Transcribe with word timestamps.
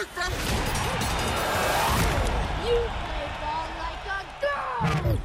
Nation! 0.00 0.32
You 2.64 2.76
play 2.88 3.26
ball 3.42 3.68
like 3.76 4.04
a 4.08 4.20
girl! 4.40 5.18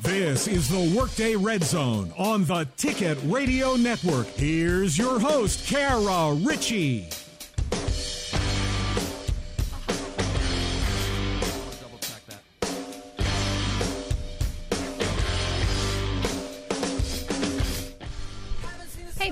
This 0.00 0.48
is 0.48 0.68
the 0.70 0.96
Workday 0.96 1.36
Red 1.36 1.62
Zone 1.64 2.14
on 2.16 2.46
the 2.46 2.66
Ticket 2.78 3.18
Radio 3.24 3.76
Network. 3.76 4.28
Here's 4.28 4.96
your 4.96 5.20
host, 5.20 5.66
Kara 5.66 6.32
Richey. 6.32 7.10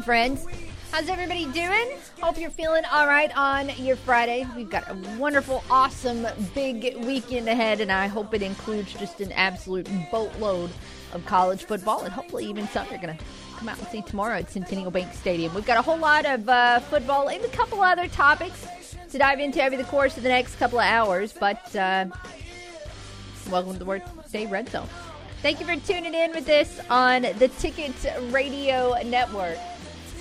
Friends. 0.05 0.47
How's 0.93 1.09
everybody 1.09 1.47
doing? 1.47 1.97
Hope 2.21 2.39
you're 2.39 2.51
feeling 2.51 2.85
all 2.93 3.07
right 3.07 3.35
on 3.37 3.71
your 3.79 3.97
Friday. 3.97 4.47
We've 4.55 4.69
got 4.69 4.85
a 4.91 4.95
wonderful, 5.19 5.65
awesome, 5.71 6.27
big 6.55 7.03
weekend 7.07 7.49
ahead, 7.49 7.81
and 7.81 7.91
I 7.91 8.07
hope 8.07 8.35
it 8.35 8.43
includes 8.43 8.93
just 8.93 9.23
an 9.23 9.33
absolute 9.33 9.89
boatload 10.11 10.71
of 11.15 11.25
college 11.25 11.65
football, 11.65 12.05
and 12.05 12.13
hopefully 12.13 12.45
even 12.45 12.69
some 12.69 12.87
you're 12.91 13.01
going 13.01 13.17
to 13.17 13.25
come 13.57 13.71
out 13.71 13.79
and 13.79 13.89
see 13.89 14.03
tomorrow 14.03 14.37
at 14.37 14.51
Centennial 14.51 14.91
Bank 14.91 15.11
Stadium. 15.15 15.55
We've 15.55 15.65
got 15.65 15.79
a 15.79 15.83
whole 15.83 15.97
lot 15.97 16.27
of 16.27 16.47
uh, 16.51 16.81
football 16.81 17.31
and 17.31 17.43
a 17.43 17.49
couple 17.49 17.81
other 17.81 18.07
topics 18.07 18.67
to 19.11 19.17
dive 19.17 19.41
into 19.41 19.65
over 19.65 19.79
the 19.79 19.85
course 19.85 20.19
of 20.19 20.23
the 20.23 20.29
next 20.29 20.57
couple 20.57 20.79
of 20.79 20.85
hours, 20.85 21.33
but 21.33 21.75
uh, 21.77 22.05
welcome 23.51 23.73
to 23.73 23.79
the 23.79 23.87
Workday 23.87 24.45
Red 24.47 24.69
Zone. 24.69 24.89
Thank 25.41 25.61
you 25.61 25.67
for 25.67 25.77
tuning 25.77 26.15
in 26.15 26.33
with 26.33 26.45
this 26.45 26.79
on 26.91 27.23
the 27.23 27.49
Ticket 27.59 27.95
Radio 28.31 28.95
Network. 29.03 29.59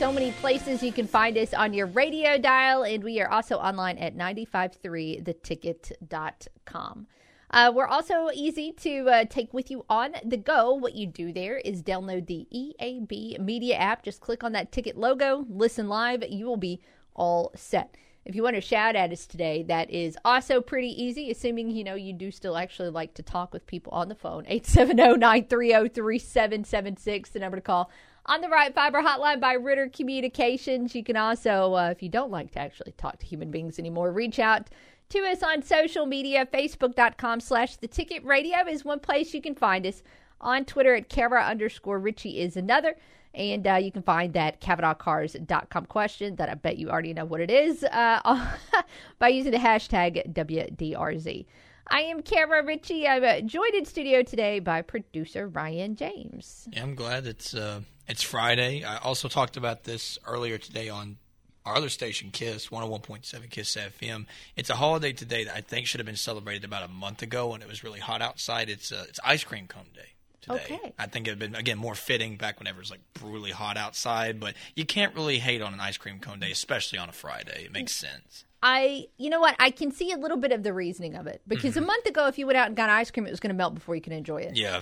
So 0.04 0.12
many 0.12 0.34
places 0.34 0.84
you 0.84 0.92
can 0.92 1.08
find 1.08 1.38
us 1.38 1.54
on 1.54 1.74
your 1.74 1.88
radio 1.88 2.38
dial, 2.38 2.84
and 2.84 3.02
we 3.02 3.22
are 3.22 3.30
also 3.30 3.56
online 3.56 3.98
at 4.00 4.18
953theticket.com. 4.18 7.08
Uh, 7.50 7.72
we're 7.74 7.88
also 7.88 8.30
easy 8.34 8.74
to 8.74 9.10
uh, 9.10 9.24
take 9.24 9.54
with 9.54 9.72
you 9.72 9.86
on 9.90 10.16
the 10.26 10.36
go. 10.36 10.74
What 10.74 10.96
you 10.96 11.08
do 11.08 11.32
there 11.32 11.58
is 11.58 11.82
download 11.82 12.28
the 12.28 12.46
EAB 12.54 13.40
Media 13.40 13.78
app. 13.78 14.04
Just 14.04 14.20
click 14.20 14.44
on 14.44 14.52
that 14.52 14.74
ticket 14.74 14.98
logo, 14.98 15.46
listen 15.50 15.88
live. 15.88 16.22
You 16.30 16.48
will 16.48 16.58
be 16.58 16.82
all 17.16 17.54
set. 17.56 17.96
If 18.26 18.36
you 18.36 18.44
want 18.44 18.58
to 18.58 18.62
shout 18.62 18.98
at 18.98 19.14
us 19.14 19.26
today, 19.26 19.64
that 19.70 19.90
is 19.90 20.18
also 20.26 20.60
pretty 20.60 21.02
easy, 21.02 21.32
assuming 21.32 21.72
you 21.72 21.86
know 21.86 21.96
you 21.96 22.12
do 22.12 22.30
still 22.30 22.58
actually 22.58 22.90
like 22.90 23.14
to 23.14 23.24
talk 23.24 23.54
with 23.54 23.66
people 23.68 23.94
on 23.94 24.10
the 24.10 24.16
phone. 24.16 24.44
870-930-3776, 24.48 27.32
the 27.32 27.40
number 27.40 27.56
to 27.56 27.62
call 27.62 27.90
on 28.26 28.42
the 28.42 28.50
right 28.50 28.74
fiber 28.74 29.02
hotline 29.02 29.40
by 29.40 29.54
Ritter 29.54 29.90
Communications. 29.90 30.96
You 30.96 31.04
can 31.04 31.18
also, 31.18 31.74
uh, 31.74 31.90
if 31.90 32.02
you 32.02 32.10
don't 32.10 32.32
like 32.32 32.52
to 32.52 32.60
actually 32.60 32.94
talk 32.94 33.20
to 33.20 33.26
human 33.26 33.52
beings 33.52 33.80
anymore, 33.80 34.12
reach 34.12 34.40
out 34.40 34.70
to 35.10 35.20
us 35.20 35.44
on 35.44 35.62
social 35.62 36.06
media. 36.06 36.46
Facebook.com 36.46 37.40
slash 37.40 37.76
the 37.78 37.88
ticket 37.88 38.24
radio 38.24 38.68
is 38.68 38.86
one 38.86 39.00
place 39.00 39.34
you 39.34 39.42
can 39.42 39.56
find 39.56 39.86
us. 39.86 40.04
On 40.42 40.66
Twitter 40.66 40.94
at 40.94 41.08
Kara 41.08 41.42
underscore 41.42 42.00
Richey 42.00 42.42
is 42.42 42.58
another. 42.58 42.96
And 43.34 43.66
uh, 43.66 43.76
you 43.76 43.92
can 43.92 44.04
find 44.04 44.34
that 44.34 44.62
CavenaughCars.com 44.62 45.86
question 45.86 46.36
that 46.36 46.50
I 46.50 46.54
bet 46.54 46.78
you 46.78 46.90
already 46.90 47.14
know 47.14 47.26
what 47.26 47.40
it 47.40 47.50
is 47.50 47.84
uh, 47.86 48.52
by 49.20 49.30
using 49.30 49.52
the 49.52 49.58
hashtag 49.58 50.34
WDRZ. 50.34 51.46
I 51.88 52.02
am 52.02 52.22
Kara 52.22 52.64
Richey. 52.64 53.08
I'm 53.08 53.48
joined 53.48 53.74
in 53.74 53.86
studio 53.86 54.22
today 54.22 54.60
by 54.60 54.82
producer 54.82 55.48
Ryan 55.48 55.96
James. 55.96 56.68
Yeah, 56.72 56.84
I'm 56.84 56.96
glad 56.96 57.26
it's 57.26 57.54
uh, 57.54 57.82
it's 58.08 58.24
Friday. 58.24 58.84
I 58.84 58.98
also 58.98 59.28
talked 59.28 59.58
about 59.58 59.84
this 59.84 60.18
earlier 60.26 60.58
today 60.58 60.90
on 60.90 61.18
our 61.66 61.76
other 61.76 61.90
station, 61.90 62.30
Kiss, 62.32 62.68
101.7 62.68 63.50
Kiss 63.50 63.76
FM. 63.78 64.26
It's 64.56 64.70
a 64.70 64.76
holiday 64.76 65.14
today 65.14 65.46
that 65.46 65.56
I 65.56 65.62
think 65.62 65.88
should 65.88 66.00
have 66.00 66.06
been 66.06 66.16
celebrated 66.18 66.66
about 66.66 66.84
a 66.84 66.90
month 66.90 67.22
ago 67.22 67.48
when 67.50 67.62
it 67.62 67.68
was 67.68 67.84
really 67.84 68.00
hot 68.02 68.22
outside. 68.22 68.70
It's 68.70 68.92
uh, 68.92 69.06
it's 69.08 69.20
ice 69.24 69.44
cream 69.44 69.68
cone 69.68 69.86
day. 69.94 70.10
Today. 70.42 70.56
Okay. 70.56 70.94
I 71.00 71.06
think 71.06 71.26
it 71.26 71.32
would 71.32 71.42
have 71.42 71.52
been 71.52 71.58
again 71.60 71.78
more 71.78 71.96
fitting 71.96 72.36
back 72.36 72.60
whenever 72.60 72.80
it 72.80 72.82
was 72.82 72.92
like 72.92 73.00
brutally 73.14 73.52
hot 73.52 73.78
outside, 73.78 74.42
but 74.42 74.56
you 74.76 74.86
can't 74.86 75.16
really 75.16 75.40
hate 75.40 75.62
on 75.62 75.74
an 75.74 75.80
ice 75.80 75.96
cream 75.96 76.20
cone 76.20 76.42
day, 76.42 76.52
especially 76.52 77.00
on 77.00 77.08
a 77.08 77.14
Friday. 77.14 77.64
It 77.64 77.72
makes 77.72 77.94
sense. 77.94 78.44
I, 78.62 79.08
you 79.18 79.30
know 79.30 79.40
what? 79.42 79.56
I 79.60 79.72
can 79.72 79.92
see 79.92 80.12
a 80.12 80.18
little 80.18 80.38
bit 80.38 80.52
of 80.54 80.64
the 80.64 80.74
reasoning 80.74 81.16
of 81.16 81.28
it 81.28 81.42
because 81.48 81.76
Mm-hmm. 81.76 81.84
a 81.84 81.88
month 81.88 82.06
ago, 82.06 82.28
if 82.28 82.38
you 82.38 82.46
went 82.46 82.58
out 82.58 82.68
and 82.68 82.76
got 82.78 82.90
ice 82.90 83.12
cream, 83.12 83.26
it 83.26 83.30
was 83.32 83.42
going 83.42 83.50
to 83.50 83.58
melt 83.58 83.74
before 83.74 83.94
you 83.96 84.02
could 84.02 84.14
enjoy 84.14 84.38
it. 84.42 84.56
Yeah. 84.56 84.82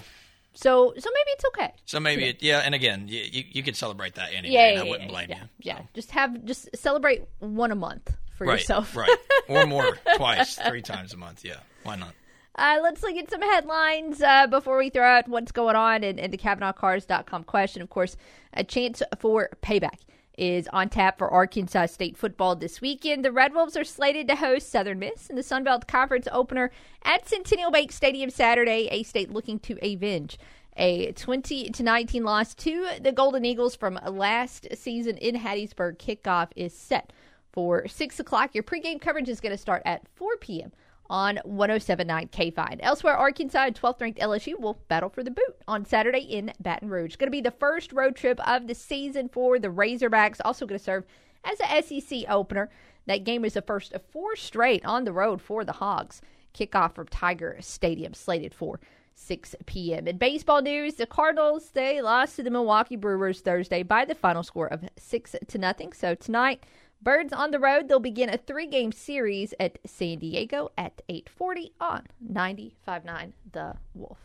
So, 0.54 0.94
so 0.98 1.10
maybe 1.10 1.30
it's 1.30 1.46
okay. 1.46 1.74
So 1.86 2.00
maybe 2.00 2.26
it, 2.26 2.44
yeah, 2.44 2.60
and 2.60 2.76
again, 2.76 3.08
you, 3.08 3.22
you, 3.22 3.44
you 3.52 3.64
could 3.64 3.76
celebrate 3.76 4.16
that 4.16 4.34
anyway. 4.34 4.54
Yeah, 4.54 4.68
and 4.68 4.76
yeah, 4.76 4.82
I 4.82 4.90
wouldn't 4.90 5.10
yeah, 5.10 5.26
blame 5.26 5.30
you. 5.30 5.50
Yeah, 5.60 5.78
so. 5.78 5.88
just 5.94 6.12
have 6.12 6.46
just 6.46 6.70
celebrate 6.76 7.24
one 7.40 7.72
a 7.72 7.76
month 7.76 8.16
for 8.38 8.48
right, 8.48 8.60
yourself. 8.60 8.96
right, 8.96 9.18
or 9.48 9.66
more, 9.68 9.98
twice, 10.18 10.56
three 10.56 10.82
times 10.82 11.14
a 11.14 11.18
month. 11.18 11.46
Yeah, 11.46 11.58
why 11.84 11.96
not? 11.96 12.14
Uh, 12.56 12.80
let's 12.84 13.02
look 13.02 13.16
at 13.16 13.30
some 13.30 13.42
headlines 13.42 14.22
uh, 14.22 14.46
before 14.48 14.78
we 14.78 14.90
throw 14.90 15.06
out 15.06 15.28
what's 15.28 15.54
going 15.54 15.76
on 15.76 16.04
and, 16.04 16.20
and 16.20 16.34
the 16.34 16.38
CavenaughCars.com 16.38 17.46
question. 17.46 17.82
Of 17.82 17.90
course, 17.90 18.18
a 18.54 18.64
chance 18.64 19.02
for 19.20 19.50
payback 19.62 20.00
is 20.38 20.68
on 20.74 20.90
tap 20.90 21.18
for 21.18 21.30
Arkansas 21.30 21.88
State 21.88 22.18
football 22.18 22.56
this 22.56 22.82
weekend. 22.82 23.24
The 23.24 23.32
Red 23.32 23.54
Wolves 23.54 23.78
are 23.78 23.84
slated 23.84 24.28
to 24.28 24.36
host 24.36 24.70
Southern 24.70 25.00
Miss 25.00 25.30
in 25.30 25.36
the 25.36 25.44
Sun 25.44 25.64
Belt 25.64 25.88
Conference 25.88 26.28
opener 26.32 26.72
at 27.04 27.28
Centennial 27.28 27.72
Bank 27.72 27.92
Stadium 27.92 28.30
Saturday. 28.30 28.88
A 28.92 29.04
State 29.04 29.32
looking 29.32 29.60
to 29.60 29.78
avenge 29.82 30.38
a 30.78 31.12
20 31.12 31.70
to 31.70 31.84
19 31.84 32.24
loss 32.24 32.54
to 32.56 32.88
the 33.02 33.12
Golden 33.12 33.46
Eagles 33.46 33.76
from 33.76 34.00
last 34.06 34.68
season 34.76 35.18
in 35.18 35.36
Hattiesburg. 35.36 35.98
Kickoff 35.98 36.50
is 36.56 36.74
set 36.74 37.12
for 37.52 37.88
6 37.88 38.20
o'clock. 38.20 38.56
Your 38.56 38.64
pregame 38.64 39.02
coverage 39.02 39.30
is 39.30 39.42
going 39.42 39.52
to 39.52 39.58
start 39.58 39.82
at 39.86 40.08
4 40.16 40.38
p.m 40.38 40.72
on 41.12 41.38
1079 41.44 42.30
K5. 42.30 42.80
Elsewhere, 42.80 43.18
Arkansas 43.18 43.66
and 43.66 43.76
12th 43.76 44.02
ranked 44.02 44.20
LSU 44.20 44.58
will 44.60 44.80
battle 44.88 45.10
for 45.10 45.24
the 45.24 45.30
boot 45.30 45.58
on 45.68 45.86
Saturday 45.86 46.22
in 46.22 46.54
Baton 46.62 46.90
Rouge. 46.90 47.18
Going 47.18 47.28
to 47.28 47.32
be 47.32 47.42
the 47.42 47.52
first 47.52 47.92
road 47.92 48.16
trip 48.16 48.40
of 48.48 48.68
the 48.68 48.74
season 48.74 49.28
for 49.28 49.60
the 49.60 49.68
Razorbacks. 49.68 50.40
Also 50.44 50.66
going 50.66 50.80
to 50.80 50.84
serve 50.84 51.06
as 51.44 51.60
a 51.60 51.82
SEC 51.84 52.24
opener. 52.30 52.70
That 53.08 53.26
game 53.26 53.44
is 53.44 53.54
the 53.54 53.62
first 53.62 53.94
of 53.94 54.02
four 54.12 54.36
straight 54.38 54.86
on 54.86 55.04
the 55.04 55.12
road 55.12 55.42
for 55.42 55.66
the 55.66 55.74
Hogs. 55.74 56.22
Kickoff 56.54 56.96
from 56.96 57.08
Tiger 57.08 57.58
Stadium 57.60 58.14
slated 58.14 58.54
for 58.54 58.80
6 59.16 59.56
p.m. 59.66 60.08
In 60.08 60.18
baseball 60.18 60.62
news, 60.62 60.96
the 60.96 61.06
Cardinals 61.06 61.72
they 61.72 62.02
lost 62.02 62.38
to 62.38 62.44
the 62.44 62.50
Milwaukee 62.50 62.96
Brewers 62.96 63.42
Thursday 63.42 63.84
by 63.84 64.06
the 64.06 64.16
final 64.16 64.44
score 64.44 64.68
of 64.68 64.84
6 64.98 65.36
to 65.48 65.58
nothing. 65.58 65.94
So 65.94 66.16
tonight 66.16 66.64
Birds 67.02 67.34
on 67.34 67.52
the 67.52 67.60
road. 67.60 67.88
They'll 67.88 68.00
begin 68.00 68.30
a 68.30 68.38
three-game 68.38 68.92
series 68.92 69.54
at 69.60 69.80
San 69.86 70.20
Diego 70.20 70.72
at 70.78 71.02
8:40 71.10 71.72
on 71.80 72.08
95.9 72.32 73.34
The 73.52 73.76
Wolf. 73.96 74.20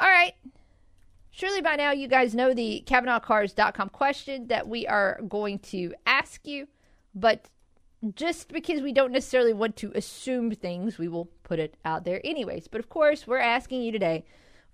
All 0.00 0.08
right. 0.08 0.34
Surely 1.30 1.60
by 1.60 1.76
now 1.76 1.92
you 1.92 2.08
guys 2.08 2.34
know 2.34 2.54
the 2.54 2.82
CavenaughCars.com 2.86 3.90
question 3.90 4.48
that 4.48 4.66
we 4.66 4.86
are 4.86 5.20
going 5.28 5.58
to 5.58 5.94
ask 6.06 6.46
you, 6.46 6.66
but 7.14 7.48
just 8.14 8.48
because 8.48 8.80
we 8.80 8.92
don't 8.92 9.12
necessarily 9.12 9.52
want 9.52 9.76
to 9.76 9.92
assume 9.94 10.50
things, 10.52 10.98
we 10.98 11.06
will 11.06 11.28
put 11.42 11.58
it 11.58 11.76
out 11.84 12.04
there 12.04 12.20
anyways. 12.24 12.66
But 12.66 12.80
of 12.80 12.88
course, 12.88 13.26
we're 13.26 13.38
asking 13.38 13.82
you 13.82 13.92
today 13.92 14.24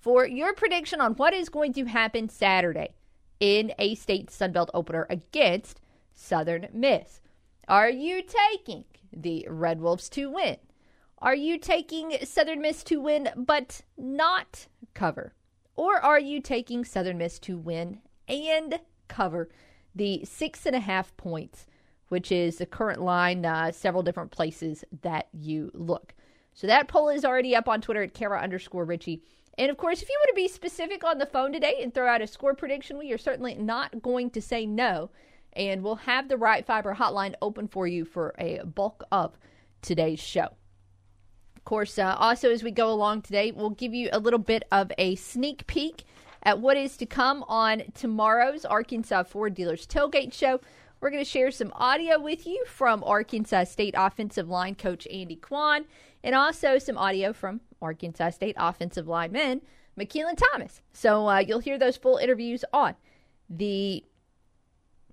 for 0.00 0.26
your 0.26 0.54
prediction 0.54 1.00
on 1.00 1.14
what 1.14 1.34
is 1.34 1.48
going 1.48 1.72
to 1.74 1.86
happen 1.86 2.28
Saturday 2.28 2.94
in 3.40 3.72
a 3.78 3.96
state 3.96 4.28
Sunbelt 4.28 4.70
opener 4.72 5.06
against 5.10 5.80
Southern 6.16 6.66
Miss. 6.72 7.20
Are 7.68 7.90
you 7.90 8.22
taking 8.22 8.84
the 9.12 9.46
Red 9.48 9.80
Wolves 9.80 10.08
to 10.10 10.30
win? 10.30 10.56
Are 11.18 11.34
you 11.34 11.58
taking 11.58 12.16
Southern 12.24 12.60
Miss 12.60 12.82
to 12.84 13.00
win 13.00 13.28
but 13.36 13.82
not 13.96 14.66
cover? 14.94 15.34
Or 15.76 15.96
are 15.96 16.18
you 16.18 16.40
taking 16.40 16.84
Southern 16.84 17.18
Miss 17.18 17.38
to 17.40 17.56
win 17.56 18.00
and 18.28 18.80
cover 19.08 19.48
the 19.94 20.24
six 20.24 20.66
and 20.66 20.74
a 20.74 20.80
half 20.80 21.16
points, 21.16 21.66
which 22.08 22.32
is 22.32 22.56
the 22.56 22.66
current 22.66 23.00
line, 23.00 23.44
uh, 23.44 23.72
several 23.72 24.02
different 24.02 24.30
places 24.30 24.84
that 25.02 25.28
you 25.32 25.70
look? 25.74 26.14
So 26.54 26.66
that 26.66 26.88
poll 26.88 27.10
is 27.10 27.24
already 27.24 27.54
up 27.54 27.68
on 27.68 27.80
Twitter 27.80 28.02
at 28.02 28.14
Kara 28.14 28.40
underscore 28.40 28.84
Richey. 28.84 29.22
And 29.58 29.70
of 29.70 29.76
course, 29.76 30.02
if 30.02 30.08
you 30.08 30.16
want 30.20 30.30
to 30.30 30.42
be 30.42 30.48
specific 30.48 31.04
on 31.04 31.18
the 31.18 31.26
phone 31.26 31.52
today 31.52 31.80
and 31.82 31.92
throw 31.92 32.08
out 32.08 32.22
a 32.22 32.26
score 32.26 32.54
prediction, 32.54 32.98
we 32.98 33.12
are 33.12 33.18
certainly 33.18 33.54
not 33.54 34.02
going 34.02 34.30
to 34.30 34.42
say 34.42 34.66
no. 34.66 35.10
And 35.56 35.82
we'll 35.82 35.96
have 35.96 36.28
the 36.28 36.36
Right 36.36 36.64
Fiber 36.64 36.94
hotline 36.94 37.34
open 37.40 37.66
for 37.66 37.86
you 37.86 38.04
for 38.04 38.34
a 38.38 38.60
bulk 38.64 39.04
of 39.10 39.36
today's 39.80 40.20
show. 40.20 40.50
Of 41.56 41.64
course, 41.64 41.98
uh, 41.98 42.14
also 42.18 42.50
as 42.52 42.62
we 42.62 42.70
go 42.70 42.90
along 42.92 43.22
today, 43.22 43.50
we'll 43.50 43.70
give 43.70 43.94
you 43.94 44.10
a 44.12 44.20
little 44.20 44.38
bit 44.38 44.64
of 44.70 44.92
a 44.98 45.16
sneak 45.16 45.66
peek 45.66 46.04
at 46.42 46.60
what 46.60 46.76
is 46.76 46.96
to 46.98 47.06
come 47.06 47.42
on 47.48 47.82
tomorrow's 47.94 48.64
Arkansas 48.64 49.24
Ford 49.24 49.54
Dealers 49.54 49.86
Tailgate 49.86 50.32
Show. 50.32 50.60
We're 51.00 51.10
going 51.10 51.24
to 51.24 51.28
share 51.28 51.50
some 51.50 51.72
audio 51.74 52.20
with 52.20 52.46
you 52.46 52.64
from 52.66 53.02
Arkansas 53.02 53.64
State 53.64 53.94
offensive 53.96 54.48
line 54.48 54.74
coach 54.74 55.08
Andy 55.10 55.36
Kwon 55.36 55.86
and 56.22 56.34
also 56.34 56.78
some 56.78 56.98
audio 56.98 57.32
from 57.32 57.60
Arkansas 57.82 58.30
State 58.30 58.56
offensive 58.58 59.08
lineman 59.08 59.62
Makilan 59.98 60.36
Thomas. 60.36 60.82
So 60.92 61.28
uh, 61.28 61.38
you'll 61.38 61.58
hear 61.60 61.78
those 61.78 61.96
full 61.96 62.18
interviews 62.18 62.64
on 62.72 62.94
the 63.48 64.04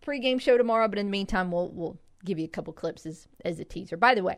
pregame 0.05 0.39
show 0.39 0.57
tomorrow, 0.57 0.87
but 0.87 0.99
in 0.99 1.07
the 1.07 1.11
meantime, 1.11 1.51
we'll, 1.51 1.69
we'll 1.69 1.97
give 2.25 2.39
you 2.39 2.45
a 2.45 2.49
couple 2.49 2.73
clips 2.73 3.05
as, 3.05 3.27
as 3.43 3.59
a 3.59 3.65
teaser. 3.65 3.97
By 3.97 4.15
the 4.15 4.23
way, 4.23 4.37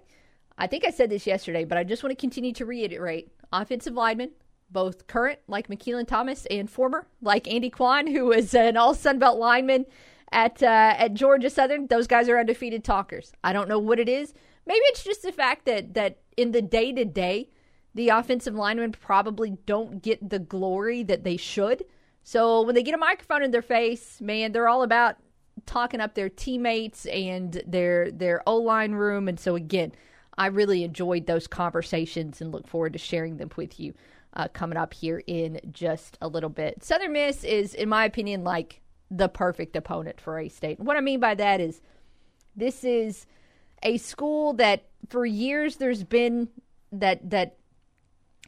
I 0.58 0.68
think 0.68 0.86
I 0.86 0.92
said 0.92 1.10
this 1.10 1.28
yesterday, 1.28 1.66
but 1.66 1.78
I 1.78 1.84
just 1.84 2.04
want 2.04 2.12
to 2.12 2.22
continue 2.22 2.54
to 2.54 2.66
reiterate 2.66 3.32
offensive 3.52 3.94
linemen, 3.94 4.32
both 4.70 5.08
current, 5.08 5.40
like 5.48 5.68
Makilan 5.68 6.08
Thomas, 6.08 6.46
and 6.48 6.70
former, 6.70 7.08
like 7.22 7.52
Andy 7.52 7.70
Kwon, 7.70 8.12
who 8.12 8.26
was 8.26 8.54
an 8.54 8.78
all 8.78 8.94
Sun 8.94 9.20
Belt 9.20 9.38
lineman 9.38 9.86
at, 10.32 10.64
uh, 10.64 10.96
at 10.98 11.14
Georgia 11.14 11.50
Southern. 11.50 11.88
Those 11.88 12.08
guys 12.08 12.30
are 12.30 12.40
undefeated 12.40 12.84
talkers. 12.84 13.34
I 13.44 13.54
don't 13.54 13.70
know 13.70 13.80
what 13.80 14.00
it 14.00 14.10
is. 14.10 14.34
Maybe 14.66 14.80
it's 14.86 15.04
just 15.04 15.22
the 15.22 15.32
fact 15.32 15.66
that, 15.66 15.94
that 15.94 16.20
in 16.38 16.52
the 16.52 16.62
day 16.62 16.92
to 16.92 17.06
day, 17.06 17.50
the 17.94 18.10
offensive 18.10 18.56
linemen 18.56 18.92
probably 18.92 19.58
don't 19.66 20.02
get 20.02 20.30
the 20.30 20.40
glory 20.40 21.04
that 21.04 21.24
they 21.24 21.38
should. 21.38 21.86
So 22.24 22.62
when 22.62 22.76
they 22.76 22.84
get 22.84 22.96
a 22.96 22.98
microphone 22.98 23.44
in 23.44 23.52
their 23.52 23.62
face, 23.62 24.20
man, 24.20 24.52
they're 24.52 24.68
all 24.68 24.84
about 24.84 25.18
talking 25.66 26.02
up 26.02 26.14
their 26.16 26.30
teammates 26.30 27.06
and 27.06 27.62
their 27.66 28.12
their 28.12 28.42
O 28.48 28.58
line 28.58 28.94
room. 28.94 29.28
And 29.28 29.40
so 29.40 29.56
again, 29.56 29.94
I 30.38 30.48
really 30.48 30.84
enjoyed 30.84 31.26
those 31.26 31.48
conversations 31.48 32.42
and 32.42 32.52
look 32.52 32.68
forward 32.68 32.94
to 32.94 33.00
sharing 33.00 33.38
them 33.38 33.52
with 33.56 33.80
you 33.80 33.94
uh, 34.34 34.48
coming 34.50 34.78
up 34.78 34.94
here 34.94 35.24
in 35.28 35.60
just 35.72 36.18
a 36.22 36.28
little 36.28 36.50
bit. 36.50 36.84
Southern 36.84 37.14
Miss 37.14 37.44
is, 37.44 37.74
in 37.74 37.90
my 37.90 38.06
opinion, 38.06 38.44
like 38.44 38.82
the 39.10 39.30
perfect 39.30 39.76
opponent 39.76 40.20
for 40.20 40.40
A 40.40 40.50
State. 40.50 40.80
What 40.80 40.98
I 40.98 41.02
mean 41.02 41.20
by 41.20 41.36
that 41.36 41.62
is 41.62 41.82
this 42.56 42.84
is 42.84 43.26
a 43.84 43.98
school 43.98 44.54
that 44.54 44.86
for 45.10 45.26
years 45.26 45.78
there's 45.78 46.04
been 46.04 46.50
that 46.92 47.30
that 47.30 47.58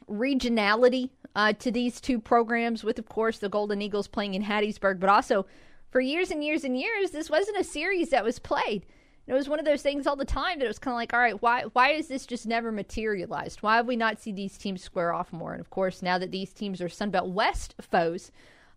regionality 0.08 1.10
uh, 1.36 1.52
to 1.54 1.70
these 1.70 2.00
two 2.00 2.18
programs, 2.18 2.82
with 2.82 2.98
of 2.98 3.08
course 3.08 3.38
the 3.38 3.48
Golden 3.48 3.80
Eagles 3.80 4.08
playing 4.08 4.34
in 4.34 4.42
Hattiesburg, 4.42 4.98
but 5.00 5.08
also 5.08 5.46
for 5.90 6.00
years 6.00 6.30
and 6.30 6.44
years 6.44 6.64
and 6.64 6.78
years, 6.78 7.10
this 7.10 7.30
wasn't 7.30 7.58
a 7.58 7.64
series 7.64 8.10
that 8.10 8.24
was 8.24 8.38
played. 8.38 8.86
It 9.26 9.34
was 9.34 9.48
one 9.48 9.58
of 9.58 9.66
those 9.66 9.82
things 9.82 10.06
all 10.06 10.16
the 10.16 10.24
time 10.24 10.58
that 10.58 10.64
it 10.64 10.68
was 10.68 10.78
kind 10.78 10.92
of 10.92 10.96
like, 10.96 11.12
all 11.12 11.20
right, 11.20 11.40
why 11.42 11.64
why 11.74 11.90
is 11.90 12.08
this 12.08 12.24
just 12.24 12.46
never 12.46 12.72
materialized? 12.72 13.62
Why 13.62 13.76
have 13.76 13.86
we 13.86 13.94
not 13.94 14.20
seen 14.20 14.34
these 14.34 14.56
teams 14.56 14.82
square 14.82 15.12
off 15.12 15.32
more? 15.32 15.52
And 15.52 15.60
of 15.60 15.68
course, 15.68 16.02
now 16.02 16.16
that 16.18 16.30
these 16.30 16.52
teams 16.52 16.80
are 16.80 16.88
Sunbelt 16.88 17.30
West 17.30 17.74
foes, 17.80 18.32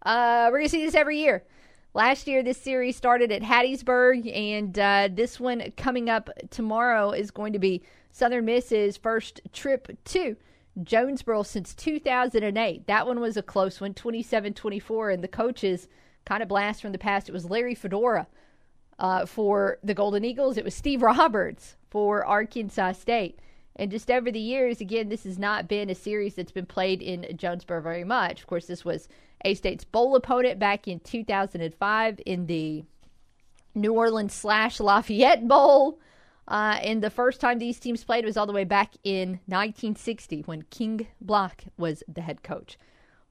uh, 0.05 0.49
we're 0.51 0.59
gonna 0.59 0.69
see 0.69 0.85
this 0.85 0.95
every 0.95 1.19
year. 1.19 1.43
Last 1.93 2.27
year, 2.27 2.41
this 2.41 2.57
series 2.57 2.95
started 2.95 3.31
at 3.31 3.41
Hattiesburg, 3.41 4.33
and 4.33 4.77
uh, 4.79 5.09
this 5.11 5.39
one 5.39 5.73
coming 5.75 6.09
up 6.09 6.29
tomorrow 6.49 7.11
is 7.11 7.31
going 7.31 7.51
to 7.53 7.59
be 7.59 7.81
Southern 8.11 8.45
Miss's 8.45 8.95
first 8.95 9.41
trip 9.51 9.89
to 10.05 10.37
Jonesboro 10.83 11.43
since 11.43 11.73
2008. 11.75 12.87
That 12.87 13.07
one 13.07 13.19
was 13.19 13.35
a 13.35 13.41
close 13.41 13.81
one, 13.81 13.93
27 13.93 14.53
24, 14.53 15.09
and 15.09 15.23
the 15.23 15.27
coaches 15.27 15.89
kind 16.25 16.41
of 16.43 16.49
blast 16.49 16.81
from 16.81 16.91
the 16.91 16.97
past. 16.97 17.29
It 17.29 17.33
was 17.33 17.49
Larry 17.49 17.75
Fedora 17.75 18.27
uh, 19.01 19.25
for 19.25 19.79
the 19.83 19.95
Golden 19.95 20.23
Eagles, 20.23 20.57
it 20.57 20.63
was 20.63 20.75
Steve 20.75 21.01
Roberts 21.01 21.75
for 21.89 22.23
Arkansas 22.23 22.93
State. 22.93 23.39
And 23.75 23.89
just 23.89 24.11
over 24.11 24.31
the 24.31 24.39
years, 24.39 24.79
again, 24.79 25.09
this 25.09 25.23
has 25.23 25.39
not 25.39 25.67
been 25.67 25.89
a 25.89 25.95
series 25.95 26.35
that's 26.35 26.51
been 26.51 26.67
played 26.67 27.01
in 27.01 27.25
Jonesboro 27.35 27.81
very 27.81 28.03
much. 28.03 28.41
Of 28.41 28.47
course, 28.47 28.67
this 28.67 28.85
was 28.85 29.09
A 29.43 29.55
State's 29.55 29.83
bowl 29.83 30.15
opponent 30.15 30.59
back 30.59 30.87
in 30.87 30.99
2005 30.99 32.21
in 32.25 32.45
the 32.45 32.83
New 33.73 33.93
Orleans 33.93 34.33
slash 34.33 34.79
Lafayette 34.79 35.47
Bowl. 35.47 35.99
Uh, 36.47 36.77
and 36.83 37.01
the 37.01 37.09
first 37.09 37.41
time 37.41 37.57
these 37.57 37.79
teams 37.79 38.03
played 38.03 38.25
was 38.25 38.37
all 38.37 38.45
the 38.45 38.53
way 38.53 38.65
back 38.65 38.93
in 39.03 39.39
1960 39.47 40.41
when 40.41 40.61
King 40.63 41.07
Block 41.19 41.63
was 41.77 42.03
the 42.07 42.21
head 42.21 42.43
coach. 42.43 42.77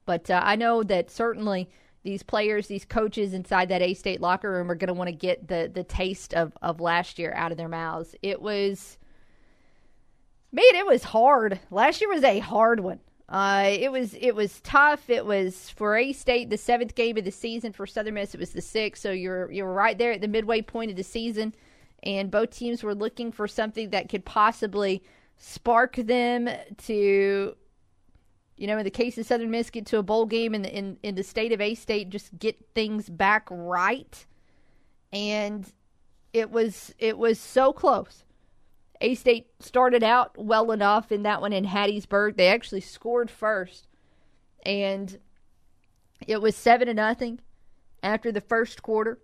But 0.05 0.29
uh, 0.29 0.41
I 0.43 0.57
know 0.57 0.83
that 0.83 1.11
certainly 1.11 1.69
these 2.03 2.23
players, 2.23 2.67
these 2.67 2.85
coaches 2.85 3.33
inside 3.33 3.69
that 3.69 3.81
A 3.81 3.93
State 3.93 4.21
locker 4.21 4.51
room 4.51 4.71
are 4.71 4.75
going 4.75 4.87
to 4.87 4.93
want 4.93 5.09
to 5.09 5.15
get 5.15 5.47
the 5.47 5.69
the 5.71 5.83
taste 5.83 6.33
of 6.33 6.53
of 6.61 6.79
last 6.79 7.19
year 7.19 7.33
out 7.35 7.51
of 7.51 7.57
their 7.57 7.67
mouths. 7.67 8.15
It 8.21 8.41
was, 8.41 8.97
man, 10.51 10.63
it 10.73 10.85
was 10.85 11.03
hard. 11.03 11.59
Last 11.69 12.01
year 12.01 12.09
was 12.09 12.23
a 12.23 12.39
hard 12.39 12.79
one. 12.79 12.99
Uh, 13.29 13.69
it 13.79 13.91
was 13.91 14.13
it 14.15 14.35
was 14.35 14.59
tough. 14.61 15.09
It 15.09 15.25
was 15.25 15.69
for 15.69 15.95
A 15.95 16.11
State 16.11 16.49
the 16.49 16.57
seventh 16.57 16.95
game 16.95 17.17
of 17.17 17.23
the 17.23 17.31
season. 17.31 17.71
For 17.71 17.85
Southern 17.85 18.15
Miss, 18.15 18.33
it 18.33 18.39
was 18.39 18.51
the 18.51 18.61
sixth. 18.61 19.01
So 19.01 19.11
you're 19.11 19.51
you're 19.51 19.71
right 19.71 19.97
there 19.97 20.11
at 20.11 20.21
the 20.21 20.27
midway 20.27 20.61
point 20.61 20.91
of 20.91 20.97
the 20.97 21.03
season, 21.03 21.53
and 22.03 22.31
both 22.31 22.49
teams 22.49 22.83
were 22.83 22.95
looking 22.95 23.31
for 23.31 23.47
something 23.47 23.91
that 23.91 24.09
could 24.09 24.25
possibly 24.25 25.03
spark 25.37 25.95
them 25.95 26.49
to 26.77 27.55
you 28.61 28.67
know, 28.67 28.77
in 28.77 28.83
the 28.83 28.91
case 28.91 29.17
of 29.17 29.25
Southern 29.25 29.49
Miss, 29.49 29.71
get 29.71 29.87
to 29.87 29.97
a 29.97 30.03
bowl 30.03 30.27
game 30.27 30.53
in 30.53 30.61
the 30.61 30.71
in, 30.71 30.95
in 31.01 31.15
the 31.15 31.23
state 31.23 31.51
of 31.51 31.59
A 31.59 31.73
State, 31.73 32.11
just 32.11 32.37
get 32.37 32.55
things 32.75 33.09
back 33.09 33.47
right. 33.49 34.23
And 35.11 35.67
it 36.31 36.51
was 36.51 36.93
it 36.99 37.17
was 37.17 37.39
so 37.39 37.73
close. 37.73 38.23
A 39.01 39.15
State 39.15 39.47
started 39.59 40.03
out 40.03 40.37
well 40.37 40.71
enough 40.71 41.11
in 41.11 41.23
that 41.23 41.41
one 41.41 41.53
in 41.53 41.65
Hattiesburg. 41.65 42.37
They 42.37 42.49
actually 42.49 42.81
scored 42.81 43.31
first, 43.31 43.87
and 44.63 45.17
it 46.27 46.39
was 46.39 46.55
seven 46.55 46.85
to 46.85 46.93
nothing 46.93 47.39
after 48.03 48.31
the 48.31 48.41
first 48.41 48.83
quarter. 48.83 49.17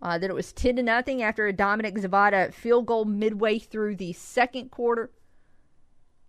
Uh, 0.00 0.16
then 0.16 0.30
it 0.30 0.34
was 0.34 0.54
ten 0.54 0.76
to 0.76 0.82
nothing 0.82 1.22
after 1.22 1.46
a 1.46 1.52
Dominic 1.52 1.96
Zvada 1.96 2.50
field 2.54 2.86
goal 2.86 3.04
midway 3.04 3.58
through 3.58 3.96
the 3.96 4.14
second 4.14 4.70
quarter. 4.70 5.10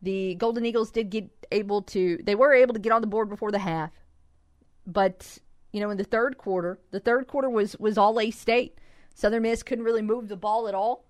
The 0.01 0.35
Golden 0.35 0.65
Eagles 0.65 0.91
did 0.91 1.09
get 1.09 1.29
able 1.51 1.81
to, 1.83 2.19
they 2.23 2.35
were 2.35 2.53
able 2.53 2.73
to 2.73 2.79
get 2.79 2.91
on 2.91 3.01
the 3.01 3.07
board 3.07 3.29
before 3.29 3.51
the 3.51 3.59
half. 3.59 3.91
But, 4.85 5.37
you 5.71 5.79
know, 5.79 5.89
in 5.89 5.97
the 5.97 6.03
third 6.03 6.37
quarter, 6.37 6.79
the 6.91 6.99
third 6.99 7.27
quarter 7.27 7.49
was, 7.49 7.75
was 7.79 7.97
all 7.97 8.19
A 8.19 8.31
State. 8.31 8.77
Southern 9.13 9.43
Miss 9.43 9.63
couldn't 9.63 9.85
really 9.85 10.01
move 10.01 10.27
the 10.27 10.37
ball 10.37 10.67
at 10.67 10.75
all. 10.75 11.05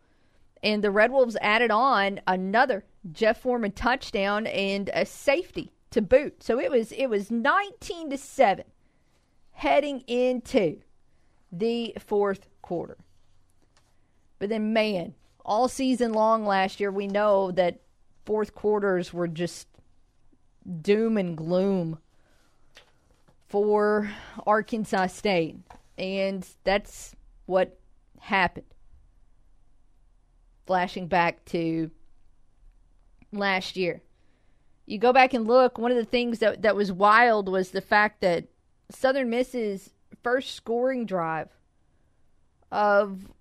And 0.64 0.84
the 0.84 0.92
Red 0.92 1.12
Wolves 1.12 1.38
added 1.42 1.72
on 1.72 2.20
another 2.28 2.86
Jeff 3.12 3.42
Foreman 3.42 3.72
touchdown 3.72 4.46
and 4.48 4.90
a 4.94 5.06
safety 5.06 5.72
to 5.92 6.02
boot. 6.02 6.44
So 6.44 6.60
it 6.60 6.72
was 6.72 6.92
it 6.92 7.08
was 7.08 7.32
19 7.32 8.10
to 8.12 8.18
7 8.18 8.66
heading 9.52 10.02
into 10.08 10.82
the 11.52 11.96
fourth 12.00 12.48
quarter. 12.62 12.98
But 14.40 14.50
then 14.50 14.74
man, 14.74 15.14
all 15.44 15.68
season 15.68 16.14
long 16.14 16.45
last 16.45 16.80
year 16.80 16.92
we 16.92 17.07
know 17.07 17.52
that 17.52 17.81
fourth 18.26 18.56
quarters 18.56 19.14
were 19.14 19.28
just 19.28 19.68
doom 20.81 21.18
and 21.18 21.35
gloom 21.35 21.99
for 23.47 24.09
Arkansas 24.45 25.07
State. 25.07 25.57
And 25.97 26.47
that's 26.63 27.15
what 27.45 27.80
happened. 28.19 28.65
Flashing 30.65 31.07
back 31.07 31.44
to 31.45 31.91
last 33.31 33.75
year. 33.75 34.01
You 34.85 34.97
go 34.97 35.13
back 35.13 35.33
and 35.33 35.47
look, 35.47 35.77
one 35.77 35.91
of 35.91 35.97
the 35.97 36.06
things 36.06 36.39
that, 36.39 36.61
that 36.63 36.75
was 36.75 36.91
wild 36.91 37.49
was 37.49 37.71
the 37.71 37.81
fact 37.81 38.21
that 38.21 38.45
Southern 38.89 39.30
Miss's 39.30 39.91
first 40.23 40.53
scoring 40.56 41.06
drive 41.06 41.49
of 42.71 43.31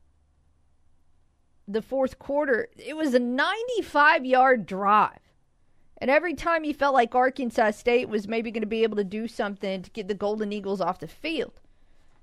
the 1.67 1.83
fourth 1.83 2.19
quarter, 2.19 2.69
it 2.77 2.97
was 2.97 3.15
a 3.15 3.19
95 3.19 4.25
yard 4.25 4.67
drive. 4.67 5.19
And 6.01 6.11
every 6.11 6.35
time 6.35 6.65
you 6.65 6.73
felt 6.73 6.95
like 6.95 7.15
Arkansas 7.15 7.73
State 7.73 8.09
was 8.09 8.27
maybe 8.27 8.51
going 8.51 8.63
to 8.63 8.67
be 8.67 8.83
able 8.83 8.97
to 8.97 9.05
do 9.05 9.29
something 9.29 9.83
to 9.83 9.91
get 9.91 10.09
the 10.09 10.15
Golden 10.15 10.53
Eagles 10.53 10.81
off 10.81 10.99
the 10.99 11.09
field, 11.09 11.61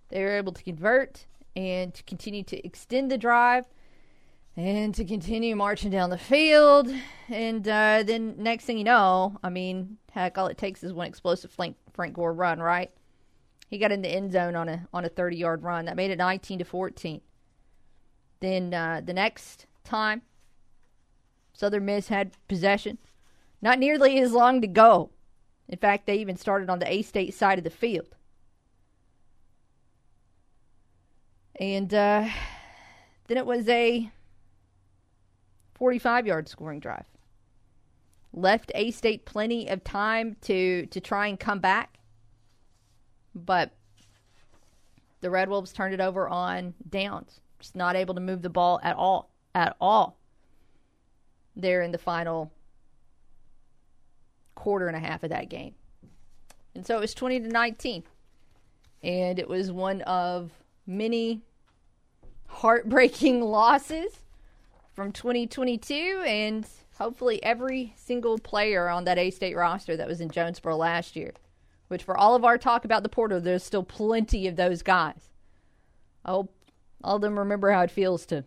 they 0.09 0.23
were 0.23 0.35
able 0.35 0.53
to 0.53 0.63
convert 0.63 1.25
and 1.55 1.93
to 1.93 2.03
continue 2.03 2.43
to 2.43 2.65
extend 2.65 3.11
the 3.11 3.17
drive 3.17 3.65
and 4.55 4.95
to 4.95 5.05
continue 5.05 5.55
marching 5.55 5.91
down 5.91 6.09
the 6.09 6.17
field. 6.17 6.91
And 7.29 7.67
uh, 7.67 8.03
then 8.03 8.35
next 8.37 8.65
thing 8.65 8.79
you 8.79 8.83
know, 8.83 9.37
I 9.43 9.49
mean, 9.49 9.97
heck, 10.11 10.37
all 10.37 10.47
it 10.47 10.57
takes 10.57 10.83
is 10.83 10.93
one 10.93 11.07
explosive 11.07 11.51
Frank, 11.51 11.77
Frank 11.93 12.15
Gore 12.15 12.33
run, 12.33 12.59
right? 12.59 12.91
He 13.69 13.77
got 13.77 13.91
in 13.91 14.01
the 14.01 14.09
end 14.09 14.31
zone 14.31 14.55
on 14.55 14.69
a 14.69 14.87
on 14.93 15.05
a 15.05 15.09
30 15.09 15.37
yard 15.37 15.61
run 15.61 15.85
that 15.85 15.95
made 15.95 16.09
it 16.09 16.17
19 16.17 16.59
to 16.59 16.65
14. 16.65 17.21
Then 18.39 18.73
uh, 18.73 19.01
the 19.03 19.13
next 19.13 19.65
time, 19.83 20.21
Southern 21.53 21.85
Miss 21.85 22.07
had 22.07 22.31
possession. 22.47 22.97
Not 23.61 23.79
nearly 23.79 24.19
as 24.19 24.31
long 24.31 24.61
to 24.61 24.67
go. 24.67 25.11
In 25.67 25.77
fact, 25.77 26.05
they 26.05 26.17
even 26.17 26.37
started 26.37 26.69
on 26.69 26.79
the 26.79 26.91
A 26.91 27.01
State 27.01 27.33
side 27.33 27.57
of 27.57 27.63
the 27.63 27.69
field. 27.69 28.15
And 31.59 31.93
uh, 31.93 32.27
then 33.27 33.37
it 33.37 33.45
was 33.45 33.67
a 33.67 34.11
45 35.75 36.27
yard 36.27 36.47
scoring 36.47 36.79
drive. 36.79 37.05
Left 38.31 38.71
A 38.75 38.91
State 38.91 39.25
plenty 39.25 39.67
of 39.67 39.83
time 39.83 40.37
to, 40.41 40.85
to 40.87 41.01
try 41.01 41.27
and 41.27 41.39
come 41.39 41.59
back. 41.59 41.97
But 43.33 43.71
the 45.21 45.29
Red 45.29 45.49
Wolves 45.49 45.73
turned 45.73 45.93
it 45.93 45.99
over 45.99 46.27
on 46.27 46.73
downs 46.89 47.41
Just 47.59 47.75
not 47.75 47.95
able 47.95 48.13
to 48.15 48.21
move 48.21 48.41
the 48.41 48.49
ball 48.49 48.79
at 48.83 48.95
all. 48.95 49.31
At 49.55 49.75
all. 49.81 50.17
There 51.55 51.81
in 51.81 51.91
the 51.91 51.97
final 51.97 52.51
quarter 54.57 54.87
and 54.87 54.97
a 54.97 54.99
half 54.99 55.23
of 55.23 55.29
that 55.29 55.49
game. 55.49 55.75
And 56.75 56.85
so 56.85 56.97
it 56.97 56.99
was 56.99 57.13
20 57.13 57.41
to 57.41 57.47
19. 57.47 58.03
And 59.03 59.39
it 59.39 59.47
was 59.47 59.71
one 59.71 60.01
of 60.01 60.51
many 60.85 61.41
heartbreaking 62.47 63.41
losses 63.43 64.11
from 64.93 65.11
2022 65.11 66.23
and 66.25 66.67
hopefully 66.97 67.41
every 67.43 67.93
single 67.95 68.39
player 68.39 68.89
on 68.89 69.05
that 69.05 69.19
A 69.19 69.29
State 69.29 69.55
roster 69.55 69.95
that 69.95 70.07
was 70.07 70.19
in 70.19 70.29
Jonesboro 70.29 70.75
last 70.75 71.15
year. 71.15 71.33
Which, 71.87 72.03
for 72.03 72.17
all 72.17 72.35
of 72.35 72.43
our 72.43 72.57
talk 72.57 72.83
about 72.83 73.03
the 73.03 73.09
portal, 73.09 73.39
there's 73.39 73.63
still 73.63 73.83
plenty 73.83 74.45
of 74.47 74.57
those 74.57 74.81
guys. 74.81 75.29
I 76.25 76.31
hope 76.31 76.53
all 77.01 77.15
of 77.15 77.21
them 77.21 77.39
remember 77.39 77.71
how 77.71 77.83
it 77.83 77.91
feels 77.91 78.25
to 78.25 78.43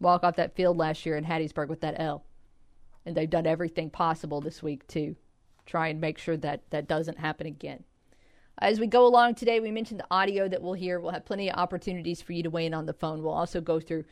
walk 0.00 0.24
off 0.24 0.36
that 0.36 0.54
field 0.54 0.78
last 0.78 1.04
year 1.04 1.18
in 1.18 1.24
Hattiesburg 1.24 1.68
with 1.68 1.82
that 1.82 2.00
L. 2.00 2.24
And 3.06 3.16
they've 3.16 3.28
done 3.28 3.46
everything 3.46 3.90
possible 3.90 4.40
this 4.40 4.62
week 4.62 4.86
to 4.88 5.14
try 5.66 5.88
and 5.88 6.00
make 6.00 6.18
sure 6.18 6.36
that 6.38 6.62
that 6.70 6.88
doesn't 6.88 7.18
happen 7.18 7.46
again. 7.46 7.84
As 8.58 8.78
we 8.78 8.86
go 8.86 9.06
along 9.06 9.34
today, 9.34 9.60
we 9.60 9.70
mentioned 9.70 10.00
the 10.00 10.06
audio 10.10 10.48
that 10.48 10.62
we'll 10.62 10.74
hear. 10.74 11.00
We'll 11.00 11.12
have 11.12 11.24
plenty 11.24 11.50
of 11.50 11.58
opportunities 11.58 12.22
for 12.22 12.32
you 12.32 12.42
to 12.44 12.50
weigh 12.50 12.66
in 12.66 12.74
on 12.74 12.86
the 12.86 12.92
phone. 12.92 13.22
We'll 13.22 13.32
also 13.32 13.60
go 13.60 13.80
through 13.80 14.04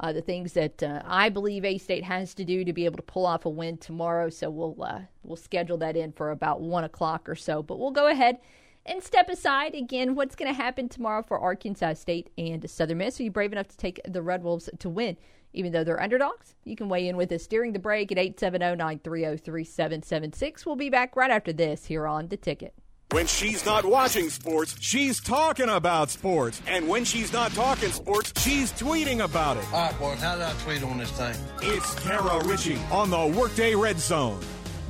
uh, 0.00 0.12
the 0.12 0.22
things 0.22 0.54
that 0.54 0.82
uh, 0.82 1.02
I 1.04 1.28
believe 1.28 1.64
A 1.64 1.76
State 1.76 2.04
has 2.04 2.32
to 2.34 2.44
do 2.44 2.64
to 2.64 2.72
be 2.72 2.86
able 2.86 2.96
to 2.96 3.02
pull 3.02 3.26
off 3.26 3.44
a 3.44 3.50
win 3.50 3.76
tomorrow. 3.76 4.30
So 4.30 4.48
we'll 4.48 4.82
uh, 4.82 5.00
we'll 5.22 5.36
schedule 5.36 5.76
that 5.78 5.96
in 5.96 6.12
for 6.12 6.30
about 6.30 6.62
one 6.62 6.84
o'clock 6.84 7.28
or 7.28 7.34
so. 7.34 7.62
But 7.62 7.78
we'll 7.78 7.90
go 7.90 8.08
ahead 8.08 8.38
and 8.86 9.02
step 9.02 9.28
aside 9.28 9.74
again. 9.74 10.14
What's 10.14 10.34
going 10.34 10.50
to 10.50 10.56
happen 10.60 10.88
tomorrow 10.88 11.22
for 11.22 11.38
Arkansas 11.38 11.94
State 11.94 12.30
and 12.38 12.68
Southern 12.70 12.98
Miss? 12.98 13.20
Are 13.20 13.24
you 13.24 13.30
brave 13.30 13.52
enough 13.52 13.68
to 13.68 13.76
take 13.76 14.00
the 14.08 14.22
Red 14.22 14.42
Wolves 14.42 14.70
to 14.78 14.88
win, 14.88 15.18
even 15.52 15.72
though 15.72 15.84
they're 15.84 16.02
underdogs? 16.02 16.54
You 16.64 16.76
can 16.76 16.88
weigh 16.88 17.08
in 17.08 17.16
with 17.16 17.32
us 17.32 17.46
during 17.46 17.72
the 17.72 17.78
break 17.78 18.12
at 18.12 18.18
870-930-3776. 18.36 20.66
We'll 20.66 20.76
be 20.76 20.90
back 20.90 21.16
right 21.16 21.30
after 21.30 21.52
this 21.52 21.86
here 21.86 22.06
on 22.06 22.28
the 22.28 22.36
Ticket. 22.36 22.74
When 23.12 23.26
she's 23.26 23.66
not 23.66 23.84
watching 23.84 24.30
sports, 24.30 24.76
she's 24.80 25.20
talking 25.20 25.68
about 25.68 26.10
sports. 26.10 26.62
And 26.68 26.86
when 26.86 27.04
she's 27.04 27.32
not 27.32 27.50
talking 27.52 27.90
sports, 27.90 28.32
she's 28.40 28.70
tweeting 28.72 29.24
about 29.24 29.56
it. 29.56 29.64
All 29.72 29.86
right, 29.86 29.98
boys, 29.98 30.20
how 30.20 30.36
did 30.36 30.44
I 30.44 30.52
tweet 30.62 30.84
on 30.84 30.98
this 30.98 31.10
thing? 31.10 31.34
It's 31.60 31.92
Kara 32.04 32.40
Richey 32.44 32.78
on 32.92 33.10
the 33.10 33.26
Workday 33.36 33.74
Red 33.74 33.98
Zone. 33.98 34.38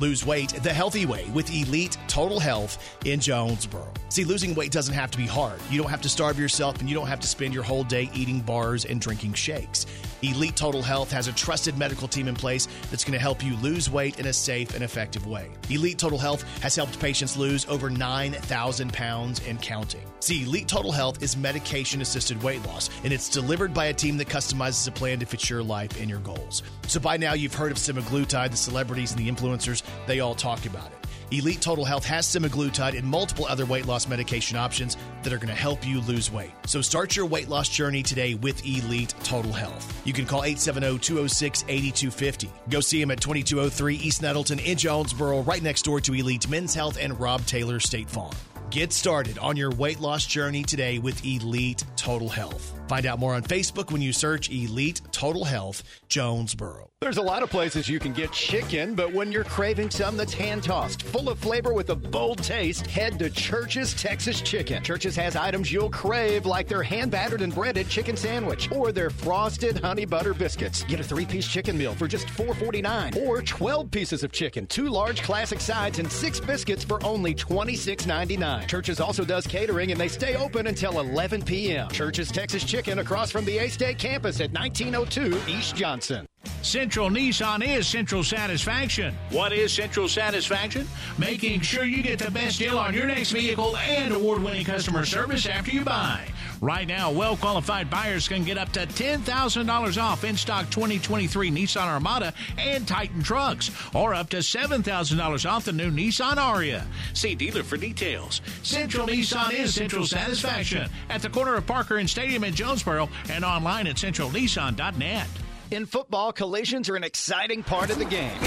Lose 0.00 0.24
weight 0.24 0.48
the 0.62 0.72
healthy 0.72 1.04
way 1.04 1.26
with 1.34 1.50
Elite 1.50 1.98
Total 2.08 2.40
Health 2.40 2.98
in 3.04 3.20
Jonesboro. 3.20 3.86
See, 4.08 4.24
losing 4.24 4.54
weight 4.54 4.72
doesn't 4.72 4.94
have 4.94 5.10
to 5.10 5.18
be 5.18 5.26
hard. 5.26 5.60
You 5.70 5.78
don't 5.78 5.90
have 5.90 6.00
to 6.00 6.08
starve 6.08 6.38
yourself 6.38 6.80
and 6.80 6.88
you 6.88 6.94
don't 6.94 7.06
have 7.06 7.20
to 7.20 7.28
spend 7.28 7.52
your 7.52 7.62
whole 7.62 7.84
day 7.84 8.10
eating 8.14 8.40
bars 8.40 8.86
and 8.86 8.98
drinking 8.98 9.34
shakes. 9.34 9.84
Elite 10.22 10.56
Total 10.56 10.82
Health 10.82 11.10
has 11.12 11.28
a 11.28 11.32
trusted 11.32 11.78
medical 11.78 12.08
team 12.08 12.28
in 12.28 12.34
place 12.34 12.66
that's 12.90 13.04
going 13.04 13.12
to 13.12 13.18
help 13.18 13.44
you 13.44 13.56
lose 13.56 13.90
weight 13.90 14.18
in 14.18 14.26
a 14.26 14.32
safe 14.32 14.74
and 14.74 14.82
effective 14.82 15.26
way. 15.26 15.50
Elite 15.68 15.98
Total 15.98 16.18
Health 16.18 16.42
has 16.60 16.74
helped 16.76 16.98
patients 16.98 17.36
lose 17.36 17.66
over 17.66 17.88
9,000 17.88 18.92
pounds 18.92 19.40
and 19.46 19.60
counting. 19.62 20.02
See, 20.20 20.42
Elite 20.42 20.68
Total 20.68 20.92
Health 20.92 21.22
is 21.22 21.36
medication 21.36 22.02
assisted 22.02 22.42
weight 22.42 22.64
loss, 22.66 22.90
and 23.04 23.12
it's 23.12 23.30
delivered 23.30 23.72
by 23.72 23.86
a 23.86 23.94
team 23.94 24.18
that 24.18 24.28
customizes 24.28 24.86
a 24.86 24.90
plan 24.90 25.18
to 25.20 25.26
fit 25.26 25.48
your 25.48 25.62
life 25.62 25.98
and 25.98 26.10
your 26.10 26.20
goals. 26.20 26.62
So 26.86 27.00
by 27.00 27.16
now, 27.16 27.32
you've 27.32 27.54
heard 27.54 27.72
of 27.72 27.78
semaglutide, 27.78 28.50
the 28.50 28.56
celebrities 28.56 29.12
and 29.12 29.20
the 29.20 29.30
influencers, 29.30 29.82
they 30.06 30.20
all 30.20 30.34
talk 30.34 30.66
about 30.66 30.90
it. 30.90 31.00
Elite 31.32 31.60
Total 31.60 31.84
Health 31.84 32.04
has 32.06 32.26
semaglutide 32.26 32.98
and 32.98 33.06
multiple 33.06 33.46
other 33.46 33.64
weight 33.64 33.86
loss 33.86 34.08
medication 34.08 34.56
options 34.56 34.96
that 35.22 35.32
are 35.32 35.36
going 35.36 35.46
to 35.48 35.54
help 35.54 35.86
you 35.86 36.00
lose 36.00 36.32
weight. 36.32 36.50
So 36.66 36.80
start 36.80 37.14
your 37.14 37.26
weight 37.26 37.48
loss 37.48 37.68
journey 37.68 38.02
today 38.02 38.34
with 38.34 38.66
Elite 38.66 39.14
Total 39.22 39.52
Health. 39.52 40.02
You 40.04 40.12
can 40.12 40.26
call 40.26 40.42
870-206-8250. 40.42 42.48
Go 42.68 42.80
see 42.80 43.00
them 43.00 43.12
at 43.12 43.20
2203 43.20 43.94
East 43.96 44.22
Nettleton 44.22 44.58
in 44.58 44.76
Jonesboro, 44.76 45.42
right 45.42 45.62
next 45.62 45.82
door 45.82 46.00
to 46.00 46.14
Elite 46.14 46.48
Men's 46.48 46.74
Health 46.74 46.98
and 47.00 47.20
Rob 47.20 47.46
Taylor 47.46 47.78
State 47.78 48.10
Farm. 48.10 48.34
Get 48.70 48.92
started 48.92 49.38
on 49.38 49.56
your 49.56 49.70
weight 49.70 50.00
loss 50.00 50.26
journey 50.26 50.64
today 50.64 50.98
with 50.98 51.24
Elite 51.24 51.84
Total 51.96 52.28
Health. 52.28 52.79
Find 52.90 53.06
out 53.06 53.20
more 53.20 53.36
on 53.36 53.44
Facebook 53.44 53.92
when 53.92 54.02
you 54.02 54.12
search 54.12 54.50
Elite 54.50 55.00
Total 55.12 55.44
Health 55.44 55.84
Jonesboro. 56.08 56.90
There's 57.00 57.18
a 57.18 57.22
lot 57.22 57.44
of 57.44 57.48
places 57.48 57.88
you 57.88 58.00
can 58.00 58.12
get 58.12 58.32
chicken, 58.32 58.94
but 58.96 59.14
when 59.14 59.30
you're 59.30 59.44
craving 59.44 59.90
some 59.90 60.16
that's 60.16 60.34
hand 60.34 60.64
tossed, 60.64 61.04
full 61.04 61.30
of 61.30 61.38
flavor 61.38 61.72
with 61.72 61.88
a 61.90 61.94
bold 61.94 62.42
taste, 62.42 62.86
head 62.88 63.18
to 63.20 63.30
Church's 63.30 63.94
Texas 63.94 64.42
Chicken. 64.42 64.82
Church's 64.82 65.16
has 65.16 65.36
items 65.36 65.72
you'll 65.72 65.88
crave, 65.88 66.44
like 66.44 66.66
their 66.66 66.82
hand 66.82 67.12
battered 67.12 67.42
and 67.42 67.54
breaded 67.54 67.88
chicken 67.88 68.16
sandwich 68.16 68.70
or 68.72 68.90
their 68.90 69.08
frosted 69.08 69.78
honey 69.78 70.04
butter 70.04 70.34
biscuits. 70.34 70.82
Get 70.84 71.00
a 71.00 71.04
three 71.04 71.24
piece 71.24 71.46
chicken 71.46 71.78
meal 71.78 71.94
for 71.94 72.08
just 72.08 72.26
$4.49 72.26 73.24
or 73.24 73.40
12 73.40 73.90
pieces 73.90 74.24
of 74.24 74.32
chicken, 74.32 74.66
two 74.66 74.88
large 74.88 75.22
classic 75.22 75.60
sides, 75.60 76.00
and 76.00 76.10
six 76.10 76.40
biscuits 76.40 76.84
for 76.84 77.02
only 77.06 77.34
$26.99. 77.36 78.66
Church's 78.66 79.00
also 79.00 79.24
does 79.24 79.46
catering 79.46 79.92
and 79.92 79.98
they 79.98 80.08
stay 80.08 80.34
open 80.34 80.66
until 80.66 80.98
11 80.98 81.42
p.m. 81.42 81.88
Church's 81.88 82.32
Texas 82.32 82.64
Chicken 82.64 82.79
across 82.88 83.30
from 83.30 83.44
the 83.44 83.58
A 83.58 83.68
State 83.68 83.98
campus 83.98 84.40
at 84.40 84.52
1902 84.52 85.50
East 85.50 85.76
Johnson. 85.76 86.26
Central 86.62 87.10
Nissan 87.10 87.66
is 87.66 87.86
Central 87.86 88.22
Satisfaction. 88.22 89.14
What 89.30 89.52
is 89.52 89.72
Central 89.72 90.08
Satisfaction? 90.08 90.86
Making 91.18 91.60
sure 91.60 91.84
you 91.84 92.02
get 92.02 92.18
the 92.18 92.30
best 92.30 92.58
deal 92.58 92.78
on 92.78 92.94
your 92.94 93.06
next 93.06 93.30
vehicle 93.32 93.76
and 93.76 94.14
award 94.14 94.42
winning 94.42 94.64
customer 94.64 95.04
service 95.04 95.46
after 95.46 95.70
you 95.70 95.84
buy. 95.84 96.26
Right 96.60 96.86
now, 96.86 97.10
well 97.10 97.38
qualified 97.38 97.88
buyers 97.88 98.28
can 98.28 98.44
get 98.44 98.58
up 98.58 98.70
to 98.72 98.80
$10,000 98.80 100.02
off 100.02 100.24
in 100.24 100.36
stock 100.36 100.68
2023 100.68 101.50
Nissan 101.50 101.86
Armada 101.86 102.34
and 102.58 102.86
Titan 102.86 103.22
trucks, 103.22 103.70
or 103.94 104.12
up 104.12 104.28
to 104.30 104.38
$7,000 104.38 105.50
off 105.50 105.64
the 105.64 105.72
new 105.72 105.90
Nissan 105.90 106.34
Ariya. 106.34 106.84
See 107.14 107.34
dealer 107.34 107.62
for 107.62 107.78
details. 107.78 108.42
Central 108.62 109.06
Nissan 109.06 109.54
is 109.54 109.74
Central 109.74 110.04
Satisfaction 110.04 110.90
at 111.08 111.22
the 111.22 111.30
corner 111.30 111.54
of 111.54 111.66
Parker 111.66 111.96
and 111.96 112.08
Stadium 112.10 112.44
in 112.44 112.54
Jonesboro 112.54 113.08
and 113.30 113.42
online 113.42 113.86
at 113.86 113.96
centralnissan.net. 113.96 115.28
In 115.70 115.86
football, 115.86 116.30
collisions 116.30 116.90
are 116.90 116.96
an 116.96 117.04
exciting 117.04 117.62
part 117.62 117.88
of 117.88 117.98
the 117.98 118.04
game. 118.04 118.38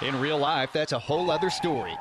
In 0.00 0.18
real 0.18 0.38
life, 0.38 0.70
that's 0.72 0.92
a 0.92 0.98
whole 0.98 1.30
other 1.30 1.50
story. 1.50 1.92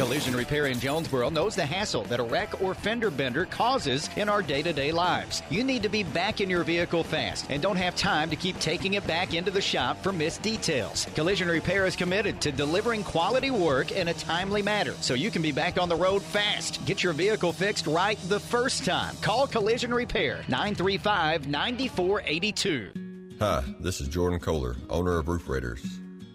Collision 0.00 0.34
Repair 0.34 0.68
in 0.68 0.80
Jonesboro 0.80 1.28
knows 1.28 1.54
the 1.54 1.66
hassle 1.66 2.04
that 2.04 2.20
a 2.20 2.22
wreck 2.22 2.62
or 2.62 2.72
fender 2.72 3.10
bender 3.10 3.44
causes 3.44 4.08
in 4.16 4.30
our 4.30 4.40
day 4.40 4.62
to 4.62 4.72
day 4.72 4.92
lives. 4.92 5.42
You 5.50 5.62
need 5.62 5.82
to 5.82 5.90
be 5.90 6.04
back 6.04 6.40
in 6.40 6.48
your 6.48 6.64
vehicle 6.64 7.04
fast 7.04 7.44
and 7.50 7.60
don't 7.60 7.76
have 7.76 7.94
time 7.96 8.30
to 8.30 8.36
keep 8.36 8.58
taking 8.60 8.94
it 8.94 9.06
back 9.06 9.34
into 9.34 9.50
the 9.50 9.60
shop 9.60 10.02
for 10.02 10.10
missed 10.10 10.40
details. 10.40 11.06
Collision 11.14 11.48
Repair 11.48 11.84
is 11.84 11.96
committed 11.96 12.40
to 12.40 12.50
delivering 12.50 13.04
quality 13.04 13.50
work 13.50 13.92
in 13.92 14.08
a 14.08 14.14
timely 14.14 14.62
manner 14.62 14.94
so 15.02 15.12
you 15.12 15.30
can 15.30 15.42
be 15.42 15.52
back 15.52 15.78
on 15.78 15.90
the 15.90 15.96
road 15.96 16.22
fast. 16.22 16.82
Get 16.86 17.02
your 17.02 17.12
vehicle 17.12 17.52
fixed 17.52 17.86
right 17.86 18.18
the 18.30 18.40
first 18.40 18.86
time. 18.86 19.14
Call 19.20 19.46
Collision 19.46 19.92
Repair 19.92 20.36
935 20.48 21.46
9482. 21.46 22.90
Hi, 23.38 23.62
this 23.80 24.00
is 24.00 24.08
Jordan 24.08 24.40
Kohler, 24.40 24.76
owner 24.88 25.18
of 25.18 25.28
Roof 25.28 25.46
Raiders, 25.46 25.84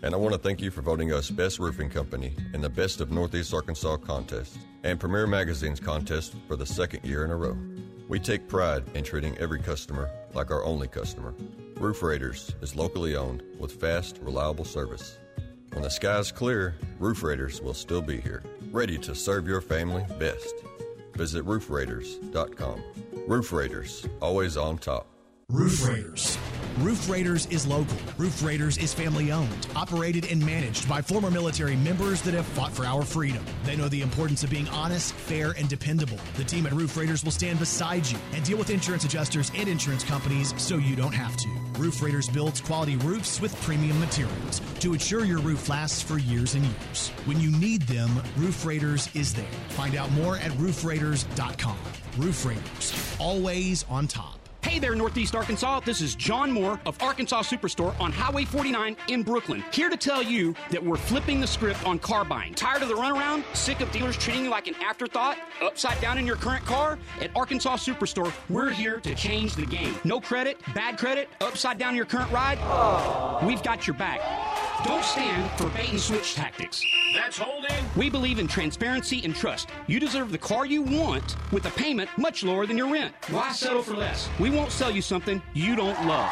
and 0.04 0.14
I 0.14 0.18
want 0.18 0.34
to 0.34 0.40
thank 0.40 0.62
you 0.62 0.72
for 0.72 0.82
voting 0.82 1.12
us 1.14 1.30
Best 1.30 1.60
Roofing 1.60 1.90
Company 1.90 2.36
in 2.54 2.62
the 2.62 2.70
Best 2.70 3.02
of 3.02 3.12
Northeast 3.12 3.54
Arkansas 3.54 3.98
contest 3.98 4.58
and 4.84 5.00
Premier 5.00 5.28
Magazine's 5.28 5.80
contest 5.80 6.36
for 6.48 6.56
the 6.56 6.66
second 6.66 7.04
year 7.04 7.26
in 7.26 7.32
a 7.32 7.36
row. 7.36 7.58
We 8.08 8.20
take 8.20 8.48
pride 8.48 8.84
in 8.94 9.04
treating 9.04 9.38
every 9.38 9.60
customer 9.60 10.10
like 10.34 10.52
our 10.52 10.64
only 10.64 10.88
customer. 10.88 11.34
Roof 11.78 12.04
Raiders 12.04 12.54
is 12.62 12.76
locally 12.76 13.16
owned 13.16 13.42
with 13.60 13.80
fast, 13.80 14.20
reliable 14.22 14.66
service. 14.66 15.18
When 15.72 15.84
the 15.84 15.90
sky's 15.90 16.32
clear, 16.32 16.76
Roof 17.00 17.24
Raiders 17.24 17.62
will 17.62 17.74
still 17.74 18.02
be 18.02 18.22
here, 18.22 18.44
ready 18.72 18.98
to 19.00 19.16
serve 19.16 19.48
your 19.48 19.62
family 19.62 20.06
best. 20.20 20.54
Visit 21.16 21.46
roofraiders.com. 21.46 22.84
Roof 23.28 23.52
Raiders, 23.52 24.08
always 24.22 24.56
on 24.56 24.78
top. 24.78 25.15
Roof 25.50 25.88
Raiders. 25.88 26.38
Roof 26.80 27.08
Raiders 27.08 27.46
is 27.46 27.68
local. 27.68 27.98
Roof 28.18 28.44
Raiders 28.44 28.80
is 28.80 28.96
family 28.96 29.32
owned, 29.32 29.68
operated, 29.76 30.26
and 30.32 30.44
managed 30.44 30.90
by 30.90 31.04
former 31.04 31.30
military 31.30 31.76
members 31.76 32.22
that 32.24 32.34
have 32.34 32.48
fought 32.48 32.72
for 32.74 32.84
our 32.84 33.04
freedom. 33.04 33.46
They 33.64 33.76
know 33.76 33.88
the 33.88 34.02
importance 34.02 34.44
of 34.44 34.50
being 34.50 34.68
honest, 34.70 35.14
fair, 35.14 35.52
and 35.52 35.70
dependable. 35.70 36.18
The 36.36 36.44
team 36.44 36.66
at 36.66 36.74
Roof 36.74 36.98
Raiders 36.98 37.24
will 37.24 37.32
stand 37.32 37.60
beside 37.60 38.08
you 38.08 38.18
and 38.34 38.44
deal 38.44 38.58
with 38.58 38.72
insurance 38.72 39.06
adjusters 39.06 39.52
and 39.56 39.70
insurance 39.70 40.04
companies 40.04 40.52
so 40.58 40.78
you 40.78 40.96
don't 40.96 41.14
have 41.14 41.38
to. 41.38 41.50
Roof 41.78 42.02
Raiders 42.02 42.28
builds 42.28 42.60
quality 42.60 42.96
roofs 42.98 43.40
with 43.40 43.56
premium 43.62 44.00
materials 44.00 44.62
to 44.80 44.94
ensure 44.94 45.26
your 45.26 45.40
roof 45.40 45.70
lasts 45.70 46.02
for 46.02 46.18
years 46.18 46.56
and 46.56 46.66
years. 46.66 47.10
When 47.26 47.40
you 47.40 47.52
need 47.52 47.84
them, 47.84 48.10
Roof 48.36 48.66
Raiders 48.66 49.10
is 49.14 49.34
there. 49.34 49.46
Find 49.70 49.96
out 49.96 50.12
more 50.14 50.38
at 50.38 50.52
roofraiders.com. 50.54 51.78
Roof 52.18 52.46
Raiders, 52.46 53.16
always 53.20 53.86
on 53.90 54.08
top. 54.08 54.40
Hey 54.66 54.80
there, 54.80 54.96
Northeast 54.96 55.36
Arkansas. 55.36 55.82
This 55.82 56.02
is 56.02 56.16
John 56.16 56.52
Moore 56.52 56.80
of 56.88 57.00
Arkansas 57.00 57.44
Superstore 57.44 57.98
on 58.00 58.12
Highway 58.12 58.46
49 58.46 58.98
in 59.10 59.22
Brooklyn. 59.22 59.64
Here 59.72 59.92
to 59.92 59.96
tell 59.96 60.24
you 60.24 60.56
that 60.72 60.84
we're 60.84 60.98
flipping 60.98 61.40
the 61.40 61.46
script 61.46 61.86
on 61.86 62.00
car 62.00 62.26
buying. 62.26 62.56
Tired 62.56 62.82
of 62.82 62.90
the 62.90 62.96
runaround? 62.96 63.44
Sick 63.56 63.80
of 63.82 63.92
dealers 63.92 64.18
treating 64.18 64.44
you 64.44 64.50
like 64.50 64.66
an 64.66 64.74
afterthought? 64.84 65.38
Upside 65.62 66.02
down 66.02 66.18
in 66.18 66.26
your 66.26 66.36
current 66.36 66.66
car? 66.66 66.98
At 67.22 67.30
Arkansas 67.36 67.78
Superstore, 67.78 68.34
we're 68.50 68.72
here 68.72 69.00
to 69.02 69.14
change 69.14 69.54
the 69.54 69.68
game. 69.68 69.96
No 70.04 70.20
credit, 70.20 70.60
bad 70.74 70.98
credit, 70.98 71.30
upside 71.42 71.78
down 71.78 71.96
your 71.96 72.06
current 72.06 72.32
ride? 72.32 72.58
We've 73.46 73.62
got 73.62 73.86
your 73.86 73.96
back. 73.96 74.20
Don't 74.86 75.04
stand 75.04 75.50
for 75.58 75.68
bait 75.70 75.90
and 75.90 76.00
switch 76.00 76.36
tactics. 76.36 76.80
That's 77.16 77.40
holding. 77.40 77.72
We 77.98 78.08
believe 78.08 78.38
in 78.38 78.48
transparency 78.48 79.26
and 79.26 79.36
trust. 79.36 79.68
You 79.88 80.00
deserve 80.00 80.32
the 80.32 80.38
car 80.38 80.68
you 80.68 80.84
want 80.84 81.38
with 81.52 81.66
a 81.66 81.72
payment 81.72 82.08
much 82.20 82.44
lower 82.44 82.68
than 82.68 82.78
your 82.78 82.94
rent. 82.94 83.12
Why 83.32 83.52
settle 83.52 83.82
for 83.82 83.96
less? 83.96 84.30
We 84.40 84.52
won't 84.52 84.72
sell 84.72 84.92
you 84.92 85.02
something 85.02 85.42
you 85.56 85.76
don't 85.76 86.06
love. 86.06 86.32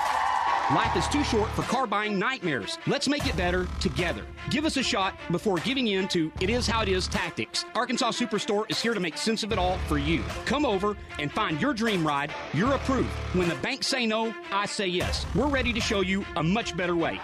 Life 0.69 0.95
is 0.95 1.07
too 1.07 1.23
short 1.23 1.49
for 1.55 1.63
car 1.63 1.87
buying 1.87 2.19
nightmares. 2.19 2.77
Let's 2.85 3.09
make 3.09 3.25
it 3.25 3.35
better 3.35 3.67
together. 3.79 4.23
Give 4.51 4.65
us 4.65 4.77
a 4.77 4.83
shot 4.83 5.15
before 5.31 5.57
giving 5.57 5.87
in 5.87 6.07
to 6.09 6.31
it 6.39 6.51
is 6.51 6.67
how 6.67 6.83
it 6.83 6.89
is 6.89 7.07
tactics. 7.07 7.65
Arkansas 7.73 8.11
Superstore 8.11 8.69
is 8.69 8.79
here 8.79 8.93
to 8.93 8.99
make 8.99 9.17
sense 9.17 9.41
of 9.41 9.51
it 9.51 9.57
all 9.57 9.79
for 9.87 9.97
you. 9.97 10.21
Come 10.45 10.63
over 10.63 10.95
and 11.17 11.31
find 11.31 11.59
your 11.59 11.73
dream 11.73 12.05
ride. 12.05 12.31
You're 12.53 12.73
approved. 12.73 13.09
When 13.33 13.49
the 13.49 13.55
banks 13.55 13.87
say 13.87 14.05
no, 14.05 14.31
I 14.51 14.67
say 14.67 14.85
yes. 14.85 15.25
We're 15.33 15.49
ready 15.49 15.73
to 15.73 15.81
show 15.81 16.01
you 16.01 16.23
a 16.35 16.43
much 16.43 16.77
better 16.77 16.95
way. 16.95 17.19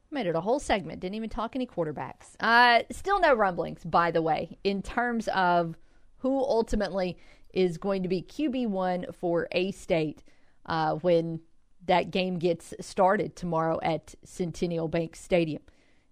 Made 0.09 0.27
it 0.27 0.35
a 0.35 0.41
whole 0.41 0.59
segment. 0.59 0.99
Didn't 0.99 1.15
even 1.15 1.29
talk 1.29 1.55
any 1.55 1.65
quarterbacks. 1.65 2.35
Uh, 2.39 2.83
still 2.91 3.19
no 3.19 3.33
rumblings, 3.33 3.83
by 3.85 4.11
the 4.11 4.21
way, 4.21 4.57
in 4.63 4.81
terms 4.81 5.29
of 5.29 5.77
who 6.17 6.39
ultimately 6.39 7.17
is 7.53 7.77
going 7.77 8.03
to 8.03 8.09
be 8.09 8.21
QB1 8.21 9.15
for 9.15 9.47
A 9.53 9.71
State 9.71 10.23
uh, 10.65 10.95
when 10.95 11.39
that 11.87 12.11
game 12.11 12.37
gets 12.37 12.73
started 12.79 13.35
tomorrow 13.35 13.79
at 13.81 14.15
Centennial 14.23 14.87
Bank 14.87 15.15
Stadium. 15.15 15.61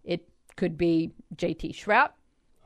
It 0.03 0.27
could 0.55 0.77
be 0.77 1.11
JT 1.35 1.75
Shrout, 1.75 2.11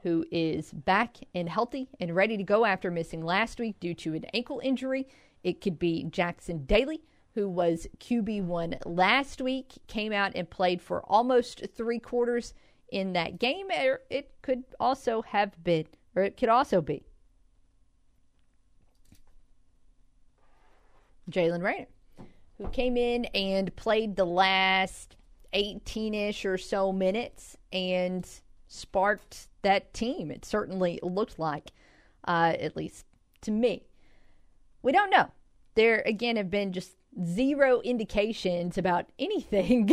who 0.04 0.26
is 0.32 0.72
back 0.72 1.18
and 1.34 1.50
healthy 1.50 1.90
and 2.00 2.16
ready 2.16 2.38
to 2.38 2.44
go 2.44 2.66
after 2.66 2.92
missing 2.92 3.24
last 3.24 3.60
week 3.60 3.80
due 3.80 3.94
to 3.96 4.14
an 4.14 4.26
ankle 4.34 4.62
injury. 4.64 5.08
It 5.44 5.62
could 5.62 5.78
be 5.78 6.06
Jackson 6.06 6.66
Daly, 6.66 7.02
who 7.34 7.50
was 7.50 7.88
QB1 8.00 8.80
last 8.86 9.42
week, 9.42 9.74
came 9.88 10.14
out 10.14 10.32
and 10.36 10.50
played 10.50 10.82
for 10.82 11.02
almost 11.06 11.66
three 11.76 12.00
quarters 12.00 12.54
in 12.92 13.14
that 13.14 13.40
game. 13.40 13.68
Or 13.72 14.02
It 14.10 14.32
could 14.42 14.64
also 14.80 15.22
have 15.24 15.62
been, 15.64 15.88
or 16.16 16.24
it 16.24 16.38
could 16.38 16.50
also 16.50 16.82
be 16.82 17.04
Jaylen 21.30 21.64
Raynor, 21.64 21.88
who 22.58 22.68
came 22.70 22.98
in 22.98 23.26
and 23.26 23.76
played 23.76 24.16
the 24.16 24.26
last 24.26 25.16
18 25.54 26.14
ish 26.14 26.46
or 26.46 26.58
so 26.58 26.92
minutes 26.92 27.58
and 27.72 28.28
sparked 28.68 29.48
that 29.62 29.94
team. 29.94 30.32
It 30.32 30.46
certainly 30.46 31.00
looked 31.02 31.40
like, 31.40 31.72
uh, 32.28 32.54
at 32.60 32.76
least 32.76 33.06
to 33.42 33.52
me. 33.52 33.84
We 34.84 34.92
don't 34.92 35.10
know. 35.10 35.32
There, 35.76 36.04
again, 36.06 36.36
have 36.36 36.52
been 36.52 36.72
just 36.72 36.96
zero 37.26 37.82
indications 37.82 38.78
about 38.78 39.06
anything 39.20 39.90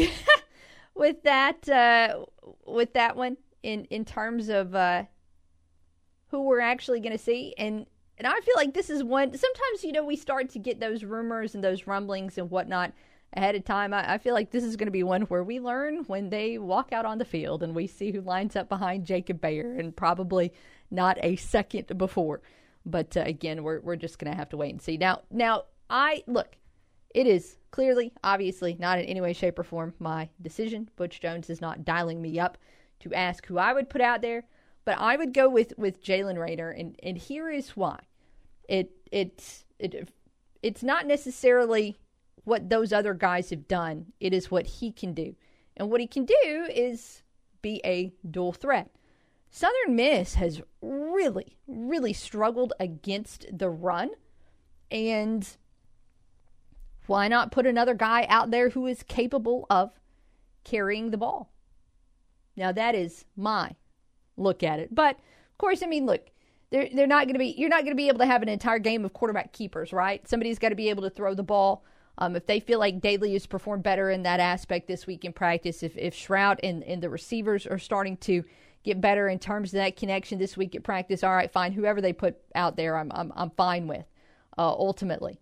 with 0.95 1.23
that 1.23 1.67
uh, 1.69 2.27
with 2.67 2.93
that 2.95 3.17
one 3.17 3.39
in 3.63 3.85
in 3.87 4.05
terms 4.05 4.49
of 4.49 4.75
uh, 4.75 5.05
who 6.29 6.43
we're 6.43 6.61
actually 6.61 7.01
going 7.01 7.17
to 7.17 7.23
see. 7.23 7.55
And 7.57 7.87
and 8.19 8.27
I 8.27 8.39
feel 8.41 8.55
like 8.57 8.75
this 8.75 8.91
is 8.91 9.03
one 9.03 9.29
sometimes 9.29 9.85
you 9.85 9.93
know 9.93 10.05
we 10.05 10.17
start 10.17 10.51
to 10.51 10.59
get 10.59 10.81
those 10.81 11.05
rumors 11.05 11.55
and 11.55 11.65
those 11.65 11.87
rumblings 11.87 12.37
and 12.37 12.51
whatnot 12.51 12.93
ahead 13.35 13.55
of 13.55 13.65
time. 13.65 13.95
I, 13.95 14.15
I 14.15 14.19
feel 14.19 14.35
like 14.35 14.51
this 14.51 14.65
is 14.65 14.77
going 14.77 14.89
to 14.89 14.93
be 14.93 15.05
one 15.05 15.23
where 15.23 15.45
we 15.45 15.61
learn 15.61 16.05
when 16.09 16.31
they 16.31 16.59
walk 16.59 16.93
out 16.93 17.07
on 17.07 17.19
the 17.19 17.25
field 17.25 17.63
and 17.63 17.75
we 17.75 17.87
see 17.87 18.11
who 18.11 18.21
lines 18.21 18.57
up 18.57 18.69
behind 18.69 19.07
Jacob 19.07 19.41
Bayer 19.41 19.73
and 19.79 19.97
probably 19.97 20.53
not 20.91 21.17
a 21.23 21.37
second 21.37 21.97
before 21.97 22.43
but 22.87 23.17
uh, 23.17 23.21
again 23.27 23.63
we're 23.63 23.81
we're 23.81 23.97
just 23.97 24.19
to 24.19 24.35
have 24.35 24.49
to 24.49 24.57
wait 24.57 24.73
and 24.73 24.83
see 24.83 24.97
now 24.97 25.21
now 25.31 25.65
I 25.89 26.23
look 26.27 26.57
it 27.15 27.27
is 27.27 27.57
clearly, 27.71 28.13
obviously, 28.23 28.77
not 28.79 28.99
in 28.99 29.05
any 29.05 29.21
way, 29.21 29.33
shape, 29.33 29.59
or 29.59 29.65
form 29.65 29.95
my 29.99 30.29
decision. 30.41 30.89
Butch 30.97 31.21
Jones 31.21 31.51
is 31.51 31.61
not 31.61 31.85
dialing 31.85 32.23
me 32.23 32.39
up 32.39 32.57
to 33.01 33.13
ask 33.15 33.47
who 33.47 33.59
I 33.59 33.73
would 33.73 33.91
put 33.91 34.01
out 34.01 34.23
there, 34.23 34.45
but 34.85 34.99
I 34.99 35.17
would 35.17 35.35
go 35.35 35.49
with 35.49 35.73
with 35.77 36.03
Jaylen 36.03 36.39
Raynor, 36.39 36.71
and 36.71 36.99
and 37.03 37.19
here 37.19 37.51
is 37.51 37.71
why. 37.71 37.99
It 38.69 38.93
it's 39.11 39.65
it 39.79 40.09
it's 40.63 40.83
not 40.83 41.07
necessarily 41.07 41.99
what 42.45 42.71
those 42.71 42.93
other 42.93 43.15
guys 43.15 43.51
have 43.51 43.67
done. 43.67 44.13
It 44.21 44.33
is 44.33 44.51
what 44.51 44.67
he 44.67 44.93
can 44.93 45.13
do, 45.13 45.35
and 45.77 45.91
what 45.91 46.01
he 46.01 46.07
can 46.07 46.25
do 46.25 46.69
is 46.71 47.23
be 47.61 47.81
a 47.85 48.13
dual 48.31 48.53
threat. 48.53 48.91
Southern 49.51 49.97
Miss 49.97 50.35
has 50.35 50.63
really, 50.81 51.57
really 51.67 52.13
struggled 52.13 52.73
against 52.79 53.47
the 53.53 53.69
run, 53.69 54.11
and 54.91 55.47
why 57.07 57.27
not 57.27 57.51
put 57.51 57.67
another 57.67 57.95
guy 57.95 58.27
out 58.29 58.53
there 58.53 58.71
who 58.71 58.87
is 58.87 59.03
capable 59.03 59.67
of 59.69 59.91
carrying 60.63 61.11
the 61.11 61.19
ball? 61.19 61.53
Now 62.57 62.73
that 62.73 62.95
is 62.95 63.25
my 63.37 63.75
look 64.37 64.63
at 64.63 64.79
it. 64.79 64.95
But 64.95 65.17
of 65.17 65.59
course, 65.59 65.83
I 65.83 65.87
mean, 65.87 66.07
look, 66.07 66.31
they're 66.71 66.89
they're 66.95 67.07
not 67.07 67.25
going 67.25 67.35
to 67.35 67.39
be. 67.39 67.55
You're 67.59 67.69
not 67.69 67.83
going 67.83 67.93
to 67.93 67.97
be 67.97 68.09
able 68.09 68.21
to 68.21 68.27
have 68.27 68.43
an 68.43 68.49
entire 68.49 68.79
game 68.79 69.05
of 69.05 69.13
quarterback 69.13 69.53
keepers, 69.53 69.93
right? 69.93 70.27
Somebody's 70.29 70.59
got 70.59 70.69
to 70.69 70.77
be 70.77 70.91
able 70.91 71.03
to 71.03 71.11
throw 71.11 71.35
the 71.35 71.43
ball. 71.43 71.85
Um, 72.19 72.37
if 72.37 72.47
they 72.47 72.61
feel 72.61 72.79
like 72.79 73.01
Daly 73.01 73.33
has 73.33 73.47
performed 73.47 73.83
better 73.83 74.11
in 74.11 74.23
that 74.25 74.41
aspect 74.41 74.87
this 74.87 75.07
week 75.07 75.25
in 75.25 75.33
practice, 75.33 75.83
if 75.83 75.97
if 75.97 76.15
Shrout 76.15 76.59
and, 76.63 76.85
and 76.85 77.03
the 77.03 77.11
receivers 77.11 77.67
are 77.67 77.79
starting 77.79 78.17
to 78.19 78.45
get 78.83 79.01
better 79.01 79.29
in 79.29 79.39
terms 79.39 79.73
of 79.73 79.79
that 79.79 79.97
connection 79.97 80.39
this 80.39 80.57
week 80.57 80.75
at 80.75 80.83
practice, 80.83 81.23
all 81.23 81.35
right, 81.35 81.51
fine. 81.51 81.73
Whoever 81.73 82.01
they 82.01 82.13
put 82.13 82.37
out 82.55 82.77
there, 82.77 82.97
I'm 82.97 83.11
I'm 83.15 83.33
I'm 83.35 83.51
fine 83.51 83.87
with. 83.87 84.05
Uh, 84.57 84.71
ultimately, 84.71 85.41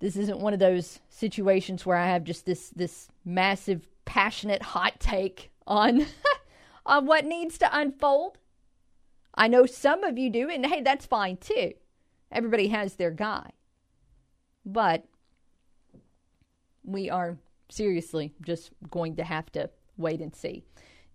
this 0.00 0.16
isn't 0.16 0.40
one 0.40 0.52
of 0.52 0.58
those 0.58 1.00
situations 1.08 1.84
where 1.84 1.96
I 1.96 2.06
have 2.08 2.24
just 2.24 2.46
this 2.46 2.70
this 2.70 3.08
massive 3.24 3.86
passionate 4.04 4.62
hot 4.62 5.00
take 5.00 5.50
on 5.66 6.06
on 6.86 7.06
what 7.06 7.24
needs 7.24 7.58
to 7.58 7.78
unfold. 7.78 8.38
I 9.34 9.48
know 9.48 9.66
some 9.66 10.02
of 10.04 10.18
you 10.18 10.30
do, 10.30 10.48
and 10.48 10.66
hey, 10.66 10.82
that's 10.82 11.06
fine 11.06 11.36
too. 11.36 11.74
Everybody 12.30 12.68
has 12.68 12.94
their 12.94 13.10
guy. 13.10 13.50
But 14.64 15.04
we 16.84 17.08
are 17.08 17.38
seriously 17.70 18.34
just 18.42 18.70
going 18.90 19.16
to 19.16 19.24
have 19.24 19.50
to 19.52 19.70
wait 19.96 20.20
and 20.20 20.34
see. 20.34 20.64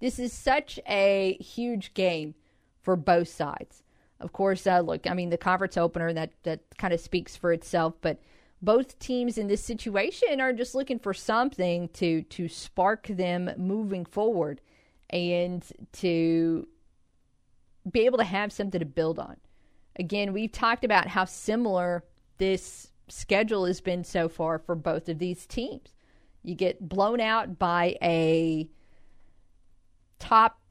This 0.04 0.20
is 0.20 0.34
such 0.34 0.82
a 0.86 1.38
huge 1.40 1.94
game 1.94 2.36
for 2.82 2.98
both 2.98 3.30
sides. 3.30 3.84
Of 4.20 4.34
course, 4.34 4.68
uh, 4.68 4.82
look, 4.82 5.10
I 5.10 5.14
mean, 5.14 5.30
the 5.30 5.38
conference 5.38 5.78
opener, 5.78 6.12
that, 6.12 6.34
that 6.44 6.60
kind 6.78 6.94
of 6.94 7.00
speaks 7.00 7.38
for 7.38 7.54
itself, 7.54 7.94
but 8.02 8.20
both 8.62 9.00
teams 9.00 9.38
in 9.38 9.48
this 9.48 9.64
situation 9.64 10.42
are 10.42 10.52
just 10.52 10.76
looking 10.76 11.00
for 11.00 11.14
something 11.14 11.88
to 11.94 12.22
to 12.24 12.50
spark 12.50 13.08
them 13.08 13.50
moving 13.56 14.04
forward 14.04 14.60
and 15.10 15.64
to 15.94 16.68
be 17.90 18.02
able 18.02 18.18
to 18.18 18.26
have 18.26 18.52
something 18.52 18.82
to 18.82 18.86
build 18.86 19.20
on. 19.20 19.38
Again, 19.96 20.34
we've 20.34 20.52
talked 20.52 20.84
about 20.84 21.08
how 21.08 21.24
similar 21.24 22.04
this 22.40 22.92
schedule 23.08 23.66
has 23.68 23.80
been 23.80 24.04
so 24.04 24.28
far 24.28 24.60
for 24.60 24.76
both 24.76 25.08
of 25.08 25.20
these 25.20 25.46
teams. 25.46 25.94
You 26.44 26.56
get 26.56 26.90
blown 26.90 27.22
out 27.22 27.58
by 27.58 27.96
a 28.02 28.68
top 30.24 30.62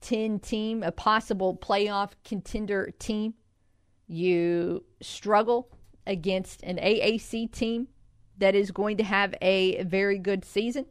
10 0.00 0.38
team, 0.38 0.82
a 0.82 0.90
possible 0.90 1.54
playoff 1.54 2.12
contender 2.24 2.90
team. 2.98 3.34
You 4.06 4.84
struggle 5.02 5.68
against 6.06 6.62
an 6.62 6.78
AAC 6.78 7.52
team 7.52 7.88
that 8.38 8.54
is 8.54 8.70
going 8.70 8.96
to 8.96 9.04
have 9.04 9.34
a 9.42 9.82
very 9.84 10.18
good 10.18 10.44
season, 10.44 10.86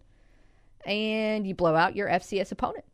and 0.86 1.48
you 1.48 1.56
blow 1.56 1.76
out 1.76 1.96
your 1.96 2.08
FCS 2.08 2.52
opponent. 2.52 2.86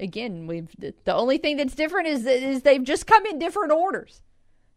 Again, 0.00 0.46
we've 0.46 0.74
the 0.78 1.14
only 1.14 1.38
thing 1.38 1.58
that's 1.58 1.74
different 1.74 2.08
is 2.08 2.26
is 2.26 2.62
they've 2.62 2.82
just 2.82 3.06
come 3.06 3.26
in 3.26 3.38
different 3.38 3.70
orders, 3.70 4.22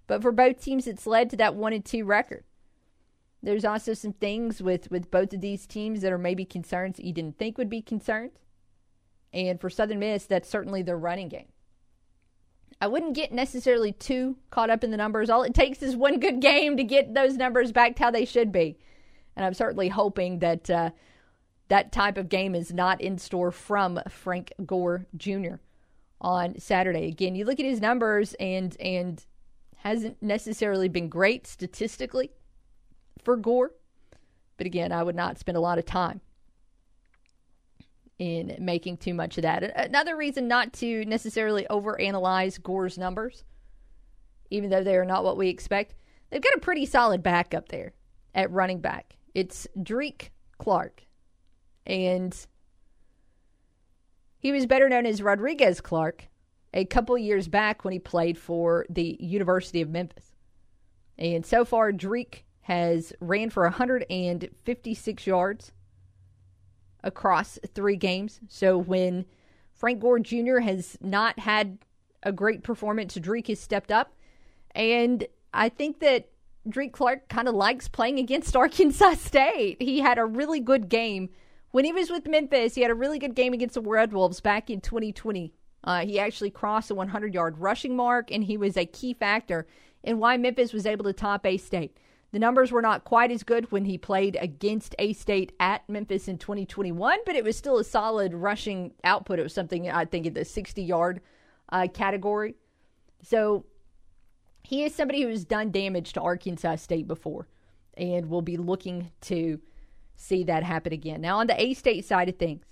but 0.06 0.22
for 0.22 0.34
both 0.34 0.62
teams, 0.62 0.86
it's 0.86 1.08
led 1.08 1.30
to 1.30 1.38
that 1.38 1.56
one 1.56 1.74
and 1.74 1.84
two 1.84 2.04
record. 2.04 2.43
There's 3.41 3.65
also 3.65 3.93
some 3.93 4.13
things 4.13 4.62
with 4.62 4.91
with 4.91 5.10
both 5.10 5.34
of 5.34 5.41
these 5.41 5.65
teams 5.65 6.02
that 6.02 6.12
are 6.12 6.17
maybe 6.17 6.43
concerns 6.46 6.98
that 6.98 7.06
you 7.06 7.13
didn't 7.13 7.38
think 7.39 7.58
would 7.58 7.70
be 7.70 7.82
concerns, 7.82 8.34
and 9.38 9.62
for 9.62 9.69
Southern 9.69 10.00
Miss, 10.00 10.26
that's 10.26 10.50
certainly 10.50 10.82
their 10.82 10.97
running 10.97 11.30
game. 11.30 11.47
I 12.82 12.88
wouldn't 12.88 13.15
get 13.15 13.32
necessarily 13.32 13.91
too 13.91 14.38
caught 14.50 14.69
up 14.69 14.84
in 14.84 14.91
the 14.91 14.97
numbers. 14.97 15.30
All 15.30 15.43
it 15.43 15.54
takes 15.54 15.82
is 15.82 15.95
one 15.95 16.19
good 16.19 16.41
game 16.41 16.78
to 16.78 16.84
get 16.84 17.13
those 17.13 17.38
numbers 17.38 17.71
back 17.71 17.95
to 17.95 18.04
how 18.04 18.12
they 18.12 18.26
should 18.26 18.52
be. 18.52 18.78
And 19.36 19.45
I'm 19.45 19.54
certainly 19.54 19.89
hoping 19.89 20.39
that 20.39 20.69
uh, 20.69 20.89
that 21.69 21.91
type 21.91 22.17
of 22.17 22.30
game 22.30 22.56
is 22.56 22.73
not 22.73 23.00
in 23.02 23.17
store 23.17 23.52
from 23.52 24.00
Frank 24.10 24.54
Gore 24.65 25.06
Jr. 25.15 25.56
on 26.19 26.58
Saturday. 26.60 27.08
Again, 27.08 27.36
you 27.36 27.45
look 27.45 27.60
at 27.60 27.65
his 27.65 27.82
numbers 27.82 28.34
and 28.39 28.76
and 28.80 29.23
hasn't 29.78 30.21
necessarily 30.21 30.89
been 30.89 31.10
great 31.10 31.45
statistically 31.45 32.32
for 33.23 33.38
Gore. 33.38 33.71
But 34.58 34.65
again, 34.65 34.91
I 34.91 35.04
would 35.04 35.15
not 35.15 35.38
spend 35.38 35.56
a 35.56 35.62
lot 35.62 35.78
of 35.78 35.86
time 35.86 36.21
in 38.19 38.56
making 38.60 38.97
too 38.97 39.13
much 39.13 39.38
of 39.38 39.43
that. 39.43 39.63
Another 39.75 40.15
reason 40.15 40.47
not 40.47 40.73
to 40.73 41.06
necessarily 41.06 41.67
overanalyze 41.69 42.62
Gore's 42.62 42.97
numbers, 42.97 43.43
even 44.49 44.69
though 44.69 44.84
they 44.84 44.95
are 44.95 45.06
not 45.06 45.23
what 45.23 45.38
we 45.38 45.49
expect, 45.49 45.95
they've 46.30 46.41
got 46.41 46.56
a 46.56 46.60
pretty 46.60 46.86
solid 46.86 47.21
backup 47.21 47.69
there 47.69 47.93
at 48.34 48.51
running 48.51 48.80
back. 48.80 49.17
It's 49.34 49.67
Dreek 49.77 50.30
Clark. 50.58 51.03
And 51.86 52.36
he 54.39 54.51
was 54.51 54.65
better 54.65 54.89
known 54.89 55.06
as 55.06 55.21
Rodrigues 55.21 55.82
Clark 55.82 56.27
a 56.73 56.86
couple 56.86 57.17
years 57.17 57.47
back 57.47 57.84
when 57.84 57.93
he 57.93 57.99
played 57.99 58.38
for 58.38 58.86
the 58.89 59.17
University 59.19 59.82
of 59.82 59.89
Memphis. 59.89 60.36
And 61.17 61.45
so 61.45 61.65
far, 61.65 61.91
Dreek 61.91 62.43
has 62.62 63.13
ran 63.19 63.49
for 63.49 63.63
156 63.63 65.27
yards 65.27 65.71
across 67.08 67.58
three 67.74 67.96
games. 67.96 68.39
So 68.48 68.78
when 68.78 69.26
Frank 69.74 70.02
Gore 70.02 70.20
Jr. 70.20 70.60
has 70.60 70.98
not 71.02 71.39
had 71.39 71.80
a 72.22 72.32
great 72.32 72.62
performance, 72.62 73.15
Dreek 73.15 73.48
has 73.48 73.60
stepped 73.60 73.91
up. 73.91 74.13
And 74.76 75.26
I 75.54 75.70
think 75.70 76.00
that 76.00 76.30
Dreek 76.70 76.91
Clark 76.91 77.30
kind 77.30 77.48
of 77.48 77.56
likes 77.56 77.88
playing 77.88 78.20
against 78.20 78.56
Arkansas 78.56 79.15
State. 79.15 79.82
He 79.82 80.00
had 80.00 80.20
a 80.20 80.26
really 80.26 80.60
good 80.60 80.89
game 80.89 81.30
when 81.72 81.86
he 81.86 81.93
was 81.93 82.10
with 82.10 82.28
Memphis. 82.28 82.76
He 82.76 82.82
had 82.82 82.91
a 82.91 82.96
really 82.96 83.17
good 83.17 83.36
game 83.36 83.54
against 83.54 83.76
the 83.76 83.82
Red 83.82 84.13
Wolves 84.13 84.41
back 84.41 84.70
in 84.70 84.82
2020. 84.82 85.54
Uh, 85.84 86.06
he 86.06 86.20
actually 86.20 86.50
crossed 86.50 86.89
the 86.89 86.96
100 86.96 87.34
yard 87.34 87.60
rushing 87.60 87.96
mark, 87.96 88.30
and 88.32 88.43
he 88.43 88.58
was 88.58 88.76
a 88.76 88.86
key 88.86 89.13
factor 89.13 89.65
in 90.04 90.20
why 90.20 90.36
Memphis 90.36 90.74
was 90.74 90.86
able 90.86 91.06
to 91.06 91.13
top 91.13 91.46
A 91.46 91.58
State. 91.58 91.98
The 92.32 92.40
numbers 92.40 92.72
were 92.72 92.82
not 92.82 93.06
quite 93.06 93.32
as 93.32 93.44
good 93.44 93.72
when 93.72 93.86
he 93.86 93.98
played 93.98 94.38
against 94.42 94.96
A 95.00 95.13
State 95.13 95.54
at 95.60 95.88
Memphis 95.88 96.28
in 96.28 96.38
2021, 96.38 97.20
but 97.26 97.36
it 97.36 97.44
was 97.44 97.58
still 97.58 97.78
a 97.78 97.84
solid 97.84 98.34
rushing 98.34 98.94
output. 99.04 99.40
It 99.40 99.44
was 99.44 99.54
something 99.54 99.90
I 99.90 100.06
think 100.06 100.26
in 100.26 100.34
the 100.34 100.44
60 100.44 100.84
yard 100.84 101.22
uh, 101.70 101.88
category. 101.94 102.56
So 103.22 103.66
he 104.63 104.84
is 104.84 104.94
somebody 104.94 105.22
who 105.22 105.30
has 105.30 105.46
done 105.46 105.72
damage 105.72 106.13
to 106.13 106.22
Arkansas 106.22 106.76
State 106.76 107.08
before 107.08 107.48
and 107.96 108.30
will 108.30 108.42
be 108.42 108.58
looking 108.58 109.12
to 109.22 109.62
see 110.16 110.44
that 110.44 110.63
happen 110.63 110.92
again. 110.92 111.22
Now, 111.22 111.40
on 111.40 111.48
the 111.48 111.62
A 111.62 111.74
State 111.74 112.04
side 112.04 112.28
of 112.28 112.36
things, 112.36 112.63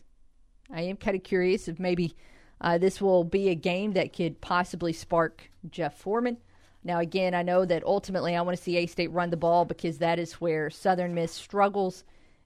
I 0.72 0.82
am 0.82 0.98
kind 0.98 1.16
of 1.16 1.24
curious 1.24 1.68
if 1.68 1.80
maybe 1.80 2.16
uh, 2.60 2.78
this 2.78 3.00
will 3.00 3.24
be 3.24 3.50
a 3.50 3.56
game 3.56 3.94
that 3.94 4.14
could 4.14 4.42
possibly 4.42 4.92
spark 4.92 5.50
Jeff 5.70 5.98
Foreman. 5.98 6.38
Now, 6.86 7.00
again, 7.00 7.34
I 7.34 7.42
know 7.42 7.66
that 7.66 7.84
ultimately 7.84 8.36
I 8.36 8.42
want 8.42 8.56
to 8.56 8.64
see 8.64 8.78
A 8.78 8.86
State 8.86 9.12
run 9.12 9.32
the 9.32 9.38
ball 9.38 9.66
because 9.66 9.98
that 9.98 10.20
is 10.20 10.34
where 10.34 10.70
Southern 10.70 11.16
Miss 11.16 11.32
struggles, 11.32 12.04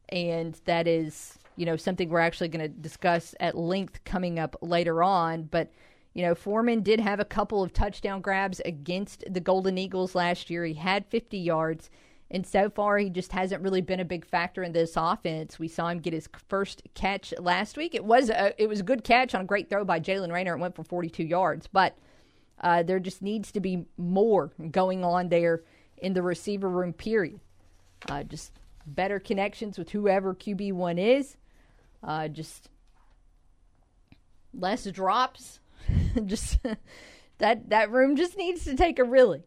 and 0.08 0.58
that 0.63 0.88
is, 0.88 1.38
you 1.58 1.65
know, 1.65 1.75
something 1.75 2.08
we're 2.08 2.21
actually 2.21 2.47
going 2.47 2.62
to 2.62 2.69
discuss 2.69 3.36
at 3.41 3.58
length 3.58 4.02
coming 4.06 4.39
up 4.39 4.56
later 4.62 5.04
on. 5.04 5.43
But, 5.43 5.73
you 6.13 6.21
know, 6.21 6.36
Foreman 6.36 6.84
did 6.84 7.02
have 7.02 7.19
a 7.19 7.25
couple 7.25 7.62
of 7.62 7.73
touchdown 7.73 8.21
grabs 8.21 8.62
against 8.62 9.25
the 9.30 9.41
Golden 9.41 9.78
Eagles 9.78 10.15
last 10.15 10.49
year. 10.49 10.63
He 10.63 10.75
had 10.75 11.06
50 11.08 11.38
yards, 11.38 11.89
and 12.32 12.47
so 12.47 12.69
far 12.69 12.97
he 12.97 13.10
just 13.10 13.34
hasn't 13.34 13.62
really 13.62 13.82
been 13.82 13.99
a 13.99 14.06
big 14.06 14.25
factor 14.25 14.63
in 14.63 14.71
this 14.71 14.93
offense. 14.95 15.60
We 15.60 15.67
saw 15.67 15.89
him 15.89 15.99
get 15.99 16.13
his 16.13 16.30
first 16.47 16.84
catch 16.93 17.34
last 17.39 17.75
week. 17.75 17.93
It 17.93 18.06
was 18.06 18.30
a, 18.30 18.54
it 18.58 18.69
was 18.69 18.80
a 18.80 18.84
good 18.84 19.04
catch 19.04 19.36
on 19.36 19.41
a 19.41 19.45
great 19.45 19.69
throw 19.69 19.84
by 19.84 19.99
Jaylen 19.99 20.32
Raynor. 20.32 20.56
It 20.56 20.60
went 20.60 20.75
for 20.78 20.86
42 20.86 21.25
yards, 21.25 21.67
but– 21.67 21.97
uh, 22.62 22.84
there 22.84 23.00
just 23.00 23.22
needs 23.22 23.52
to 23.54 23.60
be 23.60 23.86
more 23.98 24.52
going 24.72 25.04
on 25.04 25.30
there 25.30 25.63
in 25.98 26.13
the 26.13 26.22
receiver 26.22 26.69
room, 26.69 26.93
period. 26.93 27.39
Uh, 28.10 28.24
just 28.24 28.52
better 28.86 29.19
connections 29.19 29.78
with 29.78 29.91
whoever 29.91 30.34
QB1 30.34 31.00
is. 31.00 31.38
Uh, 32.04 32.28
just 32.28 32.69
less 34.54 34.86
drops. 34.86 35.60
just 36.26 36.60
that 37.38 37.69
that 37.69 37.91
room 37.91 38.15
just 38.15 38.38
needs 38.38 38.63
to 38.65 38.76
take 38.76 39.00
a 39.00 39.04
really, 39.04 39.43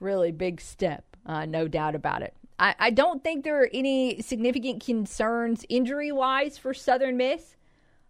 really 0.00 0.32
big 0.32 0.60
step. 0.60 1.04
Uh, 1.24 1.44
no 1.44 1.68
doubt 1.68 1.94
about 1.94 2.22
it. 2.22 2.34
I, 2.58 2.74
I 2.78 2.90
don't 2.90 3.22
think 3.22 3.44
there 3.44 3.60
are 3.62 3.70
any 3.72 4.20
significant 4.22 4.84
concerns 4.84 5.64
injury 5.68 6.12
wise 6.12 6.56
for 6.56 6.72
Southern 6.72 7.16
Miss. 7.16 7.56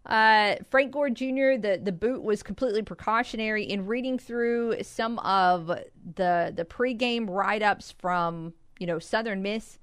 Uh, 0.07 0.55
Frank 0.69 0.93
Gore 0.93 1.09
Jr. 1.09 1.57
the 1.59 1.79
the 1.83 1.91
boot 1.91 2.23
was 2.23 2.41
completely 2.41 2.81
precautionary. 2.81 3.63
In 3.63 3.85
reading 3.85 4.17
through 4.17 4.81
some 4.83 5.19
of 5.19 5.67
the 5.67 6.53
the 6.55 6.65
pregame 6.65 7.27
write 7.29 7.61
ups 7.61 7.93
from 7.99 8.53
you 8.79 8.87
know 8.87 8.99
Southern 8.99 9.41
Miss 9.41 9.79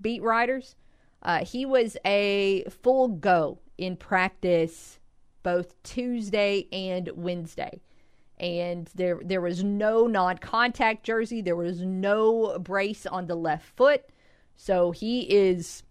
beat 0.00 0.22
writers, 0.22 0.76
uh, 1.22 1.44
he 1.44 1.66
was 1.66 1.96
a 2.06 2.64
full 2.82 3.08
go 3.08 3.58
in 3.76 3.96
practice 3.96 5.00
both 5.42 5.74
Tuesday 5.82 6.68
and 6.72 7.10
Wednesday, 7.16 7.80
and 8.38 8.88
there 8.94 9.18
there 9.24 9.40
was 9.40 9.64
no 9.64 10.06
non 10.06 10.38
contact 10.38 11.04
jersey. 11.04 11.42
There 11.42 11.56
was 11.56 11.80
no 11.82 12.60
brace 12.60 13.06
on 13.06 13.26
the 13.26 13.34
left 13.34 13.66
foot, 13.76 14.04
so 14.54 14.92
he 14.92 15.22
is 15.22 15.82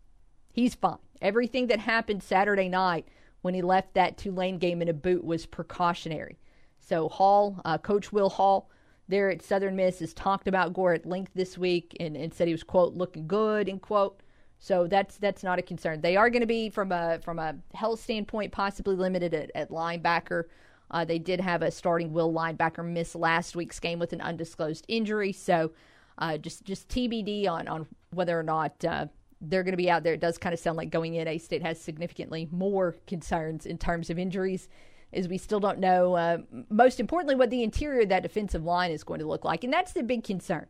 he's 0.54 0.74
fine. 0.74 1.00
Everything 1.22 1.68
that 1.68 1.80
happened 1.80 2.24
Saturday 2.24 2.70
night 2.70 3.10
when 3.44 3.54
he 3.54 3.62
left 3.62 3.94
that 3.94 4.18
Tulane 4.18 4.58
game 4.58 4.82
in 4.82 4.88
a 4.90 4.94
boot 4.94 5.24
was 5.24 5.46
precautionary. 5.46 6.40
So 6.80 7.10
Hall, 7.10 7.62
uh, 7.66 7.78
Coach 7.78 8.12
Will 8.12 8.30
Hall, 8.30 8.70
there 9.10 9.30
at 9.30 9.42
Southern 9.42 9.76
Miss 9.76 10.00
has 10.00 10.14
talked 10.14 10.48
about 10.48 10.74
Gore 10.74 10.94
at 10.94 11.06
length 11.06 11.34
this 11.36 11.58
week 11.58 11.96
and, 12.00 12.16
and 12.16 12.34
said 12.34 12.48
he 12.48 12.54
was 12.54 12.64
quote 12.64 12.94
looking 12.94 13.28
good 13.28 13.70
end 13.70 13.82
quote. 13.82 14.22
So 14.60 14.88
that's 14.88 15.18
that's 15.18 15.44
not 15.44 15.60
a 15.60 15.62
concern. 15.62 16.00
They 16.00 16.16
are 16.16 16.30
going 16.30 16.42
to 16.42 16.48
be 16.48 16.70
from 16.70 16.94
a 16.94 17.20
from 17.22 17.38
a 17.38 17.56
health 17.74 18.00
standpoint 18.00 18.54
possibly 18.54 18.96
limited 18.96 19.34
at, 19.34 19.52
at 19.56 19.70
linebacker. 19.70 20.46
Uh, 20.90 21.04
they 21.04 21.20
did 21.20 21.42
have 21.42 21.62
a 21.62 21.72
starting 21.72 22.14
will 22.14 22.32
linebacker 22.32 22.86
miss 22.86 23.14
last 23.14 23.58
week's 23.58 23.80
game 23.80 24.00
with 24.00 24.14
an 24.14 24.22
undisclosed 24.22 24.86
injury. 24.88 25.34
So 25.34 25.72
uh, 26.18 26.38
just 26.38 26.64
just 26.64 26.88
TBD 26.88 27.48
on 27.50 27.68
on 27.68 27.88
whether 28.12 28.40
or 28.40 28.44
not 28.44 28.86
uh, 28.86 29.08
they're 29.44 29.64
going 29.64 29.74
to 29.74 29.78
be 29.78 29.90
out 29.90 30.04
there. 30.04 30.14
It 30.14 30.22
does 30.22 30.38
kind 30.38 30.54
of 30.54 30.60
sound 30.60 30.78
like 30.78 30.90
going 30.90 31.16
in. 31.16 31.28
A 31.28 31.38
State 31.38 31.62
has 31.62 31.80
significantly 31.80 32.48
more 32.52 32.96
concerns 33.08 33.66
in 33.66 33.78
terms 33.78 34.10
of 34.10 34.18
injuries, 34.18 34.70
as 35.12 35.28
we 35.28 35.38
still 35.38 35.60
don't 35.60 35.80
know, 35.80 36.16
uh, 36.16 36.38
most 36.70 37.00
importantly, 37.00 37.36
what 37.36 37.50
the 37.50 37.64
interior 37.64 38.02
of 38.02 38.10
that 38.10 38.24
defensive 38.24 38.64
line 38.64 38.92
is 38.92 39.04
going 39.04 39.20
to 39.20 39.28
look 39.28 39.46
like. 39.46 39.64
And 39.64 39.72
that's 39.72 39.94
the 39.94 40.04
big 40.04 40.24
concern. 40.24 40.66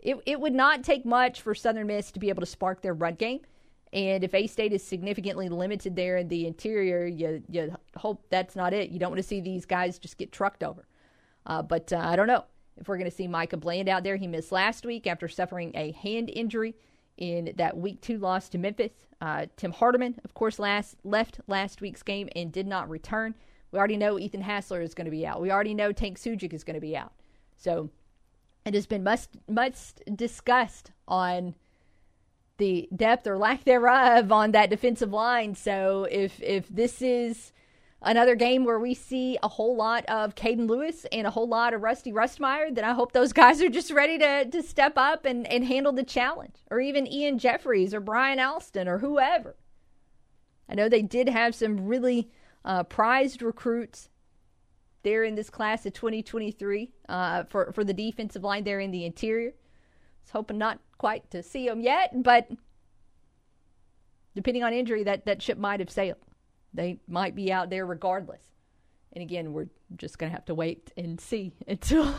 It, 0.00 0.16
it 0.26 0.40
would 0.40 0.54
not 0.54 0.82
take 0.82 1.06
much 1.06 1.40
for 1.40 1.54
Southern 1.54 1.86
Miss 1.86 2.10
to 2.12 2.18
be 2.18 2.28
able 2.28 2.40
to 2.40 2.46
spark 2.46 2.82
their 2.82 2.94
run 2.94 3.14
game. 3.14 3.40
And 3.92 4.24
if 4.24 4.34
A 4.34 4.48
State 4.48 4.72
is 4.72 4.82
significantly 4.82 5.48
limited 5.48 5.94
there 5.94 6.16
in 6.16 6.28
the 6.28 6.46
interior, 6.46 7.06
you, 7.06 7.42
you 7.48 7.76
hope 7.96 8.24
that's 8.28 8.56
not 8.56 8.72
it. 8.72 8.90
You 8.90 8.98
don't 8.98 9.10
want 9.10 9.22
to 9.22 9.28
see 9.28 9.40
these 9.40 9.64
guys 9.64 9.98
just 9.98 10.18
get 10.18 10.32
trucked 10.32 10.64
over. 10.64 10.86
Uh, 11.46 11.62
but 11.62 11.92
uh, 11.92 11.98
I 11.98 12.16
don't 12.16 12.26
know 12.26 12.44
if 12.76 12.88
we're 12.88 12.98
going 12.98 13.10
to 13.10 13.16
see 13.16 13.28
Micah 13.28 13.56
Bland 13.56 13.88
out 13.88 14.02
there. 14.02 14.16
He 14.16 14.26
missed 14.26 14.50
last 14.50 14.84
week 14.84 15.06
after 15.06 15.28
suffering 15.28 15.70
a 15.74 15.92
hand 15.92 16.28
injury 16.34 16.74
in 17.16 17.52
that 17.56 17.76
week 17.76 18.00
two 18.00 18.18
loss 18.18 18.48
to 18.50 18.58
Memphis. 18.58 18.92
Uh, 19.20 19.46
Tim 19.56 19.72
Hardeman, 19.72 20.16
of 20.24 20.34
course, 20.34 20.58
last 20.58 20.96
left 21.04 21.40
last 21.46 21.80
week's 21.80 22.02
game 22.02 22.28
and 22.34 22.52
did 22.52 22.66
not 22.66 22.90
return 22.90 23.34
We 23.72 23.78
already 23.78 23.96
know 23.96 24.18
Ethan 24.18 24.42
Hassler 24.42 24.80
is 24.82 24.94
going 24.94 25.06
to 25.06 25.10
be 25.10 25.26
out. 25.26 25.40
We 25.40 25.50
already 25.50 25.74
know 25.74 25.92
Tank 25.92 26.18
Sujic 26.18 26.52
is 26.52 26.62
going 26.62 26.74
to 26.74 26.80
be 26.80 26.96
out. 26.96 27.12
So 27.56 27.90
it 28.64 28.74
has 28.74 28.86
been 28.86 29.02
much 29.02 29.26
much 29.48 29.76
discussed 30.14 30.92
on 31.08 31.54
the 32.58 32.88
depth 32.94 33.26
or 33.26 33.36
lack 33.36 33.64
thereof 33.64 34.30
on 34.30 34.52
that 34.52 34.70
defensive 34.70 35.12
line. 35.12 35.54
So 35.54 36.06
if 36.10 36.40
if 36.42 36.68
this 36.68 37.02
is 37.02 37.52
another 38.04 38.34
game 38.34 38.64
where 38.64 38.78
we 38.78 38.94
see 38.94 39.38
a 39.42 39.48
whole 39.48 39.74
lot 39.74 40.04
of 40.06 40.34
Caden 40.34 40.68
Lewis 40.68 41.06
and 41.10 41.26
a 41.26 41.30
whole 41.30 41.48
lot 41.48 41.74
of 41.74 41.82
Rusty 41.82 42.12
Rustmeyer, 42.12 42.74
then 42.74 42.84
I 42.84 42.92
hope 42.92 43.12
those 43.12 43.32
guys 43.42 43.62
are 43.62 43.68
just 43.68 43.90
ready 43.90 44.18
to, 44.18 44.44
to 44.44 44.62
step 44.62 44.94
up 44.96 45.24
and, 45.24 45.46
and 45.46 45.64
handle 45.64 45.92
the 45.92 46.04
challenge. 46.04 46.56
Or 46.70 46.80
even 46.80 47.06
Ian 47.06 47.38
Jeffries 47.38 47.94
or 47.94 48.00
Brian 48.00 48.38
Alston 48.38 48.88
or 48.88 48.98
whoever. 48.98 49.56
I 50.68 50.74
know 50.74 50.88
they 50.88 51.02
did 51.02 51.28
have 51.28 51.54
some 51.54 51.86
really 51.86 52.30
uh, 52.64 52.84
prized 52.84 53.42
recruits 53.42 54.08
there 55.02 55.24
in 55.24 55.34
this 55.34 55.50
class 55.50 55.84
of 55.84 55.92
2023 55.92 56.90
uh, 57.08 57.44
for, 57.44 57.72
for 57.72 57.84
the 57.84 57.92
defensive 57.92 58.42
line 58.42 58.64
there 58.64 58.80
in 58.80 58.90
the 58.90 59.04
interior. 59.04 59.50
I 59.50 60.24
was 60.24 60.30
hoping 60.30 60.58
not 60.58 60.78
quite 60.96 61.30
to 61.30 61.42
see 61.42 61.68
them 61.68 61.80
yet, 61.80 62.22
but 62.22 62.48
depending 64.34 64.62
on 64.62 64.72
injury, 64.72 65.04
that, 65.04 65.26
that 65.26 65.42
ship 65.42 65.58
might 65.58 65.80
have 65.80 65.90
sailed. 65.90 66.23
They 66.74 66.98
might 67.06 67.34
be 67.34 67.52
out 67.52 67.70
there 67.70 67.86
regardless. 67.86 68.42
And 69.12 69.22
again, 69.22 69.52
we're 69.52 69.68
just 69.96 70.18
going 70.18 70.30
to 70.30 70.36
have 70.36 70.44
to 70.46 70.54
wait 70.54 70.92
and 70.96 71.20
see 71.20 71.52
until 71.68 72.14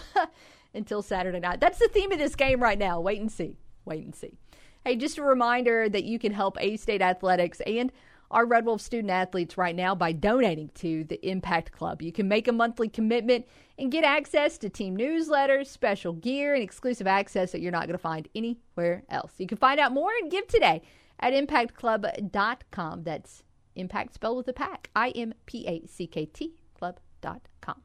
until 0.74 1.02
Saturday 1.02 1.40
night. 1.40 1.60
That's 1.60 1.80
the 1.80 1.88
theme 1.88 2.12
of 2.12 2.20
this 2.20 2.36
game 2.36 2.62
right 2.62 2.80
now. 2.80 3.00
Wait 3.00 3.20
and 3.20 3.32
see. 3.32 3.58
Wait 3.86 4.04
and 4.04 4.16
see. 4.16 4.38
Hey, 4.84 4.96
just 4.96 5.18
a 5.18 5.24
reminder 5.24 5.90
that 5.90 6.04
you 6.04 6.20
can 6.20 6.32
help 6.32 6.58
A 6.60 6.78
State 6.78 7.02
Athletics 7.02 7.62
and 7.66 7.92
our 8.32 8.46
Red 8.46 8.66
Wolf 8.66 8.82
student 8.82 9.12
athletes 9.12 9.58
right 9.58 9.76
now 9.76 9.96
by 9.96 10.12
donating 10.12 10.70
to 10.76 11.04
the 11.06 11.26
Impact 11.28 11.72
Club. 11.72 12.02
You 12.02 12.12
can 12.12 12.28
make 12.28 12.48
a 12.48 12.52
monthly 12.52 12.90
commitment 12.90 13.46
and 13.78 13.92
get 13.92 14.04
access 14.04 14.58
to 14.60 14.70
team 14.70 14.98
newsletters, 14.98 15.68
special 15.68 16.14
gear, 16.14 16.54
and 16.54 16.64
exclusive 16.64 17.08
access 17.08 17.52
that 17.52 17.62
you're 17.62 17.72
not 17.72 17.88
going 17.88 17.94
to 17.94 17.98
find 17.98 18.28
anywhere 18.36 19.04
else. 19.10 19.34
You 19.38 19.48
can 19.48 19.58
find 19.58 19.80
out 19.80 19.92
more 19.92 20.12
and 20.22 20.32
give 20.32 20.48
today 20.48 20.82
at 21.20 21.34
impactclub.com. 21.34 23.04
That's 23.04 23.44
impact 23.76 24.14
spelled 24.14 24.38
with 24.38 24.48
a 24.48 24.54
pack. 24.54 24.90
I 24.96 25.10
M 25.10 25.34
P 25.46 25.68
A 25.68 25.86
C 25.88 26.08
K 26.08 26.26
T 26.26 26.54
club.com. 26.78 27.82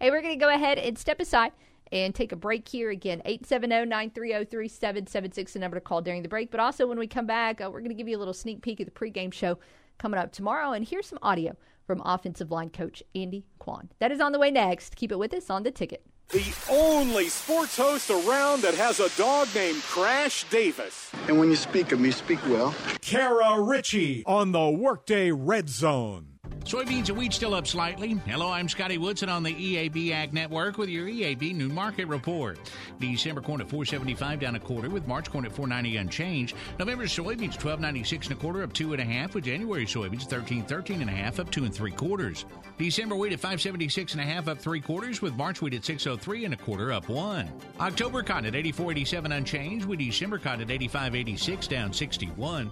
Hey, 0.00 0.10
we're 0.10 0.22
going 0.22 0.38
to 0.38 0.44
go 0.44 0.52
ahead 0.52 0.78
and 0.78 0.98
step 0.98 1.20
aside 1.20 1.52
and 1.92 2.12
take 2.14 2.32
a 2.32 2.36
break 2.36 2.68
here. 2.68 2.90
Again, 2.90 3.22
870-930-3776, 3.26 5.52
the 5.52 5.58
number 5.58 5.76
to 5.76 5.80
call 5.80 6.02
during 6.02 6.22
the 6.22 6.28
break. 6.28 6.50
But 6.50 6.60
also 6.60 6.86
when 6.86 6.98
we 6.98 7.06
come 7.06 7.26
back, 7.26 7.60
uh, 7.60 7.70
we're 7.70 7.80
going 7.80 7.90
to 7.90 7.94
give 7.94 8.08
you 8.08 8.16
a 8.16 8.18
little 8.18 8.34
sneak 8.34 8.62
peek 8.62 8.80
of 8.80 8.86
the 8.86 8.92
pregame 8.92 9.32
show 9.32 9.58
coming 9.98 10.18
up 10.18 10.32
tomorrow. 10.32 10.72
And 10.72 10.86
here's 10.86 11.06
some 11.06 11.18
audio 11.22 11.56
from 11.86 12.02
offensive 12.04 12.50
line 12.50 12.70
coach 12.70 13.02
Andy 13.14 13.44
Kwon. 13.60 13.88
That 13.98 14.10
is 14.10 14.20
on 14.20 14.32
the 14.32 14.38
way 14.38 14.50
next. 14.50 14.96
Keep 14.96 15.12
it 15.12 15.18
with 15.18 15.34
us 15.34 15.50
on 15.50 15.62
the 15.62 15.70
ticket. 15.70 16.04
The 16.30 16.54
only 16.70 17.28
sports 17.28 17.76
host 17.76 18.08
around 18.10 18.62
that 18.62 18.74
has 18.74 19.00
a 19.00 19.14
dog 19.18 19.48
named 19.54 19.82
Crash 19.82 20.44
Davis. 20.44 21.10
And 21.28 21.38
when 21.38 21.50
you 21.50 21.56
speak 21.56 21.92
of 21.92 22.00
me, 22.00 22.10
speak 22.10 22.38
well. 22.46 22.74
Kara 23.02 23.60
Richey 23.60 24.22
on 24.24 24.52
the 24.52 24.70
Workday 24.70 25.30
Red 25.30 25.68
Zone. 25.68 26.31
Soybeans 26.60 27.08
and 27.08 27.18
wheat 27.18 27.32
still 27.32 27.54
up 27.54 27.66
slightly. 27.66 28.10
Hello, 28.26 28.48
I'm 28.50 28.68
Scotty 28.68 28.96
Woodson 28.96 29.28
on 29.28 29.42
the 29.42 29.52
EAB 29.52 30.12
Ag 30.12 30.32
Network 30.32 30.78
with 30.78 30.88
your 30.88 31.08
EAB 31.08 31.54
Noon 31.54 31.74
Market 31.74 32.06
Report. 32.06 32.58
December 33.00 33.40
corn 33.40 33.60
at 33.60 33.68
475 33.68 34.38
down 34.38 34.54
a 34.54 34.60
quarter 34.60 34.88
with 34.88 35.06
March 35.08 35.28
corn 35.30 35.44
at 35.44 35.52
490 35.52 35.96
unchanged. 35.96 36.56
November 36.78 37.04
soybeans 37.04 37.58
1296 37.58 38.28
and 38.28 38.36
a 38.36 38.40
quarter 38.40 38.62
up 38.62 38.72
two 38.72 38.92
and 38.92 39.02
a 39.02 39.04
half 39.04 39.34
with 39.34 39.44
January 39.44 39.84
soybeans 39.84 40.30
1313 40.30 41.00
and 41.00 41.10
a 41.10 41.12
half 41.12 41.40
up 41.40 41.50
two 41.50 41.64
and 41.64 41.74
three 41.74 41.90
quarters. 41.90 42.44
December 42.78 43.16
wheat 43.16 43.32
at 43.32 43.40
576 43.40 44.12
and 44.12 44.20
a 44.20 44.24
half 44.24 44.46
up 44.48 44.58
three 44.58 44.80
quarters 44.80 45.20
with 45.20 45.34
March 45.34 45.60
wheat 45.60 45.74
at 45.74 45.84
603 45.84 46.44
and 46.44 46.54
a 46.54 46.56
quarter 46.56 46.92
up 46.92 47.08
one. 47.08 47.50
October 47.80 48.22
cotton 48.22 48.46
at 48.46 48.54
8487 48.54 49.32
unchanged 49.32 49.86
with 49.86 49.98
December 49.98 50.38
cotton 50.38 50.62
at 50.62 50.70
8586 50.70 51.66
down 51.66 51.92
61. 51.92 52.70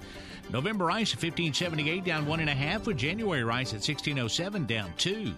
November 0.52 0.86
rice 0.86 1.12
at 1.12 1.22
1578 1.22 2.04
down 2.04 2.26
one 2.26 2.40
and 2.40 2.50
a 2.50 2.54
half 2.54 2.86
with 2.86 2.96
January 2.96 3.44
rice 3.44 3.68
at 3.68 3.86
1607 3.86 4.66
down 4.66 4.92
two. 4.96 5.32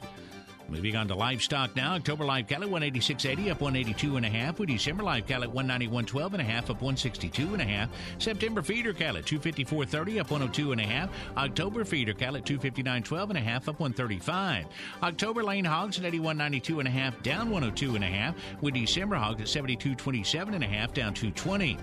Moving 0.68 0.96
on 0.96 1.06
to 1.08 1.14
livestock 1.14 1.76
now. 1.76 1.94
October 1.94 2.24
live 2.24 2.46
cattle 2.46 2.70
186.80 2.70 3.50
up 3.50 3.60
182 3.60 4.16
and 4.16 4.24
a 4.24 4.30
half. 4.30 4.58
With 4.58 4.70
December 4.70 5.02
live 5.02 5.26
cattle 5.26 5.52
191.12 5.52 6.32
and 6.32 6.40
a 6.40 6.44
half 6.44 6.70
up 6.70 6.80
162 6.80 7.52
and 7.52 7.60
a 7.60 7.64
half. 7.66 7.90
September 8.16 8.62
feeder 8.62 8.94
cattle 8.94 9.18
at 9.18 9.26
254.30 9.26 10.20
up 10.20 10.30
102 10.30 10.72
and 10.72 10.80
a 10.80 10.84
half. 10.84 11.10
October 11.36 11.84
feeder 11.84 12.14
cattle 12.14 12.40
259.12 12.40 13.28
and 13.28 13.36
a 13.36 13.40
half 13.40 13.68
up 13.68 13.80
135. 13.80 14.64
October 15.02 15.44
lean 15.44 15.66
hogs 15.66 15.98
at 15.98 16.10
81.92 16.10 16.78
and 16.78 16.88
a 16.88 16.90
half 16.90 17.22
down 17.22 17.50
102 17.50 17.94
and 17.94 18.04
a 18.04 18.06
half. 18.06 18.34
With 18.62 18.72
December 18.72 19.16
hogs 19.16 19.42
at 19.42 19.48
72.27 19.48 20.54
and 20.54 20.64
a 20.64 20.66
half 20.66 20.94
down 20.94 21.12
220. 21.12 21.76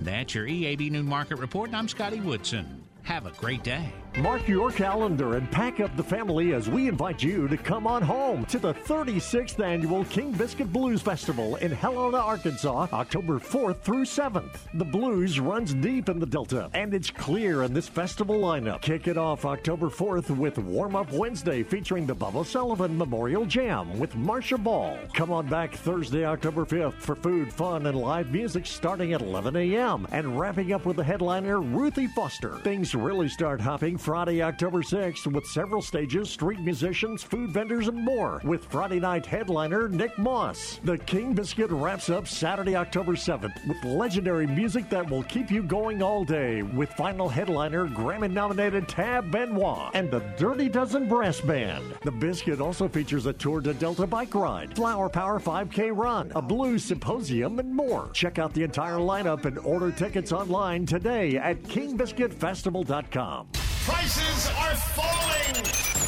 That's 0.00 0.34
your 0.34 0.46
EAB 0.46 0.90
Noon 0.90 1.06
Market 1.06 1.38
Report, 1.38 1.68
and 1.68 1.76
I'm 1.76 1.88
Scotty 1.88 2.20
Woodson. 2.20 2.82
Have 3.02 3.26
a 3.26 3.30
great 3.32 3.62
day. 3.62 3.92
Mark 4.18 4.48
your 4.48 4.72
calendar 4.72 5.36
and 5.36 5.48
pack 5.52 5.78
up 5.78 5.96
the 5.96 6.02
family 6.02 6.52
as 6.52 6.68
we 6.68 6.88
invite 6.88 7.22
you 7.22 7.46
to 7.46 7.56
come 7.56 7.86
on 7.86 8.02
home 8.02 8.44
to 8.46 8.58
the 8.58 8.74
36th 8.74 9.64
annual 9.64 10.04
King 10.06 10.32
Biscuit 10.32 10.70
Blues 10.72 11.00
Festival 11.00 11.54
in 11.56 11.70
Helena, 11.70 12.18
Arkansas, 12.18 12.88
October 12.92 13.38
4th 13.38 13.80
through 13.82 14.04
7th. 14.04 14.58
The 14.74 14.84
blues 14.84 15.38
runs 15.38 15.74
deep 15.74 16.08
in 16.08 16.18
the 16.18 16.26
Delta, 16.26 16.68
and 16.74 16.92
it's 16.92 17.08
clear 17.08 17.62
in 17.62 17.72
this 17.72 17.88
festival 17.88 18.36
lineup. 18.40 18.82
Kick 18.82 19.06
it 19.06 19.16
off 19.16 19.44
October 19.44 19.88
4th 19.88 20.36
with 20.36 20.58
Warm 20.58 20.96
Up 20.96 21.12
Wednesday 21.12 21.62
featuring 21.62 22.04
the 22.04 22.16
Bubba 22.16 22.44
Sullivan 22.44 22.98
Memorial 22.98 23.46
Jam 23.46 23.96
with 23.96 24.16
Marcia 24.16 24.58
Ball. 24.58 24.98
Come 25.14 25.30
on 25.30 25.46
back 25.46 25.72
Thursday, 25.72 26.24
October 26.24 26.66
5th 26.66 26.94
for 26.94 27.14
food, 27.14 27.52
fun, 27.52 27.86
and 27.86 27.96
live 27.96 28.32
music 28.32 28.66
starting 28.66 29.12
at 29.12 29.22
11 29.22 29.54
a.m. 29.54 30.08
and 30.10 30.38
wrapping 30.38 30.72
up 30.72 30.84
with 30.84 30.96
the 30.96 31.04
headliner 31.04 31.60
Ruthie 31.60 32.08
Foster. 32.08 32.56
Things 32.58 32.94
really 32.94 33.28
start 33.28 33.60
hopping 33.60 33.98
Friday, 34.00 34.42
October 34.42 34.80
6th 34.80 35.26
with 35.30 35.46
several 35.46 35.82
stages, 35.82 36.30
street 36.30 36.58
musicians, 36.60 37.22
food 37.22 37.50
vendors, 37.50 37.86
and 37.86 38.02
more 38.02 38.40
with 38.44 38.64
Friday 38.64 38.98
night 38.98 39.26
headliner 39.26 39.90
Nick 39.90 40.16
Moss. 40.16 40.80
The 40.84 40.96
King 40.96 41.34
Biscuit 41.34 41.70
wraps 41.70 42.08
up 42.08 42.26
Saturday, 42.26 42.76
October 42.76 43.12
7th 43.12 43.68
with 43.68 43.84
legendary 43.84 44.46
music 44.46 44.88
that 44.88 45.08
will 45.08 45.22
keep 45.24 45.50
you 45.50 45.62
going 45.62 46.02
all 46.02 46.24
day 46.24 46.62
with 46.62 46.88
final 46.94 47.28
headliner 47.28 47.86
Grammy 47.88 48.30
nominated 48.30 48.88
Tab 48.88 49.30
Benoit 49.30 49.90
and 49.92 50.10
the 50.10 50.20
Dirty 50.38 50.70
Dozen 50.70 51.06
Brass 51.06 51.42
Band. 51.42 51.84
The 52.02 52.10
Biscuit 52.10 52.60
also 52.60 52.88
features 52.88 53.26
a 53.26 53.34
tour 53.34 53.60
to 53.60 53.74
Delta 53.74 54.06
bike 54.06 54.34
ride, 54.34 54.74
Flower 54.74 55.10
Power 55.10 55.38
5K 55.38 55.94
run, 55.94 56.32
a 56.34 56.40
blues 56.40 56.84
symposium, 56.84 57.58
and 57.58 57.74
more. 57.74 58.08
Check 58.14 58.38
out 58.38 58.54
the 58.54 58.62
entire 58.62 58.96
lineup 58.96 59.44
and 59.44 59.58
order 59.58 59.90
tickets 59.90 60.32
online 60.32 60.86
today 60.86 61.36
at 61.36 61.62
kingbiscuitfestival.com. 61.64 63.48
Prices 63.86 64.46
are 64.60 64.74
falling 64.92 65.56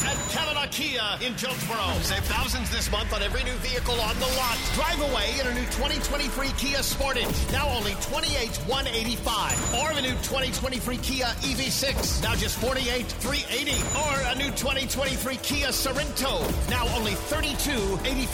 at 0.05 0.17
Cavenaugh 0.29 0.71
Kia 0.71 1.01
in 1.27 1.35
Jonesboro. 1.39 1.97
Save 2.03 2.23
thousands 2.25 2.69
this 2.71 2.91
month 2.93 3.15
on 3.15 3.23
every 3.23 3.43
new 3.45 3.57
vehicle 3.65 3.99
on 3.99 4.15
the 4.19 4.27
lot. 4.37 4.59
Drive 4.75 5.01
away 5.01 5.33
in 5.41 5.47
a 5.47 5.55
new 5.55 5.65
2023 5.73 6.49
Kia 6.59 6.85
Sportage, 6.85 7.33
now 7.51 7.67
only 7.71 7.93
28,185. 8.05 9.75
Or 9.81 9.91
a 9.97 10.03
new 10.03 10.13
2023 10.21 10.99
Kia 10.99 11.25
EV6, 11.25 12.23
now 12.23 12.35
just 12.35 12.59
48,380. 12.61 13.81
Or 14.05 14.21
a 14.29 14.35
new 14.37 14.53
2023 14.53 15.37
Kia 15.37 15.69
Sorento, 15.69 16.45
now 16.69 16.85
only 16.95 17.13
32,85. 17.33 18.29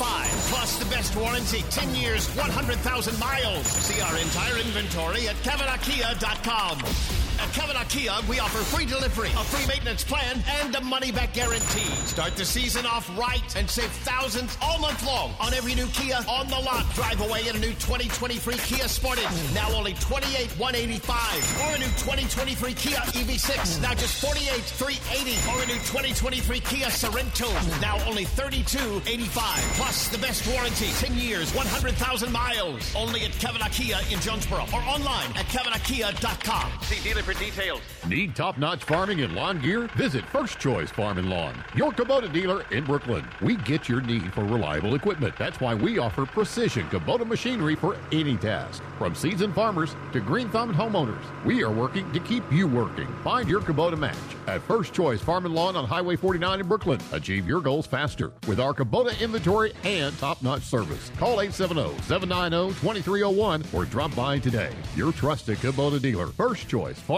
Plus 0.51 0.79
the 0.79 0.85
best 0.87 1.14
warranty, 1.14 1.62
10 1.70 1.94
years, 1.94 2.27
100,000 2.35 3.18
miles. 3.20 3.66
See 3.66 4.01
our 4.03 4.18
entire 4.18 4.59
inventory 4.59 5.29
at 5.29 5.37
CavenaughKia.com. 5.46 7.27
At 7.38 7.48
Cavenaugh 7.55 7.88
Kia, 7.88 8.12
we 8.29 8.40
offer 8.40 8.59
free 8.59 8.85
delivery, 8.85 9.29
a 9.29 9.44
free 9.44 9.64
maintenance 9.68 10.03
plan, 10.03 10.42
and 10.61 10.74
a 10.74 10.81
money 10.81 11.12
back 11.12 11.33
guarantee. 11.35 11.87
Start 12.05 12.35
the 12.35 12.44
season 12.44 12.85
off 12.85 13.09
right 13.16 13.57
and 13.57 13.70
save 13.70 13.90
thousands 14.03 14.59
all 14.61 14.81
month 14.81 15.07
long 15.07 15.33
on 15.40 15.55
every 15.55 15.74
new 15.77 15.87
Kia 15.88 16.18
on 16.29 16.48
the 16.48 16.59
lot. 16.59 16.85
Drive 16.94 17.20
away 17.20 17.46
in 17.46 17.55
a 17.55 17.59
new 17.61 17.70
2023 17.79 18.55
Kia 18.55 18.85
Sportage, 18.90 19.55
now 19.55 19.70
only 19.72 19.94
28,185. 19.94 21.62
Or 21.62 21.77
a 21.77 21.79
new 21.79 21.92
2023 22.03 22.74
Kia 22.74 22.98
EV6, 23.14 23.83
now 23.83 23.94
just 23.94 24.20
48,380. 24.20 25.38
Or 25.55 25.62
a 25.62 25.66
new 25.66 25.79
2023 25.87 26.61
Kia 26.61 26.87
Sorento, 26.90 27.46
now 27.81 28.03
only 28.09 28.24
32,85. 28.24 29.31
Plus 29.79 30.09
the 30.09 30.18
best 30.18 30.44
warranty, 30.48 30.90
10 30.98 31.14
years, 31.14 31.55
100,000 31.55 32.33
miles. 32.33 32.94
Only 32.96 33.24
at 33.24 33.31
Cavenaugh 33.38 33.70
Kia 33.70 33.98
in 34.11 34.18
Jonesboro 34.20 34.66
or 34.74 34.83
online 34.90 35.31
at 35.38 35.46
CavenaughKia.com. 35.46 36.72
See 36.83 37.01
dealer 37.09 37.22
for 37.28 37.44
details. 37.44 37.80
Need 38.06 38.34
top 38.34 38.56
notch 38.56 38.84
farming 38.84 39.20
and 39.20 39.34
lawn 39.34 39.60
gear? 39.60 39.88
Visit 39.96 40.24
First 40.26 40.58
Choice 40.58 40.90
Farm 40.90 41.18
and 41.18 41.28
Lawn, 41.28 41.62
your 41.74 41.92
Kubota 41.92 42.32
dealer 42.32 42.64
in 42.70 42.84
Brooklyn. 42.84 43.22
We 43.42 43.56
get 43.56 43.86
your 43.86 44.00
need 44.00 44.32
for 44.32 44.44
reliable 44.44 44.94
equipment. 44.94 45.34
That's 45.36 45.60
why 45.60 45.74
we 45.74 45.98
offer 45.98 46.24
precision 46.24 46.88
Kubota 46.88 47.26
machinery 47.26 47.74
for 47.74 47.98
any 48.12 48.36
task. 48.38 48.82
From 48.96 49.14
seasoned 49.14 49.54
farmers 49.54 49.94
to 50.12 50.20
green 50.20 50.48
thumbed 50.48 50.74
homeowners, 50.74 51.22
we 51.44 51.62
are 51.62 51.70
working 51.70 52.10
to 52.12 52.20
keep 52.20 52.50
you 52.50 52.66
working. 52.66 53.06
Find 53.22 53.46
your 53.46 53.60
Kubota 53.60 53.98
match 53.98 54.16
at 54.46 54.62
First 54.62 54.94
Choice 54.94 55.20
Farm 55.20 55.44
and 55.44 55.54
Lawn 55.54 55.76
on 55.76 55.84
Highway 55.84 56.16
49 56.16 56.60
in 56.60 56.66
Brooklyn. 56.66 57.00
Achieve 57.12 57.46
your 57.46 57.60
goals 57.60 57.86
faster 57.86 58.32
with 58.46 58.58
our 58.58 58.72
Kubota 58.72 59.20
inventory 59.20 59.74
and 59.84 60.16
top 60.18 60.42
notch 60.42 60.62
service. 60.62 61.10
Call 61.18 61.42
870 61.42 62.00
790 62.04 62.68
2301 62.80 63.64
or 63.74 63.84
drop 63.84 64.14
by 64.16 64.38
today. 64.38 64.72
Your 64.96 65.12
trusted 65.12 65.58
Kubota 65.58 66.00
dealer, 66.00 66.28
First 66.28 66.68
Choice 66.68 66.98
Farm 66.98 67.17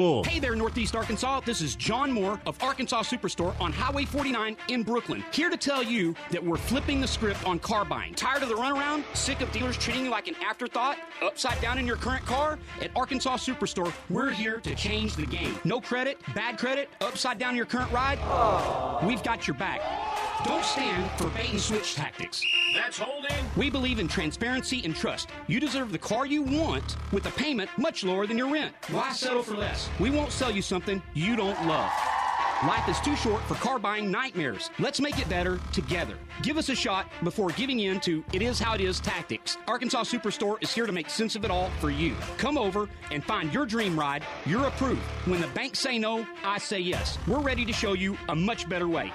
Wolves. 0.00 0.26
Hey 0.26 0.38
there, 0.38 0.56
Northeast 0.56 0.96
Arkansas. 0.96 1.40
This 1.40 1.60
is 1.60 1.76
John 1.76 2.10
Moore 2.10 2.40
of 2.46 2.60
Arkansas 2.62 3.02
Superstore 3.02 3.54
on 3.60 3.70
Highway 3.70 4.06
49 4.06 4.56
in 4.68 4.82
Brookland. 4.82 5.22
Here 5.34 5.50
to 5.50 5.58
tell 5.58 5.82
you 5.82 6.14
that 6.30 6.42
we're 6.42 6.56
flipping 6.56 7.02
the 7.02 7.06
script 7.06 7.46
on 7.46 7.58
car 7.58 7.84
buying. 7.84 8.14
Tired 8.14 8.42
of 8.42 8.48
the 8.48 8.54
runaround? 8.54 9.04
Sick 9.14 9.42
of 9.42 9.52
dealers 9.52 9.76
treating 9.76 10.06
you 10.06 10.10
like 10.10 10.26
an 10.26 10.36
afterthought? 10.42 10.96
Upside 11.22 11.60
down 11.60 11.78
in 11.78 11.86
your 11.86 11.96
current 11.96 12.24
car? 12.24 12.58
At 12.80 12.90
Arkansas 12.96 13.36
Superstore, 13.36 13.92
we're 14.08 14.30
here 14.30 14.58
to 14.60 14.74
change 14.74 15.16
the 15.16 15.26
game. 15.26 15.54
No 15.64 15.82
credit, 15.82 16.18
bad 16.34 16.58
credit, 16.58 16.88
upside 17.02 17.38
down 17.38 17.54
your 17.54 17.66
current 17.66 17.92
ride? 17.92 18.18
We've 19.04 19.22
got 19.22 19.46
your 19.46 19.56
back. 19.56 19.82
Don't 20.44 20.64
stand 20.64 21.10
for 21.18 21.28
bait 21.36 21.50
and 21.50 21.60
switch 21.60 21.94
tactics. 21.94 22.42
That's 22.74 22.98
holding. 22.98 23.36
We 23.56 23.68
believe 23.68 23.98
in 23.98 24.08
transparency 24.08 24.80
and 24.84 24.96
trust. 24.96 25.28
You 25.48 25.60
deserve 25.60 25.92
the 25.92 25.98
car 25.98 26.24
you 26.24 26.42
want 26.42 26.96
with 27.12 27.26
a 27.26 27.30
payment 27.32 27.68
much 27.76 28.04
lower 28.04 28.26
than 28.26 28.38
your 28.38 28.50
rent. 28.50 28.74
Why 28.90 29.12
settle 29.12 29.42
for 29.42 29.56
less? 29.56 29.79
We 29.98 30.10
won't 30.10 30.32
sell 30.32 30.50
you 30.50 30.62
something 30.62 31.02
you 31.14 31.36
don't 31.36 31.66
love. 31.66 31.92
Life 32.66 32.90
is 32.90 33.00
too 33.00 33.16
short 33.16 33.42
for 33.44 33.54
car 33.54 33.78
buying 33.78 34.10
nightmares. 34.10 34.68
Let's 34.78 35.00
make 35.00 35.18
it 35.18 35.26
better 35.30 35.58
together. 35.72 36.14
Give 36.42 36.58
us 36.58 36.68
a 36.68 36.74
shot 36.74 37.06
before 37.22 37.48
giving 37.52 37.80
in 37.80 38.00
to 38.00 38.22
it 38.34 38.42
is 38.42 38.58
how 38.58 38.74
it 38.74 38.82
is 38.82 39.00
tactics. 39.00 39.56
Arkansas 39.66 40.02
Superstore 40.02 40.62
is 40.62 40.70
here 40.70 40.84
to 40.84 40.92
make 40.92 41.08
sense 41.08 41.36
of 41.36 41.44
it 41.46 41.50
all 41.50 41.70
for 41.80 41.90
you. 41.90 42.14
Come 42.36 42.58
over 42.58 42.86
and 43.10 43.24
find 43.24 43.50
your 43.54 43.64
dream 43.64 43.98
ride. 43.98 44.26
You're 44.44 44.66
approved. 44.66 45.00
When 45.24 45.40
the 45.40 45.46
banks 45.48 45.78
say 45.78 45.98
no, 45.98 46.26
I 46.44 46.58
say 46.58 46.80
yes. 46.80 47.18
We're 47.26 47.40
ready 47.40 47.64
to 47.64 47.72
show 47.72 47.94
you 47.94 48.18
a 48.28 48.36
much 48.36 48.68
better 48.68 48.88
way. 48.88 49.10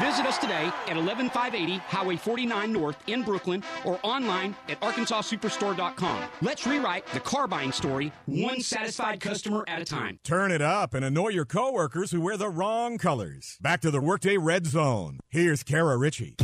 Visit 0.00 0.26
us 0.26 0.38
today 0.38 0.70
at 0.86 0.96
11580 0.96 1.78
Highway 1.78 2.16
49 2.16 2.72
North 2.72 2.96
in 3.06 3.24
Brookland 3.24 3.64
or 3.84 3.98
online 4.02 4.54
at 4.68 4.80
arkansassuperstore.com. 4.80 6.24
Let's 6.42 6.66
rewrite 6.66 7.06
the 7.08 7.20
car 7.20 7.48
buying 7.48 7.72
story 7.72 8.12
one 8.26 8.60
satisfied 8.60 9.20
customer 9.20 9.64
at 9.66 9.80
a 9.82 9.84
time. 9.84 10.20
Turn 10.24 10.52
it 10.52 10.62
up 10.62 10.94
and 10.94 11.04
annoy 11.04 11.28
your 11.28 11.44
coworkers 11.44 12.10
who 12.10 12.20
wear 12.20 12.36
the 12.36 12.48
wrong 12.48 12.98
colors. 12.98 13.58
Back 13.60 13.80
to 13.80 13.90
the 13.90 14.00
Workday 14.00 14.36
Red 14.36 14.66
Zone. 14.66 15.18
Here's 15.28 15.62
Kara 15.62 15.96
Richey. 15.96 16.36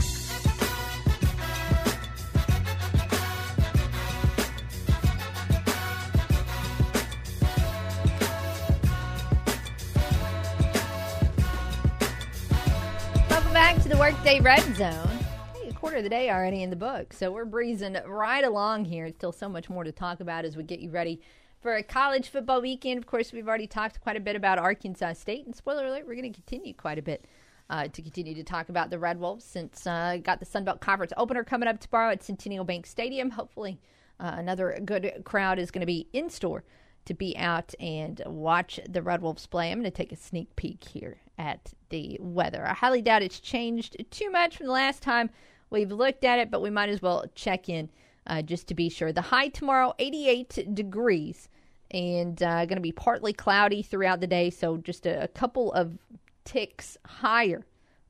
To 13.84 13.90
the 13.90 13.98
Workday 13.98 14.40
Red 14.40 14.62
Zone. 14.76 15.18
Hey, 15.52 15.68
a 15.68 15.72
quarter 15.74 15.98
of 15.98 16.04
the 16.04 16.08
day 16.08 16.30
already 16.30 16.62
in 16.62 16.70
the 16.70 16.76
book, 16.76 17.12
so 17.12 17.30
we're 17.30 17.44
breezing 17.44 17.98
right 18.06 18.42
along 18.42 18.86
here. 18.86 19.12
Still 19.12 19.30
so 19.30 19.46
much 19.46 19.68
more 19.68 19.84
to 19.84 19.92
talk 19.92 20.20
about 20.20 20.46
as 20.46 20.56
we 20.56 20.62
get 20.62 20.80
you 20.80 20.88
ready 20.88 21.20
for 21.60 21.74
a 21.74 21.82
college 21.82 22.30
football 22.30 22.62
weekend. 22.62 22.96
Of 22.96 23.04
course, 23.04 23.30
we've 23.30 23.46
already 23.46 23.66
talked 23.66 24.00
quite 24.00 24.16
a 24.16 24.20
bit 24.20 24.36
about 24.36 24.58
Arkansas 24.58 25.12
State, 25.12 25.44
and 25.44 25.54
spoiler 25.54 25.84
alert, 25.84 26.06
we're 26.06 26.14
going 26.14 26.32
to 26.32 26.34
continue 26.34 26.72
quite 26.72 26.98
a 26.98 27.02
bit 27.02 27.26
uh, 27.68 27.88
to 27.88 28.00
continue 28.00 28.34
to 28.34 28.42
talk 28.42 28.70
about 28.70 28.88
the 28.88 28.98
Red 28.98 29.20
Wolves 29.20 29.44
since 29.44 29.86
uh, 29.86 30.16
got 30.22 30.40
the 30.40 30.46
Sun 30.46 30.64
Belt 30.64 30.80
Conference 30.80 31.12
opener 31.18 31.44
coming 31.44 31.68
up 31.68 31.78
tomorrow 31.78 32.10
at 32.10 32.22
Centennial 32.22 32.64
Bank 32.64 32.86
Stadium. 32.86 33.28
Hopefully, 33.28 33.82
uh, 34.18 34.36
another 34.38 34.80
good 34.82 35.12
crowd 35.24 35.58
is 35.58 35.70
going 35.70 35.80
to 35.80 35.86
be 35.86 36.08
in 36.14 36.30
store 36.30 36.64
to 37.04 37.12
be 37.12 37.36
out 37.36 37.74
and 37.78 38.22
watch 38.24 38.80
the 38.88 39.02
Red 39.02 39.20
Wolves 39.20 39.46
play. 39.46 39.70
I'm 39.70 39.80
going 39.80 39.92
to 39.92 39.94
take 39.94 40.10
a 40.10 40.16
sneak 40.16 40.56
peek 40.56 40.84
here 40.84 41.18
at 41.38 41.72
the 41.88 42.16
weather. 42.20 42.66
I 42.66 42.74
highly 42.74 43.02
doubt 43.02 43.22
it's 43.22 43.40
changed 43.40 43.96
too 44.10 44.30
much 44.30 44.56
from 44.56 44.66
the 44.66 44.72
last 44.72 45.02
time 45.02 45.30
we've 45.70 45.90
looked 45.90 46.24
at 46.24 46.38
it, 46.38 46.50
but 46.50 46.62
we 46.62 46.70
might 46.70 46.88
as 46.88 47.02
well 47.02 47.24
check 47.34 47.68
in 47.68 47.90
uh, 48.26 48.42
just 48.42 48.68
to 48.68 48.74
be 48.74 48.88
sure. 48.88 49.12
The 49.12 49.20
high 49.20 49.48
tomorrow, 49.48 49.94
88 49.98 50.74
degrees, 50.74 51.48
and 51.90 52.42
uh, 52.42 52.66
going 52.66 52.76
to 52.76 52.80
be 52.80 52.92
partly 52.92 53.32
cloudy 53.32 53.82
throughout 53.82 54.20
the 54.20 54.26
day, 54.26 54.50
so 54.50 54.76
just 54.76 55.06
a, 55.06 55.24
a 55.24 55.28
couple 55.28 55.72
of 55.72 55.98
ticks 56.44 56.96
higher 57.06 57.64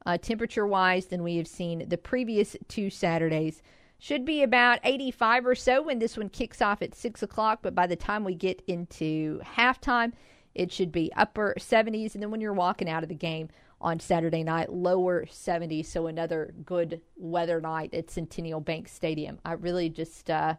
uh, 0.06 0.18
temperature 0.18 0.66
wise 0.66 1.06
than 1.06 1.22
we 1.22 1.36
have 1.36 1.48
seen 1.48 1.88
the 1.88 1.98
previous 1.98 2.56
two 2.68 2.90
Saturdays. 2.90 3.62
Should 3.98 4.24
be 4.24 4.42
about 4.42 4.80
85 4.84 5.46
or 5.46 5.54
so 5.54 5.82
when 5.82 5.98
this 5.98 6.16
one 6.16 6.28
kicks 6.28 6.60
off 6.60 6.82
at 6.82 6.94
6 6.94 7.22
o'clock, 7.22 7.60
but 7.62 7.74
by 7.74 7.86
the 7.86 7.96
time 7.96 8.22
we 8.22 8.34
get 8.34 8.62
into 8.66 9.40
halftime, 9.40 10.12
it 10.54 10.72
should 10.72 10.92
be 10.92 11.12
upper 11.16 11.54
70s. 11.58 12.14
And 12.14 12.22
then 12.22 12.30
when 12.30 12.40
you're 12.40 12.52
walking 12.52 12.88
out 12.88 13.02
of 13.02 13.08
the 13.08 13.14
game 13.14 13.48
on 13.80 14.00
Saturday 14.00 14.42
night, 14.42 14.72
lower 14.72 15.26
70s. 15.26 15.86
So 15.86 16.06
another 16.06 16.54
good 16.64 17.00
weather 17.16 17.60
night 17.60 17.92
at 17.92 18.10
Centennial 18.10 18.60
Bank 18.60 18.88
Stadium. 18.88 19.38
I 19.44 19.52
really 19.52 19.88
just, 19.88 20.30
uh, 20.30 20.54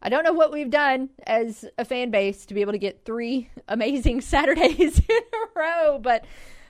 I 0.00 0.08
don't 0.08 0.24
know 0.24 0.32
what 0.32 0.52
we've 0.52 0.70
done 0.70 1.10
as 1.26 1.64
a 1.78 1.84
fan 1.84 2.10
base 2.10 2.46
to 2.46 2.54
be 2.54 2.60
able 2.60 2.72
to 2.72 2.78
get 2.78 3.04
three 3.04 3.50
amazing 3.68 4.20
Saturdays 4.20 4.98
in 5.08 5.16
a 5.16 5.58
row, 5.58 5.98
but 6.00 6.24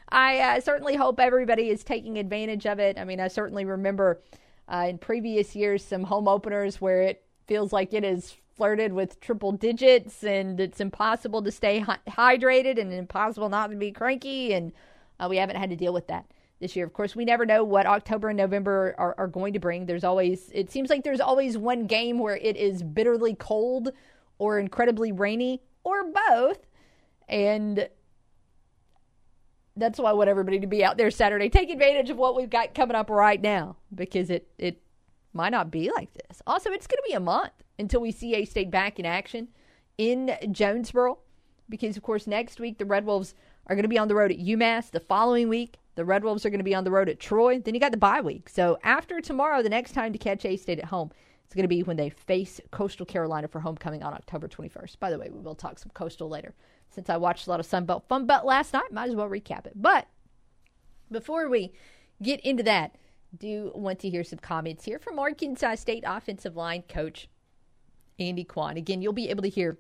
I 0.09 0.39
uh, 0.39 0.61
certainly 0.61 0.97
hope 0.97 1.21
everybody 1.21 1.71
is 1.71 1.85
taking 1.85 2.19
advantage 2.19 2.67
of 2.67 2.79
it. 2.79 2.99
I 2.99 3.05
mean, 3.05 3.21
I 3.21 3.29
certainly 3.29 3.65
remember 3.65 4.23
uh, 4.69 4.87
in 4.89 4.99
previous 4.99 5.55
years 5.55 5.85
some 5.85 6.05
home 6.05 6.29
openers 6.29 6.81
where 6.81 7.03
it 7.03 7.25
feels 7.47 7.73
like 7.73 7.93
it 7.93 8.05
is 8.05 8.37
flirted 8.57 8.93
with 8.93 9.21
triple 9.21 9.53
digits 9.53 10.25
and 10.25 10.59
it's 10.59 10.81
impossible 10.81 11.43
to 11.43 11.51
stay 11.51 11.81
hy- 11.81 11.99
hydrated 12.09 12.81
and 12.81 12.93
impossible 12.93 13.49
not 13.49 13.71
to 13.71 13.77
be 13.77 13.93
cranky. 13.93 14.55
And 14.55 14.73
uh, 15.21 15.27
we 15.29 15.37
haven't 15.37 15.57
had 15.57 15.71
to 15.71 15.77
deal 15.77 15.93
with 15.93 16.07
that 16.09 16.27
this 16.61 16.75
year. 16.75 16.87
Of 16.87 16.93
course, 16.93 17.15
we 17.15 17.25
never 17.25 17.45
know 17.45 17.65
what 17.65 17.87
October 17.87 18.29
and 18.29 18.37
November 18.37 18.95
are, 18.99 19.15
are 19.19 19.29
going 19.29 19.53
to 19.53 19.59
bring. 19.59 19.87
There's 19.87 20.05
always, 20.05 20.51
it 20.55 20.71
seems 20.71 20.89
like 20.89 21.05
there's 21.05 21.21
always 21.21 21.59
one 21.59 21.87
game 21.87 22.19
where 22.19 22.37
it 22.37 22.57
is 22.57 22.83
bitterly 22.83 23.35
cold 23.35 23.91
or 24.39 24.59
incredibly 24.59 25.13
rainy 25.13 25.63
or 25.85 26.11
both. 26.29 26.67
And 27.29 27.89
that's 29.77 29.99
why 29.99 30.11
I 30.11 30.15
want 30.15 30.31
everybody 30.31 30.61
to 30.61 30.67
be 30.67 30.83
out 30.83 30.97
there 30.97 31.11
Saturday. 31.11 31.51
Take 31.51 31.71
advantage 31.71 32.09
of 32.09 32.17
what 32.17 32.35
we've 32.35 32.49
got 32.49 32.75
coming 32.75 32.97
up 32.97 33.11
right 33.11 33.41
now 33.41 33.77
because 33.95 34.31
it, 34.31 34.49
it 34.59 34.81
might 35.37 35.51
not 35.51 35.71
be 35.71 35.91
like 35.95 36.13
this. 36.15 36.43
Also, 36.47 36.71
it's 36.71 36.87
going 36.87 36.99
to 36.99 37.09
be 37.09 37.15
a 37.15 37.21
month 37.21 37.53
until 37.79 38.01
we 38.01 38.11
see 38.11 38.35
A 38.35 38.45
State 38.45 38.71
back 38.71 38.99
in 38.99 39.07
action 39.07 39.49
in 39.99 40.37
Jonesboro 40.51 41.19
because, 41.69 41.97
of 41.97 42.03
course, 42.03 42.27
next 42.27 42.61
week 42.61 42.79
the 42.79 42.85
Red 42.85 43.05
Wolves 43.05 43.35
are 43.67 43.75
going 43.75 43.85
to 43.85 43.89
be 43.89 43.99
on 43.99 44.09
the 44.09 44.15
road 44.15 44.31
at 44.31 44.39
UMass. 44.39 44.91
The 44.91 45.01
following 45.01 45.49
week, 45.49 45.79
the 45.95 46.05
Red 46.05 46.25
Wolves 46.25 46.45
are 46.45 46.51
going 46.51 46.61
to 46.61 46.65
be 46.65 46.75
on 46.75 46.85
the 46.85 46.91
road 46.91 47.09
at 47.09 47.19
Troy. 47.19 47.59
Then 47.59 47.75
you 47.75 47.81
got 47.81 47.91
the 47.91 47.99
bye 47.99 48.21
week. 48.21 48.49
So 48.49 48.79
after 48.83 49.21
tomorrow, 49.21 49.63
the 49.63 49.69
next 49.69 49.93
time 49.93 50.13
to 50.13 50.19
catch 50.19 50.45
A 50.45 50.57
State 50.57 50.79
at 50.79 50.87
home, 50.87 51.11
it's 51.45 51.55
going 51.55 51.65
to 51.65 51.69
be 51.69 51.83
when 51.83 51.97
they 51.97 52.11
face 52.11 52.61
Coastal 52.71 53.07
Carolina 53.07 53.49
for 53.49 53.61
homecoming 53.61 54.03
on 54.03 54.13
October 54.13 54.49
21st. 54.49 54.99
By 54.99 55.11
the 55.11 55.19
way, 55.19 55.31
we 55.31 55.41
will 55.41 55.55
talk 55.55 55.79
some 55.79 55.91
Coastal 55.95 56.29
later. 56.29 56.55
Since 56.91 57.09
I 57.09 57.17
watched 57.17 57.47
a 57.47 57.51
lot 57.51 57.61
of 57.61 57.67
Sunbelt 57.67 58.05
Fun 58.09 58.27
Belt 58.27 58.45
last 58.45 58.73
night, 58.73 58.93
might 58.93 59.09
as 59.09 59.15
well 59.15 59.29
recap 59.29 59.67
it. 59.67 59.73
But 59.75 60.07
before 61.11 61.49
we 61.49 61.73
get 62.23 62.41
into 62.41 62.63
that, 62.65 62.97
do 63.37 63.73
want 63.75 63.99
to 64.01 64.11
hear 64.11 64.25
some 64.25 64.39
comments 64.39 64.85
here 64.85 64.99
from 64.99 65.19
Arkansas 65.19 65.77
State 65.77 66.05
offensive 66.07 66.57
line 66.57 66.83
coach 66.89 67.29
Andy 68.19 68.45
Kwon. 68.45 68.77
Again, 68.77 69.03
you'll 69.03 69.13
be 69.13 69.31
able 69.31 69.43
to 69.43 69.49
hear 69.49 69.79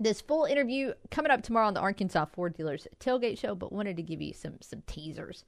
this 0.00 0.20
full 0.20 0.44
interview 0.44 0.92
coming 1.10 1.30
up 1.30 1.42
tomorrow 1.42 1.66
on 1.66 1.74
the 1.74 1.80
Arkansas 1.80 2.26
Ford 2.26 2.56
Dealers 2.56 2.86
Tailgate 2.98 3.38
Show, 3.38 3.54
but 3.54 3.72
wanted 3.72 3.96
to 3.96 4.02
give 4.02 4.20
you 4.20 4.32
some 4.32 4.54
some 4.60 4.82
teasers 4.86 5.44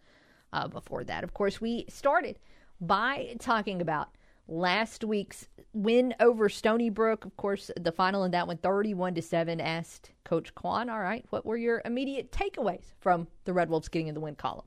uh, 0.52 0.68
before 0.68 1.04
that. 1.04 1.24
Of 1.24 1.34
course, 1.34 1.60
we 1.60 1.86
started 1.88 2.38
by 2.80 3.36
talking 3.38 3.80
about 3.80 4.08
last 4.46 5.04
week's 5.04 5.48
win 5.72 6.14
over 6.20 6.48
Stony 6.48 6.90
Brook. 6.90 7.24
Of 7.24 7.36
course, 7.36 7.70
the 7.78 7.92
final 7.92 8.24
in 8.24 8.30
that 8.32 8.46
one, 8.46 8.58
31 8.58 9.14
to 9.14 9.22
7. 9.22 9.60
Asked 9.60 10.12
Coach 10.24 10.54
Kwon, 10.54 10.92
all 10.92 11.00
right, 11.00 11.24
what 11.30 11.46
were 11.46 11.56
your 11.56 11.82
immediate 11.84 12.30
takeaways 12.30 12.92
from 13.00 13.26
the 13.44 13.52
Red 13.52 13.70
Wolves 13.70 13.88
getting 13.88 14.08
in 14.08 14.14
the 14.14 14.20
win 14.20 14.36
column? 14.36 14.66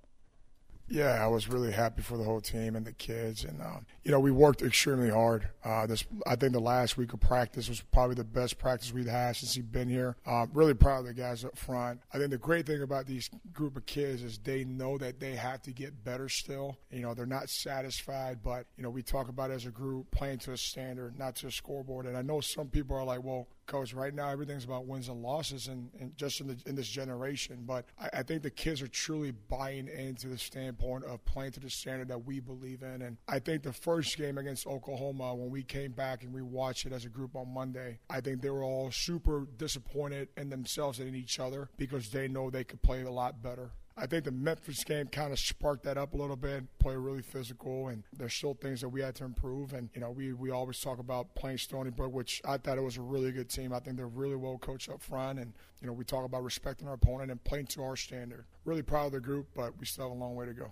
Yeah, 0.90 1.22
I 1.22 1.28
was 1.28 1.50
really 1.50 1.74
happy 1.74 2.02
for 2.02 2.18
the 2.18 2.24
whole 2.24 2.40
team 2.40 2.76
and 2.76 2.86
the 2.86 2.94
kids, 2.94 3.44
and 3.44 3.62
um, 3.62 3.86
you 4.04 4.12
know 4.12 4.22
we 4.22 4.32
worked 4.32 4.62
extremely 4.62 5.10
hard. 5.10 5.50
Uh, 5.64 5.86
this, 5.86 6.06
I 6.26 6.38
think, 6.38 6.54
the 6.54 6.62
last 6.62 6.96
week 6.96 7.12
of 7.12 7.20
practice 7.20 7.68
was 7.68 7.82
probably 7.82 8.16
the 8.16 8.24
best 8.24 8.58
practice 8.58 8.94
we've 8.94 9.06
had 9.06 9.36
since 9.36 9.54
he's 9.56 9.66
been 9.66 9.90
here. 9.90 10.16
Um, 10.26 10.50
really 10.54 10.74
proud 10.74 11.00
of 11.00 11.06
the 11.08 11.14
guys 11.14 11.44
up 11.44 11.58
front. 11.58 12.00
I 12.14 12.20
think 12.20 12.32
the 12.32 12.38
great 12.38 12.66
thing 12.66 12.82
about 12.82 13.06
these 13.06 13.30
group 13.52 13.76
of 13.76 13.86
kids 13.86 14.24
is 14.24 14.38
they 14.38 14.64
know 14.64 14.98
that 14.98 15.20
they 15.20 15.36
have 15.36 15.62
to 15.64 15.72
get 15.72 16.06
better 16.06 16.30
still. 16.30 16.78
You 16.90 17.02
know, 17.02 17.14
they're 17.14 17.26
not 17.26 17.50
satisfied, 17.50 18.40
but 18.42 18.66
you 18.78 18.84
know 18.84 18.90
we 18.90 19.04
talk 19.04 19.28
about 19.28 19.52
as 19.52 19.66
a 19.66 19.72
group 19.72 20.10
playing 20.12 20.40
to 20.40 20.54
a 20.54 20.58
standard, 20.58 21.20
not 21.20 21.36
to 21.38 21.48
a 21.48 21.52
scoreboard. 21.52 22.06
And 22.06 22.16
I 22.16 22.22
know 22.22 22.40
some 22.40 22.68
people 22.68 22.96
are 22.96 23.04
like, 23.04 23.24
well, 23.24 23.48
coach. 23.68 23.94
Right 23.94 24.14
now, 24.14 24.30
everything's 24.30 24.64
about 24.64 24.86
wins 24.86 25.10
and 25.10 25.22
losses, 25.22 25.68
and, 25.68 25.90
and 26.00 26.16
just 26.18 26.42
in, 26.42 26.48
the, 26.48 26.58
in, 26.66 26.76
this 26.76 26.88
generation. 26.88 27.64
But 27.66 27.86
I, 28.00 28.20
I, 28.20 28.24
think 28.24 28.42
the 28.42 28.50
kids 28.50 28.82
are 28.82 28.88
truly 28.88 29.32
buying 29.32 29.88
into 29.88 30.28
the 30.28 30.38
standpoint 30.38 31.04
of 31.04 31.24
playing 31.26 31.52
to 31.52 31.60
the 31.60 31.70
standard 31.70 32.08
that 32.08 32.26
we 32.26 32.40
believe 32.40 32.82
in. 32.82 33.02
And 33.04 33.18
I 33.28 33.40
think 33.40 33.64
the 33.64 33.74
first 33.74 34.18
game 34.18 34.38
against 34.38 34.66
Oklahoma, 34.66 35.36
when 35.36 35.52
we 35.52 35.64
came 35.64 35.92
back 35.92 36.24
and 36.24 36.34
we 36.34 36.42
watched 36.42 36.86
it 36.86 36.94
as 36.94 37.06
a 37.06 37.10
group 37.10 37.36
on 37.36 37.54
Monday, 37.54 38.00
I 38.10 38.22
think 38.22 38.42
they 38.42 38.50
were 38.50 38.64
all 38.64 38.90
super 38.92 39.46
disappointed 39.58 40.30
in 40.38 40.50
themselves 40.50 41.00
and 41.00 41.08
in 41.08 41.16
each 41.16 41.40
other 41.40 41.70
because 41.78 42.10
they 42.10 42.28
know 42.28 42.50
they 42.50 42.64
could 42.64 42.82
play 42.82 43.04
a 43.04 43.12
lot 43.12 43.44
better. 43.44 43.72
I 44.00 44.06
think 44.06 44.26
the 44.26 44.32
Memphis 44.32 44.84
game 44.84 45.08
kind 45.08 45.34
of 45.34 45.40
sparked 45.40 45.84
that 45.86 45.98
up 45.98 46.14
a 46.14 46.18
little 46.18 46.36
bit, 46.36 46.66
play 46.78 46.96
really 46.96 47.24
physical, 47.24 47.88
and 47.88 48.04
there's 48.16 48.34
still 48.36 48.54
things 48.54 48.82
that 48.82 48.90
we 48.90 49.02
had 49.02 49.16
to 49.16 49.26
improve. 49.26 49.74
And, 49.74 49.90
you 49.96 50.02
know, 50.02 50.12
we, 50.12 50.34
we 50.34 50.52
always 50.52 50.80
talk 50.80 51.00
about 51.00 51.34
playing 51.34 51.58
Stony 51.58 51.90
Brook, 51.90 52.14
which 52.14 52.40
I 52.46 52.58
thought 52.58 52.78
it 52.78 52.84
was 52.84 52.98
a 52.98 53.02
really 53.02 53.32
good 53.32 53.50
team. 53.50 53.74
I 53.74 53.80
think 53.80 53.98
they're 53.98 54.06
really 54.06 54.36
well 54.36 54.60
coached 54.60 54.90
up 54.90 55.02
front. 55.02 55.40
And, 55.40 55.52
you 55.82 55.88
know, 55.88 55.94
we 55.94 56.04
talk 56.04 56.26
about 56.26 56.44
respecting 56.44 56.88
our 56.88 56.94
opponent 56.94 57.32
and 57.32 57.44
playing 57.44 57.66
to 57.68 57.84
our 57.84 57.96
standard. 57.96 58.46
Really 58.66 58.84
proud 58.84 59.08
of 59.08 59.12
the 59.14 59.20
group, 59.20 59.48
but 59.56 59.74
we 59.80 59.88
still 59.88 60.10
have 60.10 60.16
a 60.16 60.20
long 60.20 60.36
way 60.36 60.46
to 60.46 60.54
go. 60.54 60.72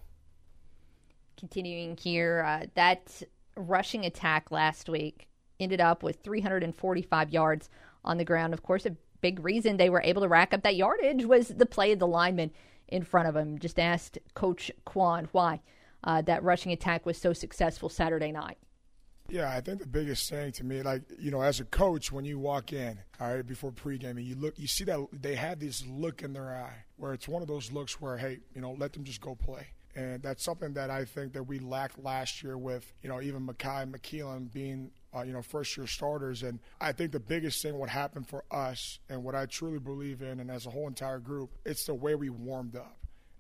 Continuing 1.36 1.98
here, 1.98 2.44
uh, 2.46 2.68
that 2.76 3.24
rushing 3.58 4.06
attack 4.06 4.52
last 4.52 4.88
week 4.88 5.28
ended 5.60 5.82
up 5.82 6.04
with 6.04 6.18
345 6.22 7.32
yards 7.32 7.70
on 8.04 8.20
the 8.20 8.26
ground. 8.26 8.54
Of 8.54 8.62
course, 8.62 8.86
a 8.86 8.96
big 9.22 9.44
reason 9.44 9.78
they 9.78 9.90
were 9.90 10.04
able 10.04 10.22
to 10.22 10.28
rack 10.28 10.54
up 10.54 10.62
that 10.62 10.76
yardage 10.76 11.26
was 11.26 11.48
the 11.48 11.66
play 11.66 11.92
of 11.92 11.98
the 11.98 12.06
linemen 12.06 12.52
in 12.88 13.04
front 13.04 13.28
of 13.28 13.36
him. 13.36 13.60
Just 13.60 13.80
asked 13.80 14.18
Coach 14.34 14.72
Kwon 14.86 15.28
why 15.32 15.62
uh, 16.04 16.22
that 16.24 16.44
rushing 16.44 16.72
attack 16.72 17.06
was 17.06 17.18
so 17.18 17.34
successful 17.34 17.90
Saturday 17.90 18.32
night. 18.32 18.58
Yeah, 19.28 19.50
I 19.50 19.60
think 19.60 19.80
the 19.80 19.88
biggest 19.88 20.30
thing 20.30 20.52
to 20.54 20.64
me, 20.64 20.84
like 20.84 21.02
you 21.18 21.32
know, 21.32 21.42
as 21.42 21.60
a 21.60 21.66
coach, 21.66 22.12
when 22.12 22.26
you 22.26 22.38
walk 22.38 22.74
in, 22.74 23.00
all 23.20 23.34
right, 23.36 23.46
before 23.46 23.72
pregame, 23.72 24.24
you 24.24 24.36
look, 24.36 24.60
you 24.60 24.68
see 24.68 24.84
that 24.84 25.00
they 25.12 25.36
have 25.36 25.60
this 25.60 25.84
look 25.88 26.22
in 26.22 26.34
their 26.34 26.56
eye 26.56 26.86
where 26.98 27.14
it's 27.14 27.28
one 27.28 27.42
of 27.42 27.48
those 27.48 27.72
looks 27.72 28.00
where, 28.00 28.18
hey, 28.18 28.40
you 28.54 28.62
know, 28.62 28.74
let 28.74 28.94
them 28.94 29.04
just 29.04 29.22
go 29.22 29.34
play. 29.34 29.68
And 29.96 30.22
that's 30.22 30.44
something 30.44 30.74
that 30.74 30.90
I 30.90 31.06
think 31.06 31.34
that 31.34 31.44
we 31.44 31.60
lacked 31.60 32.04
last 32.04 32.44
year 32.44 32.58
with, 32.58 32.94
you 33.02 33.10
know, 33.10 33.22
even 33.22 33.48
Makai 33.48 33.90
Makilan 33.90 34.52
being 34.52 34.92
uh, 35.16 35.24
you 35.24 35.34
know, 35.34 35.42
first 35.42 35.78
year 35.78 35.88
starters. 35.88 36.44
And 36.44 36.60
I 36.82 36.92
think 36.92 37.12
the 37.12 37.20
biggest 37.20 37.62
thing 37.62 37.78
what 37.78 37.90
happened 37.90 38.28
for 38.28 38.44
us 38.52 39.00
and 39.10 39.24
what 39.24 39.36
I 39.36 39.46
truly 39.46 39.80
believe 39.80 40.22
in, 40.22 40.40
and 40.40 40.52
as 40.52 40.66
a 40.66 40.70
whole 40.70 40.88
entire 40.88 41.20
group, 41.20 41.52
it's 41.66 41.86
the 41.86 41.94
way 41.94 42.16
we 42.16 42.30
warmed 42.30 42.76
up. 42.76 42.98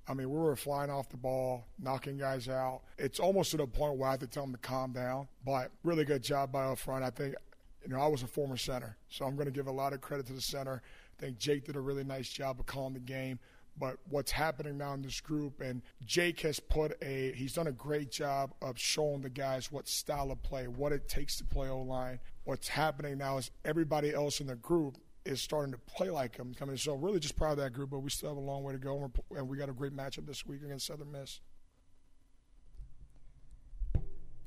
I 0.08 0.14
mean, 0.14 0.30
we 0.30 0.38
were 0.38 0.56
flying 0.56 0.92
off 0.92 1.10
the 1.10 1.18
ball, 1.18 1.66
knocking 1.82 2.18
guys 2.18 2.48
out. 2.48 2.82
It's 2.98 3.20
almost 3.20 3.52
to 3.52 3.58
the 3.58 3.66
point 3.66 3.98
where 3.98 4.08
I 4.08 4.12
have 4.12 4.20
to 4.20 4.28
tell 4.28 4.44
them 4.44 4.54
to 4.54 4.60
calm 4.60 4.92
down. 4.92 5.28
But 5.44 5.72
really 5.84 6.06
good 6.06 6.22
job 6.22 6.52
by 6.52 6.66
up 6.66 6.78
front. 6.78 7.04
I 7.04 7.10
think, 7.10 7.36
you 7.84 7.90
know, 7.90 8.00
I 8.00 8.08
was 8.08 8.22
a 8.22 8.28
former 8.28 8.58
center, 8.58 8.98
so 9.10 9.26
I'm 9.26 9.36
going 9.36 9.48
to 9.48 9.52
give 9.52 9.68
a 9.68 9.72
lot 9.72 9.94
of 9.94 10.02
credit 10.02 10.28
to 10.28 10.34
the 10.34 10.42
center. 10.42 10.84
I 11.18 11.22
think 11.22 11.40
Jake 11.40 11.66
did 11.66 11.76
a 11.76 11.82
really 11.82 12.04
nice 12.04 12.30
job 12.30 12.60
of 12.60 12.68
calling 12.68 12.94
the 12.94 13.00
game. 13.00 13.40
But 13.78 13.98
what's 14.10 14.32
happening 14.32 14.78
now 14.78 14.94
in 14.94 15.02
this 15.02 15.20
group, 15.20 15.60
and 15.60 15.82
Jake 16.06 16.42
has 16.42 16.60
put 16.60 16.98
a, 17.02 17.34
he's 17.34 17.54
done 17.54 17.68
a 17.68 17.74
great 17.74 18.10
job 18.10 18.54
of 18.62 18.80
showing 18.80 19.22
the 19.22 19.30
guys 19.30 19.72
what 19.72 19.88
style 19.88 20.32
of 20.32 20.42
play, 20.44 20.68
what 20.68 20.94
it 20.94 21.10
takes 21.10 21.38
to 21.38 21.44
play 21.44 21.68
O 21.70 21.82
line. 21.82 22.20
What's 22.46 22.70
happening 22.70 23.18
now 23.18 23.38
is 23.38 23.52
everybody 23.66 24.14
else 24.14 24.40
in 24.40 24.48
the 24.48 24.56
group 24.56 24.98
is 25.26 25.42
starting 25.42 25.74
to 25.74 25.80
play 25.80 26.10
like 26.10 26.38
him. 26.38 26.54
Mean, 26.66 26.78
so 26.78 26.94
really 26.96 27.20
just 27.20 27.36
proud 27.36 27.54
of 27.54 27.58
that 27.58 27.74
group, 27.74 27.90
but 27.90 28.00
we 28.00 28.10
still 28.10 28.30
have 28.30 28.38
a 28.38 28.42
long 28.42 28.64
way 28.64 28.74
to 28.74 28.80
go, 28.80 29.12
and 29.36 29.50
we 29.50 29.58
got 29.58 29.70
a 29.70 29.74
great 29.74 29.96
matchup 29.96 30.26
this 30.26 30.46
week 30.46 30.62
against 30.64 30.86
Southern 30.86 31.12
Miss. 31.12 31.42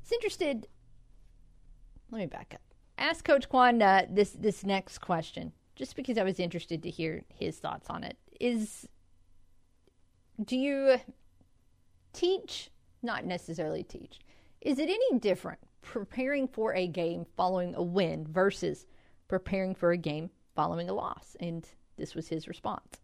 It's 0.01 0.11
interested. 0.11 0.67
Let 2.09 2.19
me 2.19 2.25
back 2.25 2.53
up. 2.55 2.61
Ask 2.97 3.23
Coach 3.23 3.47
Kwon 3.47 3.81
uh, 3.81 4.07
this 4.09 4.31
this 4.31 4.63
next 4.63 4.99
question, 4.99 5.51
just 5.75 5.95
because 5.95 6.17
I 6.17 6.23
was 6.23 6.39
interested 6.39 6.81
to 6.83 6.89
hear 6.89 7.23
his 7.27 7.59
thoughts 7.59 7.89
on 7.89 8.03
it. 8.03 8.17
Is 8.39 8.87
do 10.43 10.57
you 10.57 10.97
teach? 12.13 12.69
Not 13.01 13.25
necessarily 13.25 13.83
teach. 13.83 14.19
Is 14.61 14.79
it 14.79 14.89
any 14.89 15.19
different 15.19 15.59
preparing 15.81 16.47
for 16.47 16.73
a 16.75 16.87
game 16.87 17.25
following 17.37 17.75
a 17.75 17.83
win 17.83 18.27
versus 18.27 18.85
preparing 19.27 19.73
for 19.73 19.91
a 19.91 19.97
game 19.97 20.29
following 20.55 20.89
a 20.89 20.93
loss? 20.93 21.37
And 21.39 21.65
this 21.97 22.15
was 22.15 22.27
his 22.27 22.47
response. 22.47 22.99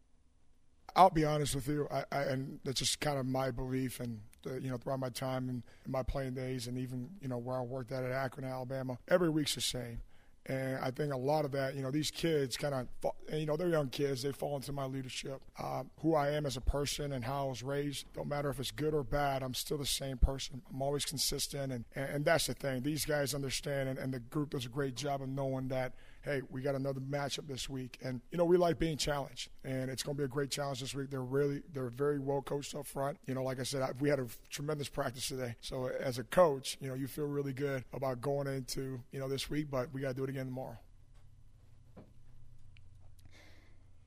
I'll 0.95 1.09
be 1.09 1.25
honest 1.25 1.55
with 1.55 1.67
you, 1.67 1.87
I, 1.91 2.03
I, 2.11 2.21
and 2.23 2.59
that's 2.63 2.79
just 2.79 3.01
kind 3.01 3.19
of 3.19 3.25
my 3.25 3.51
belief, 3.51 3.99
and 3.99 4.21
uh, 4.47 4.53
you 4.55 4.69
know, 4.69 4.77
throughout 4.77 4.99
my 4.99 5.09
time 5.09 5.49
and 5.49 5.61
my 5.87 6.03
playing 6.03 6.35
days, 6.35 6.67
and 6.67 6.77
even 6.77 7.09
you 7.21 7.27
know 7.27 7.37
where 7.37 7.57
I 7.57 7.61
worked 7.61 7.91
at 7.91 8.05
at 8.05 8.11
Akron, 8.11 8.45
Alabama, 8.45 8.97
every 9.09 9.29
week's 9.29 9.55
the 9.55 9.61
same. 9.61 9.99
And 10.47 10.77
I 10.77 10.91
think 10.91 11.11
a 11.11 11.17
lot 11.17 11.43
of 11.43 11.51
that, 11.53 11.75
you 11.75 11.81
know, 11.81 11.89
these 11.89 12.11
kids 12.11 12.55
kind 12.55 12.73
of, 12.75 13.13
you 13.33 13.47
know, 13.47 13.57
they're 13.57 13.69
young 13.69 13.89
kids. 13.89 14.21
They 14.21 14.31
fall 14.31 14.55
into 14.55 14.71
my 14.71 14.85
leadership. 14.85 15.41
Uh, 15.57 15.83
who 16.01 16.13
I 16.13 16.31
am 16.31 16.45
as 16.45 16.55
a 16.55 16.61
person 16.61 17.13
and 17.13 17.25
how 17.25 17.45
I 17.45 17.49
was 17.49 17.63
raised, 17.63 18.05
don't 18.13 18.27
matter 18.27 18.49
if 18.49 18.59
it's 18.59 18.69
good 18.69 18.93
or 18.93 19.03
bad, 19.03 19.41
I'm 19.41 19.55
still 19.55 19.79
the 19.79 19.85
same 19.85 20.17
person. 20.17 20.61
I'm 20.71 20.81
always 20.83 21.03
consistent. 21.03 21.71
And, 21.71 21.85
and, 21.95 22.09
and 22.09 22.25
that's 22.25 22.45
the 22.45 22.53
thing. 22.53 22.83
These 22.83 23.05
guys 23.05 23.33
understand, 23.33 23.89
and, 23.89 23.97
and 23.97 24.13
the 24.13 24.19
group 24.19 24.51
does 24.51 24.65
a 24.65 24.69
great 24.69 24.95
job 24.95 25.23
of 25.23 25.29
knowing 25.29 25.69
that 25.69 25.93
hey, 26.25 26.41
we 26.49 26.61
got 26.61 26.73
another 26.73 26.99
matchup 26.99 27.47
this 27.47 27.69
week, 27.69 27.99
and 28.03 28.19
you 28.31 28.37
know 28.37 28.45
we 28.45 28.57
like 28.57 28.79
being 28.79 28.97
challenged, 28.97 29.49
and 29.63 29.89
it's 29.91 30.01
going 30.01 30.17
to 30.17 30.21
be 30.21 30.25
a 30.25 30.27
great 30.27 30.49
challenge 30.49 30.81
this 30.81 30.95
week. 30.95 31.11
They're 31.11 31.21
really 31.21 31.61
they're 31.71 31.89
very 31.89 32.19
well 32.19 32.41
coached 32.41 32.75
up 32.75 32.87
front. 32.87 33.17
You 33.27 33.35
know, 33.35 33.43
like 33.43 33.59
I 33.59 33.63
said, 33.63 33.83
I, 33.83 33.91
we 33.99 34.09
had 34.09 34.19
a 34.19 34.25
tremendous 34.49 34.89
practice 34.89 35.27
today. 35.27 35.55
So 35.61 35.85
as 35.87 36.17
a 36.17 36.23
coach, 36.23 36.77
you 36.81 36.89
know 36.89 36.95
you 36.95 37.07
feel 37.07 37.25
really 37.25 37.53
good 37.53 37.85
about 37.93 38.19
going 38.19 38.47
into 38.47 38.99
you 39.11 39.19
know 39.19 39.29
this 39.29 39.49
week, 39.49 39.67
but 39.69 39.93
we 39.93 40.01
got 40.01 40.09
to 40.09 40.13
do 40.15 40.23
it 40.23 40.29
again 40.29 40.45
tomorrow. 40.45 40.77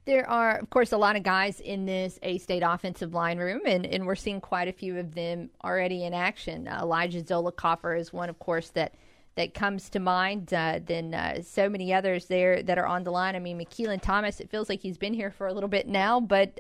There 0.05 0.29
are, 0.29 0.57
of 0.57 0.71
course, 0.71 0.93
a 0.93 0.97
lot 0.97 1.17
of 1.17 1.23
guys 1.23 1.61
in 1.61 1.85
this 1.85 2.19
A 2.23 2.39
State 2.39 2.63
offensive 2.65 3.13
line 3.13 3.39
room, 3.39 3.61
and, 3.67 3.85
and 3.85 4.07
we're 4.07 4.15
seeing 4.15 4.41
quite 4.41 4.67
a 4.67 4.73
few 4.73 4.99
of 4.99 5.15
them 5.15 5.51
already 5.63 6.05
in 6.05 6.15
action. 6.15 6.67
Uh, 6.67 6.79
Elijah 6.81 7.21
Zollicoffer 7.21 7.99
is 7.99 8.11
one, 8.11 8.31
of 8.31 8.39
course, 8.39 8.71
that 8.71 8.95
that 9.39 9.55
comes 9.55 9.89
to 9.89 10.01
mind 10.01 10.53
uh, 10.53 10.81
than 10.85 11.15
uh, 11.15 11.41
so 11.43 11.69
many 11.69 11.95
others 11.95 12.27
there 12.27 12.61
that 12.61 12.77
are 12.77 12.87
on 12.87 13.05
the 13.05 13.13
line. 13.13 13.37
I 13.37 13.39
mean, 13.39 13.57
Makilan 13.57 14.03
Thomas, 14.03 14.41
it 14.41 14.51
feels 14.51 14.69
like 14.69 14.81
he's 14.81 14.99
been 14.99 15.15
here 15.15 15.31
for 15.31 15.47
a 15.47 15.53
little 15.53 15.69
bit 15.69 15.87
now, 15.87 16.19
but 16.19 16.59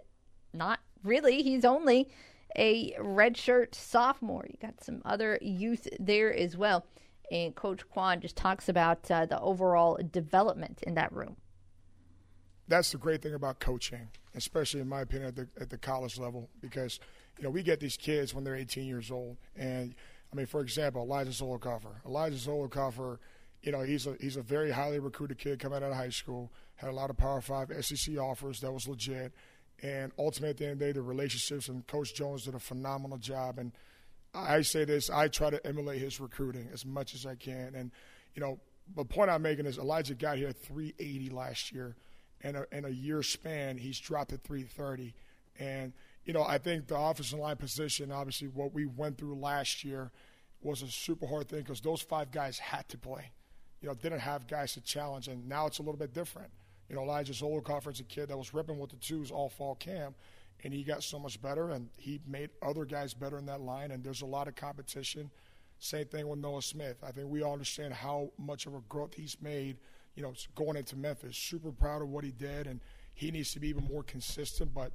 not 0.55 0.79
really. 1.03 1.43
He's 1.43 1.64
only 1.64 2.09
a 2.55 2.93
redshirt 3.01 3.74
sophomore. 3.74 4.47
You 4.49 4.59
got 4.62 4.81
some 4.85 5.03
other 5.05 5.41
youth 5.43 5.89
there 5.99 6.33
as 6.33 6.57
well. 6.57 6.87
And 7.33 7.53
Coach 7.53 7.83
Kwon 7.91 8.20
just 8.20 8.37
talks 8.37 8.68
about 8.68 9.11
uh, 9.11 9.26
the 9.26 9.41
overall 9.41 9.99
development 10.12 10.81
in 10.85 10.95
that 10.95 11.12
room. 11.12 11.35
That's 12.68 12.93
the 12.93 12.99
great 12.99 13.22
thing 13.22 13.35
about 13.35 13.59
coaching, 13.59 14.07
especially 14.37 14.83
in 14.83 14.89
my 14.89 15.01
opinion 15.01 15.31
at 15.31 15.35
the, 15.35 15.49
at 15.61 15.70
the 15.70 15.79
college 15.79 16.16
level, 16.16 16.49
because 16.61 17.01
you 17.39 17.43
know 17.43 17.51
we 17.51 17.64
get 17.64 17.81
these 17.81 17.97
kids 17.97 18.35
when 18.35 18.45
they're 18.45 18.55
18 18.55 18.87
years 18.87 19.11
old, 19.11 19.37
and 19.57 19.97
I 20.33 20.37
mean, 20.37 20.47
for 20.47 20.61
example, 20.61 21.03
Elijah 21.03 21.31
Zollicoffer. 21.31 22.05
Elijah 22.05 22.37
Zollicoffer, 22.37 23.18
you 23.62 23.72
know, 23.72 23.81
he's 23.83 24.07
a 24.07 24.16
he's 24.20 24.37
a 24.37 24.43
very 24.43 24.70
highly 24.70 24.99
recruited 24.99 25.39
kid 25.39 25.59
coming 25.59 25.76
out 25.76 25.91
of 25.91 25.95
high 25.95 26.11
school. 26.11 26.53
Had 26.76 26.91
a 26.91 26.93
lot 26.93 27.11
of 27.11 27.16
Power 27.16 27.41
Five 27.41 27.72
SEC 27.81 28.18
offers 28.18 28.61
that 28.61 28.72
was 28.72 28.87
legit, 28.87 29.33
and 29.83 30.12
ultimately 30.18 30.51
at 30.51 30.57
the 30.59 30.64
end 30.64 30.72
of 30.74 30.79
the 30.81 30.85
day, 30.87 30.93
the 30.93 31.03
relationships 31.03 31.68
and 31.68 31.87
Coach 31.87 32.14
Jones 32.14 32.45
did 32.45 32.55
a 32.55 32.59
phenomenal 32.59 33.18
job. 33.18 33.59
And 33.59 33.72
I 34.35 34.61
say 34.62 34.85
this, 34.85 35.11
I 35.11 35.29
try 35.29 35.51
to 35.51 35.66
emulate 35.66 36.01
his 36.01 36.20
recruiting 36.20 36.68
as 36.72 36.85
much 36.85 37.14
as 37.14 37.24
I 37.26 37.35
can. 37.35 37.74
And 37.74 37.91
you 38.35 38.43
know, 38.43 38.61
the 38.95 39.05
point 39.05 39.31
I'm 39.31 39.43
making 39.43 39.66
is 39.66 39.79
Elijah 39.79 40.14
got 40.14 40.37
here 40.37 40.49
at 40.49 40.57
380 40.57 41.31
last 41.31 41.72
year, 41.72 41.97
and 42.43 42.64
in 42.70 42.85
a 42.85 42.91
year 42.91 43.22
span, 43.22 43.79
he's 43.79 43.99
dropped 43.99 44.31
to 44.31 44.37
330, 44.37 45.14
and 45.59 45.93
you 46.29 46.35
know, 46.35 46.45
I 46.45 46.59
think 46.59 46.87
the 46.87 46.97
offensive 46.99 47.39
line 47.39 47.57
position, 47.57 48.12
obviously, 48.12 48.49
what 48.49 48.74
we 48.74 48.85
went 48.85 49.16
through 49.16 49.35
last 49.37 49.83
year 49.83 50.12
was 50.61 50.83
a 50.83 50.89
super 50.89 51.26
hard 51.26 51.49
thing 51.49 51.61
because 51.61 51.81
those 51.81 52.03
five 52.03 52.31
guys 52.31 52.59
had 52.59 52.87
to 52.91 52.99
play. 52.99 53.33
You 53.81 53.89
know, 53.89 53.95
didn't 53.95 54.20
have 54.20 54.47
guys 54.47 54.74
to 54.74 54.83
challenge, 54.83 55.29
and 55.29 55.49
now 55.49 55.66
it's 55.66 55.79
a 55.79 55.83
little 55.83 55.97
bit 55.97 56.12
different. 56.12 56.51
You 56.91 56.97
know, 56.97 57.03
Elijah 57.03 57.33
Zollicoffer 57.33 57.91
is 57.91 58.01
a 58.01 58.05
kid 58.05 58.29
that 58.29 58.37
was 58.37 58.53
ripping 58.53 58.79
with 58.79 58.91
the 58.91 58.97
twos 58.97 59.31
all 59.31 59.49
fall 59.49 59.74
camp, 59.76 60.16
and 60.62 60.74
he 60.74 60.85
got 60.85 61.03
so 61.03 61.18
much 61.18 61.41
better, 61.41 61.70
and 61.70 61.89
he 61.97 62.20
made 62.26 62.51
other 62.61 62.85
guys 62.85 63.14
better 63.14 63.39
in 63.39 63.47
that 63.47 63.62
line, 63.62 63.91
and 63.91 64.05
there's 64.05 64.20
a 64.20 64.26
lot 64.26 64.49
of 64.49 64.55
competition. 64.55 65.31
Same 65.79 66.09
thing 66.09 66.29
with 66.29 66.41
Noah 66.41 66.61
Smith. 66.61 66.99
I 67.03 67.11
think 67.11 67.31
we 67.31 67.41
all 67.41 67.55
understand 67.55 67.95
how 67.95 68.33
much 68.37 68.66
of 68.66 68.74
a 68.74 68.81
growth 68.91 69.14
he's 69.14 69.39
made, 69.41 69.79
you 70.14 70.22
know, 70.22 70.35
going 70.55 70.76
into 70.76 70.95
Memphis. 70.95 71.39
Super 71.39 71.72
proud 71.72 72.03
of 72.03 72.11
what 72.11 72.22
he 72.22 72.33
did, 72.33 72.66
and 72.66 72.81
he 73.14 73.31
needs 73.31 73.53
to 73.53 73.61
be 73.61 73.68
even 73.68 73.85
more 73.85 74.03
consistent. 74.03 74.74
But 74.74 74.93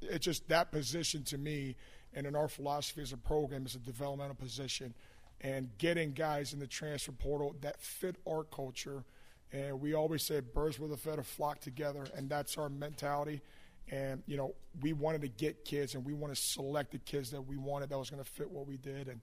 it's 0.00 0.24
just 0.24 0.48
that 0.48 0.70
position 0.70 1.22
to 1.24 1.38
me, 1.38 1.76
and 2.14 2.26
in 2.26 2.34
our 2.34 2.48
philosophy 2.48 3.02
as 3.02 3.12
a 3.12 3.16
program, 3.16 3.66
is 3.66 3.74
a 3.74 3.78
developmental 3.78 4.34
position. 4.34 4.94
And 5.40 5.68
getting 5.78 6.12
guys 6.12 6.52
in 6.52 6.58
the 6.58 6.66
transfer 6.66 7.12
portal 7.12 7.56
that 7.60 7.80
fit 7.80 8.16
our 8.26 8.44
culture. 8.44 9.04
And 9.52 9.80
we 9.80 9.94
always 9.94 10.22
say 10.22 10.40
birds 10.40 10.78
with 10.78 10.92
a 10.92 10.96
feather 10.96 11.22
flock 11.22 11.60
together, 11.60 12.06
and 12.16 12.28
that's 12.28 12.56
our 12.56 12.68
mentality. 12.68 13.42
And, 13.90 14.22
you 14.26 14.36
know, 14.36 14.54
we 14.80 14.92
wanted 14.92 15.20
to 15.22 15.28
get 15.28 15.64
kids 15.64 15.94
and 15.94 16.04
we 16.04 16.12
want 16.12 16.34
to 16.34 16.40
select 16.40 16.90
the 16.90 16.98
kids 16.98 17.30
that 17.30 17.42
we 17.42 17.56
wanted 17.56 17.90
that 17.90 17.98
was 17.98 18.10
going 18.10 18.22
to 18.22 18.28
fit 18.28 18.50
what 18.50 18.66
we 18.66 18.78
did. 18.78 19.08
And, 19.08 19.20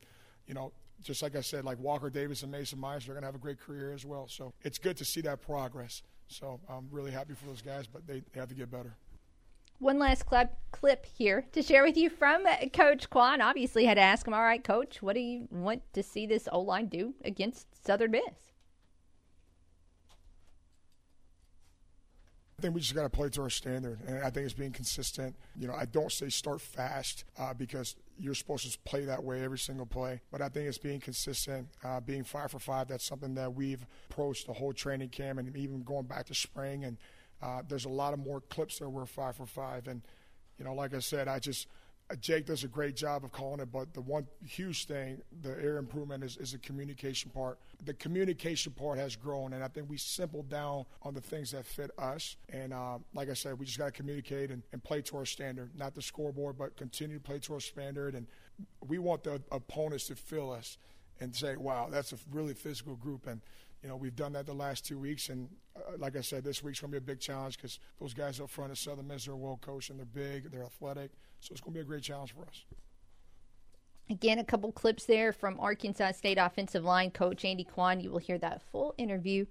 you 0.48 0.54
know, 0.54 0.72
just 1.02 1.22
like 1.22 1.36
I 1.36 1.42
said, 1.42 1.66
like 1.66 1.80
Walker 1.80 2.10
Davis 2.10 2.44
and 2.44 2.52
Mason 2.52 2.80
Myers, 2.80 3.06
they're 3.06 3.14
going 3.14 3.24
to 3.24 3.28
have 3.28 3.36
a 3.36 3.40
great 3.40 3.60
career 3.60 3.92
as 3.92 4.06
well. 4.06 4.28
So 4.30 4.54
it's 4.62 4.78
good 4.78 4.96
to 4.98 5.06
see 5.06 5.20
that 5.22 5.42
progress. 5.42 6.02
So 6.28 6.62
I'm 6.70 6.88
really 6.92 7.12
happy 7.12 7.34
for 7.34 7.46
those 7.46 7.62
guys, 7.62 7.88
but 7.88 8.08
they, 8.08 8.24
they 8.32 8.40
have 8.40 8.50
to 8.50 8.56
get 8.56 8.72
better. 8.72 8.96
One 9.80 10.00
last 10.00 10.26
clip, 10.26 10.54
clip 10.72 11.06
here 11.06 11.46
to 11.52 11.62
share 11.62 11.84
with 11.84 11.98
you 11.98 12.10
from 12.10 12.46
Coach 12.72 13.10
Kwon. 13.10 13.42
Obviously, 13.42 13.86
had 13.86 13.96
to 13.96 14.02
ask 14.02 14.26
him, 14.26 14.34
all 14.34 14.42
right, 14.42 14.64
Coach, 14.64 15.02
what 15.02 15.14
do 15.14 15.20
you 15.20 15.48
want 15.52 15.82
to 15.94 16.02
see 16.02 16.26
this 16.26 16.48
O 16.52 16.62
line 16.62 16.88
do 16.88 17.14
against 17.26 17.68
Southern 17.86 18.12
Miss? 18.12 18.24
I 22.58 22.62
think 22.62 22.76
we 22.76 22.82
just 22.82 22.96
got 22.96 23.04
to 23.04 23.10
play 23.10 23.28
to 23.28 23.42
our 23.42 23.50
standard, 23.50 24.00
and 24.08 24.20
I 24.20 24.30
think 24.30 24.46
it's 24.46 24.54
being 24.54 24.72
consistent. 24.72 25.36
You 25.60 25.68
know, 25.68 25.74
I 25.74 25.84
don't 25.84 26.10
say 26.10 26.30
start 26.30 26.62
fast 26.62 27.26
uh, 27.38 27.54
because 27.54 27.98
you're 28.18 28.36
supposed 28.36 28.72
to 28.72 28.80
play 28.86 29.04
that 29.04 29.22
way 29.22 29.44
every 29.44 29.58
single 29.58 29.86
play, 29.86 30.22
but 30.32 30.42
I 30.42 30.48
think 30.48 30.70
it's 30.70 30.78
being 30.78 31.02
consistent, 31.02 31.68
uh, 31.84 32.00
being 32.00 32.24
five 32.24 32.52
for 32.52 32.60
five. 32.60 32.88
That's 32.88 33.04
something 33.04 33.36
that 33.36 33.54
we've 33.54 33.86
approached 34.10 34.48
the 34.48 34.54
whole 34.54 34.72
training 34.72 35.10
camp, 35.10 35.40
and 35.40 35.54
even 35.58 35.84
going 35.84 36.06
back 36.06 36.28
to 36.28 36.34
spring. 36.34 36.86
And 36.86 36.98
uh, 37.44 37.62
there's 37.68 37.86
a 37.86 37.90
lot 37.90 38.14
of 38.14 38.20
more 38.20 38.42
clips 38.42 38.80
that 38.80 38.90
we're 38.90 39.06
five 39.06 39.36
for 39.36 39.46
five, 39.46 39.88
and 39.88 40.02
you 40.58 40.66
know, 40.66 40.74
like 40.74 40.94
I 40.94 41.00
said, 41.00 41.28
I 41.28 41.40
just 41.40 41.68
Jake 42.20 42.46
does 42.46 42.64
a 42.64 42.68
great 42.68 42.96
job 42.96 43.24
of 43.24 43.32
calling 43.32 43.60
it, 43.60 43.72
but 43.72 43.94
the 43.94 44.02
one 44.02 44.28
huge 44.46 44.86
thing, 44.86 45.22
the 45.42 45.52
air 45.52 45.78
improvement, 45.78 46.24
is, 46.24 46.38
is 46.38 46.52
the 46.52 46.58
communication 46.60 47.32
part. 47.32 47.60
The 47.86 47.94
communication 47.94 48.72
part 48.74 49.00
has 49.00 49.16
grown, 49.16 49.54
and 49.54 49.64
I 49.64 49.68
think 49.68 49.90
we 49.90 49.98
simpled 49.98 50.50
down 50.50 50.86
on 51.02 51.14
the 51.14 51.22
things 51.22 51.52
that 51.52 51.66
fit 51.66 51.92
us. 51.98 52.36
And 52.50 52.74
uh, 52.74 53.00
like 53.14 53.30
I 53.30 53.34
said, 53.34 53.58
we 53.58 53.66
just 53.66 53.78
got 53.78 53.86
to 53.86 53.92
communicate 53.92 54.52
and, 54.52 54.62
and, 54.72 54.84
play 54.84 55.02
to 55.04 55.18
our 55.18 55.26
standard, 55.26 55.72
not 55.78 55.96
the 55.96 56.02
scoreboard, 56.02 56.58
but 56.58 56.76
continue 56.76 57.18
to 57.18 57.24
play 57.24 57.40
to 57.40 57.54
our 57.54 57.60
standard. 57.60 58.16
And 58.16 58.28
we 58.86 59.00
want 59.00 59.24
the 59.24 59.42
opponents 59.52 60.08
to 60.08 60.16
feel 60.16 60.52
us 60.52 60.78
and 61.20 61.36
say, 61.36 61.56
wow, 61.56 61.88
that's 61.90 62.12
a 62.12 62.18
really 62.32 62.54
physical 62.54 62.96
group. 62.96 63.28
And 63.28 63.42
you 63.84 63.90
know, 63.90 63.98
we've 63.98 64.16
done 64.16 64.34
that 64.34 64.46
the 64.46 64.54
last 64.54 64.86
two 64.86 64.98
weeks, 64.98 65.30
and 65.30 65.50
uh, 65.76 65.98
like 65.98 66.16
I 66.16 66.22
said, 66.22 66.44
this 66.44 66.64
week's 66.64 66.80
going 66.80 66.92
to 66.94 67.00
be 67.00 67.04
a 67.04 67.06
big 67.06 67.20
challenge 67.20 67.58
because 67.58 67.80
those 68.00 68.14
guys 68.14 68.40
up 68.40 68.50
front 68.50 68.72
at 68.72 68.78
Southern 68.78 69.08
Miss 69.08 69.28
are 69.28 69.36
well 69.36 69.60
coached 69.62 69.90
and 69.90 70.00
they're 70.00 70.06
big, 70.06 70.50
they're 70.52 70.64
athletic, 70.64 71.12
so 71.42 71.52
it's 71.52 71.60
going 71.60 71.74
to 71.74 71.80
be 71.80 71.82
a 71.82 71.88
great 71.88 72.02
challenge 72.02 72.34
for 72.34 72.44
us. 72.44 72.66
Again, 74.10 74.40
a 74.40 74.44
couple 74.44 74.72
clips 74.72 75.06
there 75.06 75.34
from 75.34 75.60
Arkansas 75.60 76.14
State 76.14 76.38
offensive 76.38 76.84
line 76.84 77.12
coach 77.12 77.44
Andy 77.44 77.66
Kwon. 77.66 78.02
You 78.02 78.12
will 78.12 78.20
hear 78.20 78.38
that 78.38 78.62
full 78.62 78.94
interview 78.98 79.46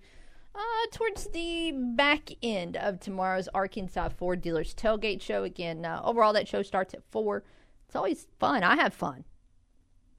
uh, 0.54 0.58
towards 0.92 1.26
the 1.28 1.72
back 1.72 2.30
end 2.42 2.76
of 2.76 3.00
tomorrow's 3.00 3.48
Arkansas 3.54 4.10
Ford 4.10 4.40
Dealers 4.40 4.74
Tailgate 4.74 5.22
Show. 5.22 5.44
Again, 5.44 5.84
uh, 5.84 6.00
overall, 6.04 6.32
that 6.34 6.48
show 6.48 6.62
starts 6.62 6.94
at 6.94 7.02
4. 7.10 7.42
It's 7.86 7.96
always 7.96 8.26
fun. 8.38 8.62
I 8.62 8.76
have 8.76 8.94
fun. 8.94 9.24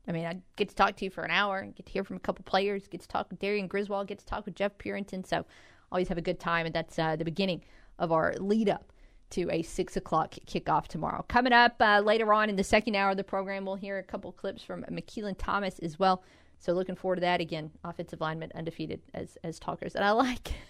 I 0.08 0.12
mean, 0.12 0.26
I 0.26 0.38
get 0.56 0.70
to 0.70 0.76
talk 0.76 0.96
to 0.98 1.06
you 1.06 1.12
for 1.12 1.24
an 1.24 1.32
hour 1.32 1.62
get 1.64 1.86
to 1.86 1.92
hear 1.92 2.04
from 2.04 2.18
a 2.18 2.20
couple 2.20 2.44
players, 2.44 2.88
get 2.88 3.02
to 3.02 3.08
talk 3.08 3.30
with 3.30 3.40
Darian 3.40 3.68
Griswold, 3.68 4.08
get 4.08 4.20
to 4.20 4.26
talk 4.26 4.46
with 4.46 4.56
Jeff 4.56 4.78
Purinton. 4.78 5.26
So 5.26 5.46
always 5.92 6.08
have 6.10 6.18
a 6.18 6.22
good 6.22 6.40
time, 6.40 6.66
and 6.66 6.76
that's 6.76 7.00
uh, 7.00 7.16
the 7.16 7.26
beginning 7.26 7.64
of 8.00 8.12
our 8.12 8.34
lead 8.40 8.70
up 8.70 8.92
to 9.32 9.50
a 9.52 9.62
six 9.62 9.96
o'clock 9.98 10.36
kickoff 10.46 10.88
tomorrow. 10.88 11.26
Coming 11.28 11.54
up 11.54 11.76
uh, 11.80 12.02
later 12.04 12.34
on 12.34 12.50
in 12.50 12.56
the 12.56 12.64
second 12.64 12.96
hour 12.96 13.12
of 13.12 13.18
the 13.18 13.24
program, 13.24 13.66
we'll 13.66 13.76
hear 13.76 13.98
a 13.98 14.04
couple 14.04 14.32
clips 14.32 14.62
from 14.62 14.84
Makilan 14.92 15.36
Thomas 15.38 15.80
as 15.80 15.98
well. 15.98 16.24
So 16.60 16.74
looking 16.74 16.96
forward 16.96 17.16
to 17.16 17.22
that 17.22 17.42
again. 17.42 17.72
Offensive 17.84 18.22
lineman 18.22 18.52
undefeated 18.56 19.02
as 19.14 19.38
as 19.44 19.60
talkers, 19.60 19.96
and 19.96 20.04
I 20.04 20.12
like. 20.12 20.54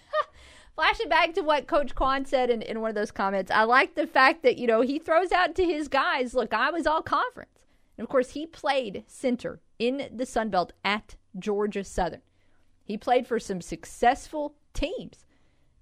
flashing 0.74 1.08
back 1.08 1.34
to 1.34 1.40
what 1.42 1.66
Coach 1.66 1.94
Kwon 1.94 2.26
said 2.26 2.50
in, 2.50 2.62
in 2.62 2.80
one 2.80 2.88
of 2.88 2.94
those 2.94 3.12
comments, 3.12 3.50
I 3.50 3.62
like 3.62 3.94
the 3.94 4.06
fact 4.06 4.42
that, 4.42 4.58
you 4.58 4.66
know, 4.66 4.80
he 4.80 4.98
throws 4.98 5.30
out 5.30 5.54
to 5.56 5.64
his 5.64 5.88
guys, 5.88 6.34
look, 6.34 6.52
I 6.52 6.70
was 6.70 6.86
all 6.86 7.02
conference. 7.02 7.50
And 7.96 8.04
of 8.04 8.08
course, 8.08 8.30
he 8.30 8.46
played 8.46 9.04
center 9.06 9.60
in 9.78 10.08
the 10.12 10.26
Sun 10.26 10.50
Belt 10.50 10.72
at 10.84 11.16
Georgia 11.38 11.84
Southern. 11.84 12.22
He 12.84 12.98
played 12.98 13.26
for 13.26 13.38
some 13.38 13.60
successful 13.60 14.56
teams. 14.72 15.24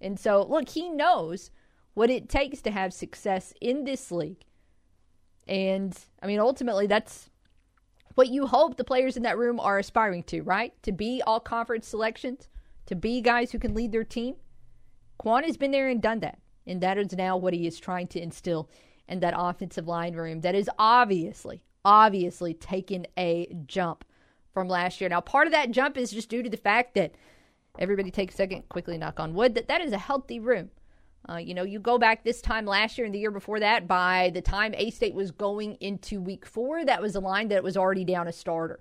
And 0.00 0.18
so, 0.18 0.46
look, 0.48 0.68
he 0.68 0.88
knows 0.88 1.50
what 1.94 2.10
it 2.10 2.28
takes 2.28 2.62
to 2.62 2.70
have 2.70 2.92
success 2.92 3.52
in 3.60 3.84
this 3.84 4.10
league. 4.10 4.44
And 5.46 5.96
I 6.22 6.26
mean, 6.26 6.38
ultimately, 6.38 6.86
that's 6.86 7.30
what 8.14 8.28
you 8.28 8.46
hope 8.46 8.76
the 8.76 8.84
players 8.84 9.16
in 9.16 9.22
that 9.24 9.38
room 9.38 9.58
are 9.58 9.78
aspiring 9.78 10.22
to, 10.24 10.42
right? 10.42 10.72
To 10.82 10.92
be 10.92 11.22
all 11.26 11.40
conference 11.40 11.88
selections, 11.88 12.48
to 12.86 12.94
be 12.94 13.20
guys 13.20 13.52
who 13.52 13.58
can 13.58 13.74
lead 13.74 13.92
their 13.92 14.04
team. 14.04 14.36
Kwon 15.20 15.44
has 15.44 15.56
been 15.56 15.70
there 15.70 15.88
and 15.88 16.02
done 16.02 16.20
that. 16.20 16.38
And 16.66 16.80
that 16.80 16.98
is 16.98 17.12
now 17.12 17.36
what 17.36 17.54
he 17.54 17.66
is 17.66 17.80
trying 17.80 18.06
to 18.08 18.20
instill 18.20 18.70
in 19.08 19.20
that 19.20 19.34
offensive 19.36 19.88
line 19.88 20.14
room 20.14 20.40
that 20.42 20.54
is 20.54 20.70
obviously, 20.78 21.62
obviously 21.84 22.54
taken 22.54 23.06
a 23.18 23.54
jump 23.66 24.04
from 24.52 24.68
last 24.68 25.00
year. 25.00 25.10
Now, 25.10 25.20
part 25.20 25.46
of 25.46 25.52
that 25.52 25.70
jump 25.70 25.96
is 25.96 26.10
just 26.10 26.28
due 26.28 26.42
to 26.42 26.50
the 26.50 26.56
fact 26.56 26.94
that 26.94 27.14
everybody 27.78 28.10
takes 28.10 28.34
a 28.34 28.36
second, 28.36 28.68
quickly 28.68 28.98
knock 28.98 29.18
on 29.18 29.34
wood, 29.34 29.54
that 29.54 29.68
that 29.68 29.80
is 29.80 29.92
a 29.92 29.98
healthy 29.98 30.38
room. 30.38 30.70
Uh, 31.28 31.36
you 31.36 31.54
know, 31.54 31.62
you 31.62 31.78
go 31.78 31.98
back 31.98 32.24
this 32.24 32.42
time 32.42 32.66
last 32.66 32.98
year 32.98 33.04
and 33.04 33.14
the 33.14 33.18
year 33.18 33.30
before 33.30 33.60
that, 33.60 33.86
by 33.86 34.30
the 34.34 34.42
time 34.42 34.74
A 34.76 34.90
State 34.90 35.14
was 35.14 35.30
going 35.30 35.76
into 35.76 36.20
week 36.20 36.44
four, 36.44 36.84
that 36.84 37.00
was 37.00 37.14
a 37.14 37.20
line 37.20 37.48
that 37.48 37.62
was 37.62 37.76
already 37.76 38.04
down 38.04 38.26
a 38.26 38.32
starter. 38.32 38.80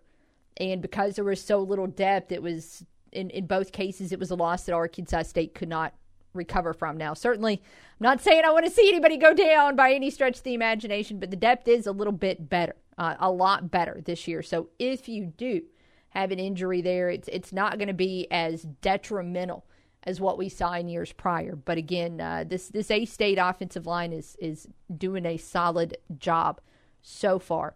And 0.58 0.82
because 0.82 1.16
there 1.16 1.24
was 1.24 1.42
so 1.42 1.60
little 1.60 1.88
depth, 1.88 2.32
it 2.32 2.42
was, 2.42 2.84
in, 3.12 3.30
in 3.30 3.46
both 3.46 3.72
cases, 3.72 4.12
it 4.12 4.20
was 4.20 4.32
a 4.32 4.36
loss 4.36 4.64
that 4.64 4.74
Arkansas 4.74 5.24
State 5.24 5.54
could 5.54 5.70
not 5.70 5.94
recover 6.34 6.74
from. 6.74 6.98
Now, 6.98 7.14
certainly, 7.14 7.54
I'm 7.54 8.04
not 8.04 8.22
saying 8.22 8.44
I 8.44 8.52
want 8.52 8.66
to 8.66 8.72
see 8.72 8.90
anybody 8.90 9.18
go 9.18 9.34
down 9.34 9.76
by 9.76 9.94
any 9.94 10.10
stretch 10.10 10.38
of 10.38 10.44
the 10.44 10.56
imagination, 10.56 11.20
but 11.20 11.30
the 11.30 11.38
depth 11.38 11.68
is 11.68 11.86
a 11.86 11.92
little 11.92 12.14
bit 12.14 12.50
better, 12.50 12.76
uh, 12.98 13.16
a 13.20 13.32
lot 13.32 13.72
better 13.72 14.02
this 14.04 14.28
year. 14.28 14.42
So 14.42 14.70
if 14.80 15.08
you 15.08 15.26
do 15.26 15.64
have 16.10 16.32
an 16.32 16.40
injury 16.40 16.82
there, 16.82 17.10
it's 17.10 17.28
it's 17.28 17.54
not 17.54 17.78
going 17.78 17.88
to 17.88 17.94
be 17.94 18.28
as 18.32 18.64
detrimental 18.82 19.66
as 20.04 20.20
what 20.20 20.38
we 20.38 20.50
saw 20.50 20.74
in 20.74 20.88
years 20.88 21.12
prior. 21.12 21.56
But 21.56 21.78
again, 21.78 22.20
uh, 22.20 22.44
this 22.48 22.68
this 22.68 22.92
A 22.92 23.06
State 23.06 23.38
offensive 23.38 23.86
line 23.86 24.14
is 24.14 24.36
is 24.40 24.68
doing 24.96 25.26
a 25.26 25.38
solid 25.38 25.98
job 26.18 26.62
so 27.02 27.40
far 27.40 27.76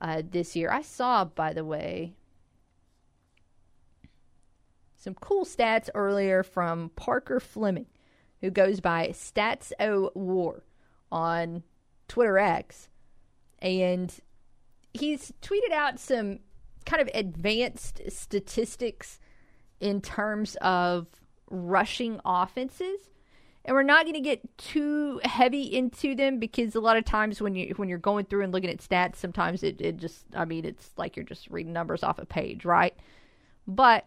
uh, 0.00 0.22
this 0.28 0.56
year. 0.56 0.70
I 0.70 0.82
saw, 0.82 1.24
by 1.24 1.52
the 1.52 1.64
way, 1.64 2.14
some 4.96 5.14
cool 5.14 5.44
stats 5.44 5.88
earlier 5.94 6.42
from 6.42 6.90
Parker 6.96 7.40
Fleming, 7.40 7.86
who 8.40 8.50
goes 8.50 8.80
by 8.80 9.08
Stats 9.08 9.72
O 9.80 10.10
War 10.14 10.64
on 11.10 11.62
Twitter 12.08 12.38
X, 12.38 12.88
and 13.60 14.14
he's 14.92 15.32
tweeted 15.42 15.72
out 15.72 15.98
some 15.98 16.40
kind 16.86 17.02
of 17.02 17.08
advanced 17.14 18.00
statistics 18.08 19.20
in 19.80 20.00
terms 20.00 20.56
of 20.60 21.06
rushing 21.50 22.20
offenses. 22.24 23.10
And 23.64 23.74
we're 23.74 23.82
not 23.82 24.04
going 24.04 24.14
to 24.14 24.20
get 24.20 24.56
too 24.56 25.20
heavy 25.24 25.62
into 25.62 26.14
them 26.14 26.38
because 26.38 26.74
a 26.74 26.80
lot 26.80 26.96
of 26.96 27.04
times 27.04 27.42
when 27.42 27.54
you 27.54 27.74
when 27.76 27.90
you're 27.90 27.98
going 27.98 28.24
through 28.24 28.42
and 28.42 28.52
looking 28.52 28.70
at 28.70 28.78
stats, 28.78 29.16
sometimes 29.16 29.62
it, 29.62 29.80
it 29.80 29.98
just 29.98 30.24
I 30.34 30.46
mean 30.46 30.64
it's 30.64 30.90
like 30.96 31.14
you're 31.14 31.26
just 31.26 31.48
reading 31.50 31.72
numbers 31.72 32.02
off 32.02 32.18
a 32.18 32.24
page, 32.24 32.64
right? 32.64 32.94
But 33.66 34.06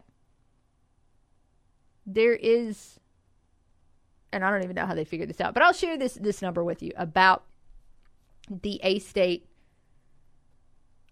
there 2.04 2.34
is 2.34 2.98
and 4.32 4.44
I 4.44 4.50
don't 4.50 4.64
even 4.64 4.74
know 4.74 4.86
how 4.86 4.94
they 4.94 5.04
figured 5.04 5.30
this 5.30 5.40
out, 5.40 5.54
but 5.54 5.62
I'll 5.62 5.72
share 5.72 5.96
this 5.96 6.14
this 6.14 6.42
number 6.42 6.64
with 6.64 6.82
you 6.82 6.90
about 6.96 7.44
the 8.50 8.80
A 8.82 8.98
State 8.98 9.46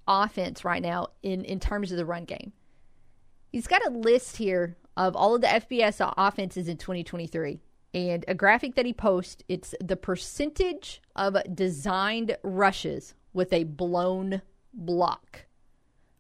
offense 0.07 0.64
right 0.64 0.82
now 0.82 1.09
in 1.22 1.44
in 1.44 1.61
terms 1.61 1.90
of 1.90 1.98
the 1.98 2.05
run 2.05 2.24
game. 2.24 2.53
He's 3.50 3.66
got 3.66 3.86
a 3.86 3.90
list 3.90 4.36
here 4.36 4.76
of 4.96 5.14
all 5.16 5.34
of 5.34 5.40
the 5.40 5.46
FBS 5.46 6.12
offenses 6.16 6.68
in 6.68 6.76
2023 6.76 7.61
and 7.94 8.24
a 8.28 8.34
graphic 8.34 8.74
that 8.74 8.86
he 8.86 8.92
posts. 8.92 9.42
It's 9.48 9.74
the 9.80 9.96
percentage 9.96 11.03
of 11.14 11.36
designed 11.55 12.36
rushes 12.42 13.14
with 13.32 13.53
a 13.53 13.64
blown 13.64 14.42
block. 14.72 15.46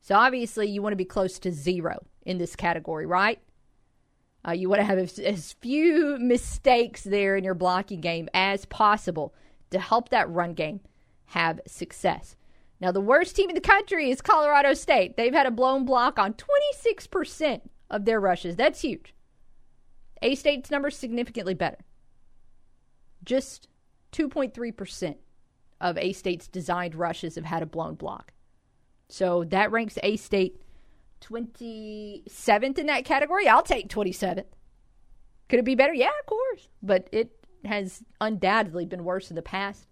So 0.00 0.14
obviously, 0.16 0.68
you 0.68 0.82
want 0.82 0.92
to 0.92 0.96
be 0.96 1.04
close 1.04 1.38
to 1.40 1.52
zero 1.52 2.04
in 2.26 2.38
this 2.38 2.56
category, 2.56 3.06
right? 3.06 3.40
Uh, 4.46 4.52
you 4.52 4.68
want 4.68 4.80
to 4.80 4.84
have 4.84 4.98
as, 4.98 5.18
as 5.18 5.52
few 5.60 6.18
mistakes 6.18 7.04
there 7.04 7.36
in 7.36 7.44
your 7.44 7.54
blocking 7.54 8.00
game 8.00 8.28
as 8.34 8.64
possible 8.64 9.32
to 9.70 9.78
help 9.78 10.08
that 10.08 10.28
run 10.28 10.54
game 10.54 10.80
have 11.26 11.60
success. 11.66 12.36
Now, 12.82 12.90
the 12.90 13.00
worst 13.00 13.36
team 13.36 13.48
in 13.48 13.54
the 13.54 13.60
country 13.60 14.10
is 14.10 14.20
Colorado 14.20 14.74
State. 14.74 15.16
They've 15.16 15.32
had 15.32 15.46
a 15.46 15.52
blown 15.52 15.84
block 15.84 16.18
on 16.18 16.34
26% 16.34 17.60
of 17.88 18.04
their 18.04 18.18
rushes. 18.18 18.56
That's 18.56 18.80
huge. 18.80 19.14
A 20.20 20.34
State's 20.34 20.68
number 20.68 20.90
significantly 20.90 21.54
better. 21.54 21.78
Just 23.24 23.68
2.3% 24.10 25.14
of 25.80 25.96
A 25.96 26.12
State's 26.12 26.48
designed 26.48 26.96
rushes 26.96 27.36
have 27.36 27.44
had 27.44 27.62
a 27.62 27.66
blown 27.66 27.94
block. 27.94 28.32
So 29.08 29.44
that 29.44 29.70
ranks 29.70 29.96
A 30.02 30.16
State 30.16 30.60
27th 31.20 32.78
in 32.78 32.86
that 32.86 33.04
category. 33.04 33.46
I'll 33.46 33.62
take 33.62 33.90
27th. 33.90 34.46
Could 35.48 35.60
it 35.60 35.64
be 35.64 35.76
better? 35.76 35.94
Yeah, 35.94 36.10
of 36.18 36.26
course. 36.26 36.68
But 36.82 37.08
it 37.12 37.46
has 37.64 38.02
undoubtedly 38.20 38.86
been 38.86 39.04
worse 39.04 39.30
in 39.30 39.36
the 39.36 39.42
past. 39.42 39.86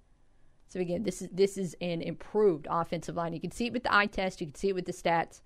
So 0.70 0.78
again, 0.78 1.02
this 1.02 1.20
is 1.20 1.28
this 1.32 1.58
is 1.58 1.76
an 1.80 2.00
improved 2.00 2.68
offensive 2.70 3.16
line. 3.16 3.32
You 3.32 3.40
can 3.40 3.50
see 3.50 3.66
it 3.66 3.72
with 3.72 3.82
the 3.82 3.94
eye 3.94 4.06
test. 4.06 4.40
You 4.40 4.46
can 4.46 4.54
see 4.54 4.68
it 4.68 4.74
with 4.74 4.86
the 4.86 4.92
stats, 4.92 5.40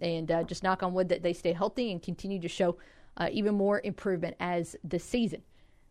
and 0.00 0.30
uh, 0.30 0.44
just 0.44 0.62
knock 0.62 0.82
on 0.82 0.94
wood 0.94 1.08
that 1.08 1.24
they 1.24 1.32
stay 1.32 1.52
healthy 1.52 1.90
and 1.90 2.00
continue 2.00 2.40
to 2.40 2.48
show 2.48 2.78
uh, 3.16 3.28
even 3.32 3.56
more 3.56 3.80
improvement 3.82 4.36
as 4.38 4.76
the 4.84 5.00
season 5.00 5.42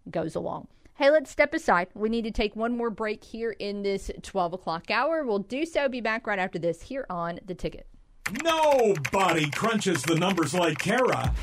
goes 0.10 0.34
along. 0.34 0.70
Hey, 0.96 1.12
let's 1.12 1.30
step 1.30 1.54
aside. 1.54 1.88
We 1.94 2.10
need 2.10 2.24
to 2.24 2.32
take 2.32 2.56
one 2.56 2.76
more 2.76 2.90
break 2.90 3.24
here 3.24 3.52
in 3.52 3.84
this 3.84 4.12
12 4.22 4.54
o'clock 4.54 4.90
hour. 4.90 5.26
We'll 5.26 5.40
do 5.40 5.66
so. 5.66 5.88
Be 5.90 6.02
back 6.02 6.26
right 6.26 6.40
after 6.40 6.60
this 6.60 6.82
here 6.82 7.06
on 7.10 7.40
the 7.46 7.56
ticket. 7.56 7.86
Nobody 8.44 9.50
crunches 9.52 10.04
the 10.04 10.16
numbers 10.16 10.54
like 10.54 10.78
Kara. 10.78 11.34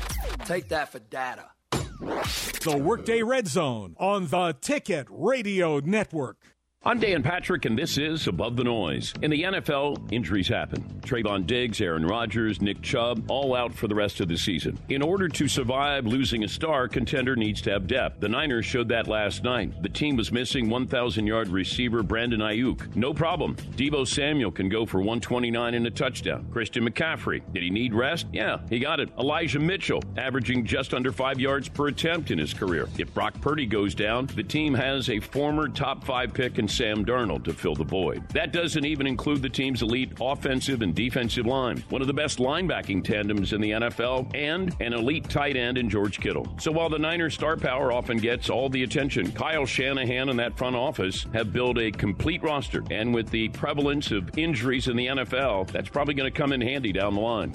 Take 0.45 0.69
that 0.69 0.91
for 0.91 0.99
data. 0.99 1.51
The 1.69 2.79
Workday 2.79 3.23
Red 3.23 3.47
Zone 3.47 3.95
on 3.99 4.27
the 4.27 4.55
Ticket 4.59 5.07
Radio 5.09 5.79
Network. 5.79 6.56
I'm 6.87 7.01
Dan 7.01 7.21
Patrick, 7.21 7.65
and 7.65 7.77
this 7.77 7.97
is 7.97 8.27
Above 8.27 8.55
the 8.55 8.63
Noise. 8.63 9.13
In 9.21 9.29
the 9.29 9.43
NFL, 9.43 10.09
injuries 10.09 10.47
happen. 10.47 10.81
Trevon 11.01 11.45
Diggs, 11.45 11.81
Aaron 11.81 12.05
Rodgers, 12.05 12.61
Nick 12.61 12.81
Chubb, 12.81 13.29
all 13.29 13.53
out 13.55 13.73
for 13.73 13.89
the 13.89 13.95
rest 13.95 14.21
of 14.21 14.29
the 14.29 14.37
season. 14.37 14.79
In 14.87 15.01
order 15.01 15.27
to 15.27 15.49
survive 15.49 16.05
losing 16.05 16.45
a 16.45 16.47
star, 16.47 16.87
contender 16.87 17.35
needs 17.35 17.61
to 17.63 17.71
have 17.71 17.87
depth. 17.87 18.21
The 18.21 18.29
Niners 18.29 18.65
showed 18.65 18.87
that 18.87 19.09
last 19.09 19.43
night. 19.43 19.83
The 19.83 19.89
team 19.89 20.15
was 20.15 20.31
missing 20.31 20.69
1,000 20.69 21.27
yard 21.27 21.49
receiver 21.49 22.03
Brandon 22.03 22.39
Aiyuk. 22.39 22.95
No 22.95 23.13
problem. 23.13 23.57
Deebo 23.75 24.07
Samuel 24.07 24.51
can 24.51 24.69
go 24.69 24.85
for 24.85 24.99
129 24.99 25.73
and 25.73 25.87
a 25.87 25.91
touchdown. 25.91 26.47
Christian 26.53 26.89
McCaffrey, 26.89 27.41
did 27.51 27.63
he 27.63 27.69
need 27.69 27.93
rest? 27.93 28.27
Yeah, 28.31 28.59
he 28.69 28.79
got 28.79 29.01
it. 29.01 29.09
Elijah 29.19 29.59
Mitchell, 29.59 30.01
averaging 30.15 30.65
just 30.65 30.93
under 30.93 31.11
five 31.11 31.37
yards 31.37 31.67
per 31.67 31.89
attempt 31.89 32.31
in 32.31 32.37
his 32.37 32.53
career. 32.53 32.87
If 32.97 33.13
Brock 33.13 33.41
Purdy 33.41 33.65
goes 33.65 33.93
down, 33.93 34.27
the 34.27 34.43
team 34.43 34.73
has 34.73 35.09
a 35.09 35.19
former 35.19 35.67
top 35.67 36.05
five 36.05 36.33
pick 36.33 36.59
in 36.59 36.69
Sam 36.77 37.03
Darnold 37.03 37.43
to 37.45 37.53
fill 37.53 37.73
the 37.73 37.83
void. 37.83 38.29
That 38.29 38.53
doesn't 38.53 38.85
even 38.85 39.07
include 39.07 39.41
the 39.41 39.49
team's 39.49 39.81
elite 39.81 40.11
offensive 40.21 40.83
and 40.83 40.93
defensive 40.93 41.47
line, 41.47 41.83
one 41.89 42.01
of 42.01 42.07
the 42.07 42.13
best 42.13 42.37
linebacking 42.37 43.03
tandems 43.03 43.51
in 43.51 43.61
the 43.61 43.71
NFL, 43.71 44.31
and 44.35 44.75
an 44.79 44.93
elite 44.93 45.27
tight 45.27 45.57
end 45.57 45.79
in 45.79 45.89
George 45.89 46.19
Kittle. 46.19 46.47
So 46.59 46.71
while 46.71 46.87
the 46.87 46.99
Niners' 46.99 47.33
star 47.33 47.57
power 47.57 47.91
often 47.91 48.17
gets 48.17 48.51
all 48.51 48.69
the 48.69 48.83
attention, 48.83 49.31
Kyle 49.31 49.65
Shanahan 49.65 50.29
and 50.29 50.37
that 50.37 50.55
front 50.55 50.75
office 50.75 51.25
have 51.33 51.51
built 51.51 51.79
a 51.79 51.89
complete 51.89 52.43
roster. 52.43 52.83
And 52.91 53.11
with 53.11 53.31
the 53.31 53.49
prevalence 53.49 54.11
of 54.11 54.37
injuries 54.37 54.87
in 54.87 54.95
the 54.95 55.07
NFL, 55.07 55.71
that's 55.71 55.89
probably 55.89 56.13
going 56.13 56.31
to 56.31 56.37
come 56.37 56.53
in 56.53 56.61
handy 56.61 56.91
down 56.91 57.15
the 57.15 57.21
line. 57.21 57.53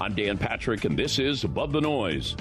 I'm 0.00 0.14
Dan 0.14 0.38
Patrick, 0.38 0.84
and 0.84 0.98
this 0.98 1.20
is 1.20 1.44
Above 1.44 1.70
the 1.70 1.80
Noise. 1.80 2.34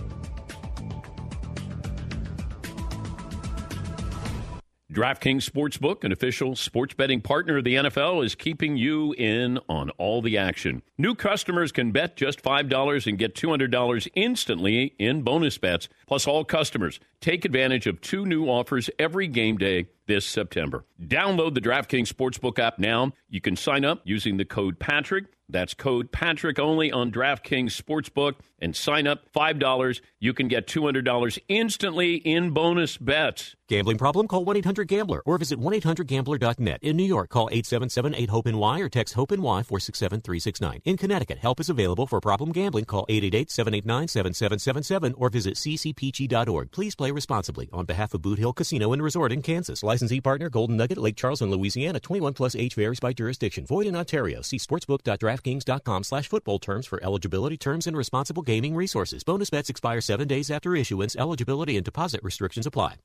DraftKings 4.96 5.50
Sportsbook, 5.50 6.06
an 6.06 6.14
official 6.14 6.56
sports 6.56 6.94
betting 6.94 7.20
partner 7.20 7.58
of 7.58 7.66
the 7.66 7.76
NFL, 7.76 8.24
is 8.24 8.34
keeping 8.34 8.78
you 8.78 9.14
in 9.18 9.60
on 9.68 9.90
all 9.98 10.22
the 10.22 10.38
action. 10.38 10.84
New 10.98 11.16
customers 11.16 11.74
can 11.74 11.92
bet 11.92 12.16
just 12.16 12.42
$5 12.42 13.06
and 13.06 13.18
get 13.18 13.36
$200 13.36 14.08
instantly 14.16 14.96
in 14.98 15.22
bonus 15.22 15.58
bets. 15.58 15.90
Plus, 16.08 16.26
all 16.26 16.46
customers 16.46 17.02
take 17.20 17.44
advantage 17.44 17.88
of 17.88 18.00
two 18.00 18.26
new 18.26 18.46
offers 18.46 18.90
every 18.98 19.28
game 19.28 19.58
day 19.58 19.88
this 20.08 20.26
September. 20.26 20.86
Download 21.02 21.54
the 21.54 21.62
DraftKings 21.62 22.12
Sportsbook 22.12 22.60
app 22.60 22.80
now. 22.80 23.12
You 23.30 23.42
can 23.42 23.56
sign 23.56 23.84
up 23.86 24.02
using 24.04 24.38
the 24.38 24.46
code 24.46 24.80
Patrick. 24.80 25.26
That's 25.48 25.74
code 25.74 26.12
Patrick 26.12 26.58
only 26.58 26.92
on 26.92 27.12
DraftKings 27.12 27.80
Sportsbook 27.80 28.36
and 28.60 28.76
sign 28.76 29.06
up 29.06 29.32
$5. 29.34 30.02
You 30.20 30.34
can 30.34 30.48
get 30.48 30.68
$200 30.68 31.40
instantly 31.48 32.16
in 32.16 32.52
bonus 32.52 32.98
bets. 32.98 33.56
Gambling 33.68 33.98
problem? 33.98 34.28
Call 34.28 34.46
1 34.46 34.58
800 34.58 34.88
Gambler 34.88 35.22
or 35.26 35.38
visit 35.38 35.60
1 35.60 35.74
800 35.74 36.08
Gambler.net. 36.08 36.80
In 36.82 36.98
New 36.98 37.04
York, 37.04 37.30
call 37.30 37.50
877 37.52 38.16
8 38.16 38.30
HOPE 38.30 38.46
NY 38.48 38.80
or 38.80 38.90
text 38.90 39.16
HOPE 39.16 39.32
NY 39.32 39.64
467 39.64 40.22
369. 40.22 40.82
In 40.86 40.98
Connecticut, 40.98 41.40
help 41.40 41.60
is 41.60 41.70
available 41.70 42.08
for 42.08 42.20
problem 42.22 42.52
gambling. 42.52 42.86
Call 42.86 43.06
888 43.10 43.52
789 43.52 44.08
7777 44.08 45.14
or 45.18 45.30
visit 45.30 45.56
ccpg.org. 45.56 46.72
Please 46.72 46.96
play 46.96 47.12
responsibly 47.12 47.70
on 47.74 47.86
behalf 47.86 48.14
of 48.14 48.22
Boot 48.22 48.40
Hill 48.40 48.54
Casino 48.54 48.94
and 48.94 49.02
Resort 49.02 49.32
in 49.32 49.42
Kansas. 49.42 49.84
Licensee 49.96 50.22
partner 50.22 50.50
Golden 50.50 50.76
Nugget, 50.76 50.98
Lake 50.98 51.16
Charles, 51.16 51.42
Louisiana. 51.42 52.02
21 52.02 52.34
plus 52.34 52.54
age 52.54 52.76
varies 52.76 53.00
by 53.00 53.14
jurisdiction. 53.14 53.66
Void 53.66 53.88
in 53.88 53.96
Ontario. 53.96 54.42
See 54.42 54.58
sportsbook.draftkings.com 54.58 56.04
slash 56.04 56.28
football 56.28 56.60
terms 56.60 56.86
for 56.86 57.02
eligibility 57.02 57.56
terms 57.56 57.88
and 57.88 57.96
responsible 57.96 58.44
gaming 58.44 58.76
resources. 58.76 59.24
Bonus 59.24 59.50
bets 59.50 59.70
expire 59.70 60.02
seven 60.02 60.28
days 60.28 60.52
after 60.52 60.76
issuance. 60.76 61.16
Eligibility 61.16 61.78
and 61.78 61.86
deposit 61.86 62.20
restrictions 62.24 62.66
apply. 62.66 62.96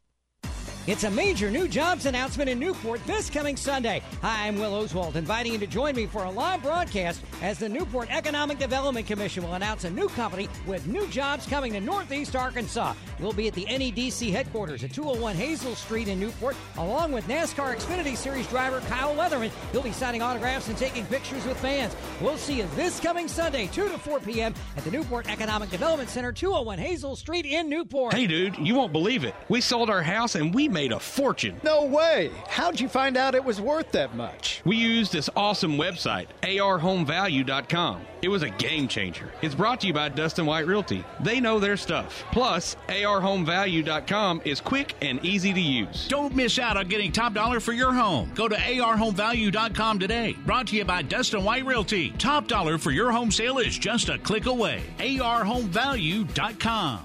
It's 0.90 1.04
a 1.04 1.10
major 1.12 1.52
new 1.52 1.68
jobs 1.68 2.06
announcement 2.06 2.50
in 2.50 2.58
Newport 2.58 3.00
this 3.06 3.30
coming 3.30 3.56
Sunday. 3.56 4.02
Hi, 4.22 4.48
I'm 4.48 4.58
Will 4.58 4.74
Oswald, 4.74 5.14
inviting 5.14 5.52
you 5.52 5.58
to 5.58 5.66
join 5.68 5.94
me 5.94 6.06
for 6.06 6.24
a 6.24 6.30
live 6.30 6.64
broadcast 6.64 7.22
as 7.42 7.60
the 7.60 7.68
Newport 7.68 8.10
Economic 8.10 8.58
Development 8.58 9.06
Commission 9.06 9.44
will 9.44 9.54
announce 9.54 9.84
a 9.84 9.90
new 9.90 10.08
company 10.08 10.48
with 10.66 10.88
new 10.88 11.06
jobs 11.06 11.46
coming 11.46 11.74
to 11.74 11.80
Northeast 11.80 12.34
Arkansas. 12.34 12.94
We'll 13.20 13.32
be 13.32 13.46
at 13.46 13.54
the 13.54 13.66
NEDC 13.66 14.32
headquarters 14.32 14.82
at 14.82 14.92
201 14.92 15.36
Hazel 15.36 15.76
Street 15.76 16.08
in 16.08 16.18
Newport, 16.18 16.56
along 16.76 17.12
with 17.12 17.24
NASCAR 17.28 17.76
Xfinity 17.76 18.16
Series 18.16 18.48
driver 18.48 18.80
Kyle 18.88 19.14
Weatherman. 19.14 19.52
He'll 19.70 19.82
be 19.82 19.92
signing 19.92 20.22
autographs 20.22 20.66
and 20.66 20.76
taking 20.76 21.06
pictures 21.06 21.46
with 21.46 21.56
fans. 21.60 21.94
We'll 22.20 22.36
see 22.36 22.56
you 22.56 22.68
this 22.74 22.98
coming 22.98 23.28
Sunday, 23.28 23.68
2 23.68 23.90
to 23.90 23.96
4 23.96 24.18
p.m. 24.18 24.54
at 24.76 24.82
the 24.82 24.90
Newport 24.90 25.30
Economic 25.30 25.70
Development 25.70 26.10
Center, 26.10 26.32
201 26.32 26.80
Hazel 26.80 27.14
Street 27.14 27.46
in 27.46 27.68
Newport. 27.68 28.12
Hey, 28.12 28.26
dude, 28.26 28.58
you 28.58 28.74
won't 28.74 28.92
believe 28.92 29.22
it. 29.22 29.36
We 29.48 29.60
sold 29.60 29.88
our 29.88 30.02
house 30.02 30.34
and 30.34 30.52
we 30.52 30.66
made 30.66 30.79
a 30.88 30.98
fortune. 30.98 31.60
No 31.62 31.84
way. 31.84 32.30
How'd 32.48 32.80
you 32.80 32.88
find 32.88 33.16
out 33.16 33.34
it 33.34 33.44
was 33.44 33.60
worth 33.60 33.92
that 33.92 34.14
much? 34.14 34.62
We 34.64 34.76
used 34.76 35.12
this 35.12 35.28
awesome 35.36 35.76
website, 35.76 36.26
arhomevalue.com. 36.42 38.02
It 38.22 38.28
was 38.28 38.42
a 38.42 38.50
game 38.50 38.86
changer. 38.88 39.30
It's 39.40 39.54
brought 39.54 39.80
to 39.80 39.86
you 39.86 39.94
by 39.94 40.10
Dustin 40.10 40.44
White 40.46 40.66
Realty. 40.66 41.04
They 41.20 41.40
know 41.40 41.58
their 41.58 41.76
stuff. 41.76 42.24
Plus, 42.32 42.76
arhomevalue.com 42.88 44.42
is 44.44 44.60
quick 44.60 44.94
and 45.00 45.24
easy 45.24 45.52
to 45.54 45.60
use. 45.60 46.06
Don't 46.08 46.34
miss 46.34 46.58
out 46.58 46.76
on 46.76 46.88
getting 46.88 47.12
top 47.12 47.34
dollar 47.34 47.60
for 47.60 47.72
your 47.72 47.92
home. 47.92 48.30
Go 48.34 48.48
to 48.48 48.56
arhomevalue.com 48.56 49.98
today. 49.98 50.36
Brought 50.44 50.66
to 50.68 50.76
you 50.76 50.84
by 50.84 51.02
Dustin 51.02 51.44
White 51.44 51.64
Realty. 51.64 52.10
Top 52.18 52.46
dollar 52.48 52.78
for 52.78 52.90
your 52.90 53.10
home 53.10 53.30
sale 53.30 53.58
is 53.58 53.78
just 53.78 54.08
a 54.08 54.18
click 54.18 54.46
away. 54.46 54.82
arhomevalue.com. 54.98 57.00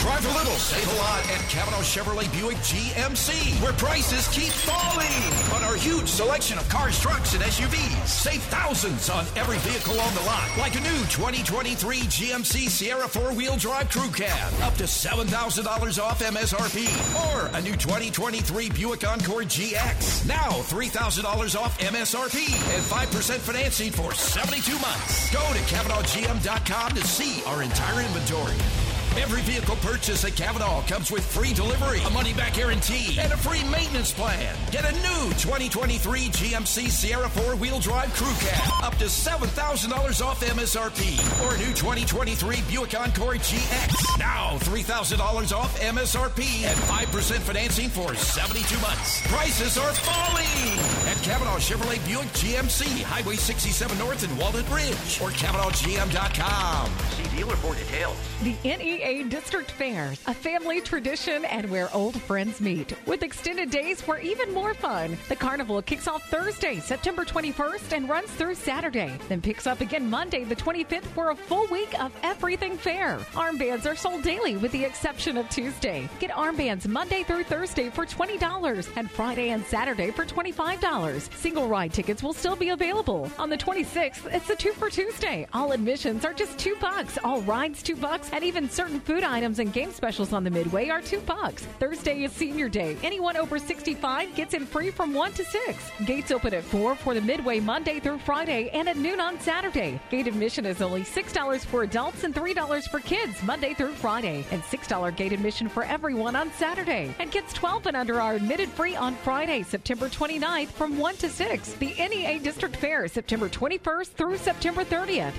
Drive 0.00 0.24
a 0.24 0.38
little, 0.38 0.54
save 0.54 0.90
a 0.92 0.96
lot 0.96 1.20
at 1.30 1.40
Cavenaugh 1.50 1.82
Chevrolet 1.82 2.30
Buick 2.32 2.56
GMC, 3.04 3.62
where 3.62 3.72
prices 3.74 4.26
keep 4.28 4.50
falling 4.50 5.54
on 5.54 5.62
our 5.62 5.76
huge 5.76 6.08
selection 6.08 6.56
of 6.56 6.66
cars, 6.70 6.98
trucks, 6.98 7.34
and 7.34 7.42
SUVs. 7.42 8.06
Save 8.06 8.42
thousands 8.44 9.10
on 9.10 9.26
every 9.36 9.58
vehicle 9.58 10.00
on 10.00 10.14
the 10.14 10.20
lot, 10.22 10.48
like 10.58 10.74
a 10.74 10.80
new 10.80 11.04
2023 11.12 11.98
GMC 11.98 12.68
Sierra 12.68 13.06
four-wheel 13.06 13.56
drive 13.56 13.90
crew 13.90 14.10
cab, 14.10 14.52
up 14.62 14.74
to 14.76 14.84
$7,000 14.84 16.02
off 16.02 16.22
MSRP, 16.22 16.86
or 17.26 17.50
a 17.58 17.60
new 17.60 17.76
2023 17.76 18.70
Buick 18.70 19.06
Encore 19.06 19.42
GX, 19.42 20.26
now 20.26 20.50
$3,000 20.50 21.60
off 21.60 21.78
MSRP 21.78 22.54
and 22.74 22.82
5% 22.82 23.36
financing 23.38 23.92
for 23.92 24.14
72 24.14 24.72
months. 24.78 25.30
Go 25.30 25.40
to 25.52 25.60
CavenaughGM.com 25.74 26.92
to 26.92 27.06
see 27.06 27.44
our 27.44 27.62
entire 27.62 28.00
inventory. 28.00 28.83
Every 29.16 29.42
vehicle 29.42 29.76
purchase 29.76 30.24
at 30.24 30.32
Cavenaugh 30.32 30.88
comes 30.88 31.12
with 31.12 31.24
free 31.24 31.54
delivery, 31.54 32.00
a 32.04 32.10
money 32.10 32.32
back 32.34 32.54
guarantee, 32.54 33.16
and 33.20 33.32
a 33.32 33.36
free 33.36 33.62
maintenance 33.70 34.12
plan. 34.12 34.56
Get 34.72 34.84
a 34.84 34.92
new 34.92 35.30
2023 35.38 36.28
GMC 36.30 36.90
Sierra 36.90 37.28
four 37.28 37.54
wheel 37.54 37.78
drive 37.78 38.12
crew 38.14 38.34
cab, 38.40 38.72
up 38.82 38.96
to 38.98 39.04
$7,000 39.04 40.20
off 40.20 40.40
MSRP, 40.42 41.46
or 41.46 41.54
a 41.54 41.58
new 41.58 41.72
2023 41.72 42.56
Buick 42.68 43.00
Encore 43.00 43.34
GX, 43.34 44.18
now 44.18 44.58
$3,000 44.58 45.52
off 45.56 45.78
MSRP 45.80 46.64
and 46.64 46.76
5% 46.76 47.38
financing 47.38 47.88
for 47.90 48.16
72 48.16 48.80
months. 48.80 49.24
Prices 49.28 49.78
are 49.78 49.92
falling 49.92 50.78
at 51.06 51.16
Cavenaugh 51.22 51.62
Chevrolet 51.62 52.04
Buick 52.04 52.26
GMC, 52.34 53.02
Highway 53.04 53.36
67 53.36 53.96
North 53.96 54.24
in 54.24 54.36
Walnut 54.36 54.68
Ridge, 54.70 55.20
or 55.22 55.30
CavenaughGM.com. 55.30 56.90
See 57.10 57.36
dealer 57.36 57.56
for 57.56 57.74
details. 57.76 58.16
The 58.42 58.56
NEA 58.64 59.03
NEA 59.04 59.24
District 59.24 59.70
Fairs, 59.70 60.20
a 60.26 60.34
family 60.34 60.80
tradition 60.80 61.44
and 61.44 61.70
where 61.70 61.94
old 61.94 62.20
friends 62.22 62.60
meet. 62.60 62.94
With 63.06 63.22
extended 63.22 63.70
days 63.70 64.00
for 64.00 64.18
even 64.18 64.52
more 64.54 64.72
fun. 64.72 65.18
The 65.28 65.36
carnival 65.36 65.82
kicks 65.82 66.08
off 66.08 66.26
Thursday, 66.30 66.80
September 66.80 67.24
21st, 67.24 67.92
and 67.92 68.08
runs 68.08 68.30
through 68.30 68.54
Saturday. 68.54 69.12
Then 69.28 69.42
picks 69.42 69.66
up 69.66 69.82
again 69.82 70.08
Monday, 70.08 70.44
the 70.44 70.56
25th, 70.56 71.04
for 71.04 71.30
a 71.30 71.36
full 71.36 71.66
week 71.70 72.00
of 72.02 72.12
everything 72.22 72.78
fair. 72.78 73.18
Armbands 73.34 73.84
are 73.86 73.96
sold 73.96 74.22
daily 74.22 74.56
with 74.56 74.72
the 74.72 74.84
exception 74.84 75.36
of 75.36 75.48
Tuesday. 75.50 76.08
Get 76.18 76.30
armbands 76.30 76.88
Monday 76.88 77.24
through 77.24 77.44
Thursday 77.44 77.90
for 77.90 78.06
$20 78.06 78.88
and 78.96 79.10
Friday 79.10 79.50
and 79.50 79.64
Saturday 79.66 80.12
for 80.12 80.24
$25. 80.24 81.34
Single 81.34 81.68
ride 81.68 81.92
tickets 81.92 82.22
will 82.22 82.32
still 82.32 82.56
be 82.56 82.70
available. 82.70 83.30
On 83.38 83.50
the 83.50 83.58
26th, 83.58 84.32
it's 84.32 84.48
a 84.48 84.56
two 84.56 84.72
for 84.72 84.88
Tuesday. 84.88 85.46
All 85.52 85.72
admissions 85.72 86.24
are 86.24 86.32
just 86.32 86.58
two 86.58 86.76
bucks. 86.80 87.18
All 87.22 87.42
rides 87.42 87.82
two 87.82 87.96
bucks, 87.96 88.30
and 88.32 88.42
even 88.42 88.70
certain 88.70 88.93
food 89.00 89.22
items 89.22 89.58
and 89.58 89.72
game 89.72 89.92
specials 89.92 90.32
on 90.32 90.44
the 90.44 90.50
Midway 90.50 90.88
are 90.88 91.00
two 91.00 91.20
bucks. 91.20 91.64
Thursday 91.78 92.24
is 92.24 92.32
senior 92.32 92.68
day. 92.68 92.96
Anyone 93.02 93.36
over 93.36 93.58
65 93.58 94.34
gets 94.34 94.54
in 94.54 94.66
free 94.66 94.90
from 94.90 95.14
1 95.14 95.32
to 95.32 95.44
6. 95.44 95.90
Gates 96.06 96.30
open 96.30 96.54
at 96.54 96.64
4 96.64 96.94
for 96.94 97.14
the 97.14 97.20
Midway 97.20 97.60
Monday 97.60 98.00
through 98.00 98.18
Friday 98.18 98.70
and 98.72 98.88
at 98.88 98.96
noon 98.96 99.20
on 99.20 99.38
Saturday. 99.40 100.00
Gate 100.10 100.26
admission 100.26 100.66
is 100.66 100.82
only 100.82 101.02
$6 101.02 101.60
for 101.64 101.82
adults 101.82 102.24
and 102.24 102.34
$3 102.34 102.84
for 102.90 103.00
kids 103.00 103.42
Monday 103.42 103.74
through 103.74 103.92
Friday, 103.92 104.44
and 104.50 104.62
$6 104.62 105.16
gate 105.16 105.32
admission 105.32 105.68
for 105.68 105.84
everyone 105.84 106.36
on 106.36 106.50
Saturday. 106.52 107.14
And 107.18 107.30
kids 107.30 107.52
12 107.52 107.86
and 107.86 107.96
under 107.96 108.20
are 108.20 108.34
admitted 108.34 108.68
free 108.68 108.96
on 108.96 109.14
Friday, 109.16 109.62
September 109.62 110.08
29th 110.08 110.68
from 110.68 110.98
1 110.98 111.16
to 111.16 111.28
6. 111.28 111.72
The 111.74 111.94
NEA 111.98 112.38
District 112.40 112.76
Fair, 112.76 113.08
September 113.08 113.48
21st 113.48 114.08
through 114.08 114.36
September 114.36 114.84
30th. 114.84 115.32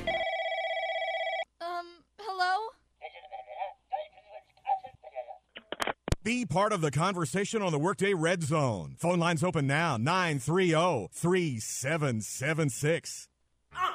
Um, 1.62 1.86
hello? 2.20 2.70
Be 6.26 6.44
part 6.44 6.74
of 6.74 6.82
the 6.82 6.90
conversation 6.90 7.62
on 7.62 7.72
the 7.72 7.78
Workday 7.78 8.16
Red 8.16 8.42
Zone. 8.42 8.96
Phone 8.98 9.20
lines 9.20 9.44
open 9.44 9.68
now 9.68 9.94
oh, 9.94 9.98
930 9.98 11.10
3776. 11.14 13.28
Uh, 13.72 13.92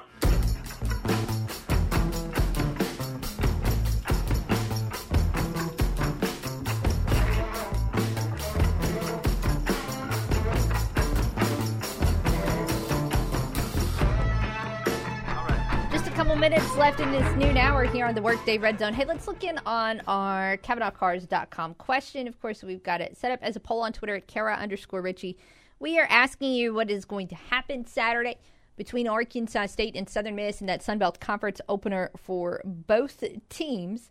minutes 16.40 16.74
left 16.76 17.00
in 17.00 17.12
this 17.12 17.36
noon 17.36 17.58
hour 17.58 17.84
here 17.84 18.06
on 18.06 18.14
the 18.14 18.22
Workday 18.22 18.56
Red 18.56 18.78
Zone. 18.78 18.94
Hey, 18.94 19.04
let's 19.04 19.28
look 19.28 19.44
in 19.44 19.60
on 19.66 20.00
our 20.06 20.56
CavenaughCars.com 20.56 21.74
question. 21.74 22.26
Of 22.26 22.40
course, 22.40 22.62
we've 22.62 22.82
got 22.82 23.02
it 23.02 23.14
set 23.14 23.30
up 23.30 23.40
as 23.42 23.56
a 23.56 23.60
poll 23.60 23.82
on 23.82 23.92
Twitter 23.92 24.14
at 24.16 24.26
Kara 24.26 24.54
underscore 24.54 25.02
Richey. 25.02 25.36
We 25.80 25.98
are 25.98 26.06
asking 26.08 26.52
you 26.52 26.72
what 26.72 26.90
is 26.90 27.04
going 27.04 27.28
to 27.28 27.34
happen 27.34 27.84
Saturday 27.84 28.38
between 28.78 29.06
Arkansas 29.06 29.66
State 29.66 29.94
and 29.94 30.08
Southern 30.08 30.34
Miss 30.34 30.62
in 30.62 30.66
that 30.66 30.80
Sunbelt 30.80 31.20
Conference 31.20 31.60
opener 31.68 32.10
for 32.16 32.62
both 32.64 33.22
teams. 33.50 34.10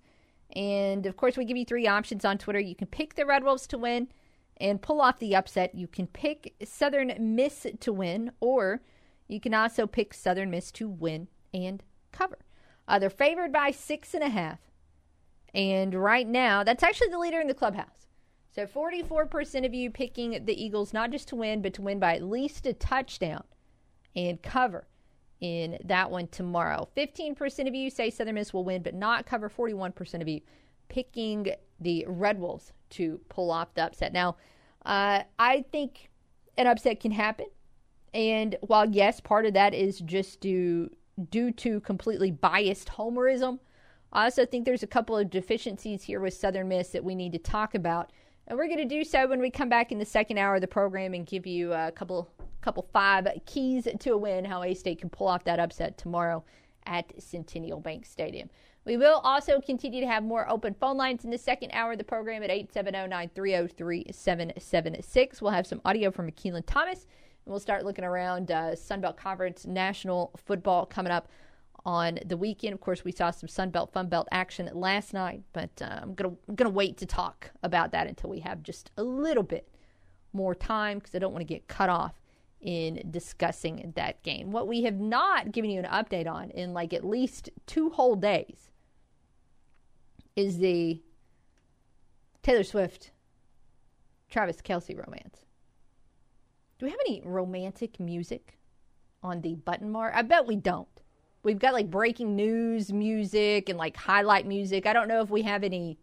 And 0.55 1.07
of 1.07 1.17
course, 1.17 1.35
we 1.35 1.45
give 1.45 1.57
you 1.57 1.65
three 1.65 1.87
options 1.87 2.23
on 2.25 2.37
Twitter. 2.37 2.59
You 2.59 2.75
can 2.75 2.85
pick 2.85 3.15
the 3.15 3.25
Red 3.25 3.43
Wolves 3.43 3.65
to 3.65 3.79
win 3.79 4.07
and 4.57 4.83
pull 4.83 5.01
off 5.01 5.17
the 5.17 5.35
upset. 5.35 5.73
You 5.73 5.87
can 5.87 6.05
pick 6.05 6.53
Southern 6.63 7.35
Miss 7.35 7.65
to 7.79 7.91
win, 7.91 8.33
or 8.39 8.81
you 9.27 9.39
can 9.39 9.55
also 9.55 9.87
pick 9.87 10.13
Southern 10.13 10.51
Miss 10.51 10.71
to 10.73 10.87
win 10.87 11.27
and 11.55 11.81
cover. 12.19 12.37
Uh, 12.87 12.99
they're 12.99 13.09
favored 13.09 13.51
by 13.51 13.71
six 13.71 14.13
and 14.13 14.23
a 14.23 14.29
half. 14.29 14.59
And 15.53 15.95
right 15.95 16.27
now, 16.27 16.63
that's 16.63 16.83
actually 16.83 17.09
the 17.09 17.19
leader 17.19 17.39
in 17.39 17.47
the 17.47 17.53
clubhouse. 17.53 18.07
So 18.51 18.65
44% 18.65 19.65
of 19.65 19.73
you 19.73 19.89
picking 19.89 20.43
the 20.45 20.63
Eagles 20.63 20.93
not 20.93 21.11
just 21.11 21.27
to 21.29 21.35
win, 21.35 21.61
but 21.61 21.73
to 21.75 21.81
win 21.81 21.99
by 21.99 22.15
at 22.15 22.23
least 22.23 22.65
a 22.65 22.73
touchdown 22.73 23.43
and 24.15 24.41
cover 24.41 24.87
in 25.39 25.77
that 25.85 26.11
one 26.11 26.27
tomorrow. 26.27 26.89
15% 26.97 27.67
of 27.67 27.75
you 27.75 27.89
say 27.89 28.09
Southern 28.09 28.35
Miss 28.35 28.53
will 28.53 28.65
win, 28.65 28.81
but 28.81 28.93
not 28.93 29.25
cover. 29.25 29.49
41% 29.49 30.21
of 30.21 30.27
you 30.27 30.41
picking 30.89 31.53
the 31.79 32.05
Red 32.07 32.39
Wolves 32.39 32.73
to 32.91 33.21
pull 33.29 33.51
off 33.51 33.73
the 33.75 33.83
upset. 33.83 34.11
Now, 34.11 34.35
uh, 34.85 35.23
I 35.37 35.63
think 35.71 36.09
an 36.57 36.67
upset 36.67 36.99
can 36.99 37.11
happen. 37.11 37.45
And 38.13 38.57
while, 38.61 38.89
yes, 38.89 39.19
part 39.19 39.45
of 39.45 39.53
that 39.53 39.73
is 39.73 39.99
just 39.99 40.41
due, 40.41 40.89
due 41.25 41.51
to 41.51 41.79
completely 41.81 42.31
biased 42.31 42.89
homerism, 42.89 43.59
I 44.11 44.25
also 44.25 44.45
think 44.45 44.65
there's 44.65 44.83
a 44.83 44.87
couple 44.87 45.17
of 45.17 45.29
deficiencies 45.29 46.03
here 46.03 46.19
with 46.19 46.33
Southern 46.33 46.67
Miss 46.67 46.89
that 46.89 47.03
we 47.03 47.15
need 47.15 47.31
to 47.33 47.39
talk 47.39 47.75
about. 47.75 48.11
And 48.47 48.57
we're 48.57 48.67
going 48.67 48.79
to 48.79 48.85
do 48.85 49.03
so 49.03 49.27
when 49.27 49.39
we 49.39 49.51
come 49.51 49.69
back 49.69 49.91
in 49.91 49.99
the 49.99 50.05
second 50.05 50.39
hour 50.39 50.55
of 50.55 50.61
the 50.61 50.67
program 50.67 51.13
and 51.13 51.25
give 51.25 51.45
you 51.45 51.73
a 51.73 51.91
couple 51.91 52.29
couple 52.61 52.89
five 52.91 53.25
keys 53.45 53.87
to 53.99 54.11
a 54.11 54.17
win 54.17 54.43
how 54.43 54.63
A 54.63 54.73
State 54.73 54.99
can 54.99 55.09
pull 55.09 55.27
off 55.27 55.45
that 55.45 55.59
upset 55.59 55.97
tomorrow 55.97 56.43
at 56.85 57.13
Centennial 57.21 57.79
Bank 57.79 58.05
Stadium. 58.05 58.49
We 58.85 58.97
will 58.97 59.21
also 59.23 59.61
continue 59.61 60.01
to 60.01 60.07
have 60.07 60.23
more 60.23 60.49
open 60.49 60.73
phone 60.73 60.97
lines 60.97 61.23
in 61.23 61.29
the 61.29 61.37
second 61.37 61.69
hour 61.71 61.91
of 61.91 61.99
the 61.99 62.03
program 62.03 62.41
at 62.43 62.49
870-930-3776. 62.49 65.41
We'll 65.41 65.51
have 65.51 65.67
some 65.67 65.81
audio 65.85 66.11
from 66.11 66.29
Makilan 66.29 66.65
Thomas, 66.65 67.05
we'll 67.49 67.59
start 67.59 67.83
looking 67.83 68.05
around 68.05 68.51
uh, 68.51 68.71
Sunbelt 68.71 69.17
Conference 69.17 69.65
National 69.65 70.31
Football 70.45 70.85
coming 70.85 71.11
up 71.11 71.27
on 71.85 72.19
the 72.25 72.37
weekend. 72.37 72.73
Of 72.73 72.81
course, 72.81 73.03
we 73.03 73.11
saw 73.11 73.31
some 73.31 73.47
Sunbelt 73.47 73.91
Funbelt 73.91 74.25
action 74.31 74.69
last 74.73 75.13
night, 75.13 75.41
but 75.53 75.69
uh, 75.81 75.99
I'm 76.01 76.13
gonna 76.13 76.35
I'm 76.47 76.55
gonna 76.55 76.69
wait 76.69 76.97
to 76.97 77.05
talk 77.05 77.51
about 77.63 77.91
that 77.91 78.07
until 78.07 78.29
we 78.29 78.39
have 78.41 78.63
just 78.63 78.91
a 78.97 79.03
little 79.03 79.43
bit 79.43 79.67
more 80.33 80.53
time 80.53 80.99
because 80.99 81.15
I 81.15 81.19
don't 81.19 81.33
want 81.33 81.41
to 81.41 81.53
get 81.53 81.67
cut 81.67 81.89
off 81.89 82.13
in 82.61 83.07
discussing 83.09 83.93
that 83.95 84.21
game. 84.21 84.51
What 84.51 84.67
we 84.67 84.83
have 84.83 84.99
not 84.99 85.51
given 85.51 85.71
you 85.71 85.79
an 85.79 85.85
update 85.85 86.27
on 86.27 86.51
in 86.51 86.73
like 86.73 86.93
at 86.93 87.05
least 87.05 87.49
two 87.65 87.89
whole 87.89 88.15
days 88.15 88.69
is 90.35 90.57
the 90.57 91.01
Taylor 92.43 92.63
Swift 92.63 93.11
Travis 94.29 94.61
Kelce 94.61 94.95
romance. 94.95 95.45
Do 96.79 96.85
we 96.85 96.91
have 96.91 96.99
any 97.05 97.21
romantic 97.25 97.99
music 97.99 98.57
on 99.21 99.41
the 99.41 99.55
button 99.55 99.91
mark? 99.91 100.13
I 100.15 100.21
bet 100.21 100.47
we 100.47 100.55
don't. 100.55 100.87
We've 101.43 101.59
got 101.59 101.73
like 101.73 101.91
breaking 101.91 102.37
news 102.37 102.91
music 102.93 103.67
and 103.67 103.77
like 103.77 103.97
highlight 103.97 104.47
music. 104.47 104.85
I 104.85 104.93
don't 104.93 105.09
know 105.09 105.21
if 105.21 105.29
we 105.29 105.41
have 105.41 105.63
any 105.63 105.99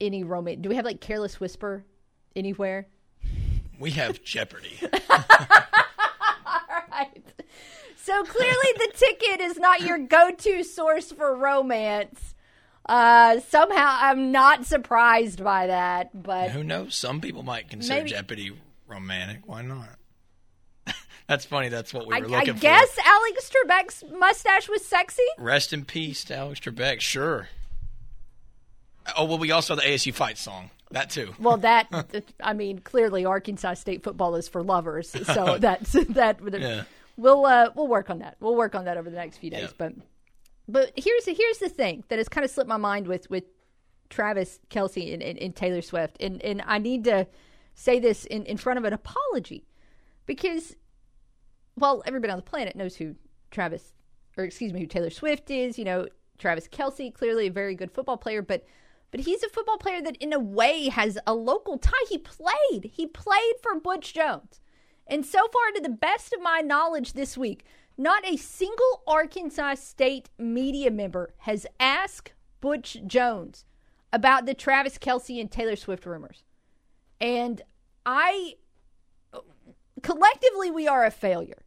any 0.00 0.22
romance. 0.22 0.58
Do 0.60 0.68
we 0.68 0.76
have 0.76 0.84
like 0.84 1.00
Careless 1.00 1.40
Whisper 1.40 1.84
anywhere? 2.34 2.86
We 3.78 3.90
have 3.90 4.24
Jeopardy. 4.24 4.78
All 5.10 5.20
right. 6.90 7.22
So 7.96 8.24
clearly, 8.24 8.72
the 8.78 8.90
ticket 8.96 9.40
is 9.42 9.58
not 9.58 9.82
your 9.82 9.98
go-to 9.98 10.64
source 10.64 11.12
for 11.12 11.36
romance. 11.36 12.34
Uh, 12.88 13.40
somehow, 13.40 13.96
I'm 14.00 14.30
not 14.32 14.64
surprised 14.64 15.42
by 15.42 15.66
that. 15.66 16.22
But 16.22 16.50
Who 16.50 16.62
knows? 16.62 16.94
Some 16.94 17.20
people 17.20 17.42
might 17.42 17.68
consider 17.68 18.00
Maybe- 18.00 18.10
Jeopardy 18.10 18.52
romantic. 18.86 19.40
Why 19.46 19.62
not? 19.62 19.88
that's 21.26 21.44
funny. 21.44 21.68
That's 21.68 21.92
what 21.92 22.06
we 22.06 22.10
were 22.10 22.14
I 22.14 22.20
looking 22.20 22.54
for. 22.54 22.58
I 22.58 22.60
guess 22.60 22.98
Alex 23.04 23.50
Trebek's 23.50 24.04
mustache 24.18 24.68
was 24.68 24.84
sexy. 24.84 25.22
Rest 25.38 25.72
in 25.72 25.84
peace 25.84 26.24
to 26.24 26.36
Alex 26.36 26.60
Trebek. 26.60 27.00
Sure. 27.00 27.48
Oh 29.16 29.24
well, 29.24 29.38
we 29.38 29.50
also 29.50 29.74
have 29.74 29.84
the 29.84 29.90
ASU 29.90 30.12
fight 30.14 30.38
song. 30.38 30.70
That 30.92 31.10
too. 31.10 31.34
Well, 31.40 31.56
that 31.58 31.88
I 32.42 32.52
mean, 32.52 32.78
clearly 32.78 33.24
Arkansas 33.24 33.74
State 33.74 34.04
football 34.04 34.36
is 34.36 34.48
for 34.48 34.62
lovers. 34.62 35.10
So 35.10 35.58
that's 35.58 35.92
that. 35.92 36.38
Yeah. 36.60 36.84
We'll 37.16 37.44
uh, 37.46 37.70
we'll 37.74 37.88
work 37.88 38.10
on 38.10 38.20
that. 38.20 38.36
We'll 38.40 38.54
work 38.56 38.74
on 38.74 38.84
that 38.84 38.96
over 38.96 39.10
the 39.10 39.16
next 39.16 39.38
few 39.38 39.50
days. 39.50 39.70
But 39.76 39.94
but 40.68 40.92
here's 40.96 41.26
here's 41.26 41.58
the 41.58 41.68
thing 41.68 42.04
that 42.08 42.18
has 42.18 42.28
kind 42.28 42.44
of 42.44 42.50
slipped 42.50 42.68
my 42.68 42.76
mind 42.76 43.06
with 43.06 43.28
with 43.30 43.44
Travis 44.08 44.60
Kelce 44.70 45.12
and, 45.12 45.22
and, 45.22 45.38
and 45.38 45.54
Taylor 45.54 45.82
Swift, 45.82 46.16
and 46.20 46.42
and 46.42 46.62
I 46.66 46.78
need 46.78 47.04
to 47.04 47.26
say 47.74 47.98
this 47.98 48.24
in 48.24 48.44
in 48.44 48.56
front 48.56 48.78
of 48.78 48.84
an 48.84 48.92
apology 48.92 49.66
because 50.26 50.76
well, 51.78 52.02
everybody 52.06 52.32
on 52.32 52.38
the 52.38 52.42
planet 52.42 52.74
knows 52.74 52.96
who 52.96 53.14
Travis 53.50 53.92
or 54.36 54.44
excuse 54.44 54.72
me, 54.72 54.80
who 54.80 54.86
Taylor 54.86 55.10
Swift 55.10 55.50
is. 55.50 55.78
You 55.78 55.84
know, 55.84 56.08
Travis 56.38 56.68
Kelce, 56.68 57.12
clearly 57.12 57.46
a 57.46 57.52
very 57.52 57.74
good 57.74 57.90
football 57.90 58.16
player, 58.16 58.42
but 58.42 58.64
but 59.10 59.20
he's 59.20 59.42
a 59.42 59.48
football 59.48 59.78
player 59.78 60.02
that 60.02 60.16
in 60.16 60.32
a 60.32 60.38
way 60.38 60.88
has 60.88 61.18
a 61.26 61.34
local 61.34 61.78
tie. 61.78 61.92
He 62.08 62.18
played. 62.18 62.90
He 62.92 63.06
played 63.06 63.54
for 63.62 63.78
Butch 63.78 64.12
Jones. 64.12 64.60
And 65.06 65.24
so 65.24 65.38
far, 65.38 65.70
to 65.74 65.80
the 65.80 65.88
best 65.88 66.32
of 66.32 66.42
my 66.42 66.60
knowledge 66.60 67.12
this 67.12 67.38
week, 67.38 67.64
not 67.96 68.26
a 68.26 68.36
single 68.36 69.02
Arkansas 69.06 69.76
State 69.76 70.30
media 70.38 70.90
member 70.90 71.34
has 71.38 71.66
asked 71.80 72.32
Butch 72.60 72.98
Jones 73.06 73.64
about 74.12 74.46
the 74.46 74.54
Travis 74.54 74.98
Kelce 74.98 75.40
and 75.40 75.50
Taylor 75.50 75.76
Swift 75.76 76.06
rumors. 76.06 76.44
And 77.20 77.62
I 78.04 78.56
collectively 80.02 80.70
we 80.70 80.86
are 80.86 81.04
a 81.04 81.10
failure. 81.10 81.64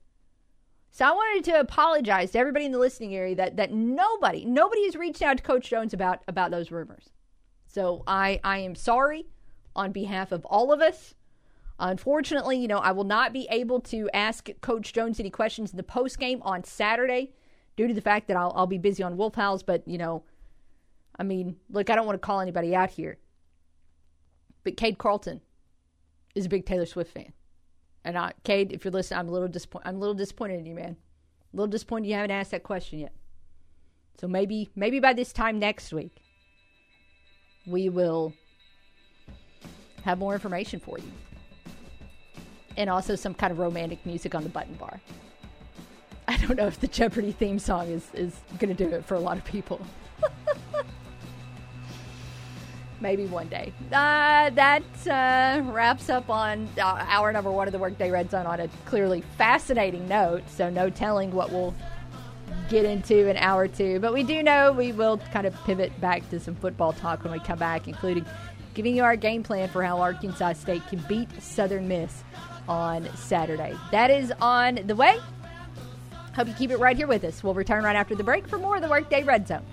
So 0.91 1.05
I 1.05 1.11
wanted 1.11 1.45
to 1.45 1.59
apologize 1.59 2.31
to 2.31 2.39
everybody 2.39 2.65
in 2.65 2.71
the 2.71 2.79
listening 2.79 3.15
area 3.15 3.35
that 3.35 3.57
that 3.57 3.71
nobody 3.71 4.45
nobody 4.45 4.85
has 4.85 4.95
reached 4.95 5.21
out 5.21 5.37
to 5.37 5.43
Coach 5.43 5.69
Jones 5.69 5.93
about 5.93 6.23
about 6.27 6.51
those 6.51 6.71
rumors. 6.71 7.09
So 7.67 8.03
I 8.07 8.39
I 8.43 8.59
am 8.59 8.75
sorry 8.75 9.27
on 9.75 9.91
behalf 9.91 10.31
of 10.31 10.45
all 10.45 10.71
of 10.71 10.81
us. 10.81 11.15
Unfortunately, 11.79 12.57
you 12.57 12.67
know, 12.67 12.79
I 12.79 12.91
will 12.91 13.05
not 13.05 13.31
be 13.31 13.47
able 13.49 13.79
to 13.81 14.09
ask 14.13 14.49
Coach 14.59 14.91
Jones 14.91 15.19
any 15.19 15.29
questions 15.29 15.71
in 15.71 15.77
the 15.77 15.83
post 15.83 16.19
game 16.19 16.41
on 16.41 16.65
Saturday 16.65 17.31
due 17.77 17.87
to 17.87 17.93
the 17.93 18.01
fact 18.01 18.27
that 18.27 18.35
I'll, 18.35 18.51
I'll 18.53 18.67
be 18.67 18.77
busy 18.77 19.01
on 19.01 19.15
Wolf 19.15 19.35
House. 19.35 19.63
But, 19.63 19.87
you 19.87 19.97
know, 19.97 20.23
I 21.17 21.23
mean, 21.23 21.55
look, 21.69 21.89
I 21.89 21.95
don't 21.95 22.05
want 22.05 22.21
to 22.21 22.25
call 22.25 22.41
anybody 22.41 22.75
out 22.75 22.89
here. 22.89 23.17
But 24.65 24.75
Cade 24.75 24.97
Carlton 24.97 25.39
is 26.35 26.47
a 26.47 26.49
big 26.49 26.65
Taylor 26.65 26.85
Swift 26.85 27.13
fan. 27.13 27.31
And 28.03 28.17
I, 28.17 28.33
Cade, 28.43 28.73
if 28.73 28.83
you're 28.83 28.91
listening, 28.91 29.19
I'm 29.19 29.29
a 29.29 29.31
little 29.31 29.47
disappointed. 29.47 29.87
I'm 29.87 29.95
a 29.95 29.99
little 29.99 30.13
disappointed 30.13 30.59
in 30.59 30.65
you, 30.65 30.75
man. 30.75 30.97
A 31.53 31.55
little 31.55 31.67
disappointed 31.67 32.09
you 32.09 32.15
haven't 32.15 32.31
asked 32.31 32.51
that 32.51 32.63
question 32.63 32.99
yet. 32.99 33.13
So 34.19 34.27
maybe, 34.27 34.69
maybe 34.75 34.99
by 34.99 35.13
this 35.13 35.31
time 35.31 35.59
next 35.59 35.93
week, 35.93 36.17
we 37.65 37.87
will 37.87 38.33
have 40.03 40.17
more 40.17 40.33
information 40.33 40.81
for 40.81 40.97
you 40.97 41.11
and 42.79 42.89
also 42.89 43.15
some 43.15 43.33
kind 43.33 43.51
of 43.51 43.59
romantic 43.59 44.03
music 44.05 44.33
on 44.33 44.41
the 44.41 44.49
button 44.49 44.73
bar. 44.75 44.99
I 46.27 46.37
don't 46.37 46.55
know 46.55 46.67
if 46.67 46.79
the 46.79 46.87
Jeopardy 46.87 47.33
theme 47.33 47.59
song 47.59 47.89
is, 47.89 48.07
is 48.13 48.33
going 48.57 48.73
to 48.75 48.83
do 48.83 48.89
it 48.95 49.03
for 49.03 49.15
a 49.15 49.19
lot 49.19 49.37
of 49.37 49.43
people. 49.43 49.81
Maybe 53.01 53.25
one 53.25 53.47
day. 53.47 53.73
Uh, 53.91 54.49
that 54.51 54.83
uh, 55.07 55.61
wraps 55.71 56.09
up 56.09 56.29
on 56.29 56.69
uh, 56.77 57.05
hour 57.07 57.31
number 57.33 57.51
one 57.51 57.67
of 57.67 57.71
the 57.71 57.79
Workday 57.79 58.11
Red 58.11 58.31
Zone 58.31 58.45
on 58.45 58.59
a 58.61 58.67
clearly 58.85 59.23
fascinating 59.37 60.07
note. 60.07 60.43
So, 60.49 60.69
no 60.69 60.89
telling 60.89 61.31
what 61.31 61.49
we'll 61.49 61.73
get 62.69 62.85
into 62.85 63.27
in 63.29 63.37
hour 63.37 63.67
two. 63.67 63.99
But 63.99 64.13
we 64.13 64.23
do 64.23 64.43
know 64.43 64.73
we 64.73 64.91
will 64.91 65.17
kind 65.31 65.47
of 65.47 65.55
pivot 65.63 65.99
back 66.01 66.29
to 66.29 66.39
some 66.39 66.55
football 66.55 66.93
talk 66.93 67.23
when 67.23 67.31
we 67.31 67.39
come 67.39 67.57
back, 67.57 67.87
including 67.87 68.25
giving 68.73 68.95
you 68.95 69.03
our 69.03 69.15
game 69.15 69.43
plan 69.43 69.69
for 69.69 69.83
how 69.83 69.99
Arkansas 69.99 70.53
State 70.53 70.85
can 70.87 71.03
beat 71.07 71.29
Southern 71.41 71.87
Miss 71.87 72.23
on 72.69 73.09
Saturday. 73.17 73.75
That 73.91 74.11
is 74.11 74.31
on 74.39 74.75
the 74.85 74.95
way. 74.95 75.19
Hope 76.35 76.47
you 76.47 76.53
keep 76.53 76.71
it 76.71 76.77
right 76.77 76.95
here 76.95 77.07
with 77.07 77.25
us. 77.25 77.43
We'll 77.43 77.53
return 77.55 77.83
right 77.83 77.95
after 77.95 78.15
the 78.15 78.23
break 78.23 78.47
for 78.47 78.57
more 78.57 78.77
of 78.77 78.81
the 78.81 78.87
Workday 78.87 79.23
Red 79.23 79.47
Zone. 79.47 79.65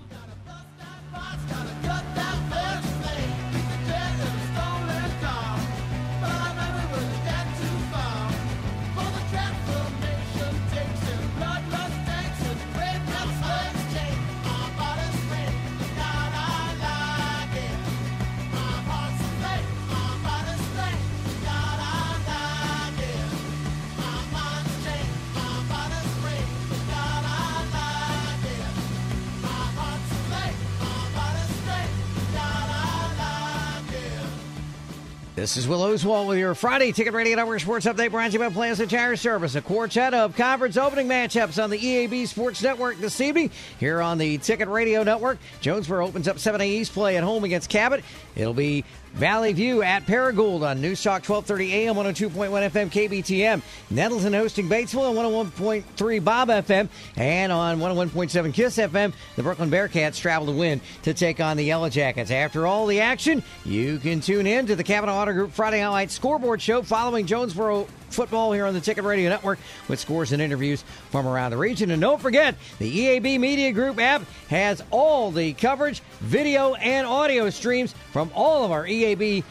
This 35.47 35.59
is 35.59 35.69
Will 35.69 35.85
Oswald 35.85 36.27
with 36.27 36.39
your 36.39 36.57
Friday 36.57 36.91
Ticket 36.91 37.15
Radio 37.15 37.37
Network 37.37 37.61
Sports 37.61 37.87
Update 37.87 38.11
brought 38.11 38.33
to 38.33 38.39
you 38.41 38.51
by 38.51 38.75
Tire 38.75 39.15
Service. 39.15 39.55
A 39.55 39.63
quartet 39.63 40.13
of 40.13 40.35
conference 40.35 40.77
opening 40.77 41.07
matchups 41.07 41.63
on 41.63 41.71
the 41.71 41.79
EAB 41.79 42.27
Sports 42.27 42.61
Network 42.65 42.99
this 42.99 43.21
evening. 43.21 43.53
Here 43.79 44.03
on 44.03 44.19
the 44.19 44.39
Ticket 44.39 44.67
Radio 44.67 45.05
Network, 45.05 45.39
Jonesboro 45.61 46.05
opens 46.05 46.27
up 46.27 46.39
7A 46.39 46.67
East 46.67 46.93
play 46.93 47.17
at 47.17 47.23
home 47.23 47.45
against 47.45 47.71
Cabot. 47.71 48.03
It'll 48.35 48.55
be 48.55 48.85
Valley 49.17 49.55
View 49.55 49.83
at 49.83 50.05
Paragould 50.05 50.61
on 50.61 50.83
News 50.83 51.03
Talk 51.03 51.27
1230 51.27 51.73
AM, 51.73 51.95
102.1 51.95 52.71
FM 52.71 52.91
KBTM. 52.91 53.63
Nettleton 53.89 54.35
hosting 54.35 54.69
Batesville 54.69 55.09
on 55.09 55.49
101.3 55.59 56.23
Bob 56.23 56.49
FM 56.49 56.91
and 57.17 57.51
on 57.51 57.79
101.7 57.79 58.53
Kiss 58.53 58.77
FM. 58.77 59.15
The 59.37 59.43
Brookland 59.43 59.71
Bearcats 59.71 60.21
travel 60.21 60.49
to 60.49 60.53
Wynne 60.53 60.83
to 61.05 61.15
take 61.15 61.41
on 61.41 61.57
the 61.57 61.65
Yellow 61.65 61.89
Jackets. 61.89 62.31
After 62.31 62.67
all 62.67 62.85
the 62.85 63.01
action, 63.01 63.43
you 63.65 63.99
can 63.99 64.21
tune 64.21 64.47
in 64.47 64.67
to 64.67 64.77
the 64.77 64.85
Cavenaugh 64.85 65.23
Auto 65.23 65.33
Group 65.33 65.53
Friday 65.53 65.81
Night 65.81 66.11
Scoreboard 66.11 66.61
Show 66.61 66.83
following 66.83 67.25
Jonesboro 67.25 67.89
football 68.17 68.51
here 68.53 68.65
on 68.65 68.73
the 68.73 68.81
Ticket 68.81 69.05
Radio 69.05 69.29
Network 69.29 69.59
with 69.89 70.01
scores 70.01 70.33
and 70.33 70.41
interviews 70.41 70.83
from 71.11 71.27
around 71.27 71.51
the 71.51 71.59
region. 71.59 71.91
And 71.91 72.01
don't 72.01 72.21
forget, 72.21 72.57
the 72.79 72.91
EAB 72.91 73.39
Media 73.39 73.73
Group 73.73 74.01
app 74.01 74.23
has 74.49 74.83
all 74.91 75.31
the 75.31 75.53
coverage, 75.53 76.01
video, 76.21 76.75
and 76.75 77.07
audio 77.07 77.51
streams 77.51 77.95
from 78.13 78.31
all 78.35 78.65
of 78.65 78.73
our 78.73 78.87
EAB 78.87 79.45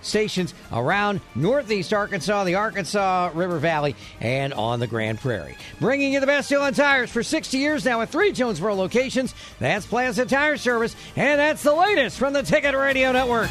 stations 0.00 0.54
around 0.72 1.20
northeast 1.34 1.92
Arkansas, 1.92 2.44
the 2.44 2.54
Arkansas 2.54 3.32
River 3.34 3.58
Valley, 3.58 3.96
and 4.20 4.54
on 4.54 4.78
the 4.78 4.86
Grand 4.86 5.20
Prairie. 5.20 5.56
Bringing 5.80 6.12
you 6.12 6.20
the 6.20 6.26
best 6.26 6.48
deal 6.48 6.62
on 6.62 6.72
tires 6.74 7.10
for 7.10 7.24
60 7.24 7.58
years 7.58 7.84
now 7.84 7.98
with 7.98 8.10
three 8.10 8.30
Jonesboro 8.30 8.76
locations. 8.76 9.34
That's 9.58 9.86
Plaza 9.86 10.24
Tire 10.24 10.56
Service, 10.56 10.94
and 11.16 11.40
that's 11.40 11.64
the 11.64 11.74
latest 11.74 12.16
from 12.16 12.32
the 12.32 12.44
Ticket 12.44 12.76
Radio 12.76 13.10
Network. 13.10 13.50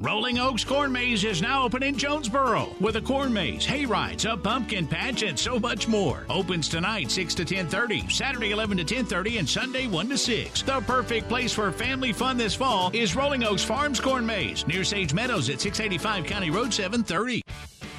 Rolling 0.00 0.38
Oaks 0.38 0.62
Corn 0.62 0.92
Maze 0.92 1.24
is 1.24 1.42
now 1.42 1.64
open 1.64 1.82
in 1.82 1.98
Jonesboro 1.98 2.68
with 2.80 2.94
a 2.94 3.00
corn 3.00 3.32
maze, 3.32 3.66
hay 3.66 3.84
rides, 3.84 4.26
a 4.26 4.36
pumpkin 4.36 4.86
patch, 4.86 5.24
and 5.24 5.36
so 5.36 5.58
much 5.58 5.88
more. 5.88 6.24
Opens 6.30 6.68
tonight 6.68 7.10
6 7.10 7.34
to 7.34 7.44
10:30, 7.44 8.08
Saturday 8.08 8.52
11 8.52 8.76
to 8.76 8.84
10:30, 8.84 9.38
and 9.40 9.48
Sunday 9.48 9.88
1 9.88 10.08
to 10.08 10.16
6. 10.16 10.62
The 10.62 10.80
perfect 10.82 11.28
place 11.28 11.52
for 11.52 11.72
family 11.72 12.12
fun 12.12 12.36
this 12.36 12.54
fall 12.54 12.92
is 12.94 13.16
Rolling 13.16 13.42
Oaks 13.42 13.64
Farms 13.64 13.98
Corn 13.98 14.24
Maze 14.24 14.64
near 14.68 14.84
Sage 14.84 15.12
Meadows 15.12 15.50
at 15.50 15.60
685 15.60 16.26
County 16.26 16.50
Road 16.50 16.72
730. 16.72 17.42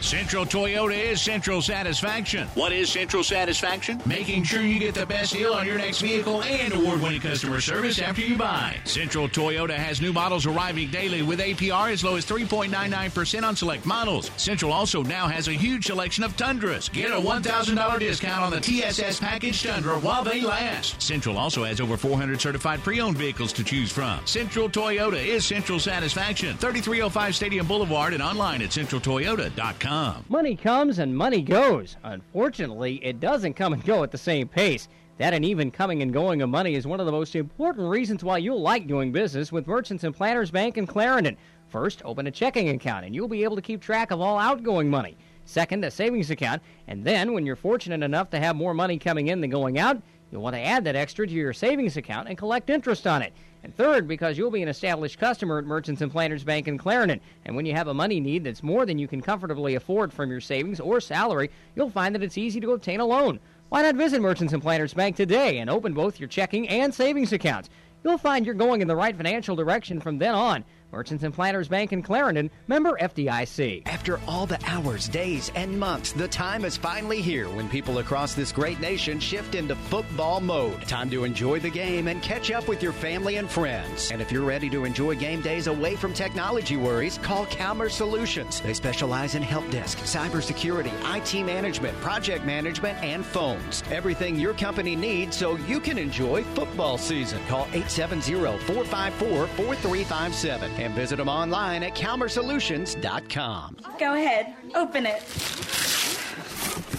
Central 0.00 0.46
Toyota 0.46 0.96
is 0.96 1.20
Central 1.20 1.60
Satisfaction. 1.60 2.48
What 2.54 2.72
is 2.72 2.90
Central 2.90 3.22
Satisfaction? 3.22 4.00
Making 4.06 4.44
sure 4.44 4.62
you 4.62 4.78
get 4.78 4.94
the 4.94 5.04
best 5.04 5.34
deal 5.34 5.52
on 5.52 5.66
your 5.66 5.76
next 5.76 6.00
vehicle 6.00 6.42
and 6.42 6.72
award 6.72 7.02
winning 7.02 7.20
customer 7.20 7.60
service 7.60 8.00
after 8.00 8.22
you 8.22 8.36
buy. 8.36 8.76
Central 8.84 9.28
Toyota 9.28 9.74
has 9.74 10.00
new 10.00 10.12
models 10.12 10.46
arriving 10.46 10.90
daily 10.90 11.20
with 11.20 11.38
APR 11.38 11.92
as 11.92 12.02
low 12.02 12.16
as 12.16 12.24
3.99% 12.24 13.42
on 13.42 13.54
select 13.54 13.84
models. 13.84 14.30
Central 14.38 14.72
also 14.72 15.02
now 15.02 15.28
has 15.28 15.48
a 15.48 15.52
huge 15.52 15.86
selection 15.86 16.24
of 16.24 16.34
Tundras. 16.34 16.88
Get 16.88 17.10
a 17.10 17.20
$1,000 17.20 17.98
discount 17.98 18.42
on 18.42 18.50
the 18.52 18.60
TSS 18.60 19.20
package 19.20 19.62
Tundra 19.62 19.98
while 20.00 20.24
they 20.24 20.40
last. 20.40 21.00
Central 21.00 21.36
also 21.36 21.62
has 21.64 21.78
over 21.78 21.98
400 21.98 22.40
certified 22.40 22.80
pre 22.80 23.02
owned 23.02 23.18
vehicles 23.18 23.52
to 23.52 23.62
choose 23.62 23.92
from. 23.92 24.26
Central 24.26 24.70
Toyota 24.70 25.22
is 25.22 25.44
Central 25.44 25.78
Satisfaction. 25.78 26.56
3305 26.56 27.34
Stadium 27.34 27.66
Boulevard 27.66 28.14
and 28.14 28.22
online 28.22 28.62
at 28.62 28.70
centraltoyota.com. 28.70 29.89
Money 30.28 30.54
comes 30.54 31.00
and 31.00 31.16
money 31.16 31.42
goes. 31.42 31.96
Unfortunately, 32.04 33.04
it 33.04 33.18
doesn't 33.18 33.54
come 33.54 33.72
and 33.72 33.84
go 33.84 34.04
at 34.04 34.12
the 34.12 34.18
same 34.18 34.46
pace. 34.46 34.88
That 35.18 35.34
uneven 35.34 35.72
coming 35.72 36.00
and 36.00 36.12
going 36.12 36.42
of 36.42 36.48
money 36.48 36.76
is 36.76 36.86
one 36.86 37.00
of 37.00 37.06
the 37.06 37.12
most 37.12 37.34
important 37.34 37.88
reasons 37.88 38.22
why 38.22 38.38
you'll 38.38 38.62
like 38.62 38.86
doing 38.86 39.10
business 39.10 39.50
with 39.50 39.66
Merchants 39.66 40.04
and 40.04 40.14
Planters 40.14 40.52
Bank 40.52 40.78
in 40.78 40.86
Clarendon. 40.86 41.36
First, 41.70 42.02
open 42.04 42.28
a 42.28 42.30
checking 42.30 42.68
account 42.68 43.04
and 43.04 43.16
you'll 43.16 43.26
be 43.26 43.42
able 43.42 43.56
to 43.56 43.62
keep 43.62 43.80
track 43.80 44.12
of 44.12 44.20
all 44.20 44.38
outgoing 44.38 44.88
money. 44.88 45.16
Second, 45.44 45.84
a 45.84 45.90
savings 45.90 46.30
account. 46.30 46.62
And 46.86 47.04
then, 47.04 47.32
when 47.32 47.44
you're 47.44 47.56
fortunate 47.56 48.04
enough 48.04 48.30
to 48.30 48.38
have 48.38 48.54
more 48.54 48.74
money 48.74 48.96
coming 48.96 49.26
in 49.26 49.40
than 49.40 49.50
going 49.50 49.76
out, 49.76 50.00
you'll 50.30 50.42
want 50.42 50.54
to 50.54 50.60
add 50.60 50.84
that 50.84 50.94
extra 50.94 51.26
to 51.26 51.32
your 51.32 51.52
savings 51.52 51.96
account 51.96 52.28
and 52.28 52.38
collect 52.38 52.70
interest 52.70 53.08
on 53.08 53.22
it. 53.22 53.32
And 53.62 53.76
third, 53.76 54.08
because 54.08 54.38
you'll 54.38 54.50
be 54.50 54.62
an 54.62 54.68
established 54.68 55.18
customer 55.18 55.58
at 55.58 55.66
Merchants 55.66 56.00
and 56.00 56.10
Planters 56.10 56.44
Bank 56.44 56.66
in 56.66 56.78
Clarendon. 56.78 57.20
And 57.44 57.54
when 57.54 57.66
you 57.66 57.74
have 57.74 57.88
a 57.88 57.94
money 57.94 58.18
need 58.18 58.44
that's 58.44 58.62
more 58.62 58.86
than 58.86 58.98
you 58.98 59.06
can 59.06 59.20
comfortably 59.20 59.74
afford 59.74 60.12
from 60.12 60.30
your 60.30 60.40
savings 60.40 60.80
or 60.80 61.00
salary, 61.00 61.50
you'll 61.76 61.90
find 61.90 62.14
that 62.14 62.22
it's 62.22 62.38
easy 62.38 62.60
to 62.60 62.72
obtain 62.72 63.00
a 63.00 63.04
loan. 63.04 63.38
Why 63.68 63.82
not 63.82 63.96
visit 63.96 64.22
Merchants 64.22 64.52
and 64.52 64.62
Planters 64.62 64.94
Bank 64.94 65.14
today 65.14 65.58
and 65.58 65.68
open 65.68 65.92
both 65.92 66.18
your 66.18 66.28
checking 66.28 66.68
and 66.68 66.92
savings 66.92 67.32
accounts? 67.32 67.68
You'll 68.02 68.18
find 68.18 68.46
you're 68.46 68.54
going 68.54 68.80
in 68.80 68.88
the 68.88 68.96
right 68.96 69.14
financial 69.14 69.54
direction 69.54 70.00
from 70.00 70.18
then 70.18 70.34
on. 70.34 70.64
Merchants 70.92 71.22
and 71.22 71.32
Planters 71.32 71.68
Bank 71.68 71.92
in 71.92 72.02
Clarendon, 72.02 72.50
member 72.66 72.98
FDIC. 73.00 73.86
After 73.86 74.20
all 74.26 74.46
the 74.46 74.58
hours, 74.66 75.08
days, 75.08 75.52
and 75.54 75.78
months, 75.78 76.12
the 76.12 76.26
time 76.26 76.64
is 76.64 76.76
finally 76.76 77.22
here 77.22 77.48
when 77.48 77.68
people 77.68 77.98
across 77.98 78.34
this 78.34 78.50
great 78.50 78.80
nation 78.80 79.20
shift 79.20 79.54
into 79.54 79.76
football 79.76 80.40
mode. 80.40 80.82
Time 80.82 81.08
to 81.10 81.24
enjoy 81.24 81.60
the 81.60 81.70
game 81.70 82.08
and 82.08 82.20
catch 82.22 82.50
up 82.50 82.66
with 82.66 82.82
your 82.82 82.92
family 82.92 83.36
and 83.36 83.48
friends. 83.48 84.10
And 84.10 84.20
if 84.20 84.32
you're 84.32 84.44
ready 84.44 84.68
to 84.70 84.84
enjoy 84.84 85.14
game 85.14 85.42
days 85.42 85.68
away 85.68 85.94
from 85.94 86.12
technology 86.12 86.76
worries, 86.76 87.18
call 87.18 87.46
Calmer 87.46 87.88
Solutions. 87.88 88.60
They 88.60 88.74
specialize 88.74 89.36
in 89.36 89.42
help 89.42 89.70
desk, 89.70 89.98
cybersecurity, 89.98 90.92
IT 91.16 91.44
management, 91.44 91.96
project 92.00 92.44
management, 92.44 93.00
and 93.02 93.24
phones. 93.24 93.84
Everything 93.90 94.36
your 94.36 94.54
company 94.54 94.96
needs 94.96 95.36
so 95.36 95.56
you 95.56 95.78
can 95.78 95.98
enjoy 95.98 96.42
football 96.42 96.98
season. 96.98 97.40
Call 97.46 97.66
870 97.72 98.34
454 98.66 99.46
4357 99.46 100.79
and 100.80 100.94
visit 100.94 101.16
them 101.16 101.28
online 101.28 101.82
at 101.82 101.94
calmersolutions.com. 101.94 103.76
Go 103.98 104.14
ahead, 104.14 104.54
open 104.74 105.06
it. 105.06 105.22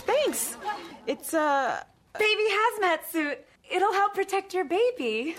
Thanks. 0.06 0.56
It's 1.08 1.34
a 1.34 1.86
baby 2.18 2.44
hazmat 2.50 3.06
suit. 3.12 3.40
It'll 3.70 3.94
help 3.94 4.14
protect 4.14 4.54
your 4.54 4.66
baby. 4.66 5.36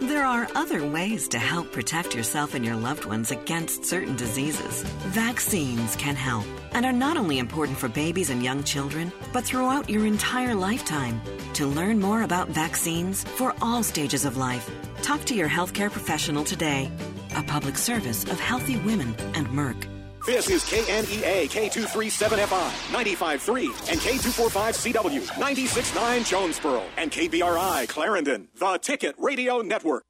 There 0.00 0.24
are 0.24 0.48
other 0.54 0.86
ways 0.88 1.26
to 1.28 1.40
help 1.40 1.72
protect 1.72 2.14
yourself 2.14 2.54
and 2.54 2.64
your 2.64 2.76
loved 2.76 3.04
ones 3.04 3.32
against 3.32 3.84
certain 3.84 4.14
diseases. 4.14 4.84
Vaccines 5.08 5.96
can 5.96 6.14
help 6.14 6.46
and 6.70 6.86
are 6.86 6.92
not 6.92 7.16
only 7.16 7.40
important 7.40 7.76
for 7.76 7.88
babies 7.88 8.30
and 8.30 8.40
young 8.40 8.62
children, 8.62 9.10
but 9.32 9.42
throughout 9.42 9.90
your 9.90 10.06
entire 10.06 10.54
lifetime. 10.54 11.20
To 11.54 11.66
learn 11.66 11.98
more 11.98 12.22
about 12.22 12.48
vaccines 12.48 13.24
for 13.24 13.56
all 13.60 13.82
stages 13.82 14.24
of 14.24 14.36
life, 14.36 14.70
talk 15.02 15.24
to 15.24 15.34
your 15.34 15.48
healthcare 15.48 15.90
professional 15.90 16.44
today. 16.44 16.92
A 17.34 17.42
public 17.42 17.76
service 17.76 18.22
of 18.22 18.38
Healthy 18.38 18.76
Women 18.76 19.16
and 19.34 19.48
Merck. 19.48 19.97
This 20.28 20.50
is 20.50 20.62
KNEA 20.64 21.48
K237FI 21.48 22.68
95.3 22.92 23.90
and 23.90 23.98
K245CW 23.98 25.22
96.9 25.26 26.26
Jonesboro 26.28 26.82
and 26.98 27.10
KBRI 27.10 27.88
Clarendon, 27.88 28.48
the 28.54 28.76
Ticket 28.76 29.14
Radio 29.16 29.62
Network. 29.62 30.04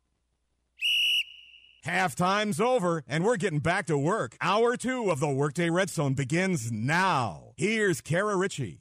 Halftime's 1.87 2.61
over, 2.61 3.05
and 3.07 3.25
we're 3.25 3.37
getting 3.37 3.61
back 3.61 3.87
to 3.87 3.97
work. 3.97 4.37
Hour 4.41 4.77
two 4.77 5.09
of 5.09 5.21
the 5.21 5.29
Workday 5.29 5.71
Red 5.71 5.89
Zone 5.89 6.15
begins 6.15 6.73
now. 6.73 7.53
Here's 7.57 8.01
Kara 8.01 8.35
Richey. 8.35 8.81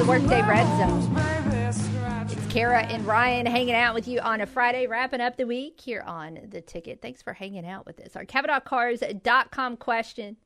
The 0.00 0.06
Workday 0.06 0.40
Red 0.40 0.66
Zone. 0.78 1.14
It's 2.30 2.46
Kara 2.50 2.84
and 2.84 3.06
Ryan 3.06 3.44
hanging 3.44 3.74
out 3.74 3.94
with 3.94 4.08
you 4.08 4.18
on 4.20 4.40
a 4.40 4.46
Friday, 4.46 4.86
wrapping 4.86 5.20
up 5.20 5.36
the 5.36 5.46
week 5.46 5.78
here 5.78 6.00
on 6.00 6.38
The 6.48 6.62
Ticket. 6.62 7.02
Thanks 7.02 7.20
for 7.20 7.34
hanging 7.34 7.66
out 7.66 7.84
with 7.84 8.00
us. 8.00 8.16
Our 8.16 8.24
CavenaughCars.com 8.24 9.76
question. 9.76 10.38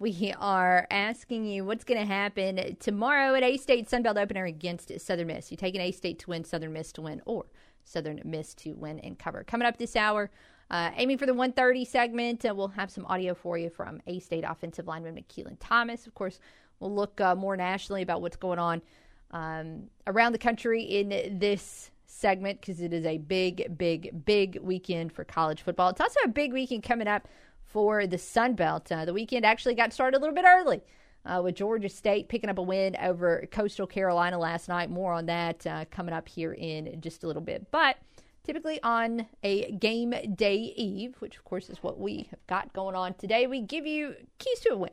We 0.00 0.34
are 0.36 0.88
asking 0.90 1.44
you 1.44 1.64
what's 1.64 1.84
going 1.84 2.00
to 2.00 2.06
happen 2.06 2.76
tomorrow 2.80 3.36
at 3.36 3.44
A 3.44 3.58
State 3.58 3.88
Sunbelt 3.88 4.20
Opener 4.20 4.46
against 4.46 4.90
Southern 4.98 5.28
Miss. 5.28 5.52
You 5.52 5.56
taking 5.56 5.80
A 5.80 5.92
State 5.92 6.18
to 6.18 6.30
win, 6.30 6.42
Southern 6.42 6.72
Miss 6.72 6.90
to 6.94 7.02
win, 7.02 7.22
or 7.26 7.46
Southern 7.84 8.20
Miss 8.24 8.54
to 8.54 8.72
win 8.72 8.98
and 8.98 9.16
cover. 9.16 9.44
Coming 9.44 9.68
up 9.68 9.78
this 9.78 9.94
hour, 9.94 10.32
uh, 10.68 10.90
aiming 10.96 11.18
for 11.18 11.26
the 11.26 11.34
130 11.34 11.84
segment, 11.84 12.44
uh, 12.44 12.52
we'll 12.52 12.66
have 12.66 12.90
some 12.90 13.06
audio 13.06 13.34
for 13.34 13.56
you 13.56 13.70
from 13.70 14.00
A 14.08 14.18
State 14.18 14.42
offensive 14.44 14.88
lineman 14.88 15.14
Makilan 15.14 15.58
Thomas. 15.60 16.08
Of 16.08 16.14
course, 16.14 16.40
we'll 16.80 16.94
look 16.94 17.20
uh, 17.20 17.34
more 17.34 17.56
nationally 17.56 18.02
about 18.02 18.22
what's 18.22 18.36
going 18.36 18.58
on 18.58 18.82
um, 19.30 19.84
around 20.06 20.32
the 20.32 20.38
country 20.38 20.82
in 20.82 21.38
this 21.38 21.90
segment 22.06 22.60
because 22.60 22.80
it 22.80 22.92
is 22.92 23.06
a 23.06 23.18
big, 23.18 23.78
big, 23.78 24.24
big 24.24 24.58
weekend 24.60 25.12
for 25.12 25.24
college 25.24 25.62
football. 25.62 25.90
It's 25.90 26.00
also 26.00 26.20
a 26.24 26.28
big 26.28 26.52
weekend 26.52 26.82
coming 26.82 27.06
up 27.06 27.28
for 27.62 28.06
the 28.06 28.18
Sun 28.18 28.54
Belt. 28.54 28.90
Uh, 28.90 29.04
the 29.04 29.12
weekend 29.12 29.46
actually 29.46 29.74
got 29.74 29.92
started 29.92 30.16
a 30.16 30.20
little 30.20 30.34
bit 30.34 30.44
early 30.44 30.82
uh, 31.24 31.40
with 31.42 31.54
Georgia 31.54 31.88
State 31.88 32.28
picking 32.28 32.50
up 32.50 32.58
a 32.58 32.62
win 32.62 32.96
over 33.00 33.46
Coastal 33.52 33.86
Carolina 33.86 34.38
last 34.38 34.68
night. 34.68 34.90
More 34.90 35.12
on 35.12 35.26
that 35.26 35.66
uh, 35.66 35.84
coming 35.90 36.14
up 36.14 36.28
here 36.28 36.52
in 36.52 37.00
just 37.00 37.22
a 37.22 37.26
little 37.26 37.42
bit. 37.42 37.70
But 37.70 37.96
typically 38.42 38.82
on 38.82 39.26
a 39.44 39.70
game 39.72 40.12
day 40.34 40.74
eve, 40.76 41.14
which 41.20 41.36
of 41.36 41.44
course 41.44 41.70
is 41.70 41.82
what 41.82 42.00
we 42.00 42.26
have 42.30 42.44
got 42.48 42.72
going 42.72 42.96
on 42.96 43.14
today, 43.14 43.46
we 43.46 43.60
give 43.60 43.86
you 43.86 44.16
keys 44.38 44.60
to 44.60 44.70
a 44.70 44.76
win 44.76 44.90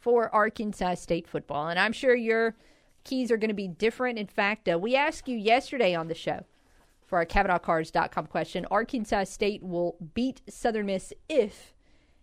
for 0.00 0.34
Arkansas 0.34 0.94
State 0.94 1.28
football. 1.28 1.68
And 1.68 1.78
I'm 1.78 1.92
sure 1.92 2.14
your 2.14 2.56
keys 3.04 3.30
are 3.30 3.36
going 3.36 3.48
to 3.48 3.54
be 3.54 3.68
different. 3.68 4.18
In 4.18 4.26
fact, 4.26 4.68
uh, 4.68 4.78
we 4.78 4.96
asked 4.96 5.28
you 5.28 5.36
yesterday 5.36 5.94
on 5.94 6.08
the 6.08 6.14
show 6.14 6.44
for 7.06 7.18
our 7.18 7.26
CavenaughCars.com 7.26 8.26
question 8.26 8.66
Arkansas 8.70 9.24
State 9.24 9.62
will 9.62 9.96
beat 10.14 10.40
Southern 10.48 10.86
Miss 10.86 11.12
if. 11.28 11.74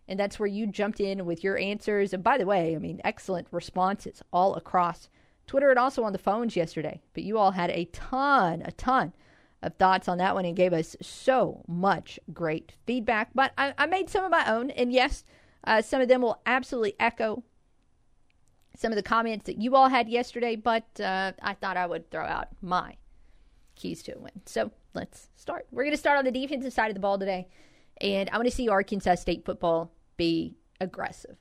And 0.08 0.20
that's 0.20 0.40
where 0.40 0.48
you 0.48 0.68
jumped 0.68 1.02
in 1.02 1.26
with 1.26 1.44
your 1.44 1.58
answers. 1.58 2.14
And 2.14 2.24
by 2.24 2.38
the 2.38 2.46
way, 2.46 2.76
I 2.76 2.80
mean, 2.80 3.02
excellent 3.04 3.48
responses 3.52 4.24
all 4.32 4.56
across 4.56 5.10
Twitter 5.46 5.70
and 5.70 5.78
also 5.78 6.04
on 6.04 6.14
the 6.14 6.20
phones 6.20 6.56
yesterday. 6.56 7.02
But 7.14 7.24
you 7.24 7.38
all 7.38 7.52
had 7.52 7.70
a 7.72 7.86
ton, 7.86 8.62
a 8.64 8.72
ton 8.72 9.14
of 9.62 9.76
thoughts 9.76 10.08
on 10.08 10.18
that 10.20 10.36
one 10.36 10.46
and 10.46 10.56
gave 10.56 10.72
us 10.72 10.96
so 11.02 11.64
much 11.68 12.20
great 12.34 12.74
feedback. 12.86 13.32
But 13.36 13.52
I, 13.58 13.74
I 13.78 13.86
made 13.88 14.10
some 14.10 14.24
of 14.24 14.32
my 14.32 14.50
own. 14.50 14.70
And 14.72 14.94
yes, 14.94 15.26
uh, 15.66 15.82
some 15.82 16.02
of 16.02 16.08
them 16.08 16.22
will 16.22 16.42
absolutely 16.46 16.94
echo 17.00 17.44
some 18.78 18.92
of 18.92 18.96
the 18.96 19.04
comments 19.04 19.48
that 19.48 19.58
you 19.58 19.76
all 19.76 19.90
had 19.90 20.08
yesterday, 20.08 20.56
but 20.56 20.86
uh, 21.00 21.34
I 21.42 21.56
thought 21.56 21.78
I 21.78 21.88
would 21.88 22.10
throw 22.12 22.26
out 22.26 22.50
my 22.62 22.96
keys 23.76 24.04
to 24.04 24.14
a 24.14 24.20
win. 24.20 24.32
So 24.46 24.72
let's 24.94 25.30
start. 25.36 25.66
We're 25.72 25.84
going 25.84 25.96
to 25.96 25.98
start 25.98 26.20
on 26.20 26.26
the 26.26 26.32
defensive 26.32 26.72
side 26.72 26.90
of 26.90 26.94
the 26.94 27.00
ball 27.00 27.18
today, 27.18 27.48
and 28.00 28.30
I 28.30 28.38
want 28.38 28.48
to 28.48 28.56
see 28.56 28.70
Arkansas 28.70 29.16
State 29.16 29.46
football 29.46 29.92
be 30.16 30.56
aggressive, 30.80 31.38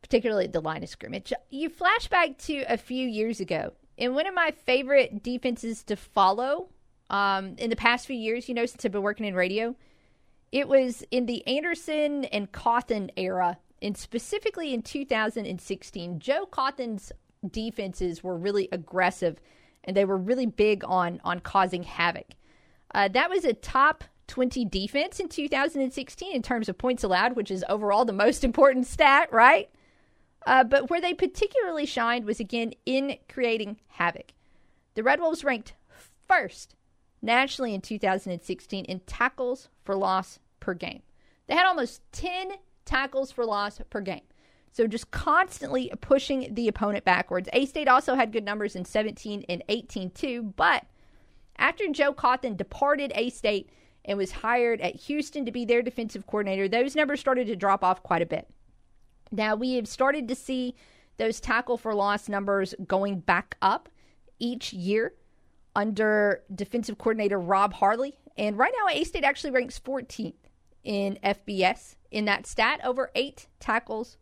particularly 0.00 0.46
at 0.46 0.54
the 0.54 0.60
line 0.60 0.82
of 0.82 0.88
scrimmage. 0.88 1.32
You 1.50 1.68
flash 1.68 2.08
back 2.08 2.38
to 2.38 2.64
a 2.68 2.78
few 2.78 3.06
years 3.06 3.38
ago, 3.40 3.74
and 3.98 4.14
one 4.14 4.26
of 4.26 4.34
my 4.34 4.52
favorite 4.52 5.22
defenses 5.22 5.82
to 5.84 5.96
follow 5.96 6.70
um, 7.10 7.56
in 7.58 7.68
the 7.68 7.76
past 7.76 8.06
few 8.06 8.16
years, 8.16 8.48
you 8.48 8.54
know, 8.54 8.64
since 8.64 8.86
I've 8.86 8.92
been 8.92 9.02
working 9.02 9.26
in 9.26 9.34
radio, 9.34 9.76
it 10.50 10.66
was 10.66 11.04
in 11.10 11.26
the 11.26 11.46
Anderson 11.46 12.24
and 12.26 12.50
Cawthon 12.50 13.10
era 13.16 13.58
and 13.84 13.96
specifically 13.96 14.72
in 14.72 14.80
2016, 14.82 16.18
Joe 16.18 16.46
Cawthon's 16.46 17.12
defenses 17.50 18.24
were 18.24 18.36
really 18.36 18.68
aggressive 18.72 19.38
and 19.84 19.94
they 19.94 20.06
were 20.06 20.16
really 20.16 20.46
big 20.46 20.82
on 20.84 21.20
on 21.22 21.40
causing 21.40 21.82
havoc. 21.82 22.28
Uh, 22.94 23.08
that 23.08 23.28
was 23.28 23.44
a 23.44 23.52
top 23.52 24.04
20 24.28 24.64
defense 24.64 25.20
in 25.20 25.28
2016 25.28 26.34
in 26.34 26.40
terms 26.40 26.68
of 26.68 26.78
points 26.78 27.04
allowed, 27.04 27.36
which 27.36 27.50
is 27.50 27.64
overall 27.68 28.06
the 28.06 28.12
most 28.12 28.42
important 28.42 28.86
stat, 28.86 29.30
right? 29.30 29.68
Uh, 30.46 30.64
but 30.64 30.88
where 30.88 31.00
they 31.00 31.12
particularly 31.12 31.84
shined 31.84 32.24
was 32.24 32.40
again 32.40 32.72
in 32.86 33.18
creating 33.28 33.78
havoc. 33.88 34.32
The 34.94 35.02
Red 35.02 35.20
Wolves 35.20 35.44
ranked 35.44 35.74
first 36.26 36.74
nationally 37.20 37.74
in 37.74 37.82
2016 37.82 38.86
in 38.86 39.00
tackles 39.00 39.68
for 39.84 39.94
loss 39.94 40.38
per 40.60 40.72
game. 40.72 41.02
They 41.46 41.54
had 41.54 41.66
almost 41.66 42.00
10 42.12 42.52
tackles 42.84 43.30
for 43.30 43.44
loss 43.44 43.80
per 43.90 44.00
game. 44.00 44.22
So 44.72 44.86
just 44.86 45.10
constantly 45.12 45.92
pushing 46.00 46.52
the 46.52 46.66
opponent 46.68 47.04
backwards. 47.04 47.48
A 47.52 47.64
State 47.66 47.88
also 47.88 48.14
had 48.14 48.32
good 48.32 48.44
numbers 48.44 48.74
in 48.74 48.84
17 48.84 49.44
and 49.48 49.62
18 49.68 50.10
too, 50.10 50.52
but 50.56 50.84
after 51.56 51.84
Joe 51.88 52.12
Cawthon 52.12 52.56
departed 52.56 53.12
A 53.14 53.30
State 53.30 53.70
and 54.04 54.18
was 54.18 54.32
hired 54.32 54.80
at 54.80 54.96
Houston 54.96 55.44
to 55.46 55.52
be 55.52 55.64
their 55.64 55.82
defensive 55.82 56.26
coordinator, 56.26 56.68
those 56.68 56.96
numbers 56.96 57.20
started 57.20 57.46
to 57.46 57.56
drop 57.56 57.84
off 57.84 58.02
quite 58.02 58.22
a 58.22 58.26
bit. 58.26 58.48
Now 59.30 59.54
we 59.54 59.74
have 59.74 59.88
started 59.88 60.26
to 60.28 60.34
see 60.34 60.74
those 61.16 61.40
tackle 61.40 61.76
for 61.76 61.94
loss 61.94 62.28
numbers 62.28 62.74
going 62.86 63.20
back 63.20 63.56
up 63.62 63.88
each 64.40 64.72
year 64.72 65.14
under 65.76 66.42
defensive 66.54 66.98
coordinator 66.98 67.38
Rob 67.38 67.72
Harley. 67.74 68.16
And 68.36 68.58
right 68.58 68.72
now, 68.76 68.92
A 68.92 69.04
State 69.04 69.24
actually 69.24 69.52
ranks 69.52 69.78
14th 69.78 70.34
in 70.84 71.18
FBS 71.24 71.96
in 72.10 72.26
that 72.26 72.46
stat, 72.46 72.80
over 72.84 73.10
eight 73.14 73.48
tackles 73.58 74.16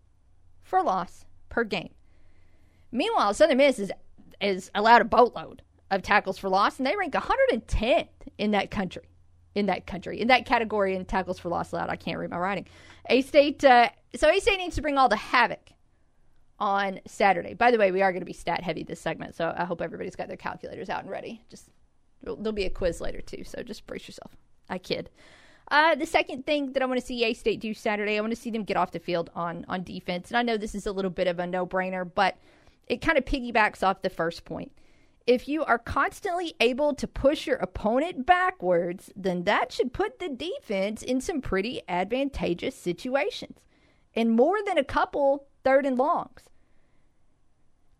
for 0.62 0.82
loss 0.82 1.26
per 1.48 1.64
game. 1.64 1.90
Meanwhile, 2.90 3.34
Southern 3.34 3.58
Miss 3.58 3.78
is, 3.78 3.92
is 4.40 4.70
allowed 4.74 5.02
a 5.02 5.06
boatload 5.06 5.62
of 5.90 6.02
tackles 6.02 6.38
for 6.38 6.48
loss, 6.48 6.78
and 6.78 6.86
they 6.86 6.96
rank 6.96 7.14
110th 7.14 8.08
in 8.38 8.52
that 8.52 8.70
country. 8.70 9.08
In 9.54 9.66
that 9.66 9.86
country, 9.86 10.18
in 10.18 10.28
that 10.28 10.46
category, 10.46 10.96
in 10.96 11.04
tackles 11.04 11.38
for 11.38 11.50
loss 11.50 11.72
allowed. 11.72 11.90
I 11.90 11.96
can't 11.96 12.16
read 12.16 12.30
my 12.30 12.38
writing. 12.38 12.66
A 13.10 13.20
State, 13.20 13.62
uh, 13.62 13.90
so 14.16 14.30
A 14.30 14.40
State 14.40 14.56
needs 14.56 14.76
to 14.76 14.82
bring 14.82 14.96
all 14.96 15.10
the 15.10 15.16
havoc 15.16 15.72
on 16.58 17.00
Saturday. 17.06 17.52
By 17.52 17.70
the 17.70 17.76
way, 17.76 17.92
we 17.92 18.00
are 18.00 18.12
going 18.12 18.22
to 18.22 18.26
be 18.26 18.32
stat 18.32 18.62
heavy 18.62 18.82
this 18.82 19.00
segment, 19.00 19.34
so 19.34 19.52
I 19.54 19.66
hope 19.66 19.82
everybody's 19.82 20.16
got 20.16 20.28
their 20.28 20.38
calculators 20.38 20.88
out 20.88 21.02
and 21.02 21.10
ready. 21.10 21.42
Just 21.50 21.68
there'll 22.22 22.52
be 22.52 22.64
a 22.64 22.70
quiz 22.70 23.00
later 23.00 23.20
too, 23.20 23.44
so 23.44 23.62
just 23.62 23.86
brace 23.86 24.08
yourself. 24.08 24.36
I 24.70 24.78
kid. 24.78 25.10
Uh, 25.68 25.94
the 25.94 26.06
second 26.06 26.44
thing 26.44 26.72
that 26.72 26.82
I 26.82 26.86
want 26.86 27.00
to 27.00 27.06
see 27.06 27.24
A 27.24 27.34
State 27.34 27.60
do 27.60 27.72
Saturday, 27.72 28.18
I 28.18 28.20
want 28.20 28.32
to 28.32 28.40
see 28.40 28.50
them 28.50 28.64
get 28.64 28.76
off 28.76 28.90
the 28.90 28.98
field 28.98 29.30
on 29.34 29.64
on 29.68 29.84
defense. 29.84 30.30
And 30.30 30.36
I 30.36 30.42
know 30.42 30.56
this 30.56 30.74
is 30.74 30.86
a 30.86 30.92
little 30.92 31.10
bit 31.10 31.26
of 31.26 31.38
a 31.38 31.46
no 31.46 31.66
brainer, 31.66 32.08
but 32.12 32.36
it 32.86 33.00
kind 33.00 33.16
of 33.16 33.24
piggybacks 33.24 33.82
off 33.82 34.02
the 34.02 34.10
first 34.10 34.44
point. 34.44 34.72
If 35.26 35.48
you 35.48 35.64
are 35.64 35.78
constantly 35.78 36.54
able 36.58 36.94
to 36.94 37.06
push 37.06 37.46
your 37.46 37.56
opponent 37.56 38.26
backwards, 38.26 39.12
then 39.14 39.44
that 39.44 39.70
should 39.72 39.92
put 39.92 40.18
the 40.18 40.28
defense 40.28 41.02
in 41.02 41.20
some 41.20 41.40
pretty 41.40 41.80
advantageous 41.88 42.74
situations. 42.74 43.60
And 44.14 44.32
more 44.32 44.58
than 44.66 44.78
a 44.78 44.84
couple 44.84 45.46
third 45.62 45.86
and 45.86 45.96
longs. 45.96 46.42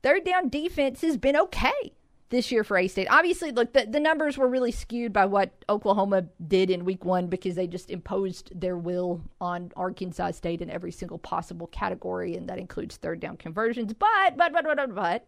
Third 0.03 0.25
down 0.25 0.49
defense 0.49 1.01
has 1.03 1.17
been 1.17 1.37
okay 1.37 1.93
this 2.33 2.51
year 2.51 2.65
for 2.65 2.79
A 2.79 2.89
State. 2.89 3.07
Obviously, 3.11 3.53
look, 3.53 3.75
the, 3.75 3.87
the 3.87 4.01
numbers 4.01 4.39
were 4.39 4.49
really 4.49 4.73
skewed 4.73 5.13
by 5.13 5.27
what 5.27 5.53
Oklahoma 5.69 6.25
did 6.45 6.71
in 6.71 6.85
week 6.85 7.05
one 7.05 7.29
because 7.29 7.55
they 7.55 7.67
just 7.67 7.91
imposed 7.91 8.59
their 8.59 8.77
will 8.77 9.21
on 9.39 9.71
Arkansas 9.77 10.33
State 10.33 10.63
in 10.63 10.71
every 10.71 10.91
single 10.91 11.19
possible 11.19 11.67
category, 11.69 12.35
and 12.35 12.49
that 12.49 12.59
includes 12.59 12.97
third 12.97 13.21
down 13.21 13.37
conversions. 13.37 13.93
But, 13.93 14.37
but, 14.37 14.53
but, 14.53 14.65
but, 14.65 14.77
but, 14.77 14.95
but 14.95 15.27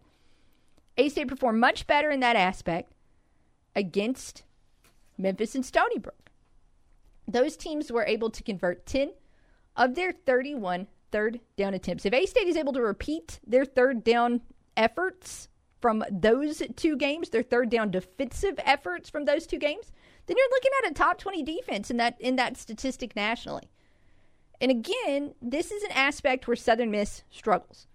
A 0.97 1.11
State 1.11 1.29
performed 1.29 1.61
much 1.61 1.87
better 1.87 2.11
in 2.11 2.21
that 2.21 2.37
aspect 2.37 2.91
against 3.77 4.43
Memphis 5.19 5.55
and 5.55 5.65
Stony 5.65 5.99
Brook. 5.99 6.31
Those 7.29 7.57
teams 7.57 7.93
were 7.93 8.07
able 8.07 8.31
to 8.31 8.43
convert 8.43 8.87
10 8.87 9.13
of 9.77 9.95
their 9.95 10.11
31 10.11 10.87
third 11.13 11.41
down 11.59 11.75
attempts. 11.75 12.07
If 12.07 12.15
A 12.15 12.25
State 12.25 12.49
is 12.49 12.57
able 12.57 12.73
to 12.73 12.81
repeat 12.81 13.41
their 13.47 13.67
third 13.67 14.03
down 14.03 14.41
efforts 14.75 15.49
from 15.85 16.03
those 16.11 16.63
two 16.77 16.97
games, 16.97 17.29
their 17.29 17.43
third 17.43 17.69
down 17.69 17.91
defensive 17.91 18.59
efforts 18.65 19.11
from 19.11 19.27
those 19.27 19.47
two 19.47 19.59
games, 19.59 19.93
then 20.25 20.35
you're 20.35 20.49
looking 20.49 20.71
at 20.83 20.91
a 20.91 20.95
top 20.95 21.19
20 21.19 21.43
defense 21.43 21.91
in 21.91 21.99
that 21.99 22.19
in 22.19 22.37
that 22.37 22.57
statistic 22.57 23.15
nationally. 23.15 23.69
And 24.63 24.71
again, 24.71 25.35
this 25.43 25.71
is 25.71 25.83
an 25.83 25.91
aspect 25.91 26.49
where 26.49 26.57
Southern 26.57 26.91
Miss 26.91 27.23
struggles. 27.31 27.87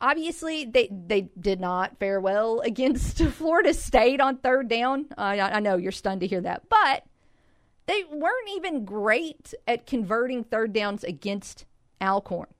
Obviously, 0.00 0.66
they 0.66 0.88
they 0.88 1.22
did 1.40 1.58
not 1.58 1.98
fare 1.98 2.20
well 2.20 2.60
against 2.64 3.18
Florida 3.18 3.74
State 3.74 4.20
on 4.20 4.36
third 4.36 4.68
down. 4.68 5.06
Uh, 5.18 5.22
I, 5.22 5.56
I 5.56 5.58
know 5.58 5.76
you're 5.76 5.90
stunned 5.90 6.20
to 6.20 6.28
hear 6.28 6.42
that, 6.42 6.68
but 6.68 7.02
they 7.86 8.04
weren't 8.08 8.50
even 8.54 8.84
great 8.84 9.52
at 9.66 9.84
converting 9.84 10.44
third 10.44 10.72
downs 10.72 11.02
against 11.02 11.64
Alcorn. 12.00 12.54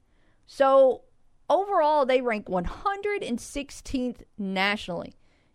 So 0.44 1.02
overall, 1.48 2.06
they 2.06 2.20
rank 2.20 2.46
116th 2.46 4.22
nationally 4.38 5.14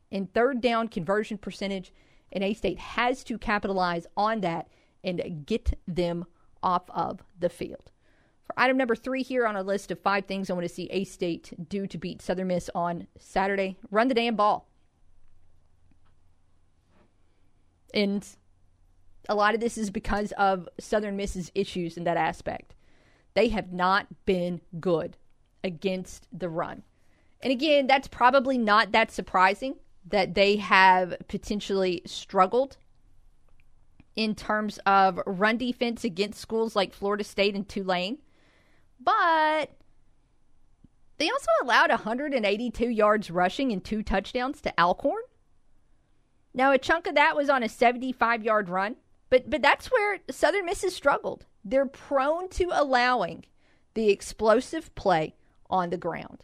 in 0.10 0.28
third 0.28 0.62
down 0.62 0.88
conversion 0.88 1.38
percentage, 1.38 1.94
and 2.32 2.44
A 2.44 2.54
State 2.54 2.80
has 2.80 3.24
to 3.26 3.38
capitalize 3.38 4.08
on 4.16 4.42
that 4.42 4.68
and 5.04 5.46
get 5.46 5.80
them 5.88 6.26
off 6.62 6.90
of 6.90 7.24
the 7.40 7.50
field. 7.50 7.92
For 8.44 8.60
item 8.60 8.78
number 8.78 8.96
three 8.96 9.24
here 9.24 9.48
on 9.48 9.56
a 9.56 9.64
list 9.64 9.92
of 9.92 10.00
five 10.00 10.26
things 10.26 10.50
I 10.50 10.54
want 10.54 10.68
to 10.68 10.74
see 10.74 10.90
A 10.92 11.04
State 11.06 11.54
do 11.70 11.88
to 11.88 11.98
beat 11.98 12.22
Southern 12.22 12.48
Miss 12.48 12.70
on 12.76 13.08
Saturday 13.18 13.78
run 13.90 14.10
the 14.10 14.14
damn 14.14 14.36
ball. 14.36 14.68
And 17.94 18.28
a 19.30 19.36
lot 19.36 19.54
of 19.54 19.60
this 19.60 19.78
is 19.78 19.90
because 19.90 20.32
of 20.34 20.68
Southern 20.80 21.16
Miss's 21.16 21.52
issues 21.56 21.98
in 21.98 22.04
that 22.04 22.18
aspect. 22.18 22.76
They 23.34 23.50
have 23.50 23.72
not 23.72 24.08
been 24.26 24.62
good 24.80 25.18
against 25.64 26.28
the 26.32 26.50
run. 26.50 26.84
And 27.42 27.52
again, 27.52 27.88
that's 27.88 28.08
probably 28.08 28.58
not 28.58 28.92
that 28.92 29.12
surprising 29.12 29.76
that 30.08 30.36
they 30.36 30.58
have 30.58 31.16
potentially 31.28 32.02
struggled 32.06 32.78
in 34.16 34.36
terms 34.36 34.80
of 34.86 35.20
run 35.26 35.58
defense 35.58 36.04
against 36.04 36.40
schools 36.40 36.76
like 36.76 36.94
Florida 36.94 37.24
State 37.24 37.56
and 37.56 37.68
Tulane. 37.68 38.18
But 39.00 39.72
they 41.18 41.30
also 41.30 41.50
allowed 41.64 41.90
182 41.90 42.90
yards 42.90 43.32
rushing 43.32 43.72
and 43.72 43.84
two 43.84 44.04
touchdowns 44.04 44.62
to 44.62 44.80
Alcorn. 44.80 45.22
Now, 46.54 46.72
a 46.72 46.78
chunk 46.78 47.08
of 47.08 47.16
that 47.16 47.36
was 47.36 47.50
on 47.50 47.64
a 47.64 47.70
75 47.70 48.44
yard 48.44 48.70
run, 48.70 48.98
but, 49.30 49.50
but 49.50 49.62
that's 49.62 49.88
where 49.88 50.20
Southern 50.30 50.66
Miss 50.66 50.82
has 50.82 50.94
struggled. 50.94 51.46
They're 51.64 51.86
prone 51.86 52.50
to 52.50 52.72
allowing 52.74 53.46
the 53.94 54.10
explosive 54.10 54.94
play 54.96 55.36
on 55.72 55.90
the 55.90 55.98
ground. 55.98 56.44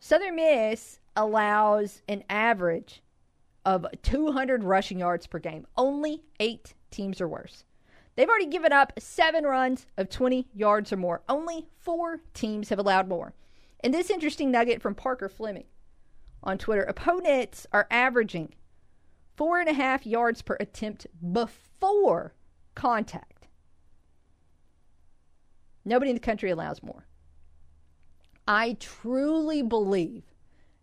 Southern 0.00 0.36
Miss 0.36 1.00
allows 1.14 2.02
an 2.08 2.24
average 2.30 3.02
of 3.64 3.86
200 4.02 4.64
rushing 4.64 5.00
yards 5.00 5.26
per 5.26 5.38
game. 5.38 5.66
Only 5.76 6.22
eight 6.40 6.74
teams 6.90 7.20
are 7.20 7.28
worse. 7.28 7.64
They've 8.16 8.28
already 8.28 8.46
given 8.46 8.72
up 8.72 8.92
seven 8.98 9.44
runs 9.44 9.86
of 9.96 10.08
20 10.08 10.48
yards 10.54 10.92
or 10.92 10.96
more. 10.96 11.22
Only 11.28 11.68
four 11.78 12.20
teams 12.34 12.68
have 12.70 12.78
allowed 12.78 13.08
more. 13.08 13.34
And 13.80 13.94
this 13.94 14.10
interesting 14.10 14.50
nugget 14.50 14.82
from 14.82 14.94
Parker 14.94 15.28
Fleming 15.28 15.66
on 16.42 16.58
Twitter 16.58 16.82
opponents 16.82 17.66
are 17.72 17.86
averaging 17.90 18.54
four 19.36 19.60
and 19.60 19.68
a 19.68 19.72
half 19.72 20.06
yards 20.06 20.42
per 20.42 20.56
attempt 20.58 21.06
before 21.32 22.34
contact. 22.74 23.48
Nobody 25.84 26.10
in 26.10 26.16
the 26.16 26.20
country 26.20 26.50
allows 26.50 26.82
more. 26.82 27.07
I 28.48 28.78
truly 28.80 29.60
believe 29.60 30.24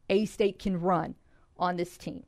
A 0.08 0.26
State 0.26 0.60
can 0.60 0.80
run 0.80 1.16
on 1.58 1.78
this 1.78 1.98
team. 1.98 2.24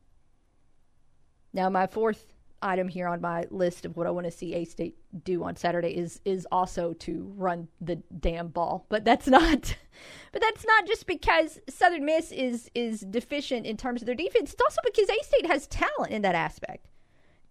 Now, 1.53 1.69
my 1.69 1.85
fourth 1.85 2.33
item 2.59 2.87
here 2.87 3.07
on 3.07 3.21
my 3.21 3.45
list 3.51 3.85
of 3.85 3.95
what 3.95 4.07
I 4.07 4.09
want 4.09 4.25
to 4.25 4.31
see 4.31 4.55
A 4.55 4.65
State 4.65 4.95
do 5.23 5.43
on 5.43 5.55
Saturday 5.55 5.95
is 5.95 6.19
is 6.25 6.47
also 6.51 6.93
to 6.93 7.31
run 7.37 7.67
the 7.79 7.97
damn 8.19 8.47
ball. 8.47 8.87
But 8.89 9.05
that's 9.05 9.27
not 9.27 9.75
but 10.31 10.41
that's 10.41 10.65
not 10.65 10.87
just 10.87 11.05
because 11.05 11.59
Southern 11.69 12.03
Miss 12.03 12.31
is 12.31 12.71
is 12.73 13.01
deficient 13.01 13.67
in 13.67 13.77
terms 13.77 14.01
of 14.01 14.07
their 14.07 14.15
defense. 14.15 14.53
It's 14.53 14.61
also 14.61 14.81
because 14.83 15.07
A 15.07 15.23
State 15.23 15.45
has 15.45 15.67
talent 15.67 16.11
in 16.11 16.23
that 16.23 16.35
aspect. 16.35 16.87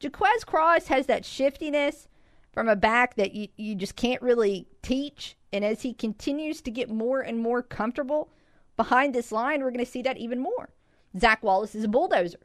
Jaquez 0.01 0.43
Cross 0.45 0.89
has 0.89 1.07
that 1.07 1.25
shiftiness 1.25 2.09
from 2.57 2.71
a 2.71 2.75
back 2.75 3.17
that 3.17 3.35
you, 3.35 3.49
you 3.59 3.75
just 3.75 3.97
can't 3.97 4.23
really 4.23 4.67
teach. 4.81 5.37
And 5.53 5.63
as 5.63 5.83
he 5.83 5.93
continues 5.93 6.63
to 6.63 6.71
get 6.71 6.89
more 6.89 7.21
and 7.21 7.39
more 7.39 7.63
comfortable 7.63 8.31
behind 8.79 9.15
this 9.15 9.31
line, 9.31 9.61
we're 9.61 9.71
going 9.71 9.85
to 9.85 9.91
see 9.91 10.01
that 10.01 10.17
even 10.17 10.41
more. 10.41 10.71
Zach 11.19 11.43
Wallace 11.43 11.75
is 11.75 11.85
a 11.85 11.89
bulldozer. 11.89 12.39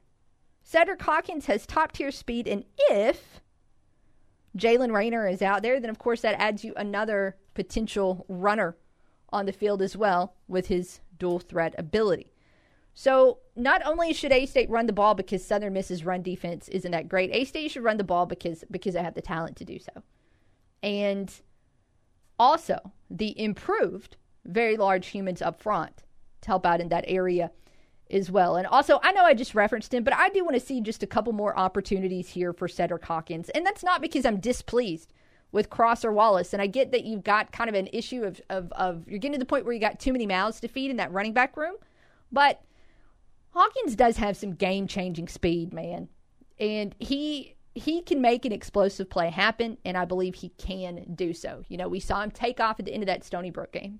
Cedric 0.63 1.01
Hawkins 1.01 1.45
has 1.45 1.65
top 1.65 1.93
tier 1.93 2.11
speed, 2.11 2.45
and 2.45 2.65
if 2.89 3.39
Jaylen 4.57 4.91
Raynor 4.91 5.29
is 5.29 5.41
out 5.41 5.61
there, 5.61 5.79
then 5.79 5.89
of 5.89 5.97
course 5.97 6.19
that 6.21 6.37
adds 6.37 6.65
you 6.65 6.73
another 6.75 7.37
potential 7.53 8.25
runner 8.27 8.75
on 9.29 9.45
the 9.45 9.53
field 9.53 9.81
as 9.81 9.95
well 9.95 10.35
with 10.49 10.67
his 10.67 10.99
dual 11.19 11.39
threat 11.39 11.73
ability. 11.77 12.33
So 12.93 13.39
not 13.61 13.85
only 13.85 14.13
should 14.13 14.31
A 14.31 14.45
State 14.45 14.69
run 14.69 14.87
the 14.87 14.93
ball 14.93 15.13
because 15.13 15.45
Southern 15.45 15.73
Miss's 15.73 16.05
run 16.05 16.21
defense 16.21 16.67
isn't 16.69 16.91
that 16.91 17.09
great, 17.09 17.29
A 17.33 17.45
State 17.45 17.71
should 17.71 17.83
run 17.83 17.97
the 17.97 18.03
ball 18.03 18.25
because 18.25 18.63
because 18.71 18.93
they 18.93 19.03
have 19.03 19.15
the 19.15 19.21
talent 19.21 19.57
to 19.57 19.65
do 19.65 19.79
so. 19.79 20.03
And 20.83 21.31
also 22.39 22.91
the 23.09 23.39
improved 23.39 24.17
very 24.45 24.77
large 24.77 25.07
humans 25.07 25.41
up 25.41 25.61
front 25.61 26.03
to 26.41 26.47
help 26.47 26.65
out 26.65 26.81
in 26.81 26.89
that 26.89 27.05
area 27.07 27.51
as 28.09 28.29
well. 28.31 28.55
And 28.55 28.67
also, 28.67 28.99
I 29.03 29.11
know 29.11 29.23
I 29.23 29.33
just 29.33 29.55
referenced 29.55 29.93
him, 29.93 30.03
but 30.03 30.13
I 30.13 30.29
do 30.29 30.43
want 30.43 30.55
to 30.55 30.65
see 30.65 30.81
just 30.81 31.03
a 31.03 31.07
couple 31.07 31.33
more 31.33 31.57
opportunities 31.57 32.29
here 32.29 32.51
for 32.51 32.67
Cedric 32.67 33.05
Hawkins. 33.05 33.49
And 33.49 33.65
that's 33.65 33.83
not 33.83 34.01
because 34.01 34.25
I'm 34.25 34.39
displeased 34.39 35.13
with 35.51 35.69
Cross 35.69 36.03
or 36.03 36.11
Wallace. 36.11 36.53
And 36.53 36.61
I 36.61 36.67
get 36.67 36.91
that 36.91 37.05
you've 37.05 37.23
got 37.23 37.51
kind 37.51 37.69
of 37.69 37.75
an 37.75 37.87
issue 37.93 38.23
of, 38.23 38.41
of, 38.49 38.71
of 38.73 39.07
you're 39.07 39.19
getting 39.19 39.33
to 39.33 39.39
the 39.39 39.45
point 39.45 39.65
where 39.65 39.73
you 39.73 39.79
got 39.79 39.99
too 39.99 40.11
many 40.11 40.25
mouths 40.25 40.59
to 40.61 40.67
feed 40.67 40.91
in 40.91 40.97
that 40.97 41.11
running 41.11 41.33
back 41.33 41.55
room. 41.55 41.75
But 42.31 42.61
Hawkins 43.53 43.95
does 43.95 44.17
have 44.17 44.37
some 44.37 44.53
game 44.53 44.87
changing 44.87 45.27
speed, 45.27 45.73
man. 45.73 46.09
And 46.59 46.95
he 46.99 47.55
he 47.73 48.01
can 48.01 48.21
make 48.21 48.45
an 48.45 48.51
explosive 48.51 49.09
play 49.09 49.29
happen, 49.29 49.77
and 49.85 49.97
I 49.97 50.05
believe 50.05 50.35
he 50.35 50.49
can 50.49 51.13
do 51.15 51.33
so. 51.33 51.63
You 51.69 51.77
know, 51.77 51.87
we 51.87 51.99
saw 51.99 52.21
him 52.21 52.31
take 52.31 52.59
off 52.59 52.79
at 52.79 52.85
the 52.85 52.93
end 52.93 53.03
of 53.03 53.07
that 53.07 53.23
Stony 53.23 53.49
Brook 53.49 53.71
game. 53.71 53.99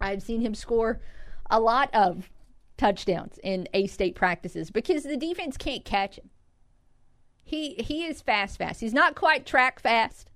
I've 0.00 0.22
seen 0.22 0.40
him 0.40 0.54
score 0.54 1.00
a 1.48 1.60
lot 1.60 1.90
of 1.94 2.28
touchdowns 2.76 3.38
in 3.42 3.68
A 3.72 3.86
State 3.86 4.16
practices 4.16 4.70
because 4.70 5.04
the 5.04 5.16
defense 5.16 5.56
can't 5.56 5.84
catch 5.84 6.16
him. 6.18 6.30
He 7.44 7.74
he 7.74 8.04
is 8.04 8.20
fast, 8.20 8.58
fast. 8.58 8.80
He's 8.80 8.94
not 8.94 9.14
quite 9.14 9.46
track 9.46 9.80
fast, 9.80 10.30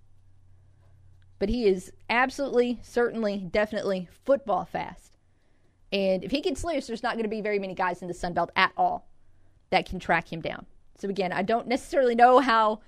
but 1.39 1.49
he 1.49 1.67
is 1.67 1.93
absolutely, 2.09 2.79
certainly, 2.83 3.49
definitely 3.51 4.09
football 4.25 4.65
fast. 4.65 5.16
And 5.93 6.25
if 6.25 6.31
he 6.31 6.41
gets 6.41 6.65
loose, 6.65 6.87
there's 6.87 7.03
not 7.03 7.15
going 7.15 7.25
to 7.25 7.29
be 7.29 7.41
very 7.41 7.59
many 7.59 7.75
guys 7.75 8.03
in 8.03 8.09
the 8.09 8.15
Sun 8.15 8.35
Belt 8.35 8.51
at 8.57 8.73
all 8.77 9.09
that 9.71 9.87
can 9.87 9.99
track 9.99 10.33
him 10.33 10.41
down. 10.41 10.67
So 10.99 11.09
again, 11.09 11.33
I 11.33 11.43
don't 11.43 11.69
necessarily 11.69 12.15
know 12.15 12.41
how 12.41 12.81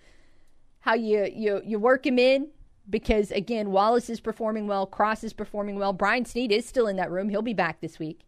how 0.81 0.95
you 0.95 1.29
you 1.33 1.61
you 1.65 1.79
work 1.79 2.07
him 2.07 2.19
in, 2.19 2.49
because 2.89 3.31
again, 3.31 3.71
Wallace 3.71 4.09
is 4.09 4.21
performing 4.21 4.67
well, 4.67 4.87
Cross 4.87 5.25
is 5.25 5.33
performing 5.33 5.79
well. 5.79 5.93
Brian 5.93 6.25
Snead 6.25 6.53
is 6.53 6.67
still 6.67 6.87
in 6.87 6.97
that 6.97 7.11
room. 7.11 7.29
He'll 7.29 7.43
be 7.43 7.55
back 7.55 7.81
this 7.81 7.99
week. 7.99 8.21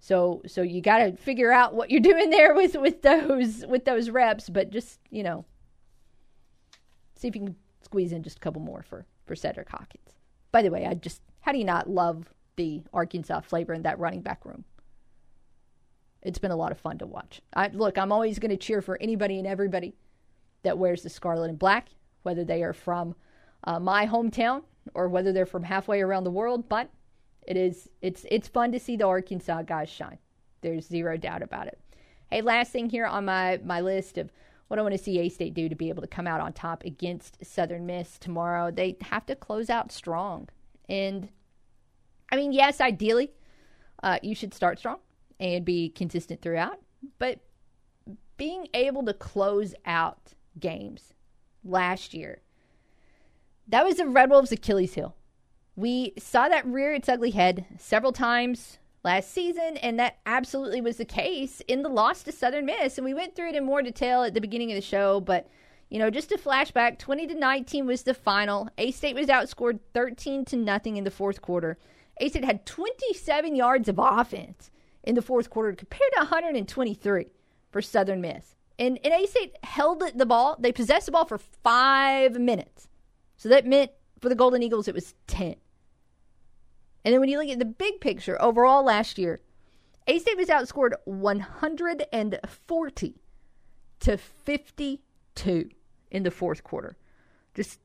So 0.00 0.42
so 0.46 0.62
you 0.62 0.80
got 0.80 0.98
to 0.98 1.16
figure 1.16 1.50
out 1.50 1.74
what 1.74 1.90
you're 1.90 2.00
doing 2.12 2.30
there 2.30 2.54
with 2.54 2.76
with 2.76 3.02
those 3.02 3.66
with 3.66 3.84
those 3.84 4.10
reps, 4.10 4.48
but 4.48 4.70
just 4.70 5.00
you 5.10 5.22
know, 5.22 5.44
see 7.16 7.28
if 7.28 7.34
you 7.34 7.42
can 7.42 7.56
squeeze 7.82 8.12
in 8.12 8.22
just 8.22 8.36
a 8.36 8.40
couple 8.40 8.60
more 8.60 8.82
for 8.82 9.06
for 9.26 9.34
Cedric 9.34 9.68
Hawkins. 9.68 10.14
By 10.52 10.62
the 10.62 10.70
way, 10.70 10.86
I 10.86 10.94
just 10.94 11.22
how 11.40 11.52
do 11.52 11.58
you 11.58 11.64
not 11.64 11.88
love 11.88 12.32
the 12.58 12.82
Arkansas 12.92 13.40
flavor 13.40 13.72
in 13.72 13.82
that 13.82 13.98
running 13.98 14.20
back 14.20 14.44
room? 14.44 14.64
It's 16.20 16.38
been 16.38 16.50
a 16.50 16.56
lot 16.56 16.72
of 16.72 16.78
fun 16.78 16.98
to 16.98 17.06
watch. 17.06 17.40
I, 17.54 17.68
look, 17.68 17.96
I'm 17.96 18.12
always 18.12 18.38
going 18.38 18.50
to 18.50 18.56
cheer 18.56 18.82
for 18.82 19.00
anybody 19.00 19.38
and 19.38 19.46
everybody 19.46 19.94
that 20.64 20.76
wears 20.76 21.02
the 21.02 21.08
scarlet 21.08 21.48
and 21.48 21.58
black, 21.58 21.88
whether 22.24 22.44
they 22.44 22.62
are 22.62 22.72
from 22.74 23.14
uh, 23.64 23.78
my 23.80 24.06
hometown 24.06 24.64
or 24.94 25.08
whether 25.08 25.32
they're 25.32 25.46
from 25.46 25.62
halfway 25.62 26.02
around 26.02 26.24
the 26.24 26.30
world. 26.30 26.68
But 26.68 26.90
it 27.46 27.56
is 27.56 27.88
it's 28.02 28.26
it's 28.30 28.48
fun 28.48 28.72
to 28.72 28.80
see 28.80 28.96
the 28.96 29.06
Arkansas 29.06 29.62
guys 29.62 29.88
shine. 29.88 30.18
There's 30.60 30.86
zero 30.86 31.16
doubt 31.16 31.42
about 31.42 31.68
it. 31.68 31.80
Hey, 32.30 32.42
last 32.42 32.72
thing 32.72 32.90
here 32.90 33.06
on 33.06 33.24
my 33.24 33.60
my 33.64 33.80
list 33.80 34.18
of 34.18 34.30
what 34.66 34.78
I 34.78 34.82
want 34.82 34.92
to 34.92 35.02
see 35.02 35.18
A 35.20 35.28
State 35.30 35.54
do 35.54 35.68
to 35.68 35.74
be 35.74 35.88
able 35.88 36.02
to 36.02 36.08
come 36.08 36.26
out 36.26 36.40
on 36.40 36.52
top 36.52 36.84
against 36.84 37.42
Southern 37.42 37.86
Miss 37.86 38.18
tomorrow. 38.18 38.70
They 38.70 38.96
have 39.02 39.24
to 39.26 39.36
close 39.36 39.70
out 39.70 39.92
strong, 39.92 40.48
and 40.88 41.30
I 42.30 42.36
mean, 42.36 42.52
yes, 42.52 42.80
ideally, 42.80 43.32
uh, 44.02 44.18
you 44.22 44.34
should 44.34 44.54
start 44.54 44.78
strong 44.78 44.98
and 45.40 45.64
be 45.64 45.88
consistent 45.90 46.42
throughout, 46.42 46.80
but 47.18 47.40
being 48.36 48.68
able 48.74 49.04
to 49.04 49.14
close 49.14 49.74
out 49.84 50.34
games 50.58 51.14
last 51.64 52.14
year 52.14 52.42
that 53.68 53.84
was 53.84 53.96
the 53.96 54.06
Red 54.06 54.30
Wolves' 54.30 54.52
Achilles 54.52 54.94
heel. 54.94 55.14
We 55.76 56.14
saw 56.18 56.48
that 56.48 56.66
rear 56.66 56.94
its 56.94 57.08
ugly 57.08 57.30
head 57.30 57.66
several 57.78 58.12
times 58.12 58.78
last 59.04 59.30
season, 59.30 59.76
and 59.76 59.98
that 60.00 60.18
absolutely 60.26 60.80
was 60.80 60.96
the 60.96 61.04
case 61.04 61.62
in 61.68 61.82
the 61.82 61.88
loss 61.88 62.22
to 62.24 62.32
Southern 62.32 62.66
Miss. 62.66 62.98
And 62.98 63.04
we 63.04 63.14
went 63.14 63.36
through 63.36 63.50
it 63.50 63.54
in 63.54 63.64
more 63.64 63.82
detail 63.82 64.22
at 64.22 64.34
the 64.34 64.40
beginning 64.40 64.72
of 64.72 64.76
the 64.76 64.82
show, 64.82 65.20
but 65.20 65.46
you 65.90 65.98
know, 65.98 66.10
just 66.10 66.32
a 66.32 66.36
flashback, 66.36 66.98
20 66.98 67.28
to 67.28 67.34
19 67.34 67.86
was 67.86 68.02
the 68.02 68.12
final. 68.12 68.68
A 68.76 68.90
State 68.90 69.14
was 69.14 69.28
outscored 69.28 69.80
13 69.94 70.44
to 70.46 70.56
nothing 70.56 70.96
in 70.96 71.04
the 71.04 71.10
fourth 71.10 71.40
quarter. 71.40 71.78
A 72.20 72.28
State 72.28 72.44
had 72.44 72.66
27 72.66 73.54
yards 73.54 73.88
of 73.88 73.98
offense 73.98 74.70
in 75.02 75.14
the 75.14 75.22
fourth 75.22 75.50
quarter 75.50 75.72
compared 75.72 76.10
to 76.14 76.20
123 76.20 77.26
for 77.70 77.82
Southern 77.82 78.20
Miss. 78.20 78.54
And, 78.78 78.98
and 79.04 79.14
A 79.14 79.26
State 79.26 79.56
held 79.62 80.02
the 80.14 80.26
ball. 80.26 80.56
They 80.58 80.72
possessed 80.72 81.06
the 81.06 81.12
ball 81.12 81.24
for 81.24 81.38
five 81.38 82.38
minutes. 82.38 82.88
So 83.36 83.48
that 83.48 83.66
meant 83.66 83.92
for 84.20 84.28
the 84.28 84.34
Golden 84.34 84.62
Eagles, 84.62 84.88
it 84.88 84.94
was 84.94 85.14
10. 85.26 85.56
And 87.04 87.14
then 87.14 87.20
when 87.20 87.30
you 87.30 87.38
look 87.38 87.48
at 87.48 87.58
the 87.58 87.64
big 87.64 88.00
picture 88.00 88.40
overall 88.42 88.84
last 88.84 89.18
year, 89.18 89.40
A 90.06 90.18
State 90.18 90.36
was 90.36 90.48
outscored 90.48 90.92
140 91.04 93.14
to 94.00 94.16
52 94.16 95.70
in 96.10 96.22
the 96.22 96.30
fourth 96.30 96.64
quarter. 96.64 96.96
Just 97.54 97.80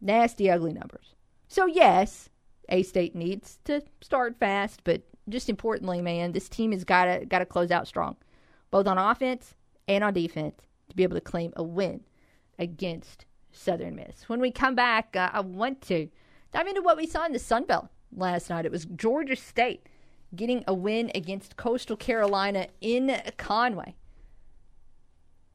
nasty, 0.00 0.50
ugly 0.50 0.72
numbers. 0.72 1.14
So, 1.48 1.66
yes, 1.66 2.29
A 2.70 2.82
State 2.82 3.14
needs 3.14 3.58
to 3.64 3.82
start 4.00 4.38
fast, 4.38 4.82
but 4.84 5.02
just 5.28 5.48
importantly, 5.48 6.00
man, 6.00 6.32
this 6.32 6.48
team 6.48 6.72
has 6.72 6.84
got 6.84 7.04
to 7.04 7.24
got 7.26 7.40
to 7.40 7.46
close 7.46 7.70
out 7.70 7.86
strong, 7.86 8.16
both 8.70 8.86
on 8.86 8.98
offense 8.98 9.54
and 9.88 10.02
on 10.04 10.14
defense, 10.14 10.60
to 10.88 10.96
be 10.96 11.02
able 11.02 11.16
to 11.16 11.20
claim 11.20 11.52
a 11.56 11.62
win 11.62 12.00
against 12.58 13.24
Southern 13.52 13.96
Miss. 13.96 14.28
When 14.28 14.40
we 14.40 14.50
come 14.50 14.74
back, 14.74 15.16
uh, 15.16 15.30
I 15.32 15.40
want 15.40 15.80
to 15.82 16.08
dive 16.52 16.66
into 16.66 16.82
what 16.82 16.96
we 16.96 17.06
saw 17.06 17.24
in 17.26 17.32
the 17.32 17.38
Sun 17.38 17.64
Belt 17.64 17.88
last 18.14 18.50
night. 18.50 18.66
It 18.66 18.72
was 18.72 18.84
Georgia 18.84 19.36
State 19.36 19.86
getting 20.34 20.64
a 20.66 20.74
win 20.74 21.10
against 21.14 21.56
Coastal 21.56 21.96
Carolina 21.96 22.68
in 22.80 23.20
Conway. 23.36 23.96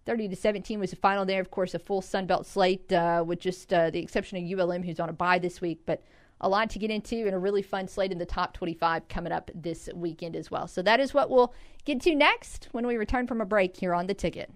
30 0.05 0.29
to 0.29 0.35
17 0.35 0.79
was 0.79 0.91
the 0.91 0.95
final 0.95 1.25
there. 1.25 1.41
Of 1.41 1.49
course, 1.49 1.73
a 1.73 1.79
full 1.79 2.01
Sun 2.01 2.27
Belt 2.27 2.45
slate 2.45 2.91
uh, 2.93 3.23
with 3.25 3.39
just 3.39 3.73
uh, 3.73 3.89
the 3.89 3.99
exception 3.99 4.37
of 4.37 4.59
ULM, 4.59 4.83
who's 4.83 4.99
on 4.99 5.09
a 5.09 5.13
bye 5.13 5.39
this 5.39 5.61
week. 5.61 5.81
But 5.85 6.03
a 6.41 6.49
lot 6.49 6.70
to 6.72 6.80
get 6.80 6.91
into 6.91 7.26
and 7.26 7.34
a 7.34 7.40
really 7.40 7.62
fun 7.62 7.88
slate 7.88 8.12
in 8.12 8.18
the 8.18 8.26
top 8.26 8.53
25 8.53 9.07
coming 9.07 9.32
up 9.32 9.49
this 9.53 9.90
weekend 9.94 10.36
as 10.36 10.52
well. 10.52 10.68
So 10.68 10.82
that 10.82 10.99
is 10.99 11.14
what 11.14 11.30
we'll 11.30 11.53
get 11.86 12.02
to 12.02 12.16
next 12.16 12.70
when 12.72 12.86
we 12.86 12.98
return 12.98 13.28
from 13.28 13.41
a 13.41 13.45
break 13.45 13.78
here 13.78 13.94
on 13.94 14.07
The 14.07 14.14
Ticket. 14.14 14.52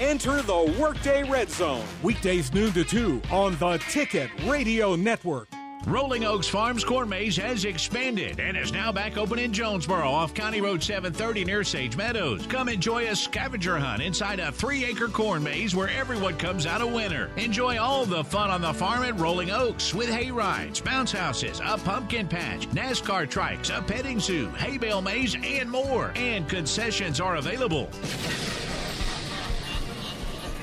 Enter 0.00 0.42
the 0.42 0.74
Workday 0.78 1.22
Red 1.28 1.50
Zone. 1.50 1.84
Weekdays 2.02 2.52
noon 2.52 2.72
to 2.72 2.84
2 2.84 3.22
on 3.30 3.56
the 3.58 3.78
Ticket 3.90 4.30
Radio 4.44 4.96
Network. 4.96 5.48
Rolling 5.86 6.24
Oaks 6.24 6.48
Farms 6.48 6.82
Corn 6.82 7.10
Maze 7.10 7.36
has 7.36 7.66
expanded 7.66 8.40
and 8.40 8.56
is 8.56 8.72
now 8.72 8.90
back 8.90 9.18
open 9.18 9.38
in 9.38 9.52
Jonesboro 9.52 10.08
off 10.08 10.32
County 10.32 10.62
Road 10.62 10.82
730 10.82 11.44
near 11.44 11.62
Sage 11.62 11.94
Meadows. 11.94 12.46
Come 12.46 12.70
enjoy 12.70 13.08
a 13.08 13.14
scavenger 13.14 13.78
hunt 13.78 14.00
inside 14.00 14.40
a 14.40 14.50
three 14.50 14.86
acre 14.86 15.08
corn 15.08 15.42
maze 15.42 15.76
where 15.76 15.90
everyone 15.90 16.38
comes 16.38 16.64
out 16.64 16.80
a 16.80 16.86
winner. 16.86 17.28
Enjoy 17.36 17.78
all 17.78 18.06
the 18.06 18.24
fun 18.24 18.48
on 18.48 18.62
the 18.62 18.72
farm 18.72 19.02
at 19.02 19.18
Rolling 19.20 19.50
Oaks 19.50 19.92
with 19.92 20.08
hay 20.08 20.30
rides, 20.30 20.80
bounce 20.80 21.12
houses, 21.12 21.60
a 21.62 21.76
pumpkin 21.76 22.28
patch, 22.28 22.66
NASCAR 22.70 23.28
trikes, 23.28 23.76
a 23.76 23.82
petting 23.82 24.20
zoo, 24.20 24.48
hay 24.52 24.78
bale 24.78 25.02
maze, 25.02 25.36
and 25.44 25.70
more. 25.70 26.12
And 26.16 26.48
concessions 26.48 27.20
are 27.20 27.36
available. 27.36 27.90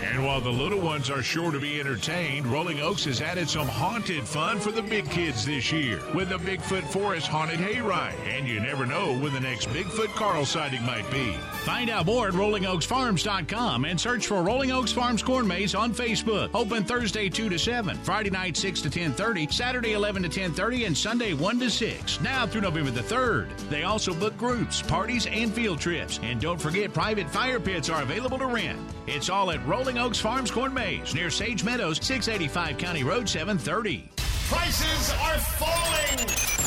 And 0.03 0.26
while 0.26 0.41
the 0.41 0.49
little 0.49 0.80
ones 0.80 1.10
are 1.10 1.22
sure 1.22 1.52
to 1.52 1.60
be 1.60 1.80
entertained, 1.80 2.48
Rolling 2.48 2.80
Oaks 2.80 3.06
has 3.06 3.22
added 3.22 3.49
some 3.49 3.68
haunted 3.68 4.23
fun 4.23 4.60
for 4.60 4.72
the 4.72 4.82
big 4.82 5.10
kids 5.10 5.45
this 5.45 5.72
year 5.72 6.02
with 6.15 6.30
the 6.30 6.38
Bigfoot 6.38 6.84
Forest 6.84 7.28
Haunted 7.28 7.60
Hayride. 7.60 8.15
And 8.28 8.48
you 8.48 8.60
never 8.60 8.86
know 8.86 9.18
when 9.19 9.34
the 9.34 9.40
next 9.40 9.69
Bigfoot 9.69 10.10
Carl 10.15 10.45
sighting 10.45 10.84
might 10.84 11.10
be. 11.11 11.34
Find 11.64 11.90
out 11.90 12.07
more 12.07 12.28
at 12.28 12.34
RollingOaksFarms.com 12.34 13.86
and 13.86 13.99
search 13.99 14.26
for 14.26 14.41
Rolling 14.41 14.72
Oaks 14.72 14.91
Farms 14.91 15.22
Corn 15.22 15.48
Maze 15.48 15.76
on 15.76 15.94
Facebook. 15.94 16.49
Open 16.53 16.84
Thursday 16.84 17.30
2 17.30 17.49
to 17.49 17.60
7, 17.60 17.95
Friday 17.98 18.32
night 18.32 18.57
6 18.57 18.82
to 18.82 18.90
10.30, 18.90 19.53
Saturday 19.53 19.94
11 19.94 20.23
to 20.23 20.30
10.30, 20.30 20.88
and 20.88 20.98
Sunday 20.98 21.34
1 21.34 21.60
to 21.60 21.69
6. 21.69 22.22
Now 22.22 22.48
through 22.48 22.61
November 22.61 22.91
the 22.91 23.02
3rd. 23.02 23.49
They 23.69 23.84
also 23.84 24.14
book 24.14 24.38
groups, 24.38 24.82
parties, 24.82 25.28
and 25.28 25.53
field 25.53 25.80
trips. 25.80 26.19
And 26.23 26.41
don't 26.41 26.60
forget 26.60 26.94
private 26.94 27.30
fire 27.30 27.60
pits 27.60 27.90
are 27.90 28.02
available 28.02 28.40
to 28.40 28.48
rent. 28.48 28.80
It's 29.13 29.29
all 29.29 29.51
at 29.51 29.63
Rolling 29.67 29.97
Oaks 29.97 30.21
Farms 30.21 30.49
Corn 30.49 30.73
Maze 30.73 31.13
near 31.13 31.29
Sage 31.29 31.65
Meadows, 31.65 31.97
685 32.01 32.77
County 32.77 33.03
Road 33.03 33.27
730. 33.27 34.10
Prices 34.52 35.11
are 35.23 35.38
falling 35.56 36.19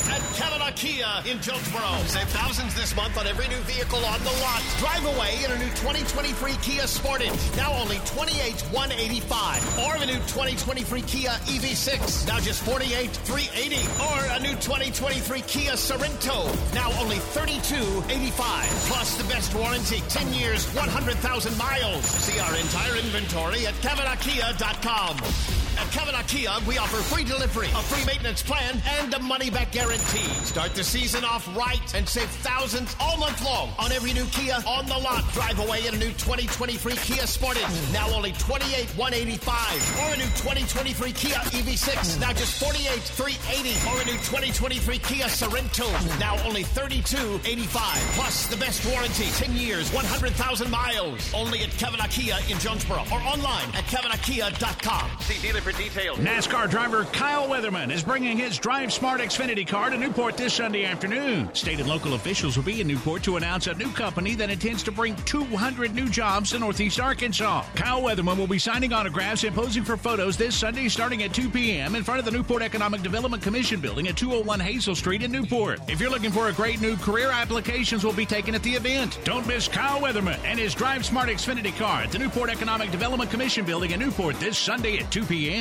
at 0.09 0.23
Cavenaugh 0.33 0.75
Kia 0.75 1.05
in 1.31 1.39
Jonesboro. 1.43 2.01
Save 2.07 2.29
thousands 2.29 2.75
this 2.75 2.97
month 2.97 3.19
on 3.19 3.27
every 3.27 3.47
new 3.49 3.61
vehicle 3.69 4.03
on 4.07 4.19
the 4.25 4.33
lot. 4.41 4.63
Drive 4.79 5.05
away 5.05 5.37
in 5.45 5.53
a 5.53 5.59
new 5.59 5.69
2023 5.77 6.57
Kia 6.63 6.85
Sportage, 6.89 7.57
now 7.59 7.75
only 7.75 8.01
28,185. 8.09 9.79
Or 9.85 9.97
a 10.01 10.07
new 10.07 10.17
2023 10.33 11.03
Kia 11.03 11.37
EV6, 11.45 12.27
now 12.27 12.41
just 12.41 12.65
48,380. 12.65 13.77
Or 14.01 14.17
a 14.33 14.41
new 14.41 14.57
2023 14.65 15.43
Kia 15.43 15.73
Sorento, 15.77 16.49
now 16.73 16.89
only 17.03 17.21
32,85. 17.37 18.89
Plus 18.89 19.15
the 19.19 19.25
best 19.29 19.55
warranty, 19.55 20.01
10 20.09 20.33
years, 20.33 20.65
100,000 20.73 21.59
miles. 21.59 22.03
See 22.07 22.41
our 22.41 22.57
entire 22.57 22.97
inventory 22.97 23.67
at 23.67 23.75
CavenaughKia.com. 23.85 25.64
At 25.77 25.91
Cavenaugh 25.91 26.29
Kia, 26.29 26.51
we 26.69 26.79
offer 26.79 26.97
free 27.03 27.25
delivery, 27.25 27.67
a 27.67 27.83
free 27.91 28.05
maintenance 28.07 28.43
plan, 28.43 28.81
and 29.01 29.13
a 29.15 29.19
money 29.19 29.51
back 29.51 29.73
guarantee. 29.73 30.31
Start 30.45 30.75
the 30.75 30.85
season 30.85 31.25
off 31.25 31.45
right 31.57 31.95
and 31.95 32.09
save 32.09 32.31
thousands 32.47 32.95
all 33.01 33.17
month 33.17 33.45
long 33.45 33.71
on 33.79 33.91
every 33.91 34.13
new 34.13 34.25
Kia 34.27 34.57
on 34.67 34.87
the 34.87 34.97
lot. 34.99 35.25
Drive 35.33 35.59
away 35.59 35.87
in 35.87 35.95
a 35.95 35.99
new 35.99 36.15
2023 36.15 36.95
Kia 36.95 37.25
Sportage, 37.27 37.93
now 37.93 38.09
only 38.15 38.33
28,185. 38.39 39.99
Or 39.99 40.15
a 40.15 40.17
new 40.17 40.31
2023 40.39 41.13
Kia 41.13 41.35
EV6, 41.35 42.21
now 42.21 42.33
just 42.33 42.63
48,380. 42.63 43.75
Or 43.91 44.01
a 44.01 44.05
new 44.07 44.19
2023 44.23 44.99
Kia 44.99 45.27
Sorento, 45.27 45.91
now 46.21 46.39
only 46.47 46.63
32,85. 46.63 47.75
Plus 48.15 48.47
the 48.47 48.57
best 48.57 48.87
warranty, 48.87 49.27
10 49.43 49.57
years, 49.57 49.93
100,000 49.93 50.71
miles. 50.71 51.35
Only 51.35 51.61
at 51.63 51.71
Cavenaugh 51.71 52.11
Kia 52.11 52.39
in 52.49 52.59
Jonesboro 52.61 53.03
or 53.11 53.21
online 53.27 53.69
at 53.75 53.85
CavenaughKia.com. 53.91 55.11
See 55.21 55.41
dealer 55.43 55.64
for 55.65 55.73
details. 55.73 56.19
NASCAR 56.19 56.69
driver 56.69 57.05
Kyle 57.07 57.49
Weatherman 57.49 57.91
is 57.91 58.03
bringing 58.03 58.37
his 58.37 58.59
Drive 58.59 58.93
Smart 58.93 59.23
Xfinity 59.23 59.67
car 59.67 59.89
to 59.89 59.97
Newport 59.97 60.37
this 60.37 60.53
Sunday 60.53 60.85
afternoon. 60.85 61.53
State 61.55 61.81
and 61.81 61.89
local 61.89 62.13
officials 62.13 62.59
will 62.59 62.65
be 62.65 62.83
in 62.83 62.87
Newport 62.87 63.23
to 63.23 63.39
announce 63.39 63.67
a 63.67 63.75
new 63.75 63.91
company 63.93 64.35
that 64.35 64.51
intends 64.51 64.83
to 64.83 64.93
bring 64.93 65.17
200 65.25 65.95
new 65.95 66.07
jobs 66.11 66.51
to 66.51 66.59
Northeast 66.59 67.01
Arkansas. 67.01 67.65
Kyle 67.75 68.03
Weatherman 68.03 68.37
will 68.37 68.47
be 68.47 68.59
signing 68.59 68.93
autographs 68.93 69.43
and 69.45 69.57
posing 69.57 69.85
for 69.85 69.97
photos 69.97 70.37
this 70.37 70.55
Sunday 70.55 70.87
starting 70.89 71.23
at 71.23 71.33
2 71.33 71.49
p.m. 71.49 71.95
in 71.95 72.05
front 72.05 72.19
of 72.19 72.27
the 72.27 72.31
Newport 72.31 72.61
Economic 72.61 73.01
Development 73.01 73.43
Commission 73.43 73.81
building 73.81 74.07
at 74.07 74.19
201 74.19 74.61
Hazel 74.61 74.95
Street 74.95 75.23
in 75.23 75.33
Newport. 75.33 75.81
If 75.89 75.99
you're 75.99 76.11
looking 76.11 76.31
for 76.31 76.49
a 76.49 76.53
great 76.53 76.83
new 76.83 76.95
career, 76.97 77.31
applications 77.31 78.05
will 78.05 78.13
be 78.13 78.27
taken 78.27 78.55
at 78.55 78.63
the 78.63 78.75
event. 78.75 79.19
Don't 79.25 79.47
miss 79.47 79.67
Kyle 79.67 80.01
Weatherman 80.03 80.39
and 80.45 80.59
his 80.59 80.75
Drive 80.75 81.07
Smart 81.07 81.31
Xfinity 81.31 81.75
car 81.79 82.03
at 82.03 82.13
the 82.13 82.19
Newport 82.19 82.51
Economic 82.51 82.91
Development 82.91 83.31
Commission 83.31 83.65
building 83.65 83.93
in 83.93 84.01
Newport 84.01 84.39
this 84.39 84.59
Sunday 84.59 84.99
at 84.99 85.11
2 85.11 85.25
p.m. 85.25 85.54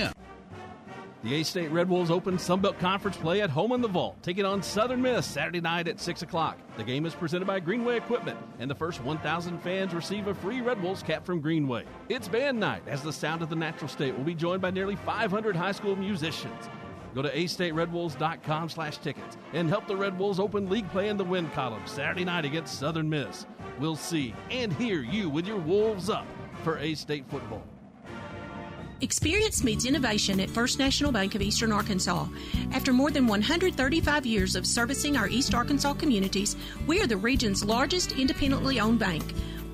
The 1.23 1.35
A 1.35 1.43
State 1.43 1.71
Red 1.71 1.87
Wolves 1.87 2.11
open 2.11 2.35
Sunbelt 2.35 2.77
Conference 2.79 3.15
play 3.15 3.41
at 3.41 3.49
home 3.49 3.71
in 3.71 3.79
the 3.79 3.87
vault, 3.87 4.21
taking 4.21 4.43
on 4.43 4.61
Southern 4.61 5.01
Miss 5.01 5.25
Saturday 5.25 5.61
night 5.61 5.87
at 5.87 6.01
6 6.01 6.21
o'clock. 6.21 6.57
The 6.75 6.83
game 6.83 7.05
is 7.05 7.15
presented 7.15 7.45
by 7.45 7.61
Greenway 7.61 7.95
Equipment, 7.95 8.37
and 8.59 8.69
the 8.69 8.75
first 8.75 9.01
1,000 9.01 9.59
fans 9.59 9.93
receive 9.93 10.27
a 10.27 10.33
free 10.33 10.59
Red 10.59 10.83
Wolves 10.83 11.01
cap 11.01 11.25
from 11.25 11.39
Greenway. 11.39 11.85
It's 12.09 12.27
band 12.27 12.59
night, 12.59 12.83
as 12.87 13.01
the 13.03 13.13
sound 13.13 13.41
of 13.41 13.49
the 13.49 13.55
natural 13.55 13.87
state 13.87 14.17
will 14.17 14.25
be 14.25 14.35
joined 14.35 14.61
by 14.61 14.71
nearly 14.71 14.97
500 14.97 15.55
high 15.55 15.71
school 15.71 15.95
musicians. 15.95 16.69
Go 17.15 17.21
to 17.21 17.33
astateredwolves.com 17.33 18.69
slash 18.69 18.97
tickets 18.97 19.37
and 19.53 19.69
help 19.69 19.87
the 19.87 19.95
Red 19.95 20.19
Wolves 20.19 20.41
open 20.41 20.69
league 20.69 20.89
play 20.89 21.07
in 21.07 21.15
the 21.15 21.23
win 21.23 21.49
column 21.51 21.83
Saturday 21.85 22.25
night 22.25 22.43
against 22.43 22.79
Southern 22.79 23.09
Miss. 23.09 23.45
We'll 23.79 23.95
see 23.95 24.35
and 24.51 24.73
hear 24.73 25.01
you 25.01 25.29
with 25.29 25.47
your 25.47 25.59
Wolves 25.59 26.09
up 26.09 26.27
for 26.63 26.79
A 26.79 26.95
State 26.95 27.25
football. 27.29 27.63
Experience 29.03 29.65
meets 29.65 29.83
innovation 29.83 30.39
at 30.39 30.49
First 30.49 30.79
National 30.79 31.11
Bank 31.11 31.35
of 31.35 31.41
Eastern 31.41 31.73
Arkansas. 31.73 32.25
After 32.71 32.93
more 32.93 33.11
than 33.11 33.27
135 33.27 34.25
years 34.25 34.55
of 34.55 34.65
servicing 34.65 35.17
our 35.17 35.27
East 35.27 35.53
Arkansas 35.53 35.95
communities, 35.95 36.55
we 36.87 37.01
are 37.01 37.05
the 37.05 37.17
region's 37.17 37.65
largest 37.65 38.13
independently 38.13 38.79
owned 38.79 38.99
bank. 38.99 39.21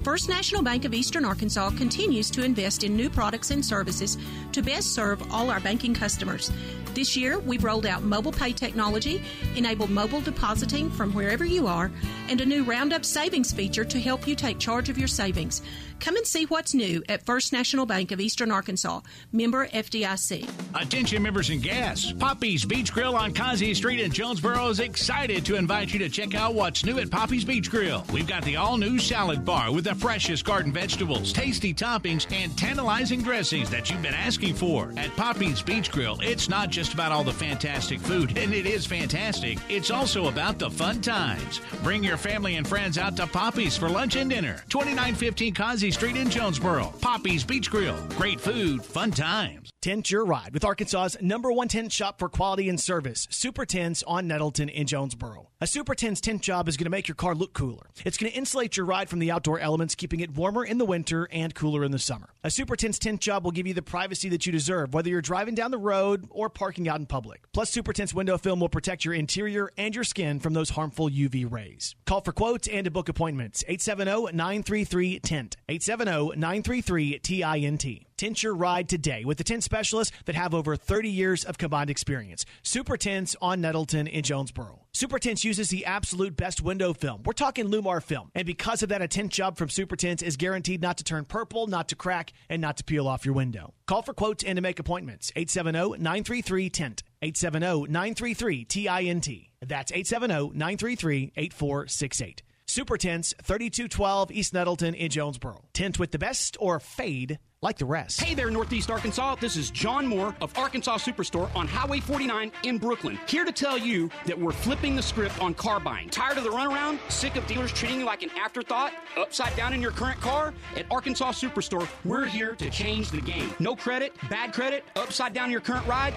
First 0.03 0.29
National 0.29 0.63
Bank 0.63 0.85
of 0.85 0.93
Eastern 0.93 1.25
Arkansas 1.25 1.71
continues 1.71 2.31
to 2.31 2.43
invest 2.43 2.85
in 2.85 2.95
new 2.95 3.09
products 3.09 3.51
and 3.51 3.63
services 3.63 4.17
to 4.53 4.61
best 4.61 4.93
serve 4.93 5.21
all 5.31 5.49
our 5.51 5.59
banking 5.59 5.93
customers. 5.93 6.51
This 6.93 7.15
year, 7.15 7.39
we've 7.39 7.63
rolled 7.63 7.85
out 7.85 8.03
mobile 8.03 8.31
pay 8.31 8.51
technology, 8.51 9.21
enabled 9.55 9.89
mobile 9.89 10.21
depositing 10.21 10.89
from 10.89 11.13
wherever 11.13 11.45
you 11.45 11.67
are, 11.67 11.91
and 12.29 12.41
a 12.41 12.45
new 12.45 12.63
Roundup 12.63 13.05
savings 13.05 13.51
feature 13.51 13.85
to 13.85 13.99
help 13.99 14.27
you 14.27 14.35
take 14.35 14.57
charge 14.57 14.89
of 14.89 14.97
your 14.97 15.07
savings. 15.07 15.61
Come 15.99 16.15
and 16.15 16.25
see 16.25 16.45
what's 16.45 16.73
new 16.73 17.03
at 17.09 17.25
First 17.25 17.51
National 17.51 17.85
Bank 17.85 18.11
of 18.11 18.21
Eastern 18.21 18.51
Arkansas, 18.51 19.01
member 19.33 19.67
FDIC. 19.67 20.49
Attention 20.73 21.21
members 21.21 21.49
and 21.49 21.61
guests, 21.61 22.13
Poppy's 22.13 22.63
Beach 22.63 22.93
Grill 22.93 23.15
on 23.15 23.33
Kazi 23.33 23.73
Street 23.73 23.99
in 23.99 24.11
Jonesboro 24.11 24.69
is 24.69 24.79
excited 24.79 25.45
to 25.45 25.55
invite 25.55 25.91
you 25.91 25.99
to 25.99 26.09
check 26.09 26.35
out 26.35 26.53
what's 26.53 26.85
new 26.85 26.99
at 26.99 27.11
Poppy's 27.11 27.43
Beach 27.43 27.69
Grill. 27.69 28.05
We've 28.13 28.27
got 28.27 28.43
the 28.43 28.55
all 28.55 28.77
new 28.77 28.97
salad 28.97 29.43
bar 29.43 29.73
with 29.73 29.88
the 29.89 29.95
freshest 29.95 30.45
garden 30.45 30.71
vegetables, 30.71 31.33
tasty 31.33 31.73
toppings, 31.73 32.31
and 32.31 32.55
tantalizing 32.55 33.23
dressings 33.23 33.71
that 33.71 33.89
you've 33.89 34.03
been 34.03 34.13
asking 34.13 34.53
for. 34.53 34.93
At 34.97 35.15
Poppy's 35.15 35.63
Beach 35.63 35.89
Grill, 35.91 36.19
it's 36.21 36.47
not 36.47 36.69
just 36.69 36.93
about 36.93 37.11
all 37.11 37.23
the 37.23 37.33
fantastic 37.33 37.99
food, 37.99 38.37
and 38.37 38.53
it 38.53 38.67
is 38.67 38.85
fantastic. 38.85 39.57
It's 39.67 39.89
also 39.89 40.27
about 40.27 40.59
the 40.59 40.69
fun 40.69 41.01
times. 41.01 41.59
Bring 41.81 42.03
your 42.03 42.17
family 42.17 42.57
and 42.57 42.67
friends 42.67 42.99
out 42.99 43.17
to 43.17 43.25
Poppy's 43.25 43.75
for 43.75 43.89
lunch 43.89 44.15
and 44.15 44.29
dinner. 44.29 44.63
2915 44.69 45.55
Kazi 45.55 45.89
Street 45.89 46.17
in 46.17 46.29
Jonesboro. 46.29 46.93
Poppy's 47.01 47.43
Beach 47.43 47.71
Grill. 47.71 47.97
Great 48.09 48.39
food, 48.39 48.85
fun 48.85 49.09
times. 49.09 49.71
Tint 49.81 50.11
your 50.11 50.25
ride 50.25 50.53
with 50.53 50.65
Arkansas's 50.65 51.21
number 51.21 51.53
one 51.53 51.69
tint 51.69 51.93
shop 51.93 52.19
for 52.19 52.27
quality 52.27 52.67
and 52.67 52.77
service, 52.77 53.29
Super 53.31 53.65
Tints 53.65 54.03
on 54.05 54.27
Nettleton 54.27 54.67
in 54.67 54.85
Jonesboro. 54.85 55.47
A 55.61 55.67
Super 55.67 55.95
Tints 55.95 56.19
tint 56.19 56.41
job 56.41 56.67
is 56.67 56.75
going 56.75 56.83
to 56.83 56.89
make 56.89 57.07
your 57.07 57.15
car 57.15 57.33
look 57.33 57.53
cooler. 57.53 57.89
It's 58.03 58.17
going 58.17 58.29
to 58.29 58.37
insulate 58.37 58.75
your 58.75 58.85
ride 58.85 59.07
from 59.07 59.19
the 59.19 59.31
outdoor 59.31 59.57
elements, 59.57 59.95
keeping 59.95 60.19
it 60.19 60.35
warmer 60.35 60.65
in 60.65 60.79
the 60.79 60.85
winter 60.85 61.29
and 61.31 61.55
cooler 61.55 61.85
in 61.85 61.91
the 61.93 61.99
summer. 61.99 62.27
A 62.43 62.51
Super 62.51 62.75
Tints 62.75 62.99
tint 62.99 63.21
job 63.21 63.45
will 63.45 63.51
give 63.51 63.67
you 63.67 63.73
the 63.73 63.81
privacy 63.81 64.27
that 64.27 64.45
you 64.45 64.51
deserve, 64.51 64.93
whether 64.93 65.09
you're 65.09 65.21
driving 65.21 65.55
down 65.55 65.71
the 65.71 65.77
road 65.77 66.27
or 66.29 66.49
parking 66.49 66.89
out 66.89 66.99
in 66.99 67.05
public. 67.05 67.43
Plus, 67.53 67.69
Super 67.69 67.93
Tints 67.93 68.13
window 68.13 68.37
film 68.37 68.59
will 68.59 68.67
protect 68.67 69.05
your 69.05 69.13
interior 69.13 69.71
and 69.77 69.95
your 69.95 70.03
skin 70.03 70.41
from 70.41 70.53
those 70.53 70.71
harmful 70.71 71.09
UV 71.09 71.49
rays. 71.49 71.95
Call 72.05 72.19
for 72.19 72.33
quotes 72.33 72.67
and 72.67 72.83
to 72.83 72.91
book 72.91 73.07
appointments. 73.07 73.63
870 73.65 74.35
933 74.35 75.19
TINT. 75.21 75.55
870 75.69 76.37
933 76.37 77.19
TINT. 77.19 78.08
Tint 78.19 78.43
your 78.43 78.53
ride 78.53 78.89
today 78.89 79.23
with 79.23 79.37
the 79.37 79.45
tint 79.45 79.63
specialists 79.63 80.13
that 80.25 80.35
have 80.35 80.53
over 80.53 80.75
30 80.75 81.07
years 81.07 81.45
of 81.45 81.57
combined 81.57 81.89
experience. 81.89 82.45
Super 82.63 82.97
Tints 82.97 83.33
on 83.41 83.61
Nettleton 83.61 84.07
in 84.07 84.23
Jonesboro. 84.23 84.81
Super 84.91 85.19
Tints 85.19 85.45
uses 85.45 85.69
the 85.69 85.85
absolute 85.85 86.35
best 86.35 86.61
window 86.61 86.91
film. 86.91 87.23
We're 87.23 87.31
talking 87.31 87.67
LLumar 87.67 88.03
film. 88.03 88.29
And 88.35 88.45
because 88.45 88.83
of 88.83 88.89
that, 88.89 89.01
a 89.01 89.07
tint 89.07 89.31
job 89.31 89.55
from 89.55 89.69
Super 89.69 89.95
Tints 89.95 90.21
is 90.21 90.35
guaranteed 90.35 90.81
not 90.81 90.97
to 90.97 91.05
turn 91.05 91.23
purple, 91.23 91.67
not 91.67 91.87
to 91.87 91.95
crack, 91.95 92.33
and 92.49 92.61
not 92.61 92.75
to 92.75 92.83
peel 92.83 93.07
off 93.07 93.23
your 93.23 93.35
window. 93.35 93.73
Call 93.87 94.01
for 94.01 94.13
quotes 94.13 94.43
and 94.43 94.57
to 94.57 94.61
make 94.61 94.79
appointments. 94.79 95.31
870 95.37 96.03
933 96.03 96.69
TINT. 96.71 97.03
870 97.21 97.89
933 97.89 98.65
TINT. 98.65 99.47
That's 99.65 99.93
870 99.93 100.57
933 100.57 101.31
8468. 101.37 102.43
Super 102.65 102.97
Tints, 102.97 103.33
3212 103.41 104.29
East 104.31 104.53
Nettleton 104.53 104.93
in 104.93 105.09
Jonesboro. 105.09 105.63
Tint 105.73 105.97
with 105.97 106.11
the 106.11 106.19
best 106.19 106.57
or 106.59 106.81
fade 106.81 107.39
like 107.61 107.77
the 107.77 107.85
rest. 107.85 108.21
Hey 108.21 108.33
there, 108.33 108.49
Northeast 108.49 108.89
Arkansas. 108.89 109.35
This 109.35 109.57
is 109.57 109.69
John 109.69 110.07
Moore 110.07 110.33
of 110.39 110.57
Arkansas 110.57 110.97
Superstore 110.97 111.53
on 111.55 111.67
Highway 111.67 111.99
49 111.99 112.51
in 112.63 112.79
Brookland. 112.79 113.19
Here 113.29 113.43
to 113.43 113.51
tell 113.51 113.77
you 113.77 114.09
that 114.25 114.39
we're 114.39 114.53
flipping 114.53 114.95
the 114.95 115.01
script 115.01 115.41
on 115.41 115.53
car 115.53 115.79
buying. 115.79 116.09
Tired 116.09 116.37
of 116.37 116.45
the 116.45 116.49
runaround? 116.49 116.99
Sick 117.11 117.35
of 117.35 117.45
dealers 117.47 117.73
treating 117.73 117.99
you 117.99 118.05
like 118.05 118.23
an 118.23 118.29
afterthought? 118.39 118.93
Upside 119.17 119.55
down 119.57 119.73
in 119.73 119.81
your 119.81 119.91
current 119.91 120.21
car? 120.21 120.53
At 120.77 120.85
Arkansas 120.89 121.33
Superstore, 121.33 121.87
we're 122.05 122.25
here 122.25 122.55
to 122.55 122.69
change 122.69 123.11
the 123.11 123.21
game. 123.21 123.53
No 123.59 123.75
credit, 123.75 124.15
bad 124.29 124.53
credit, 124.53 124.85
upside 124.95 125.33
down 125.33 125.51
your 125.51 125.61
current 125.61 125.85
ride? 125.85 126.13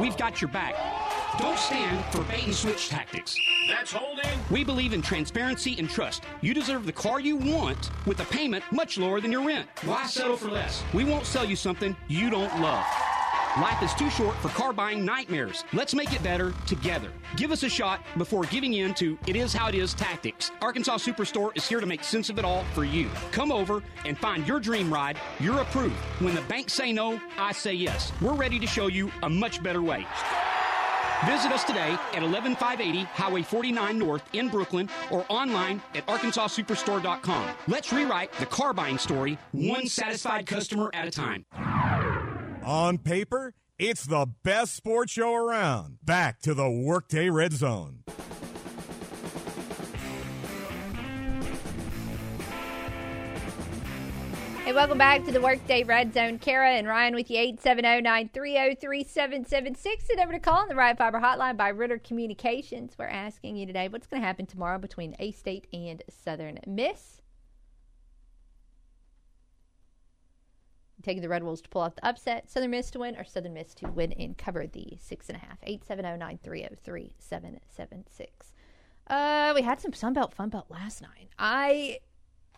We've 0.00 0.16
got 0.16 0.40
your 0.40 0.50
back. 0.50 0.74
Don't 1.36 1.58
stand 1.58 2.04
for 2.06 2.22
bait 2.24 2.44
and 2.44 2.54
switch 2.54 2.88
tactics. 2.88 3.36
That's 3.68 3.92
holding. 3.92 4.24
We 4.50 4.64
believe 4.64 4.92
in 4.92 5.02
transparency 5.02 5.76
and 5.78 5.88
trust. 5.88 6.24
You 6.40 6.54
deserve 6.54 6.86
the 6.86 6.92
car 6.92 7.20
you 7.20 7.36
want 7.36 7.90
with 8.06 8.20
a 8.20 8.24
payment 8.24 8.64
much 8.72 8.98
lower 8.98 9.20
than 9.20 9.30
your 9.30 9.46
rent. 9.46 9.68
Why 9.84 10.06
settle 10.06 10.36
for 10.36 10.48
less? 10.48 10.82
We 10.94 11.04
won't 11.04 11.26
sell 11.26 11.44
you 11.44 11.54
something 11.54 11.94
you 12.08 12.30
don't 12.30 12.60
love. 12.60 12.84
Life 13.60 13.82
is 13.82 13.94
too 13.94 14.08
short 14.10 14.36
for 14.36 14.48
car 14.48 14.72
buying 14.72 15.04
nightmares. 15.04 15.64
Let's 15.72 15.94
make 15.94 16.12
it 16.12 16.22
better 16.22 16.54
together. 16.66 17.10
Give 17.36 17.50
us 17.50 17.62
a 17.62 17.68
shot 17.68 18.00
before 18.16 18.44
giving 18.44 18.74
in 18.74 18.94
to 18.94 19.18
it 19.26 19.36
is 19.36 19.52
how 19.52 19.68
it 19.68 19.74
is 19.74 19.94
tactics. 19.94 20.50
Arkansas 20.62 20.98
Superstore 20.98 21.56
is 21.56 21.68
here 21.68 21.80
to 21.80 21.86
make 21.86 22.04
sense 22.04 22.30
of 22.30 22.38
it 22.38 22.44
all 22.44 22.64
for 22.72 22.84
you. 22.84 23.08
Come 23.32 23.52
over 23.52 23.82
and 24.04 24.16
find 24.16 24.46
your 24.46 24.60
dream 24.60 24.92
ride. 24.92 25.18
You're 25.40 25.60
approved. 25.60 25.96
When 26.20 26.34
the 26.34 26.42
banks 26.42 26.72
say 26.72 26.92
no, 26.92 27.20
I 27.36 27.52
say 27.52 27.74
yes. 27.74 28.12
We're 28.20 28.34
ready 28.34 28.58
to 28.58 28.66
show 28.66 28.86
you 28.86 29.10
a 29.22 29.28
much 29.28 29.62
better 29.62 29.82
way. 29.82 30.06
Visit 31.26 31.50
us 31.52 31.64
today 31.64 31.98
at 32.14 32.22
11580 32.22 33.04
Highway 33.04 33.42
49 33.42 33.98
North 33.98 34.22
in 34.32 34.48
Brookland 34.48 34.90
or 35.10 35.26
online 35.28 35.82
at 35.94 36.06
arkansassuperstore.com. 36.06 37.50
Let's 37.66 37.92
rewrite 37.92 38.32
the 38.34 38.46
car 38.46 38.72
buying 38.72 38.98
story 38.98 39.38
one 39.52 39.86
satisfied 39.86 40.46
customer 40.46 40.90
at 40.94 41.08
a 41.08 41.10
time. 41.10 41.44
On 42.64 42.98
paper, 42.98 43.54
it's 43.78 44.04
the 44.04 44.26
best 44.44 44.74
sports 44.74 45.12
show 45.12 45.34
around. 45.34 45.98
Back 46.04 46.40
to 46.42 46.54
the 46.54 46.70
Workday 46.70 47.30
Red 47.30 47.52
Zone. 47.52 48.04
Hey, 54.68 54.74
welcome 54.74 54.98
back 54.98 55.24
to 55.24 55.32
the 55.32 55.40
Workday 55.40 55.84
Red 55.84 56.12
Zone. 56.12 56.38
Kara 56.38 56.72
and 56.72 56.86
Ryan 56.86 57.14
with 57.14 57.30
you, 57.30 57.38
870-930-3776. 57.54 60.10
And 60.10 60.20
over 60.20 60.32
to 60.32 60.38
call 60.38 60.58
on 60.58 60.68
the 60.68 60.74
Right 60.74 60.94
Fiber 60.94 61.20
Hotline 61.20 61.56
by 61.56 61.68
Ritter 61.68 61.96
Communications. 61.96 62.92
We're 62.98 63.06
asking 63.06 63.56
you 63.56 63.64
today, 63.64 63.88
what's 63.88 64.06
going 64.06 64.20
to 64.20 64.26
happen 64.26 64.44
tomorrow 64.44 64.76
between 64.76 65.16
A-State 65.20 65.68
and 65.72 66.02
Southern 66.10 66.58
Miss? 66.66 67.22
Taking 71.02 71.22
the 71.22 71.30
Red 71.30 71.44
Wolves 71.44 71.62
to 71.62 71.70
pull 71.70 71.80
off 71.80 71.94
the 71.94 72.06
upset, 72.06 72.50
Southern 72.50 72.72
Miss 72.72 72.90
to 72.90 72.98
win, 72.98 73.16
or 73.16 73.24
Southern 73.24 73.54
Miss 73.54 73.72
to 73.76 73.88
win 73.88 74.12
and 74.12 74.36
cover 74.36 74.66
the 74.66 74.98
six 75.00 75.30
and 75.30 75.38
a 75.38 75.40
half. 75.40 75.58
870-930-3776. 75.62 78.26
Uh, 79.06 79.52
we 79.54 79.62
had 79.62 79.80
some 79.80 79.92
Sunbelt 79.92 80.34
Funbelt 80.34 80.68
last 80.68 81.00
night. 81.00 81.30
I 81.38 82.00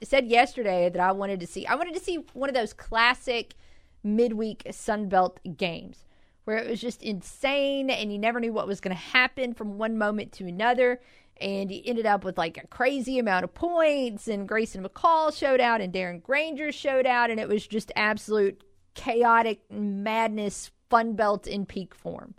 said 0.06 0.26
yesterday 0.26 0.88
that 0.88 1.00
I 1.00 1.12
wanted 1.12 1.40
to 1.40 1.46
see. 1.46 1.66
I 1.66 1.74
wanted 1.74 1.94
to 1.94 2.00
see 2.00 2.24
one 2.32 2.48
of 2.48 2.54
those 2.54 2.72
classic 2.72 3.54
midweek 4.02 4.64
Sunbelt 4.68 5.36
games 5.56 6.04
where 6.44 6.56
it 6.56 6.68
was 6.68 6.80
just 6.80 7.02
insane 7.02 7.90
and 7.90 8.12
you 8.12 8.18
never 8.18 8.40
knew 8.40 8.52
what 8.52 8.66
was 8.66 8.80
going 8.80 8.96
to 8.96 9.02
happen 9.02 9.54
from 9.54 9.78
one 9.78 9.98
moment 9.98 10.32
to 10.32 10.46
another. 10.46 11.00
And 11.40 11.70
you 11.70 11.80
ended 11.84 12.06
up 12.06 12.24
with 12.24 12.36
like 12.36 12.58
a 12.58 12.66
crazy 12.66 13.18
amount 13.18 13.44
of 13.44 13.54
points, 13.54 14.28
and 14.28 14.46
Grayson 14.46 14.84
McCall 14.84 15.34
showed 15.34 15.58
out, 15.58 15.80
and 15.80 15.90
Darren 15.90 16.22
Grainger 16.22 16.70
showed 16.70 17.06
out, 17.06 17.30
and 17.30 17.40
it 17.40 17.48
was 17.48 17.66
just 17.66 17.90
absolute 17.96 18.62
chaotic 18.94 19.62
madness, 19.70 20.70
fun 20.90 21.14
belt 21.14 21.46
in 21.46 21.64
peak 21.64 21.94
form. 21.94 22.34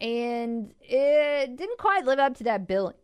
And 0.00 0.74
it 0.80 1.56
didn't 1.56 1.78
quite 1.78 2.04
live 2.04 2.18
up 2.18 2.36
to 2.38 2.44
that 2.44 2.66
billing. 2.66 2.96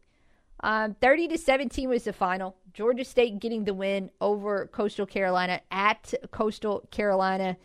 Um, 0.60 0.94
30 0.94 1.28
to 1.28 1.38
17 1.38 1.88
was 1.88 2.02
the 2.02 2.12
final. 2.12 2.56
Georgia 2.72 3.04
State 3.04 3.38
getting 3.40 3.64
the 3.64 3.74
win 3.74 4.10
over 4.20 4.66
Coastal 4.68 5.06
Carolina 5.06 5.60
at 5.70 6.14
Coastal 6.30 6.88
Carolina. 6.90 7.56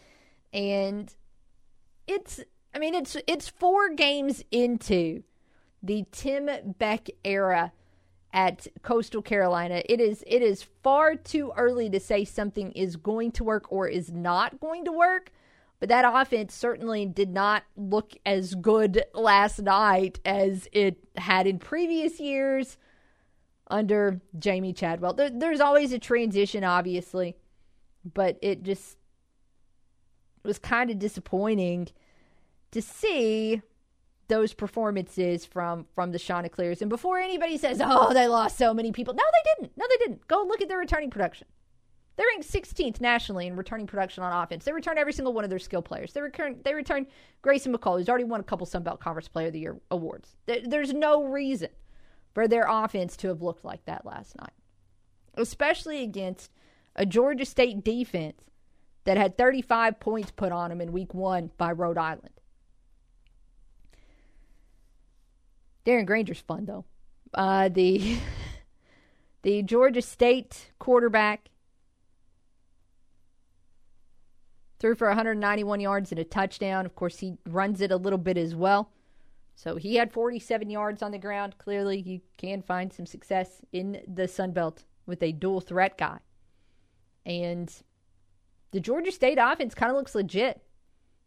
And 0.53 1.13
it's 2.07 2.41
I 2.73 2.79
mean 2.79 2.95
it's 2.95 3.17
it's 3.27 3.47
four 3.47 3.89
games 3.89 4.43
into 4.51 5.23
the 5.81 6.05
Tim 6.11 6.49
Beck 6.77 7.09
era 7.23 7.71
at 8.31 8.67
Coastal 8.81 9.21
Carolina. 9.21 9.83
It 9.87 9.99
is 9.99 10.23
it 10.25 10.41
is 10.41 10.63
far 10.81 11.15
too 11.15 11.51
early 11.55 11.89
to 11.89 11.99
say 11.99 12.25
something 12.25 12.71
is 12.71 12.95
going 12.95 13.31
to 13.33 13.43
work 13.43 13.71
or 13.71 13.87
is 13.87 14.11
not 14.11 14.59
going 14.59 14.85
to 14.85 14.91
work. 14.91 15.31
But 15.79 15.89
that 15.89 16.05
offense 16.07 16.53
certainly 16.53 17.05
did 17.05 17.29
not 17.29 17.63
look 17.75 18.13
as 18.25 18.55
good 18.55 19.03
last 19.13 19.61
night 19.61 20.19
as 20.23 20.67
it 20.71 20.97
had 21.17 21.45
in 21.45 21.59
previous 21.59 22.21
years 22.21 22.77
under 23.73 24.21
Jamie 24.37 24.71
Chadwell. 24.71 25.13
There, 25.13 25.31
there's 25.31 25.59
always 25.59 25.91
a 25.93 25.99
transition, 25.99 26.63
obviously, 26.63 27.35
but 28.05 28.37
it 28.43 28.61
just 28.61 28.97
was 30.43 30.59
kind 30.59 30.91
of 30.91 30.99
disappointing 30.99 31.89
to 32.71 32.83
see 32.83 33.63
those 34.27 34.53
performances 34.53 35.45
from 35.45 35.87
from 35.95 36.11
the 36.11 36.19
Chanticleers. 36.19 36.81
And 36.81 36.89
before 36.89 37.17
anybody 37.17 37.57
says, 37.57 37.81
"Oh, 37.83 38.13
they 38.13 38.27
lost 38.27 38.59
so 38.59 38.75
many 38.75 38.91
people," 38.91 39.15
no, 39.15 39.23
they 39.23 39.51
didn't. 39.55 39.75
No, 39.75 39.85
they 39.89 39.97
didn't. 39.97 40.27
Go 40.27 40.45
look 40.47 40.61
at 40.61 40.69
their 40.69 40.77
returning 40.77 41.09
production. 41.09 41.47
They're 42.15 42.27
ranked 42.27 42.47
16th 42.47 43.01
nationally 43.01 43.47
in 43.47 43.55
returning 43.55 43.87
production 43.87 44.23
on 44.23 44.43
offense. 44.43 44.65
They 44.65 44.71
return 44.71 44.99
every 44.99 45.13
single 45.13 45.33
one 45.33 45.43
of 45.45 45.49
their 45.49 45.57
skill 45.57 45.81
players. 45.81 46.13
They 46.13 46.21
return 46.21 46.59
they 46.63 46.75
return 46.75 47.07
Grayson 47.41 47.75
McCall, 47.75 47.97
who's 47.97 48.07
already 48.07 48.23
won 48.23 48.39
a 48.39 48.43
couple 48.43 48.67
Sun 48.67 48.83
Belt 48.83 48.99
Conference 48.99 49.27
Player 49.27 49.47
of 49.47 49.53
the 49.53 49.59
Year 49.59 49.77
awards. 49.89 50.35
There's 50.45 50.93
no 50.93 51.23
reason 51.23 51.69
for 52.33 52.47
their 52.47 52.65
offense 52.67 53.15
to 53.17 53.27
have 53.27 53.41
looked 53.41 53.63
like 53.63 53.85
that 53.85 54.05
last 54.05 54.37
night, 54.37 54.53
especially 55.35 56.03
against 56.03 56.51
a 56.95 57.05
Georgia 57.05 57.45
State 57.45 57.83
defense 57.83 58.43
that 59.05 59.17
had 59.17 59.37
35 59.37 59.99
points 59.99 60.31
put 60.31 60.51
on 60.51 60.69
them 60.69 60.81
in 60.81 60.91
Week 60.91 61.13
One 61.13 61.51
by 61.57 61.71
Rhode 61.71 61.97
Island. 61.97 62.29
Darren 65.85 66.05
Grainger's 66.05 66.39
fun 66.39 66.65
though. 66.65 66.85
Uh, 67.33 67.69
the 67.69 68.17
the 69.41 69.61
Georgia 69.63 70.01
State 70.01 70.71
quarterback 70.79 71.49
threw 74.79 74.95
for 74.95 75.07
191 75.07 75.79
yards 75.79 76.11
and 76.11 76.19
a 76.19 76.23
touchdown. 76.23 76.85
Of 76.85 76.95
course, 76.95 77.19
he 77.19 77.37
runs 77.47 77.81
it 77.81 77.91
a 77.91 77.97
little 77.97 78.19
bit 78.19 78.37
as 78.37 78.55
well. 78.55 78.91
So 79.55 79.75
he 79.75 79.95
had 79.95 80.11
47 80.11 80.69
yards 80.69 81.01
on 81.01 81.11
the 81.11 81.17
ground. 81.17 81.57
Clearly, 81.57 81.99
you 81.99 82.21
can 82.37 82.61
find 82.61 82.91
some 82.91 83.05
success 83.05 83.61
in 83.71 84.01
the 84.07 84.27
Sun 84.27 84.51
Belt 84.51 84.83
with 85.05 85.21
a 85.21 85.31
dual 85.31 85.61
threat 85.61 85.97
guy. 85.97 86.19
And 87.25 87.73
the 88.71 88.79
Georgia 88.79 89.11
State 89.11 89.37
offense 89.39 89.75
kind 89.75 89.91
of 89.91 89.95
looks 89.95 90.15
legit. 90.15 90.61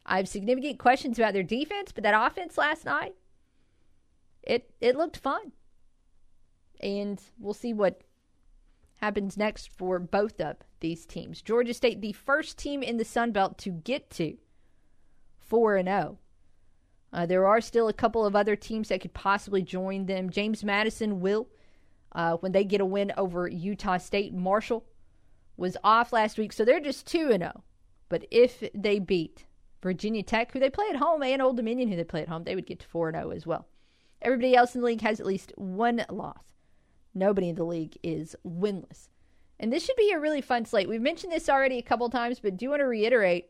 I 0.04 0.18
have 0.18 0.28
significant 0.28 0.78
questions 0.78 1.18
about 1.18 1.32
their 1.32 1.42
defense, 1.42 1.92
but 1.92 2.04
that 2.04 2.14
offense 2.14 2.58
last 2.58 2.84
night, 2.84 3.14
it 4.42 4.70
it 4.80 4.96
looked 4.96 5.16
fun. 5.16 5.52
And 6.80 7.20
we'll 7.38 7.54
see 7.54 7.72
what 7.72 8.02
happens 8.96 9.36
next 9.36 9.70
for 9.76 9.98
both 9.98 10.40
of 10.40 10.56
these 10.80 11.06
teams. 11.06 11.42
Georgia 11.42 11.74
State, 11.74 12.00
the 12.00 12.12
first 12.12 12.58
team 12.58 12.82
in 12.82 12.96
the 12.96 13.04
Sun 13.04 13.32
Belt 13.32 13.58
to 13.58 13.70
get 13.70 14.10
to 14.10 14.36
4 15.38 15.76
and 15.76 15.88
0. 15.88 16.18
Uh, 17.16 17.24
there 17.24 17.46
are 17.46 17.62
still 17.62 17.88
a 17.88 17.94
couple 17.94 18.26
of 18.26 18.36
other 18.36 18.54
teams 18.54 18.90
that 18.90 19.00
could 19.00 19.14
possibly 19.14 19.62
join 19.62 20.04
them. 20.04 20.28
James 20.28 20.62
Madison 20.62 21.18
will 21.18 21.48
uh, 22.12 22.36
when 22.36 22.52
they 22.52 22.62
get 22.62 22.82
a 22.82 22.84
win 22.84 23.10
over 23.16 23.48
Utah 23.48 23.96
State. 23.96 24.34
Marshall 24.34 24.84
was 25.56 25.78
off 25.82 26.12
last 26.12 26.36
week, 26.36 26.52
so 26.52 26.62
they're 26.62 26.78
just 26.78 27.06
2 27.06 27.30
and 27.30 27.42
0. 27.42 27.64
But 28.10 28.26
if 28.30 28.62
they 28.74 28.98
beat 28.98 29.46
Virginia 29.82 30.22
Tech, 30.22 30.52
who 30.52 30.60
they 30.60 30.68
play 30.68 30.84
at 30.90 30.96
home, 30.96 31.22
and 31.22 31.40
Old 31.40 31.56
Dominion, 31.56 31.88
who 31.88 31.96
they 31.96 32.04
play 32.04 32.20
at 32.20 32.28
home, 32.28 32.44
they 32.44 32.54
would 32.54 32.66
get 32.66 32.80
to 32.80 32.86
4 32.86 33.12
0 33.12 33.30
as 33.30 33.46
well. 33.46 33.66
Everybody 34.20 34.54
else 34.54 34.74
in 34.74 34.82
the 34.82 34.86
league 34.86 35.00
has 35.00 35.18
at 35.18 35.24
least 35.24 35.54
one 35.56 36.04
loss. 36.10 36.44
Nobody 37.14 37.48
in 37.48 37.56
the 37.56 37.64
league 37.64 37.96
is 38.02 38.36
winless. 38.46 39.08
And 39.58 39.72
this 39.72 39.86
should 39.86 39.96
be 39.96 40.12
a 40.12 40.20
really 40.20 40.42
fun 40.42 40.66
slate. 40.66 40.86
We've 40.86 41.00
mentioned 41.00 41.32
this 41.32 41.48
already 41.48 41.78
a 41.78 41.82
couple 41.82 42.10
times, 42.10 42.40
but 42.40 42.58
do 42.58 42.68
want 42.68 42.80
to 42.80 42.86
reiterate 42.86 43.48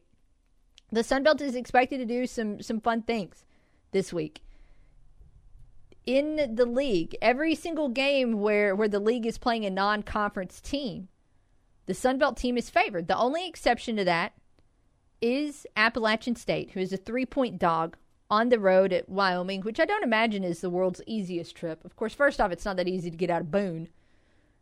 the 0.92 1.02
Sun 1.02 1.24
Belt 1.24 1.40
is 1.40 1.56
expected 1.56 1.98
to 1.98 2.04
do 2.04 2.28
some 2.28 2.62
some 2.62 2.80
fun 2.80 3.02
things 3.02 3.44
this 3.96 4.12
week. 4.12 4.42
In 6.04 6.54
the 6.54 6.66
league, 6.66 7.16
every 7.22 7.54
single 7.54 7.88
game 7.88 8.40
where, 8.40 8.76
where 8.76 8.88
the 8.88 9.00
league 9.00 9.24
is 9.24 9.38
playing 9.38 9.64
a 9.64 9.70
non 9.70 10.02
conference 10.02 10.60
team, 10.60 11.08
the 11.86 11.94
Sun 11.94 12.18
Belt 12.18 12.36
team 12.36 12.58
is 12.58 12.68
favored. 12.68 13.08
The 13.08 13.16
only 13.16 13.48
exception 13.48 13.96
to 13.96 14.04
that 14.04 14.34
is 15.22 15.66
Appalachian 15.76 16.36
State, 16.36 16.72
who 16.72 16.80
is 16.80 16.92
a 16.92 16.98
three 16.98 17.24
point 17.24 17.58
dog 17.58 17.96
on 18.30 18.50
the 18.50 18.58
road 18.58 18.92
at 18.92 19.08
Wyoming, 19.08 19.62
which 19.62 19.80
I 19.80 19.86
don't 19.86 20.04
imagine 20.04 20.44
is 20.44 20.60
the 20.60 20.68
world's 20.68 21.00
easiest 21.06 21.56
trip. 21.56 21.82
Of 21.82 21.96
course, 21.96 22.12
first 22.12 22.38
off, 22.38 22.52
it's 22.52 22.66
not 22.66 22.76
that 22.76 22.88
easy 22.88 23.10
to 23.10 23.16
get 23.16 23.30
out 23.30 23.40
of 23.40 23.50
Boone, 23.50 23.88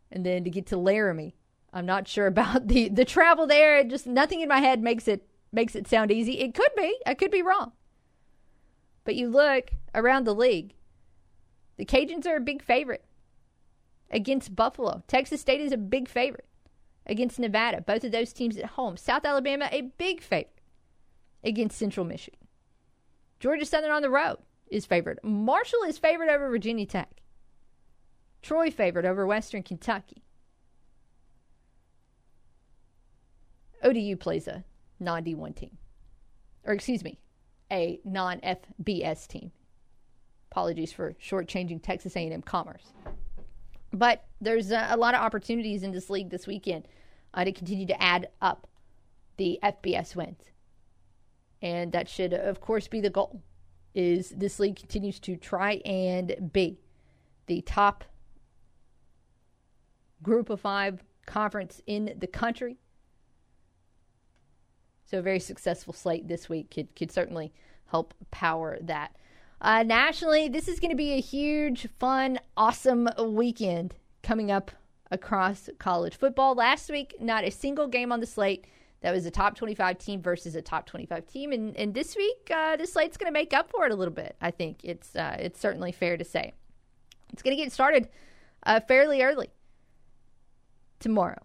and 0.09 0.25
then 0.25 0.45
to 0.45 0.49
get 0.49 0.65
to 0.67 0.77
Laramie. 0.77 1.35
I'm 1.73 1.85
not 1.85 2.07
sure 2.07 2.27
about 2.35 2.69
the 2.69 2.87
the 2.87 3.03
travel 3.03 3.47
there. 3.47 3.83
Just 3.83 4.07
nothing 4.07 4.39
in 4.39 4.47
my 4.47 4.59
head 4.59 4.81
makes 4.81 5.09
it 5.09 5.27
makes 5.51 5.75
it 5.75 5.89
sound 5.89 6.09
easy. 6.09 6.39
It 6.39 6.53
could 6.53 6.71
be. 6.77 6.97
I 7.05 7.15
could 7.15 7.31
be 7.31 7.41
wrong. 7.41 7.73
But 9.05 9.15
you 9.15 9.29
look 9.29 9.69
around 9.93 10.25
the 10.25 10.35
league, 10.35 10.73
the 11.77 11.85
Cajuns 11.85 12.25
are 12.25 12.35
a 12.35 12.41
big 12.41 12.61
favorite 12.61 13.05
against 14.11 14.55
Buffalo. 14.55 15.03
Texas 15.07 15.39
State 15.39 15.61
is 15.61 15.71
a 15.71 15.77
big 15.77 16.09
favorite 16.09 16.47
against 17.05 17.39
Nevada. 17.39 17.81
Both 17.81 18.03
of 18.03 18.11
those 18.11 18.33
teams 18.33 18.57
at 18.57 18.65
home. 18.65 18.97
South 18.97 19.23
Alabama, 19.23 19.69
a 19.71 19.81
big 19.81 20.21
favorite 20.21 20.59
against 21.43 21.77
Central 21.77 22.05
Michigan. 22.05 22.39
Georgia 23.39 23.65
Southern 23.65 23.91
on 23.91 24.01
the 24.01 24.09
road 24.09 24.37
is 24.67 24.85
favored. 24.85 25.19
Marshall 25.23 25.83
is 25.87 25.97
favored 25.97 26.29
over 26.29 26.49
Virginia 26.49 26.85
Tech. 26.85 27.21
Troy 28.41 28.71
favored 28.71 29.05
over 29.05 29.25
Western 29.25 29.61
Kentucky. 29.61 30.23
ODU 33.83 34.15
plays 34.17 34.47
a 34.47 34.63
non 34.99 35.23
D1 35.23 35.55
team. 35.55 35.77
Or 36.63 36.73
excuse 36.73 37.03
me, 37.03 37.19
a 37.71 37.99
non 38.03 38.39
FBS 38.41 39.27
team. 39.27 39.51
Apologies 40.51 40.91
for 40.91 41.15
shortchanging 41.21 41.81
Texas 41.81 42.15
A&M 42.15 42.41
Commerce. 42.41 42.93
But 43.91 44.25
there's 44.41 44.71
a, 44.71 44.87
a, 44.91 44.97
lot 44.97 45.13
of 45.13 45.21
opportunities 45.21 45.83
in 45.83 45.91
this 45.91 46.09
league 46.09 46.29
this 46.29 46.47
weekend 46.47 46.87
uh, 47.33 47.43
to 47.43 47.51
continue 47.51 47.85
to 47.87 48.01
add 48.01 48.29
up 48.41 48.67
the 49.37 49.59
FBS 49.63 50.15
wins 50.15 50.51
and 51.65 51.91
that 51.93 52.07
should 52.07 52.33
of 52.33 52.61
course 52.61 52.87
be 52.87 53.01
the 53.01 53.09
goal 53.09 53.41
is 53.93 54.29
this 54.37 54.59
league 54.59 54.75
continues 54.75 55.19
to 55.19 55.35
try 55.35 55.81
and 55.85 56.51
be 56.53 56.77
the 57.47 57.61
top 57.61 58.03
group 60.21 60.49
of 60.49 60.61
5 60.61 61.03
conference 61.25 61.81
in 61.87 62.13
the 62.17 62.27
country 62.27 62.77
so 65.05 65.19
a 65.19 65.21
very 65.21 65.39
successful 65.39 65.93
slate 65.93 66.27
this 66.27 66.49
week 66.49 66.71
could 66.71 66.93
could 66.95 67.11
certainly 67.11 67.53
help 67.87 68.13
power 68.31 68.77
that 68.81 69.15
uh, 69.61 69.83
nationally 69.83 70.49
this 70.49 70.67
is 70.67 70.79
going 70.79 70.91
to 70.91 70.97
be 70.97 71.13
a 71.13 71.21
huge 71.21 71.87
fun 71.99 72.39
awesome 72.57 73.09
weekend 73.19 73.93
coming 74.23 74.51
up 74.51 74.71
across 75.11 75.69
college 75.79 76.15
football 76.15 76.55
last 76.55 76.89
week 76.89 77.15
not 77.19 77.43
a 77.43 77.51
single 77.51 77.87
game 77.87 78.11
on 78.11 78.19
the 78.19 78.25
slate 78.25 78.65
that 79.05 79.13
was 79.13 79.27
a 79.27 79.29
top 79.29 79.55
25 79.55 79.99
team 79.99 80.19
versus 80.19 80.55
a 80.55 80.63
top 80.63 80.87
25 80.87 81.27
team. 81.27 81.51
And, 81.51 81.77
and 81.77 81.93
this 81.93 82.15
week, 82.15 82.49
uh, 82.51 82.75
the 82.75 82.87
slate's 82.87 83.17
going 83.17 83.27
to 83.27 83.31
make 83.31 83.53
up 83.53 83.69
for 83.69 83.85
it 83.85 83.91
a 83.91 83.95
little 83.95 84.11
bit. 84.11 84.35
I 84.41 84.49
think 84.49 84.79
it's 84.83 85.15
uh, 85.15 85.37
it's 85.39 85.59
certainly 85.59 85.91
fair 85.91 86.17
to 86.17 86.25
say. 86.25 86.53
It's 87.31 87.43
going 87.43 87.55
to 87.55 87.63
get 87.63 87.71
started 87.71 88.09
uh, 88.63 88.79
fairly 88.79 89.21
early 89.21 89.51
tomorrow. 90.99 91.37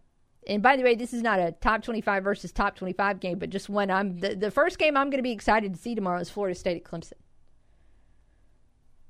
And 0.46 0.62
by 0.62 0.76
the 0.76 0.82
way, 0.82 0.94
this 0.94 1.12
is 1.12 1.22
not 1.22 1.38
a 1.38 1.52
top 1.52 1.82
25 1.82 2.24
versus 2.24 2.50
top 2.50 2.76
25 2.76 3.20
game, 3.20 3.38
but 3.38 3.50
just 3.50 3.68
when 3.68 3.90
I'm 3.90 4.18
the, 4.18 4.34
the 4.34 4.50
first 4.50 4.78
game 4.78 4.96
I'm 4.96 5.10
going 5.10 5.18
to 5.18 5.22
be 5.22 5.32
excited 5.32 5.74
to 5.74 5.80
see 5.80 5.94
tomorrow 5.94 6.20
is 6.20 6.30
Florida 6.30 6.58
State 6.58 6.76
at 6.76 6.84
Clemson. 6.84 7.12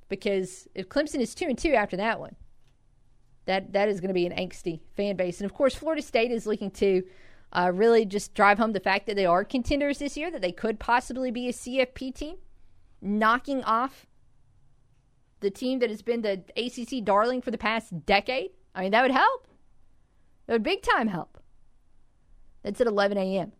Because 0.08 0.66
if 0.74 0.88
Clemson 0.88 1.20
is 1.20 1.34
2 1.34 1.46
and 1.46 1.58
2 1.58 1.72
after 1.72 1.96
that 1.96 2.18
one, 2.18 2.34
that 3.46 3.72
that 3.72 3.88
is 3.88 4.00
going 4.00 4.08
to 4.08 4.14
be 4.14 4.26
an 4.26 4.32
angsty 4.32 4.80
fan 4.96 5.16
base. 5.16 5.40
And 5.40 5.48
of 5.48 5.54
course, 5.54 5.74
Florida 5.74 6.02
State 6.02 6.32
is 6.32 6.46
looking 6.46 6.70
to 6.72 7.04
uh, 7.52 7.70
really 7.72 8.04
just 8.04 8.34
drive 8.34 8.58
home 8.58 8.72
the 8.72 8.80
fact 8.80 9.06
that 9.06 9.16
they 9.16 9.26
are 9.26 9.44
contenders 9.44 9.98
this 9.98 10.16
year, 10.16 10.30
that 10.30 10.42
they 10.42 10.52
could 10.52 10.78
possibly 10.78 11.30
be 11.30 11.48
a 11.48 11.52
CFP 11.52 12.14
team, 12.14 12.36
knocking 13.00 13.62
off 13.64 14.06
the 15.40 15.50
team 15.50 15.78
that 15.78 15.90
has 15.90 16.02
been 16.02 16.22
the 16.22 16.42
ACC 16.56 17.04
darling 17.04 17.40
for 17.40 17.50
the 17.50 17.58
past 17.58 18.04
decade. 18.04 18.50
I 18.74 18.82
mean, 18.82 18.92
that 18.92 19.02
would 19.02 19.10
help. 19.10 19.46
That 20.50 20.54
would 20.54 20.62
big 20.64 20.82
time 20.82 21.06
help. 21.06 21.38
That's 22.64 22.80
at 22.80 22.88
11 22.88 23.16
a.m. 23.18 23.52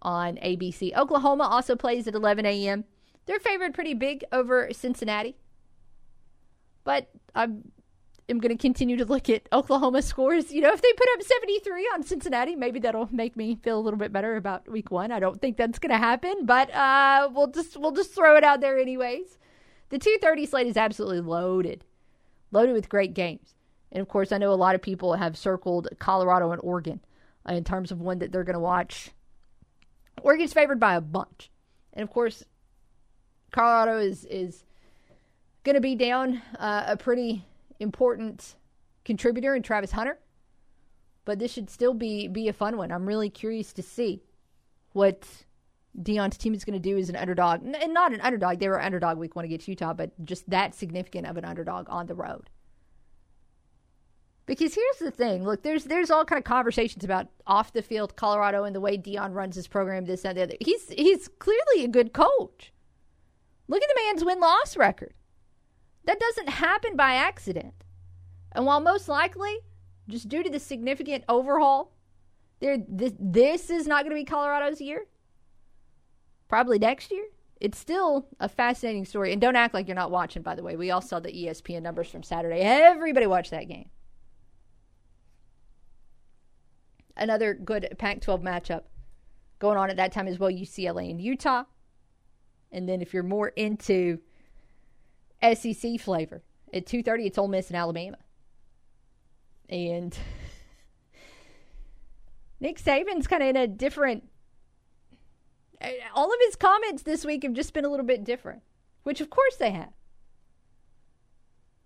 on 0.00 0.36
ABC. 0.36 0.96
Oklahoma 0.96 1.42
also 1.42 1.74
plays 1.74 2.06
at 2.06 2.14
11 2.14 2.46
a.m. 2.46 2.84
They're 3.26 3.40
favored 3.40 3.74
pretty 3.74 3.92
big 3.94 4.22
over 4.30 4.68
Cincinnati. 4.70 5.36
But 6.84 7.10
I'm 7.34 7.72
am 8.28 8.38
going 8.38 8.56
to 8.56 8.62
continue 8.62 8.96
to 8.98 9.04
look 9.04 9.28
at 9.28 9.48
Oklahoma 9.52 10.00
scores. 10.00 10.52
You 10.52 10.60
know, 10.60 10.72
if 10.72 10.80
they 10.80 10.92
put 10.92 11.08
up 11.14 11.22
73 11.24 11.90
on 11.92 12.04
Cincinnati, 12.04 12.54
maybe 12.54 12.78
that'll 12.78 13.12
make 13.12 13.36
me 13.36 13.56
feel 13.56 13.76
a 13.76 13.82
little 13.82 13.98
bit 13.98 14.12
better 14.12 14.36
about 14.36 14.70
week 14.70 14.92
one. 14.92 15.10
I 15.10 15.18
don't 15.18 15.40
think 15.40 15.56
that's 15.56 15.80
going 15.80 15.90
to 15.90 15.98
happen, 15.98 16.46
but 16.46 16.72
uh, 16.72 17.30
we'll 17.32 17.48
just 17.48 17.76
we'll 17.76 17.90
just 17.90 18.14
throw 18.14 18.36
it 18.36 18.44
out 18.44 18.60
there 18.60 18.78
anyways. 18.78 19.38
The 19.88 19.98
230 19.98 20.46
slate 20.46 20.66
is 20.68 20.76
absolutely 20.76 21.20
loaded, 21.20 21.84
loaded 22.52 22.74
with 22.74 22.88
great 22.88 23.12
games. 23.12 23.57
And 23.90 24.00
of 24.00 24.08
course, 24.08 24.32
I 24.32 24.38
know 24.38 24.52
a 24.52 24.54
lot 24.54 24.74
of 24.74 24.82
people 24.82 25.14
have 25.14 25.36
circled 25.36 25.88
Colorado 25.98 26.50
and 26.52 26.60
Oregon 26.62 27.00
uh, 27.48 27.54
in 27.54 27.64
terms 27.64 27.90
of 27.90 28.00
one 28.00 28.18
that 28.18 28.32
they're 28.32 28.44
going 28.44 28.54
to 28.54 28.60
watch. 28.60 29.10
Oregon's 30.22 30.52
favored 30.52 30.80
by 30.80 30.94
a 30.94 31.00
bunch. 31.00 31.50
And 31.92 32.02
of 32.02 32.12
course, 32.12 32.44
Colorado 33.50 33.98
is 33.98 34.24
is 34.26 34.64
going 35.64 35.74
to 35.74 35.80
be 35.80 35.94
down 35.94 36.42
uh, 36.58 36.84
a 36.86 36.96
pretty 36.96 37.44
important 37.80 38.54
contributor 39.04 39.54
in 39.54 39.62
Travis 39.62 39.92
Hunter. 39.92 40.18
But 41.24 41.38
this 41.38 41.52
should 41.52 41.70
still 41.70 41.94
be 41.94 42.28
be 42.28 42.48
a 42.48 42.52
fun 42.52 42.76
one. 42.76 42.92
I'm 42.92 43.06
really 43.06 43.30
curious 43.30 43.72
to 43.74 43.82
see 43.82 44.22
what 44.92 45.26
Deion's 46.00 46.36
team 46.36 46.54
is 46.54 46.64
going 46.64 46.80
to 46.80 46.88
do 46.88 46.96
as 46.98 47.08
an 47.08 47.16
underdog, 47.16 47.62
and 47.62 47.94
not 47.94 48.12
an 48.12 48.20
underdog. 48.20 48.58
They 48.58 48.68
were 48.68 48.80
underdog 48.80 49.18
week 49.18 49.34
one 49.34 49.44
against 49.44 49.68
Utah, 49.68 49.94
but 49.94 50.12
just 50.24 50.48
that 50.50 50.74
significant 50.74 51.26
of 51.26 51.36
an 51.36 51.44
underdog 51.44 51.86
on 51.88 52.06
the 52.06 52.14
road. 52.14 52.50
Because 54.48 54.74
here's 54.74 54.98
the 54.98 55.10
thing: 55.10 55.44
look, 55.44 55.62
there's 55.62 55.84
there's 55.84 56.10
all 56.10 56.24
kind 56.24 56.38
of 56.38 56.44
conversations 56.44 57.04
about 57.04 57.28
off 57.46 57.74
the 57.74 57.82
field 57.82 58.16
Colorado 58.16 58.64
and 58.64 58.74
the 58.74 58.80
way 58.80 58.96
Deion 58.96 59.34
runs 59.34 59.54
his 59.54 59.68
program, 59.68 60.06
this 60.06 60.24
and 60.24 60.38
the 60.38 60.42
other. 60.42 60.54
He's 60.58 60.88
he's 60.88 61.28
clearly 61.28 61.84
a 61.84 61.88
good 61.88 62.14
coach. 62.14 62.72
Look 63.68 63.82
at 63.82 63.88
the 63.88 64.02
man's 64.06 64.24
win 64.24 64.40
loss 64.40 64.74
record. 64.74 65.12
That 66.04 66.18
doesn't 66.18 66.48
happen 66.48 66.96
by 66.96 67.12
accident. 67.12 67.74
And 68.52 68.64
while 68.64 68.80
most 68.80 69.06
likely, 69.06 69.58
just 70.08 70.30
due 70.30 70.42
to 70.42 70.48
the 70.48 70.58
significant 70.58 71.24
overhaul, 71.28 71.92
there 72.60 72.78
this, 72.88 73.12
this 73.20 73.68
is 73.68 73.86
not 73.86 74.04
going 74.04 74.16
to 74.16 74.20
be 74.20 74.24
Colorado's 74.24 74.80
year. 74.80 75.04
Probably 76.48 76.78
next 76.78 77.10
year. 77.12 77.26
It's 77.60 77.76
still 77.76 78.28
a 78.40 78.48
fascinating 78.48 79.04
story. 79.04 79.32
And 79.32 79.42
don't 79.42 79.56
act 79.56 79.74
like 79.74 79.88
you're 79.88 79.94
not 79.94 80.10
watching, 80.10 80.40
by 80.40 80.54
the 80.54 80.62
way. 80.62 80.76
We 80.76 80.90
all 80.90 81.02
saw 81.02 81.20
the 81.20 81.32
ESPN 81.32 81.82
numbers 81.82 82.08
from 82.08 82.22
Saturday. 82.22 82.60
Everybody 82.60 83.26
watched 83.26 83.50
that 83.50 83.68
game. 83.68 83.90
Another 87.18 87.54
good 87.54 87.94
Pac 87.98 88.20
12 88.20 88.42
matchup 88.42 88.82
going 89.58 89.76
on 89.76 89.90
at 89.90 89.96
that 89.96 90.12
time 90.12 90.28
as 90.28 90.38
well 90.38 90.50
UCLA 90.50 91.10
and 91.10 91.20
Utah. 91.20 91.64
And 92.70 92.88
then 92.88 93.02
if 93.02 93.12
you're 93.12 93.22
more 93.22 93.48
into 93.48 94.20
SEC 95.42 96.00
flavor, 96.00 96.42
at 96.72 96.86
2:30 96.86 97.26
it's 97.26 97.38
Ole 97.38 97.48
Miss 97.48 97.68
and 97.68 97.76
Alabama. 97.76 98.18
And 99.68 100.16
Nick 102.60 102.78
Saban's 102.78 103.26
kind 103.26 103.42
of 103.42 103.48
in 103.50 103.56
a 103.56 103.66
different 103.66 104.24
all 106.14 106.32
of 106.32 106.40
his 106.40 106.56
comments 106.56 107.02
this 107.02 107.24
week 107.24 107.44
have 107.44 107.52
just 107.52 107.72
been 107.72 107.84
a 107.84 107.88
little 107.88 108.06
bit 108.06 108.24
different, 108.24 108.62
which 109.04 109.20
of 109.20 109.30
course 109.30 109.56
they 109.56 109.70
have. 109.70 109.92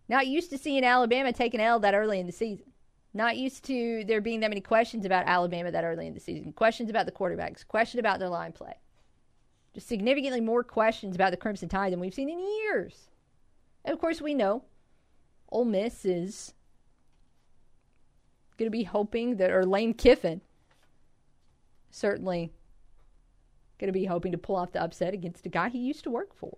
Not 0.09 0.27
used 0.27 0.51
to 0.51 0.59
seeing 0.59 0.85
Alabama 0.85 1.33
take 1.33 1.55
an 1.55 1.61
L 1.61 1.79
that 1.81 1.95
early 1.95 2.19
in 2.19 2.27
the 2.27 2.33
season. 2.33 2.72
Not 3.15 3.37
used 3.37 3.65
to 3.65 4.05
there 4.07 4.21
being 4.21 4.41
that 4.41 4.51
many 4.51 4.61
questions 4.61 5.05
about 5.05 5.27
Alabama 5.27 5.71
that 5.71 5.85
early 5.85 6.07
in 6.07 6.15
the 6.15 6.21
season. 6.21 6.53
Questions 6.53 6.89
about 6.89 7.07
the 7.07 7.13
quarterbacks, 7.13 7.67
question 7.67 8.01
about 8.01 8.19
their 8.19 8.29
line 8.29 8.53
play. 8.53 8.75
Just 9.75 9.89
significantly 9.89 10.41
more 10.41 10.65
questions 10.65 11.15
about 11.15 11.31
the 11.31 11.37
Crimson 11.37 11.69
Tide 11.69 11.93
than 11.93 12.01
we've 12.01 12.15
seen 12.15 12.31
in 12.31 12.39
years. 12.39 13.09
And 13.85 13.93
of 13.93 14.01
course, 14.01 14.21
we 14.21 14.35
know 14.35 14.65
Ole 15.51 15.65
Miss 15.65 16.05
is 16.05 16.55
going 18.57 18.67
to 18.67 18.71
be 18.71 18.85
hoping 18.85 19.37
that, 19.37 19.51
or 19.51 19.65
Lane 19.65 19.95
Kiffin 19.95 20.41
certainly 21.91 22.53
going 23.79 23.89
to 23.89 23.93
be 23.93 24.07
hoping 24.07 24.33
to 24.33 24.39
pull 24.39 24.57
off 24.57 24.73
the 24.73 24.83
upset 24.83 25.13
against 25.13 25.45
a 25.45 25.51
guy 25.51 25.69
he 25.69 25.79
used 25.79 26.05
to 26.05 26.11
work 26.11 26.35
for. 26.35 26.57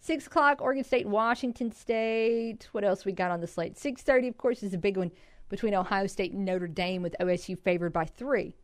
Six 0.00 0.26
o'clock, 0.26 0.60
Oregon 0.60 0.84
State, 0.84 1.06
Washington 1.06 1.72
State. 1.72 2.68
What 2.72 2.84
else 2.84 3.04
we 3.04 3.12
got 3.12 3.30
on 3.30 3.40
the 3.40 3.46
slate? 3.46 3.76
Six 3.76 4.02
thirty, 4.02 4.28
of 4.28 4.36
course, 4.38 4.62
is 4.62 4.74
a 4.74 4.78
big 4.78 4.96
one 4.96 5.10
between 5.48 5.74
Ohio 5.74 6.06
State 6.06 6.32
and 6.32 6.44
Notre 6.44 6.68
Dame, 6.68 7.02
with 7.02 7.16
OSU 7.20 7.58
favored 7.58 7.92
by 7.92 8.04
three, 8.04 8.54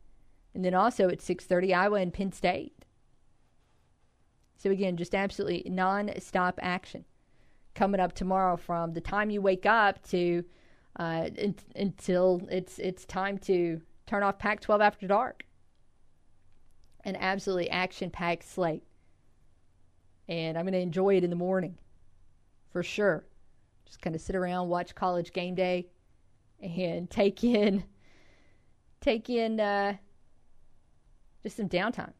and 0.54 0.64
then 0.64 0.74
also 0.74 1.08
at 1.08 1.20
six 1.20 1.44
thirty, 1.44 1.74
Iowa 1.74 2.00
and 2.00 2.12
Penn 2.12 2.32
State. 2.32 2.84
So 4.56 4.70
again, 4.70 4.96
just 4.96 5.14
absolutely 5.14 5.68
non-stop 5.68 6.60
action 6.62 7.04
coming 7.74 8.00
up 8.00 8.12
tomorrow 8.12 8.56
from 8.56 8.92
the 8.92 9.00
time 9.00 9.30
you 9.30 9.40
wake 9.40 9.66
up 9.66 10.00
to 10.08 10.44
uh, 11.00 11.30
in, 11.34 11.56
until 11.74 12.42
it's 12.50 12.78
it's 12.78 13.04
time 13.04 13.38
to 13.38 13.80
turn 14.06 14.22
off 14.22 14.38
Pac-12 14.38 14.80
after 14.80 15.06
dark. 15.06 15.44
An 17.04 17.16
absolutely 17.16 17.68
action-packed 17.70 18.44
slate, 18.44 18.84
and 20.28 20.56
I'm 20.56 20.64
going 20.64 20.72
to 20.72 20.80
enjoy 20.80 21.16
it 21.16 21.24
in 21.24 21.30
the 21.30 21.36
morning, 21.36 21.76
for 22.70 22.82
sure. 22.82 23.26
Just 23.86 24.00
kind 24.00 24.16
of 24.16 24.22
sit 24.22 24.36
around, 24.36 24.68
watch 24.68 24.94
College 24.94 25.32
Game 25.32 25.54
Day, 25.54 25.88
and 26.62 27.10
take 27.10 27.44
in 27.44 27.84
take 29.02 29.28
in 29.28 29.60
uh, 29.60 29.94
just 31.42 31.56
some 31.56 31.68
downtime 31.68 32.14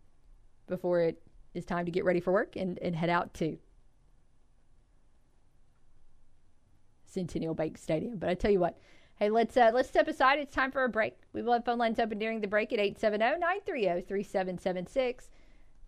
before 0.66 1.00
it 1.00 1.22
is 1.54 1.64
time 1.64 1.86
to 1.86 1.90
get 1.90 2.04
ready 2.04 2.20
for 2.20 2.32
work 2.32 2.56
and, 2.56 2.78
and 2.80 2.94
head 2.94 3.08
out 3.08 3.32
to 3.34 3.56
Centennial 7.06 7.54
Bank 7.54 7.78
Stadium. 7.78 8.18
But 8.18 8.28
I 8.28 8.34
tell 8.34 8.50
you 8.50 8.60
what, 8.60 8.78
hey, 9.16 9.30
let's 9.30 9.56
uh, 9.56 9.70
let's 9.72 9.88
step 9.88 10.08
aside. 10.08 10.38
It's 10.38 10.54
time 10.54 10.72
for 10.72 10.84
a 10.84 10.88
break. 10.88 11.14
We 11.32 11.42
will 11.42 11.54
have 11.54 11.64
phone 11.64 11.78
lines 11.78 11.98
open 11.98 12.18
during 12.18 12.40
the 12.40 12.48
break 12.48 12.72
at 12.72 12.78
870-930-3776. 12.78 15.28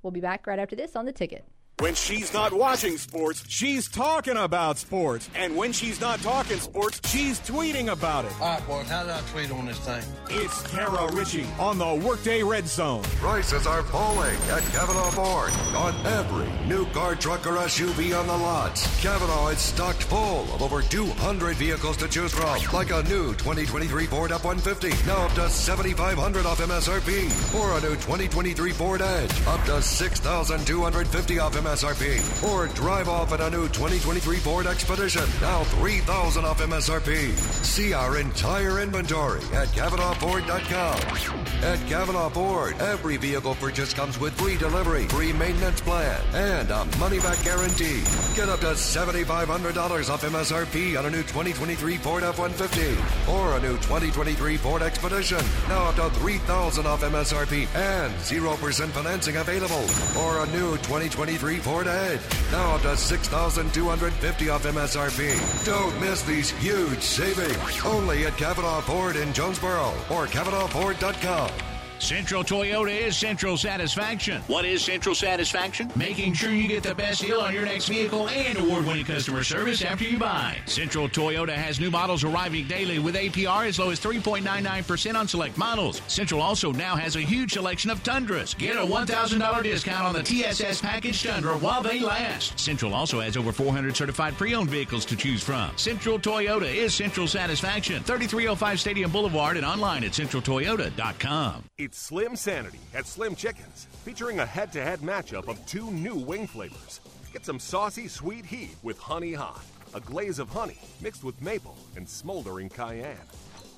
We'll 0.02 0.10
be 0.10 0.20
back 0.20 0.46
right 0.46 0.58
after 0.58 0.76
this 0.76 0.96
on 0.96 1.06
the 1.06 1.12
ticket. 1.12 1.46
When 1.80 1.96
she's 1.96 2.32
not 2.32 2.52
watching 2.52 2.98
sports, 2.98 3.42
she's 3.48 3.88
talking 3.88 4.36
about 4.36 4.78
sports. 4.78 5.28
And 5.34 5.56
when 5.56 5.72
she's 5.72 6.00
not 6.00 6.20
talking 6.20 6.58
sports, 6.60 7.00
she's 7.10 7.40
tweeting 7.40 7.90
about 7.90 8.24
it. 8.24 8.32
All 8.40 8.54
right, 8.54 8.66
boys, 8.68 8.88
how 8.88 9.02
do 9.02 9.10
I 9.10 9.20
tweet 9.32 9.50
on 9.50 9.66
this 9.66 9.78
thing? 9.80 10.00
It's 10.30 10.62
Kara 10.70 11.12
Richey 11.12 11.44
on 11.58 11.78
the 11.78 11.94
Workday 12.06 12.44
Red 12.44 12.68
Zone. 12.68 13.02
Prices 13.16 13.66
are 13.66 13.82
falling 13.82 14.36
at 14.36 14.62
Cavenaugh 14.70 15.14
Ford 15.14 15.52
on 15.74 16.06
every 16.06 16.48
new 16.68 16.86
car, 16.92 17.16
truck, 17.16 17.44
or 17.44 17.56
SUV 17.56 18.16
on 18.18 18.28
the 18.28 18.36
lots. 18.36 18.86
Cavenaugh 19.02 19.52
is 19.52 19.58
stocked 19.58 20.04
full 20.04 20.44
of 20.54 20.62
over 20.62 20.80
200 20.80 21.56
vehicles 21.56 21.96
to 21.96 22.06
choose 22.06 22.32
from, 22.32 22.56
like 22.72 22.92
a 22.92 23.02
new 23.08 23.32
2023 23.34 24.06
Ford 24.06 24.30
F-150, 24.30 25.06
now 25.08 25.26
up 25.26 25.32
to 25.32 25.50
7500 25.50 26.46
off 26.46 26.60
MSRP, 26.60 27.54
or 27.60 27.76
a 27.76 27.80
new 27.80 27.96
2023 27.96 28.70
Ford 28.70 29.02
Edge, 29.02 29.46
up 29.48 29.62
to 29.64 29.82
6250 29.82 31.38
off 31.40 31.54
MSRP. 31.54 31.63
MSRP. 31.64 32.52
Or 32.52 32.66
drive 32.68 33.08
off 33.08 33.32
in 33.32 33.40
a 33.40 33.48
new 33.48 33.68
2023 33.68 34.36
Ford 34.36 34.66
Expedition, 34.66 35.24
now 35.40 35.64
3000 35.64 36.44
off 36.44 36.60
MSRP. 36.60 37.32
See 37.64 37.92
our 37.94 38.18
entire 38.18 38.80
inventory 38.80 39.40
at 39.54 39.68
CavenaughFord.com. 39.68 41.44
At 41.64 41.78
Cavenaugh 41.88 42.32
Ford, 42.32 42.76
every 42.80 43.16
vehicle 43.16 43.54
purchase 43.54 43.94
comes 43.94 44.20
with 44.20 44.34
free 44.34 44.58
delivery, 44.58 45.06
free 45.08 45.32
maintenance 45.32 45.80
plan, 45.80 46.20
and 46.34 46.70
a 46.70 46.84
money 46.98 47.18
back 47.20 47.42
guarantee. 47.42 48.02
Get 48.36 48.50
up 48.50 48.60
to 48.60 48.74
$7,500 48.74 50.10
off 50.10 50.22
MSRP 50.22 50.98
on 50.98 51.06
a 51.06 51.10
new 51.10 51.22
2023 51.22 51.96
Ford 51.96 52.22
F 52.22 52.38
150 52.38 53.32
or 53.32 53.56
a 53.56 53.60
new 53.60 53.76
2023 53.78 54.56
Ford 54.58 54.82
Expedition, 54.82 55.40
now 55.68 55.84
up 55.88 55.94
to 55.94 56.10
3000 56.20 56.86
off 56.86 57.02
MSRP 57.02 57.66
and 57.74 58.12
0% 58.12 58.88
financing 58.90 59.36
available. 59.36 59.84
Or 60.22 60.44
a 60.44 60.46
new 60.48 60.76
2023 60.78 61.53
Ford 61.58 61.86
Edge, 61.86 62.20
now 62.52 62.76
up 62.76 62.82
to 62.82 62.96
6250 62.96 64.48
off 64.48 64.64
MSRP. 64.64 65.64
Don't 65.64 66.00
miss 66.00 66.22
these 66.22 66.50
huge 66.50 67.02
savings. 67.02 67.84
Only 67.84 68.26
at 68.26 68.32
Cavenaugh 68.34 68.82
Ford 68.82 69.16
in 69.16 69.32
Jonesboro 69.32 69.92
or 70.10 70.26
CavenaughFord.com. 70.26 71.73
Central 72.04 72.44
Toyota 72.44 72.94
is 72.94 73.16
Central 73.16 73.56
Satisfaction. 73.56 74.42
What 74.42 74.66
is 74.66 74.84
Central 74.84 75.14
Satisfaction? 75.14 75.90
Making 75.96 76.34
sure 76.34 76.50
you 76.50 76.68
get 76.68 76.82
the 76.82 76.94
best 76.94 77.22
deal 77.22 77.40
on 77.40 77.54
your 77.54 77.64
next 77.64 77.88
vehicle 77.88 78.28
and 78.28 78.58
award 78.58 78.84
winning 78.84 79.06
customer 79.06 79.42
service 79.42 79.82
after 79.82 80.04
you 80.04 80.18
buy. 80.18 80.58
Central 80.66 81.08
Toyota 81.08 81.54
has 81.54 81.80
new 81.80 81.90
models 81.90 82.22
arriving 82.22 82.68
daily 82.68 82.98
with 82.98 83.14
APR 83.14 83.66
as 83.66 83.78
low 83.78 83.88
as 83.88 83.98
3.99% 84.00 85.14
on 85.14 85.26
select 85.26 85.56
models. 85.56 86.02
Central 86.06 86.42
also 86.42 86.72
now 86.72 86.94
has 86.94 87.16
a 87.16 87.22
huge 87.22 87.54
selection 87.54 87.88
of 87.88 88.02
Tundras. 88.02 88.52
Get 88.52 88.76
a 88.76 88.80
$1,000 88.80 89.62
discount 89.62 90.04
on 90.04 90.12
the 90.12 90.22
TSS 90.22 90.82
package 90.82 91.22
Tundra 91.22 91.56
while 91.56 91.82
they 91.82 92.00
last. 92.00 92.60
Central 92.60 92.92
also 92.92 93.20
has 93.20 93.38
over 93.38 93.50
400 93.50 93.96
certified 93.96 94.34
pre 94.34 94.54
owned 94.54 94.68
vehicles 94.68 95.06
to 95.06 95.16
choose 95.16 95.42
from. 95.42 95.70
Central 95.78 96.18
Toyota 96.18 96.70
is 96.70 96.94
Central 96.94 97.26
Satisfaction. 97.26 98.02
3305 98.02 98.78
Stadium 98.78 99.10
Boulevard 99.10 99.56
and 99.56 99.64
online 99.64 100.04
at 100.04 100.12
centraltoyota.com. 100.12 101.64
Slim 101.96 102.34
Sanity 102.34 102.80
at 102.92 103.06
Slim 103.06 103.36
Chickens, 103.36 103.86
featuring 104.04 104.40
a 104.40 104.44
head 104.44 104.72
to 104.72 104.82
head 104.82 104.98
matchup 104.98 105.46
of 105.46 105.64
two 105.64 105.92
new 105.92 106.16
wing 106.16 106.44
flavors. 106.44 107.00
Get 107.32 107.46
some 107.46 107.60
saucy 107.60 108.08
sweet 108.08 108.44
heat 108.44 108.74
with 108.82 108.98
honey 108.98 109.32
hot, 109.32 109.64
a 109.94 110.00
glaze 110.00 110.40
of 110.40 110.48
honey 110.48 110.80
mixed 111.00 111.22
with 111.22 111.40
maple 111.40 111.76
and 111.94 112.06
smoldering 112.06 112.68
cayenne. 112.68 113.16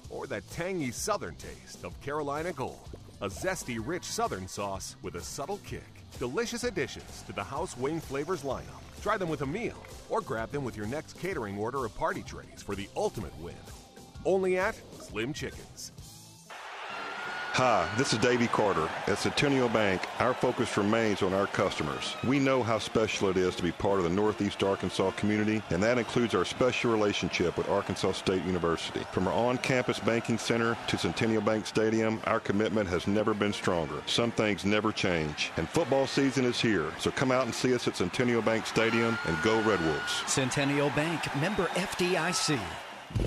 Or 0.09 0.27
that 0.29 0.51
tangy 0.51 0.93
southern 0.93 1.35
taste 1.35 1.85
of 1.85 2.01
Carolina 2.01 2.55
Gold, 2.55 2.89
a 3.21 3.29
zesty 3.29 3.79
rich 3.87 4.05
southern 4.05 4.49
sauce 4.49 4.97
with 5.03 5.17
a 5.17 5.21
subtle 5.23 5.59
kick. 5.59 5.85
Delicious 6.19 6.65
additions 6.65 7.23
to 7.27 7.35
the 7.35 7.45
house 7.45 7.77
wing 7.77 8.01
flavors 8.01 8.45
lineup. 8.45 8.81
Try 9.03 9.19
them 9.19 9.29
with 9.29 9.43
a 9.43 9.47
meal 9.47 9.85
or 10.09 10.23
grab 10.23 10.51
them 10.51 10.65
with 10.65 10.75
your 10.75 10.87
next 10.87 11.21
catering 11.21 11.59
order 11.59 11.85
of 11.85 11.95
party 11.95 12.23
trays 12.23 12.63
for 12.63 12.75
the 12.75 12.89
ultimate 12.97 13.39
win. 13.41 13.55
Only 14.25 14.57
at 14.57 14.75
Slim 15.03 15.35
Chickens. 15.35 15.93
Hi, 17.57 17.89
this 17.97 18.13
is 18.13 18.19
Davey 18.19 18.49
Carter. 18.49 18.87
At 19.07 19.17
Centennial 19.17 19.71
Bank, 19.71 20.03
our 20.19 20.35
focus 20.35 20.77
remains 20.77 21.23
on 21.23 21.33
our 21.33 21.47
customers. 21.47 22.15
We 22.23 22.39
know 22.39 22.63
how 22.63 22.79
special 22.79 23.31
it 23.31 23.39
is 23.39 23.57
to 23.57 23.63
be 23.63 23.73
part 23.73 23.97
of 23.97 24.05
the 24.05 24.11
Northeast 24.11 24.63
Arkansas 24.63 25.13
community, 25.13 25.63
and 25.71 25.83
that 25.83 25.97
includes 25.97 26.35
our 26.35 26.45
special 26.45 26.93
relationship 26.93 27.57
with 27.57 27.67
Arkansas 27.71 28.13
State 28.13 28.45
University. 28.45 29.01
From 29.11 29.27
our 29.27 29.33
on-campus 29.33 30.01
banking 30.01 30.37
center 30.37 30.77
to 30.87 30.99
Centennial 30.99 31.41
Bank 31.41 31.65
Stadium, 31.65 32.21
our 32.25 32.41
commitment 32.41 32.91
has 32.91 33.07
never 33.07 33.33
been 33.33 33.55
stronger. 33.55 34.03
Some 34.05 34.33
things 34.33 34.67
never 34.67 34.93
change, 34.93 35.51
and 35.57 35.67
football 35.67 36.07
season 36.07 36.45
is 36.45 36.61
here. 36.61 36.93
So 36.99 37.11
come 37.11 37.33
out 37.33 37.47
and 37.47 37.55
see 37.55 37.75
us 37.75 37.89
at 37.89 37.97
Centennial 37.97 38.43
Bank 38.43 38.67
Stadium 38.67 39.17
and 39.25 39.43
go 39.43 39.63
Red 39.63 39.81
Wolves. 39.81 40.13
Centennial 40.27 40.91
Bank, 40.91 41.35
member 41.37 41.65
FDIC. 41.69 42.61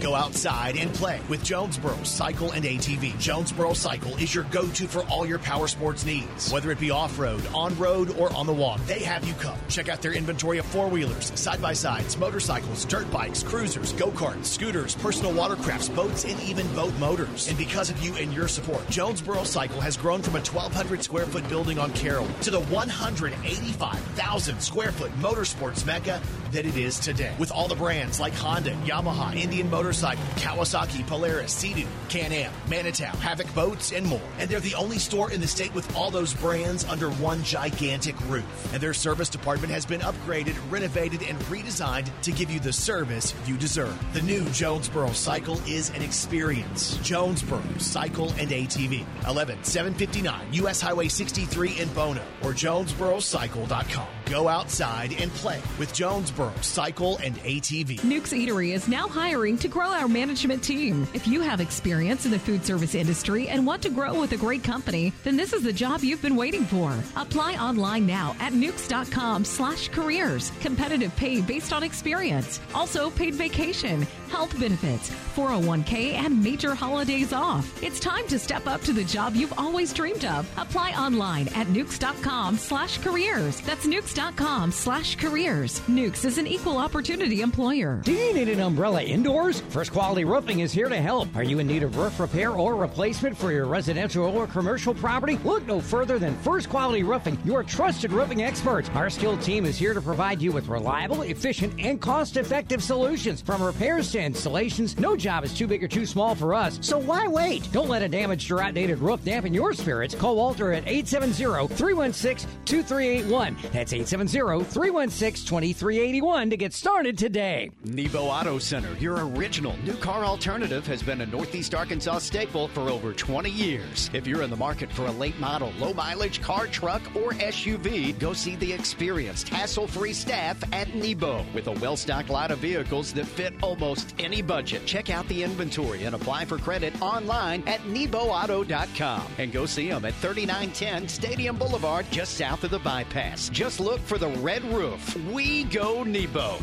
Go 0.01 0.15
outside 0.15 0.77
and 0.77 0.93
play 0.93 1.19
with 1.27 1.43
Jonesboro 1.43 2.03
Cycle 2.03 2.51
and 2.51 2.63
ATV. 2.63 3.19
Jonesboro 3.19 3.73
Cycle 3.73 4.15
is 4.15 4.33
your 4.33 4.45
go-to 4.45 4.87
for 4.87 5.01
all 5.09 5.25
your 5.25 5.39
power 5.39 5.67
sports 5.67 6.05
needs. 6.05 6.51
Whether 6.51 6.71
it 6.71 6.79
be 6.79 6.91
off-road, 6.91 7.41
on-road, 7.53 8.15
or 8.17 8.33
on 8.33 8.45
the 8.45 8.53
water, 8.53 8.81
they 8.83 8.99
have 8.99 9.27
you 9.27 9.33
covered. 9.35 9.67
Check 9.67 9.89
out 9.89 10.01
their 10.01 10.13
inventory 10.13 10.57
of 10.57 10.65
four-wheelers, 10.67 11.37
side-by-sides, 11.37 12.17
motorcycles, 12.17 12.85
dirt 12.85 13.09
bikes, 13.11 13.43
cruisers, 13.43 13.91
go-karts, 13.93 14.45
scooters, 14.45 14.95
personal 14.95 15.33
watercrafts, 15.33 15.93
boats, 15.93 16.23
and 16.23 16.39
even 16.41 16.67
boat 16.75 16.93
motors. 16.99 17.49
And 17.49 17.57
because 17.57 17.89
of 17.89 18.01
you 18.01 18.15
and 18.15 18.33
your 18.33 18.47
support, 18.47 18.87
Jonesboro 18.89 19.43
Cycle 19.43 19.81
has 19.81 19.97
grown 19.97 20.21
from 20.21 20.35
a 20.35 20.39
1,200 20.39 21.03
square 21.03 21.25
foot 21.25 21.47
building 21.49 21.79
on 21.79 21.91
Carroll 21.91 22.27
to 22.41 22.51
the 22.51 22.61
185,000 22.61 24.61
square 24.61 24.91
foot 24.91 25.11
motorsports 25.19 25.85
mecca 25.85 26.21
that 26.51 26.65
it 26.65 26.77
is 26.77 26.99
today. 26.99 27.33
With 27.37 27.51
all 27.51 27.67
the 27.67 27.75
brands 27.75 28.19
like 28.19 28.33
Honda, 28.33 28.71
Yamaha, 28.85 29.35
Indian 29.35 29.69
Motorcycle, 29.80 30.26
Kawasaki, 30.35 31.07
Polaris, 31.07 31.53
Sea-Doo, 31.53 31.88
Can-Am, 32.10 32.51
Manitou, 32.69 33.06
Havoc 33.06 33.56
Boats, 33.56 33.93
and 33.93 34.06
more. 34.06 34.19
And 34.38 34.49
they're 34.49 34.60
the 34.60 34.76
only 34.76 34.99
store 34.99 35.31
in 35.31 35.39
the 35.39 35.47
state 35.47 35.73
with 35.73 35.95
all 35.95 36.11
those 36.11 36.34
brands 36.34 36.84
under 36.84 37.10
one 37.11 37.41
gigantic 37.45 38.19
roof. 38.27 38.73
And 38.73 38.84
their 38.84 38.93
service 38.93 39.30
department 39.30 39.72
has 39.72 39.85
been 39.85 40.01
upgraded, 40.01 40.57
renovated, 40.69 41.23
and 41.23 41.39
redesigned 41.43 42.10
to 42.23 42.31
give 42.34 42.51
you 42.51 42.60
the 42.60 42.73
service 42.73 43.34
you 43.45 43.56
deserve. 43.56 43.97
The 44.11 44.22
new 44.22 44.43
Jonesboro 44.49 45.14
Cycle 45.14 45.57
is 45.65 45.91
an 45.91 46.01
experience. 46.01 46.97
Jonesboro 46.97 47.64
Cycle 47.77 48.31
and 48.31 48.49
ATV. 48.49 49.06
11759 49.23 50.53
US 50.56 50.81
Highway 50.81 51.07
63 51.07 51.80
in 51.80 51.88
Bono 51.93 52.26
or 52.43 52.51
jonesborocycle.com. 52.51 54.18
Go 54.30 54.47
outside 54.47 55.15
and 55.19 55.31
play 55.34 55.60
with 55.80 55.91
Jonesboro 55.91 56.53
Cycle 56.61 57.18
and 57.18 57.35
ATV. 57.38 58.03
Nuke's 58.03 58.31
Eatery 58.31 58.73
is 58.76 58.88
now 58.88 59.07
hiring 59.07 59.57
to 59.57 59.68
grow 59.68 59.88
our 59.88 60.07
management 60.07 60.64
team. 60.64 61.07
If 61.15 61.27
you 61.27 61.41
have 61.41 61.60
experience 61.60 62.26
in 62.26 62.31
the 62.31 62.38
food 62.38 62.64
service 62.64 62.93
industry 62.93 63.47
and 63.47 63.65
want 63.65 63.81
to 63.81 63.89
grow 63.89 64.19
with 64.19 64.31
a 64.34 64.38
great 64.38 64.64
company, 64.64 65.11
then 65.23 65.35
this 65.35 65.51
is 65.51 65.64
the 65.64 65.73
job 65.73 66.03
you've 66.03 66.22
been 66.22 66.35
waiting 66.35 66.64
for. 66.64 66.95
Apply 67.15 67.56
online 67.56 68.06
now 68.06 68.35
at 68.39 68.53
nukes.com 68.53 69.43
slash 69.45 69.89
careers. 69.89 70.51
Competitive 70.60 71.15
pay 71.15 71.41
based 71.41 71.73
on 71.73 71.81
experience. 71.81 72.60
Also 72.76 73.10
paid 73.10 73.34
vacation, 73.34 74.06
health 74.30 74.57
benefits, 74.60 75.10
401k, 75.35 76.14
and 76.14 76.43
major 76.43 76.76
holidays 76.76 77.34
off. 77.34 77.81
It's 77.84 77.99
time 77.99 78.27
to 78.27 78.39
step 78.39 78.68
up 78.68 78.81
to 78.81 78.93
the 78.93 79.03
job 79.03 79.35
you've 79.35 79.57
always 79.57 79.93
dreamed 79.93 80.26
of. 80.26 80.49
Apply 80.57 80.91
online 80.91 81.47
at 81.49 81.68
nukes.com 81.68 82.57
slash 82.57 82.99
careers. 82.99 83.61
That's 83.61 83.85
nukes.com 83.85 84.72
slash 84.72 85.15
careers. 85.15 85.80
Nukes 85.81 86.26
is 86.26 86.38
an 86.38 86.47
equal 86.47 86.77
opportunity 86.77 87.41
employer. 87.41 88.01
Do 88.03 88.14
you 88.14 88.34
need 88.34 88.49
an 88.49 88.60
umbrella 88.60 89.03
indoors? 89.03 89.61
First 89.69 89.91
Quality 89.91 90.26
Roofing 90.26 90.60
is 90.60 90.72
here 90.72 90.89
to 90.89 90.97
help. 90.97 91.35
Are 91.35 91.43
you 91.43 91.60
in 91.60 91.68
need 91.68 91.84
of 91.84 91.97
roof 91.97 92.19
repair 92.19 92.51
or 92.51 92.76
replacement 92.76 93.38
for 93.38 93.51
your 93.51 93.65
residential 93.65 94.26
or 94.26 94.47
commercial 94.47 94.93
property? 94.93 95.38
Look 95.43 95.65
no 95.65 95.81
further 95.81 96.19
than 96.19 96.35
First 96.38 96.69
Quality 96.69 97.03
Roofing, 97.03 97.38
your 97.43 97.64
trusted 97.64 98.11
roofing 98.11 98.43
experts. 98.43 98.89
Our 98.93 99.10
skilled 99.10 99.41
team 99.41 99.65
is 99.65 99.77
here 99.77 99.93
to 99.93 100.01
provide 100.01 100.41
you 100.41 100.51
with 100.51 100.68
reliable, 100.68 101.23
efficient, 101.23 101.73
and 101.80 101.99
cost 101.99 102.38
effective 102.38 102.84
solutions. 102.84 103.41
From 103.41 103.61
repairs 103.64 104.11
to 104.11 104.18
installations, 104.19 104.97
no 104.99 105.15
job 105.15 105.43
is 105.43 105.53
too 105.53 105.67
big 105.67 105.83
or 105.83 105.87
too 105.87 106.05
small 106.05 106.35
for 106.35 106.53
us. 106.53 106.79
So 106.81 106.97
why 106.97 107.27
wait? 107.27 107.67
Don't 107.71 107.89
let 107.89 108.01
a 108.01 108.09
damaged 108.09 108.51
or 108.51 108.61
outdated 108.61 108.99
roof 108.99 109.23
dampen 109.23 109.53
your 109.53 109.73
spirits. 109.73 110.15
Call 110.15 110.35
Walter 110.35 110.71
at 110.73 110.87
870 110.87 111.73
316 111.75 112.49
2381. 112.65 113.55
That's 113.71 113.93
870 113.93 114.63
316 114.65 115.45
2381 115.47 116.49
to 116.49 116.57
get 116.57 116.73
started 116.73 117.17
today. 117.17 117.71
Nebo 117.83 118.25
Auto 118.25 118.59
Center, 118.59 118.93
your 118.99 119.27
original 119.29 119.75
new 119.83 119.95
car 119.95 120.23
alternative, 120.23 120.85
has 120.87 121.01
been 121.03 121.21
a 121.21 121.25
Northeast 121.25 121.73
Arkansas 121.73 122.19
staple 122.19 122.67
for 122.69 122.89
over 122.89 123.13
20 123.13 123.49
years. 123.49 124.09
If 124.13 124.27
you're 124.27 124.43
in 124.43 124.49
the 124.49 124.55
market 124.55 124.91
for 124.91 125.05
a 125.05 125.11
late 125.11 125.39
model, 125.39 125.71
low 125.79 125.93
mileage 125.93 126.41
car, 126.41 126.67
truck, 126.67 127.01
or 127.15 127.31
SUV, 127.31 128.17
go 128.19 128.33
see 128.33 128.55
the 128.55 128.71
experienced, 128.71 129.49
hassle 129.49 129.87
free 129.87 130.13
staff 130.13 130.61
at 130.73 130.93
Nebo 130.95 131.45
with 131.53 131.67
a 131.67 131.71
well 131.71 131.97
stocked 131.97 132.29
lot 132.29 132.51
of 132.51 132.59
vehicles 132.59 133.13
that 133.13 133.25
fit 133.25 133.53
almost 133.61 134.09
any 134.19 134.41
budget. 134.41 134.86
Check 134.86 135.10
out 135.10 135.27
the 135.27 135.44
inventory 135.44 136.06
and 136.06 136.15
apply 136.15 136.45
for 136.45 136.57
credit 136.57 136.99
online 137.02 137.64
at 137.68 137.81
NeboAuto.com 137.81 139.27
and 139.38 139.52
go 139.52 139.65
see 139.65 139.90
them 139.90 140.06
at 140.06 140.14
3910 140.15 141.07
Stadium 141.07 141.57
Boulevard, 141.57 142.06
just 142.11 142.36
south 142.36 142.64
of 142.64 142.72
the 142.72 142.80
bypass. 142.80 143.49
Just 143.49 143.80
look 143.80 143.99
for 143.99 144.18
the 144.18 144.30
red 144.30 144.64
roof. 144.65 145.15
We 145.31 145.65
go 145.65 146.03
Nebo. 146.03 146.57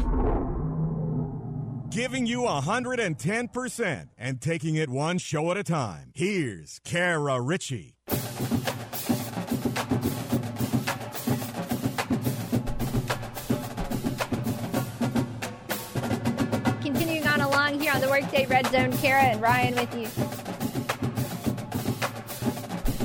Giving 1.90 2.26
you 2.26 2.40
110% 2.40 4.08
and 4.18 4.40
taking 4.40 4.74
it 4.74 4.90
one 4.90 5.18
show 5.18 5.50
at 5.50 5.56
a 5.56 5.62
time. 5.64 6.10
Here's 6.14 6.80
Kara 6.84 7.40
Richey. 7.40 7.94
On 17.96 18.02
the 18.02 18.10
Workday 18.10 18.44
Red 18.44 18.66
Zone, 18.66 18.92
Kara 18.98 19.22
and 19.22 19.40
Ryan 19.40 19.74
with 19.74 19.94
you. 19.94 20.06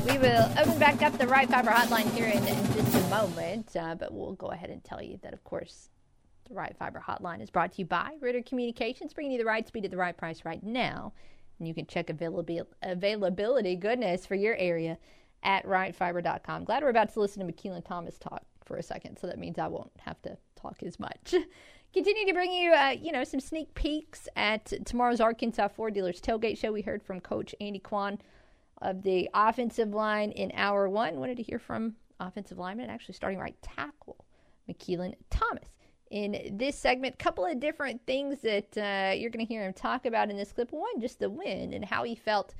We 0.06 0.18
will 0.20 0.52
open 0.60 0.78
back 0.80 1.02
up 1.02 1.18
the 1.18 1.28
Right 1.28 1.48
Fiber 1.48 1.70
hotline 1.70 2.12
here 2.12 2.26
in, 2.26 2.46
in 2.46 2.74
just 2.74 2.94
a 2.94 3.10
moment, 3.10 3.74
uh, 3.78 3.96
but 3.96 4.14
we'll 4.14 4.34
go 4.34 4.48
ahead 4.48 4.70
and 4.70 4.84
tell 4.84 5.02
you 5.02 5.18
that, 5.24 5.32
of 5.32 5.46
course, 5.46 5.92
the 6.50 6.56
Right 6.56 6.76
Fiber 6.78 7.02
hotline 7.08 7.42
is 7.42 7.50
brought 7.50 7.72
to 7.72 7.78
you 7.78 7.86
by 7.86 8.18
Ritter 8.20 8.42
Communications, 8.42 9.14
bringing 9.14 9.32
you 9.32 9.38
the 9.38 9.46
right 9.46 9.66
speed 9.66 9.86
at 9.86 9.92
the 9.92 9.98
right 9.98 10.18
price 10.18 10.44
right 10.44 10.62
now. 10.62 11.14
And 11.58 11.70
you 11.70 11.74
can 11.74 11.86
check 11.86 12.08
availabil- 12.08 12.68
availability, 12.84 13.78
goodness, 13.78 14.26
for 14.26 14.36
your 14.36 14.58
area 14.58 14.98
at 15.42 15.66
rightfiber.com. 15.66 16.66
Glad 16.66 16.84
we're 16.84 16.90
about 16.90 17.14
to 17.14 17.22
listen 17.22 17.48
to 17.48 17.54
Makilan 17.54 17.86
Thomas 17.86 18.18
talk 18.18 18.44
for 18.66 18.76
a 18.76 18.84
second, 18.84 19.20
so 19.20 19.28
that 19.28 19.40
means 19.40 19.58
I 19.58 19.68
won't 19.68 19.94
have 20.00 20.22
to 20.24 20.38
talk 20.58 20.84
as 20.84 21.00
much. 21.00 21.34
Continue 21.94 22.26
to 22.26 22.34
bring 22.34 22.54
you, 22.54 22.72
uh, 22.72 22.96
you 23.02 23.12
know, 23.12 23.26
some 23.26 23.42
sneak 23.42 23.74
peeks 23.74 24.30
at 24.38 24.72
tomorrow's 24.86 25.20
Arkansas 25.20 25.68
Ford 25.68 25.94
Dealers 25.94 26.22
Tailgate 26.22 26.58
Show. 26.58 26.72
We 26.72 26.82
heard 26.82 27.04
from 27.04 27.20
Coach 27.20 27.54
Andy 27.60 27.82
Kwon 27.82 28.20
of 28.82 29.04
the 29.04 29.30
offensive 29.34 29.90
line 29.90 30.32
in 30.32 30.54
hour 30.56 30.88
one. 30.88 31.20
Wanted 31.20 31.36
to 31.36 31.44
hear 31.44 31.60
from 31.60 31.96
offensive 32.18 32.58
lineman, 32.58 32.90
actually 32.90 33.16
starting 33.16 33.40
right 33.40 33.58
tackle, 33.62 34.24
Makilan 34.70 35.16
Thomas. 35.30 35.68
In 36.10 36.56
this 36.58 36.78
segment, 36.78 37.20
couple 37.20 37.46
of 37.46 37.60
different 37.60 38.06
things 38.08 38.40
that 38.40 38.78
uh, 38.78 39.14
you're 39.14 39.30
going 39.30 39.46
to 39.46 39.54
hear 39.54 39.66
him 39.66 39.74
talk 39.74 40.06
about 40.06 40.30
in 40.30 40.38
this 40.38 40.54
clip. 40.54 40.72
One, 40.72 41.02
just 41.02 41.20
the 41.20 41.30
win 41.30 41.74
and 41.74 41.84
how 41.84 42.04
he 42.04 42.16
felt 42.16 42.56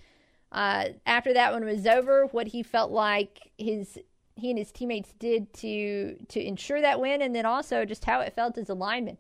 uh, 0.52 0.90
after 1.06 1.34
that 1.34 1.54
one 1.54 1.64
was 1.64 1.88
over, 1.88 2.26
what 2.32 2.48
he 2.48 2.64
felt 2.64 2.92
like 2.92 3.50
his 3.58 3.98
he 4.36 4.50
and 4.50 4.60
his 4.60 4.72
teammates 4.72 5.14
did 5.20 5.54
to 5.56 6.16
to 6.30 6.40
ensure 6.40 6.82
that 6.82 7.00
win, 7.00 7.22
and 7.22 7.36
then 7.36 7.46
also 7.46 7.86
just 7.86 8.06
how 8.06 8.22
it 8.22 8.34
felt 8.34 8.58
as 8.58 8.70
a 8.70 8.74
lineman 8.74 9.18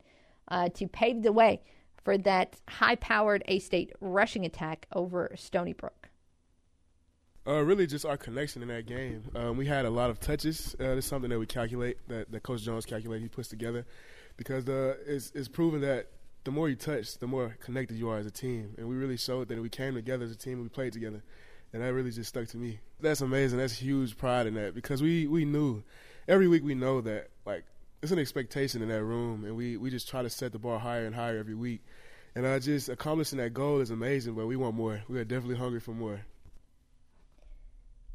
uh, 0.47 0.69
to 0.69 0.87
pave 0.87 1.23
the 1.23 1.31
way 1.31 1.61
for 2.03 2.17
that 2.17 2.59
high-powered 2.67 3.43
A-State 3.47 3.93
rushing 3.99 4.43
attack 4.43 4.87
over 4.93 5.31
Stony 5.35 5.73
Brook. 5.73 6.09
Uh, 7.45 7.63
really, 7.63 7.87
just 7.87 8.05
our 8.05 8.17
connection 8.17 8.61
in 8.61 8.67
that 8.69 8.85
game. 8.85 9.23
Um, 9.35 9.57
we 9.57 9.65
had 9.65 9.85
a 9.85 9.89
lot 9.89 10.09
of 10.09 10.19
touches. 10.19 10.75
Uh, 10.79 10.99
something 11.01 11.29
that 11.29 11.39
we 11.39 11.45
calculate, 11.45 11.97
that, 12.07 12.31
that 12.31 12.43
Coach 12.43 12.61
Jones 12.63 12.85
calculate, 12.85 13.21
he 13.21 13.27
puts 13.27 13.49
together, 13.49 13.85
because 14.37 14.67
uh, 14.67 14.95
it's, 15.05 15.31
it's 15.35 15.47
proven 15.47 15.81
that 15.81 16.07
the 16.43 16.51
more 16.51 16.69
you 16.69 16.75
touch, 16.75 17.17
the 17.17 17.27
more 17.27 17.55
connected 17.59 17.97
you 17.97 18.09
are 18.09 18.17
as 18.17 18.25
a 18.25 18.31
team. 18.31 18.73
And 18.77 18.87
we 18.87 18.95
really 18.95 19.17
showed 19.17 19.47
that 19.49 19.61
we 19.61 19.69
came 19.69 19.93
together 19.93 20.25
as 20.25 20.31
a 20.31 20.35
team 20.35 20.53
and 20.53 20.63
we 20.63 20.69
played 20.69 20.93
together. 20.93 21.23
And 21.73 21.81
that 21.81 21.93
really 21.93 22.11
just 22.11 22.29
stuck 22.29 22.47
to 22.49 22.57
me. 22.57 22.79
That's 22.99 23.21
amazing. 23.21 23.59
That's 23.59 23.73
huge 23.73 24.17
pride 24.17 24.47
in 24.47 24.55
that 24.55 24.75
because 24.75 25.01
we, 25.01 25.27
we 25.27 25.45
knew 25.45 25.83
every 26.27 26.47
week 26.47 26.63
we 26.63 26.75
know 26.75 27.01
that 27.01 27.29
like 27.45 27.63
it's 28.01 28.11
an 28.11 28.19
expectation 28.19 28.81
in 28.81 28.89
that 28.89 29.03
room, 29.03 29.45
and 29.45 29.55
we, 29.55 29.77
we 29.77 29.89
just 29.89 30.09
try 30.09 30.23
to 30.23 30.29
set 30.29 30.51
the 30.51 30.59
bar 30.59 30.79
higher 30.79 31.05
and 31.05 31.15
higher 31.15 31.37
every 31.37 31.55
week. 31.55 31.81
And 32.33 32.45
uh, 32.45 32.59
just 32.59 32.89
accomplishing 32.89 33.37
that 33.39 33.53
goal 33.53 33.79
is 33.79 33.91
amazing, 33.91 34.35
but 34.35 34.47
we 34.47 34.55
want 34.55 34.75
more. 34.75 35.01
We 35.07 35.19
are 35.19 35.23
definitely 35.23 35.57
hungry 35.57 35.79
for 35.79 35.91
more. 35.91 36.21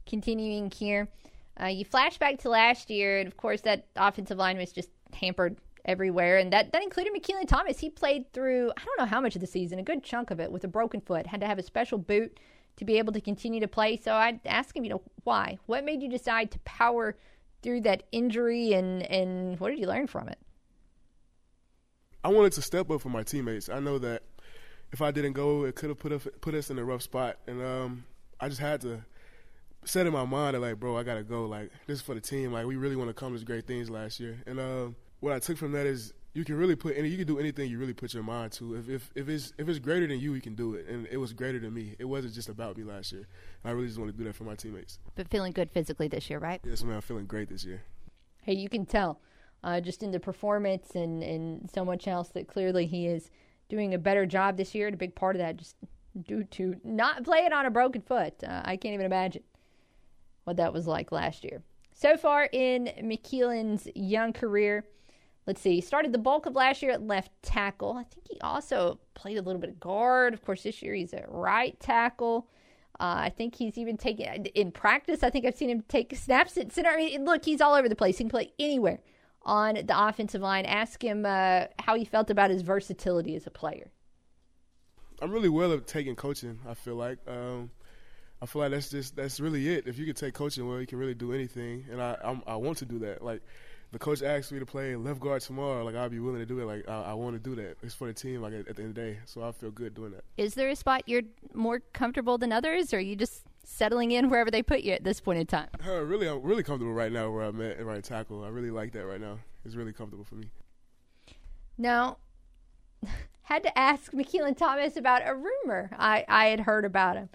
Continuing 0.07 0.71
here, 0.71 1.09
uh, 1.61 1.67
you 1.67 1.85
flash 1.85 2.19
back 2.19 2.39
to 2.41 2.49
last 2.49 2.91
year, 2.91 3.19
and 3.19 3.27
of 3.27 3.37
course 3.37 3.61
that 3.63 3.87
offensive 3.97 4.39
line 4.39 4.57
was 4.57 4.73
just 4.73 4.89
hampered 5.13 5.57
everywhere, 5.85 6.39
and 6.39 6.53
that, 6.53 6.73
that 6.73 6.83
included 6.83 7.13
Makilan 7.15 7.47
Thomas. 7.47 7.79
He 7.79 7.91
played 7.91 8.33
through 8.33 8.73
I 8.77 8.85
don't 8.85 8.99
know 8.99 9.07
how 9.07 9.21
much 9.21 9.35
of 9.35 9.41
the 9.41 9.47
season, 9.47 9.79
a 9.79 9.83
good 9.83 10.03
chunk 10.03 10.31
of 10.31 10.41
it, 10.41 10.51
with 10.51 10.65
a 10.65 10.69
broken 10.69 11.01
foot. 11.01 11.27
Had 11.27 11.41
to 11.41 11.47
have 11.47 11.59
a 11.59 11.63
special 11.63 11.99
boot 11.99 12.39
to 12.77 12.85
be 12.85 12.99
able 12.99 13.13
to 13.13 13.21
continue 13.21 13.61
to 13.61 13.69
play. 13.69 13.97
So 13.97 14.13
I'd 14.13 14.41
ask 14.47 14.77
him, 14.77 14.85
you 14.85 14.91
know, 14.91 15.03
why? 15.25 15.59
What 15.67 15.85
made 15.85 16.03
you 16.03 16.09
decide 16.09 16.51
to 16.53 16.59
power 16.61 17.17
through 17.63 17.81
that 17.83 18.05
injury 18.13 18.73
and, 18.75 19.03
and 19.05 19.59
what 19.59 19.71
did 19.71 19.79
you 19.79 19.87
learn 19.87 20.07
from 20.07 20.29
it? 20.29 20.39
I 22.23 22.29
wanted 22.29 22.53
to 22.53 22.63
step 22.63 22.91
up 22.91 23.01
for 23.01 23.09
my 23.09 23.23
teammates. 23.23 23.69
I 23.69 23.81
know 23.81 23.99
that 23.99 24.23
if 24.93 25.01
I 25.01 25.11
didn't 25.11 25.33
go, 25.33 25.65
it 25.65 25.75
could 25.75 25.89
have 25.89 25.99
put 25.99 26.13
us, 26.13 26.27
put 26.41 26.55
us 26.55 26.71
in 26.71 26.79
a 26.79 26.85
rough 26.85 27.03
spot. 27.03 27.39
And 27.47 27.63
um, 27.63 28.05
I 28.41 28.49
just 28.49 28.61
had 28.61 28.81
to 28.83 29.05
set 29.85 30.07
in 30.07 30.13
my 30.13 30.25
mind 30.25 30.55
that, 30.55 30.61
like, 30.61 30.81
bro, 30.81 30.97
I 30.97 31.03
got 31.03 31.15
to 31.15 31.23
go. 31.23 31.47
Like, 31.47 31.71
this 31.87 31.99
is 31.99 32.03
for 32.03 32.15
the 32.15 32.21
team. 32.21 32.53
Like, 32.53 32.67
we 32.67 32.77
really 32.77 32.97
want 32.97 33.09
to 33.09 33.13
accomplish 33.13 33.43
great 33.45 33.67
things 33.67 33.89
last 33.89 34.21
year. 34.21 34.43
And 34.47 34.59
um, 34.59 34.97
what 35.21 35.33
I 35.33 35.39
took 35.39 35.57
from 35.57 35.73
that 35.73 35.87
is 35.87 36.13
you 36.37 36.45
can 36.45 36.57
really 36.57 36.77
put 36.77 36.95
any, 36.99 37.09
you 37.09 37.17
can 37.17 37.27
do 37.27 37.39
anything 37.39 37.71
you 37.71 37.79
really 37.79 37.95
put 37.95 38.13
your 38.13 38.23
mind 38.23 38.53
to. 38.53 38.75
If, 38.75 38.91
if 38.91 39.11
if 39.15 39.29
it's 39.31 39.55
if 39.57 39.69
it's 39.71 39.79
greater 39.79 40.07
than 40.07 40.21
you, 40.21 40.35
you 40.35 40.43
can 40.43 40.55
do 40.55 40.75
it. 40.75 40.87
And 40.87 41.07
it 41.11 41.17
was 41.17 41.33
greater 41.33 41.59
than 41.59 41.73
me. 41.73 41.97
It 41.99 42.05
wasn't 42.05 42.35
just 42.35 42.51
about 42.51 42.77
me 42.77 42.85
last 42.85 43.11
year. 43.11 43.27
I 43.65 43.71
really 43.71 43.87
just 43.87 43.99
want 43.99 44.13
to 44.13 44.17
do 44.17 44.25
that 44.25 44.35
for 44.35 44.45
my 44.45 44.55
teammates. 44.55 44.99
But 45.15 45.29
feeling 45.29 45.53
good 45.53 45.71
physically 45.71 46.09
this 46.09 46.29
year, 46.29 46.39
right? 46.39 46.61
Yes, 46.63 46.85
man. 46.85 46.97
I'm 46.97 47.01
feeling 47.01 47.25
great 47.25 47.49
this 47.49 47.65
year. 47.65 47.83
Hey, 48.43 48.53
you 48.53 48.69
can 48.69 48.85
tell 48.85 49.21
uh, 49.65 49.81
just 49.81 50.03
in 50.03 50.11
the 50.11 50.21
performance 50.21 50.95
and 50.95 51.23
and 51.23 51.71
so 51.71 51.87
much 51.87 52.07
else 52.07 52.29
that 52.31 52.49
clearly 52.49 52.85
he 52.85 53.07
is 53.07 53.31
doing 53.71 53.95
a 53.95 53.99
better 53.99 54.27
job 54.27 54.59
this 54.59 54.75
year. 54.75 54.89
And 54.89 54.95
a 54.95 54.99
big 54.99 55.15
part 55.15 55.37
of 55.37 55.41
that 55.41 55.57
just 55.57 55.77
due 56.29 56.45
to 56.45 56.77
not 56.85 57.25
playing 57.25 57.55
on 57.55 57.65
a 57.65 57.71
broken 57.71 58.03
foot. 58.03 58.35
Uh, 58.45 58.61
I 58.63 58.77
can't 58.77 58.93
even 58.93 59.07
imagine 59.07 59.43
what 60.45 60.59
that 60.59 60.75
was 60.75 60.87
like 60.87 61.13
last 61.13 61.45
year. 61.45 61.63
So 61.95 62.19
far 62.19 62.47
in 62.53 62.93
Makilan's 63.03 63.89
young 63.95 64.35
career 64.35 64.85
let's 65.47 65.61
see, 65.61 65.77
he 65.77 65.81
started 65.81 66.13
the 66.13 66.19
bulk 66.19 66.47
of 66.47 66.55
last 66.55 66.83
year 66.83 66.93
at 66.93 67.07
left 67.07 67.31
tackle. 67.43 67.93
I 67.93 68.05
think 68.05 68.27
he 68.29 68.41
also 68.41 68.99
played 69.15 69.39
a 69.39 69.43
little 69.43 69.61
bit 69.61 69.71
of 69.71 69.81
guard. 69.81 70.35
Of 70.35 70.45
course, 70.45 70.63
this 70.63 70.83
year 70.83 70.95
he's 70.95 71.15
at 71.15 71.27
right 71.29 71.79
tackle. 71.81 72.49
Uh, 72.99 73.15
I 73.19 73.29
think 73.29 73.55
he's 73.55 73.77
even 73.77 73.97
taken 73.97 74.47
in 74.47 74.73
practice. 74.73 75.23
I 75.23 75.31
think 75.31 75.45
I've 75.45 75.57
seen 75.57 75.71
him 75.71 75.85
take 75.87 76.17
snaps 76.17 76.57
at 76.57 76.73
center. 76.73 76.89
I 76.91 76.97
mean, 76.97 77.25
look, 77.25 77.45
he's 77.45 77.61
all 77.61 77.75
over 77.75 77.89
the 77.89 77.97
place. 77.97 78.19
He 78.19 78.25
can 78.25 78.31
play 78.31 78.53
anywhere 78.59 79.01
on 79.43 79.75
the 79.75 80.07
offensive 80.07 80.41
line. 80.41 80.65
Ask 80.65 81.05
him 81.05 81.27
uh, 81.27 81.67
how 81.79 81.95
he 81.95 82.05
felt 82.05 82.31
about 82.31 82.51
his 82.51 82.63
versatility 82.63 83.37
as 83.37 83.47
a 83.47 83.51
player. 83.51 83.91
I'm 85.21 85.31
really 85.31 85.49
well 85.49 85.73
at 85.73 85.87
taking 85.87 86.17
coaching. 86.17 86.59
I 86.67 86.75
feel 86.75 86.97
like 86.97 87.19
um, 87.27 87.71
I 88.41 88.47
feel 88.47 88.63
like 88.63 88.71
that's 88.71 88.91
just 88.91 89.17
that's 89.17 89.41
really 89.41 89.75
it. 89.75 89.87
If 89.87 89.99
you 89.99 90.05
can 90.05 90.15
take 90.15 90.35
coaching 90.35 90.69
well, 90.69 90.81
you 90.81 90.87
can 90.87 90.99
really 90.99 91.15
do 91.15 91.33
anything, 91.33 91.87
and 91.91 92.03
I 92.03 92.17
I'm, 92.23 92.43
i 92.47 92.57
want 92.57 92.79
to 92.79 92.85
do 92.85 92.99
that. 93.01 93.23
Like 93.23 93.43
the 93.93 93.99
coach 93.99 94.23
asked 94.23 94.53
me 94.53 94.59
to 94.59 94.67
play 94.67 94.97
left 94.97 95.21
guard 95.21 95.43
tomorrow, 95.43 95.85
like 95.85 95.95
I'll 95.95 96.09
be 96.09 96.19
willing 96.19 96.41
to 96.41 96.47
do 96.47 96.59
it. 96.61 96.65
Like 96.65 96.89
I, 96.89 97.03
I 97.03 97.15
want 97.15 97.35
to 97.35 97.41
do 97.41 97.55
that. 97.63 97.77
It's 97.83 97.95
for 97.95 98.07
the 98.07 98.15
team. 98.15 98.43
Like 98.43 98.53
at, 98.53 98.69
at, 98.69 98.77
the 98.77 98.83
end 98.83 98.91
of 98.91 98.95
the 98.95 99.01
day, 99.01 99.19
so 99.25 99.43
I 99.43 99.53
feel 99.53 99.71
good 99.71 99.95
doing 99.95 100.13
that. 100.13 100.25
Is 100.37 100.55
there 100.55 100.69
a 100.69 100.77
spot 100.77 101.03
you're 101.07 101.23
more 101.55 101.81
comfortable 101.93 102.39
than 102.39 102.53
others, 102.53 102.93
or 102.93 102.99
are 102.99 103.01
you 103.01 103.17
just 103.17 103.45
settling 103.65 104.13
in 104.13 104.31
wherever 104.31 104.51
they 104.51 104.63
put 104.63 104.81
you 104.81 104.93
at 104.93 105.05
this 105.05 105.21
point 105.21 105.39
in 105.39 105.47
time? 105.47 105.69
Uh, 105.87 106.01
really, 106.03 106.29
I'm 106.29 106.43
really 106.43 106.63
comfortable 106.63 106.93
right 106.93 107.13
now 107.13 107.31
where 107.31 107.45
I'm 107.45 107.61
at 107.61 107.85
right 107.85 108.03
tackle. 108.03 108.45
I 108.45 108.49
really 108.49 108.71
like 108.71 108.93
that 108.93 109.07
right 109.07 109.21
now. 109.21 109.39
It's 109.65 109.75
really 109.75 109.93
comfortable 109.93 110.25
for 110.25 110.37
me. 110.37 110.49
Now, 111.79 112.19
had 113.43 113.63
to 113.63 113.79
ask 113.79 114.13
Makilan 114.13 114.57
Thomas 114.57 114.97
about 114.97 115.23
a 115.25 115.35
rumor 115.35 115.91
I, 115.99 116.25
I 116.29 116.47
had 116.47 116.61
heard 116.61 116.85
about 116.85 117.17
him. 117.17 117.29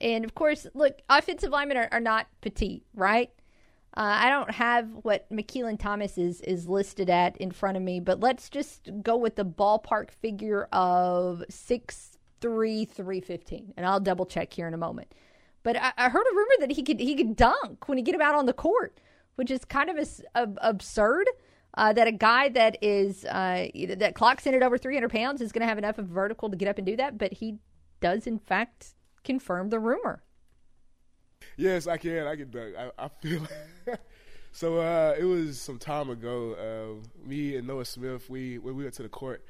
And 0.00 0.24
of 0.24 0.34
course, 0.34 0.66
look, 0.74 1.00
offensive 1.08 1.50
linemen 1.50 1.76
are, 1.76 1.88
are 1.92 2.00
not 2.00 2.26
petite, 2.40 2.84
right? 2.94 3.30
Uh, 3.94 4.24
I 4.24 4.30
don't 4.30 4.50
have 4.50 4.88
what 5.02 5.30
Makilan 5.30 5.78
Thomas 5.78 6.16
is 6.16 6.40
is 6.40 6.66
listed 6.66 7.10
at 7.10 7.36
in 7.36 7.50
front 7.50 7.76
of 7.76 7.82
me, 7.82 8.00
but 8.00 8.20
let's 8.20 8.48
just 8.48 8.88
go 9.02 9.16
with 9.16 9.36
the 9.36 9.44
ballpark 9.44 10.10
figure 10.10 10.66
of 10.72 11.42
six 11.50 12.16
three 12.40 12.86
three 12.86 13.20
fifteen, 13.20 13.74
and 13.76 13.84
I'll 13.84 14.00
double 14.00 14.24
check 14.24 14.54
here 14.54 14.66
in 14.66 14.72
a 14.72 14.78
moment. 14.78 15.12
But 15.62 15.76
I, 15.76 15.92
I, 15.98 16.08
heard 16.08 16.24
a 16.24 16.34
rumor 16.34 16.54
that 16.60 16.72
he 16.72 16.82
could 16.82 17.00
he 17.00 17.14
could 17.14 17.36
dunk 17.36 17.86
when 17.86 17.98
he 17.98 18.02
get 18.02 18.14
him 18.14 18.22
out 18.22 18.34
on 18.34 18.46
the 18.46 18.54
court, 18.54 18.98
which 19.36 19.50
is 19.50 19.64
kind 19.66 19.90
of 19.90 19.98
a, 19.98 20.40
a, 20.40 20.48
absurd. 20.62 21.28
Uh, 21.74 21.90
that 21.90 22.06
a 22.06 22.12
guy 22.12 22.50
that 22.50 22.76
is 22.82 23.24
uh, 23.26 23.66
that 23.96 24.14
clocks 24.14 24.46
in 24.46 24.54
at 24.54 24.62
over 24.62 24.76
300 24.76 25.10
pounds 25.10 25.40
is 25.40 25.52
going 25.52 25.62
to 25.62 25.66
have 25.66 25.78
enough 25.78 25.96
of 25.98 26.06
vertical 26.06 26.50
to 26.50 26.56
get 26.56 26.68
up 26.68 26.76
and 26.76 26.86
do 26.86 26.96
that, 26.96 27.16
but 27.16 27.32
he 27.32 27.56
does 28.00 28.26
in 28.26 28.38
fact 28.38 28.94
confirm 29.24 29.70
the 29.70 29.78
rumor. 29.78 30.22
Yes, 31.56 31.86
I 31.86 31.96
can. 31.96 32.26
I 32.26 32.36
can 32.36 32.50
dunk. 32.50 32.74
I, 32.76 33.04
I 33.04 33.08
feel. 33.20 33.46
so 34.52 34.78
uh, 34.78 35.14
it 35.18 35.24
was 35.24 35.60
some 35.60 35.78
time 35.78 36.10
ago. 36.10 36.54
Uh, 37.04 37.28
me 37.28 37.56
and 37.56 37.66
Noah 37.66 37.84
Smith, 37.84 38.28
we 38.28 38.58
when 38.58 38.76
we 38.76 38.84
went 38.84 38.94
to 38.94 39.02
the 39.02 39.08
court. 39.08 39.44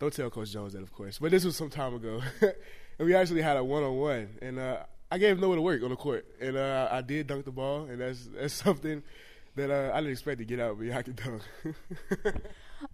Don't 0.00 0.12
tell 0.12 0.28
Coach 0.30 0.50
Jones 0.50 0.72
that, 0.72 0.82
of 0.82 0.92
course. 0.92 1.18
But 1.18 1.30
this 1.30 1.44
was 1.44 1.56
some 1.56 1.70
time 1.70 1.94
ago, 1.94 2.20
and 2.40 3.06
we 3.06 3.14
actually 3.14 3.42
had 3.42 3.56
a 3.56 3.64
one 3.64 3.84
on 3.84 3.96
one, 3.96 4.28
and 4.42 4.58
uh, 4.58 4.78
I 5.10 5.18
gave 5.18 5.38
Noah 5.38 5.56
to 5.56 5.62
work 5.62 5.82
on 5.82 5.90
the 5.90 5.96
court, 5.96 6.26
and 6.40 6.56
uh, 6.56 6.88
I 6.90 7.00
did 7.00 7.28
dunk 7.28 7.44
the 7.44 7.52
ball, 7.52 7.84
and 7.84 8.00
that's 8.00 8.28
that's 8.34 8.54
something 8.64 9.02
that 9.56 9.70
uh, 9.70 9.92
I 9.94 9.98
didn't 9.98 10.12
expect 10.12 10.38
to 10.38 10.44
get 10.44 10.58
out, 10.58 10.78
but 10.78 10.86
yeah, 10.86 10.98
I 10.98 11.02
can 11.02 11.14
dunk. 11.14 11.42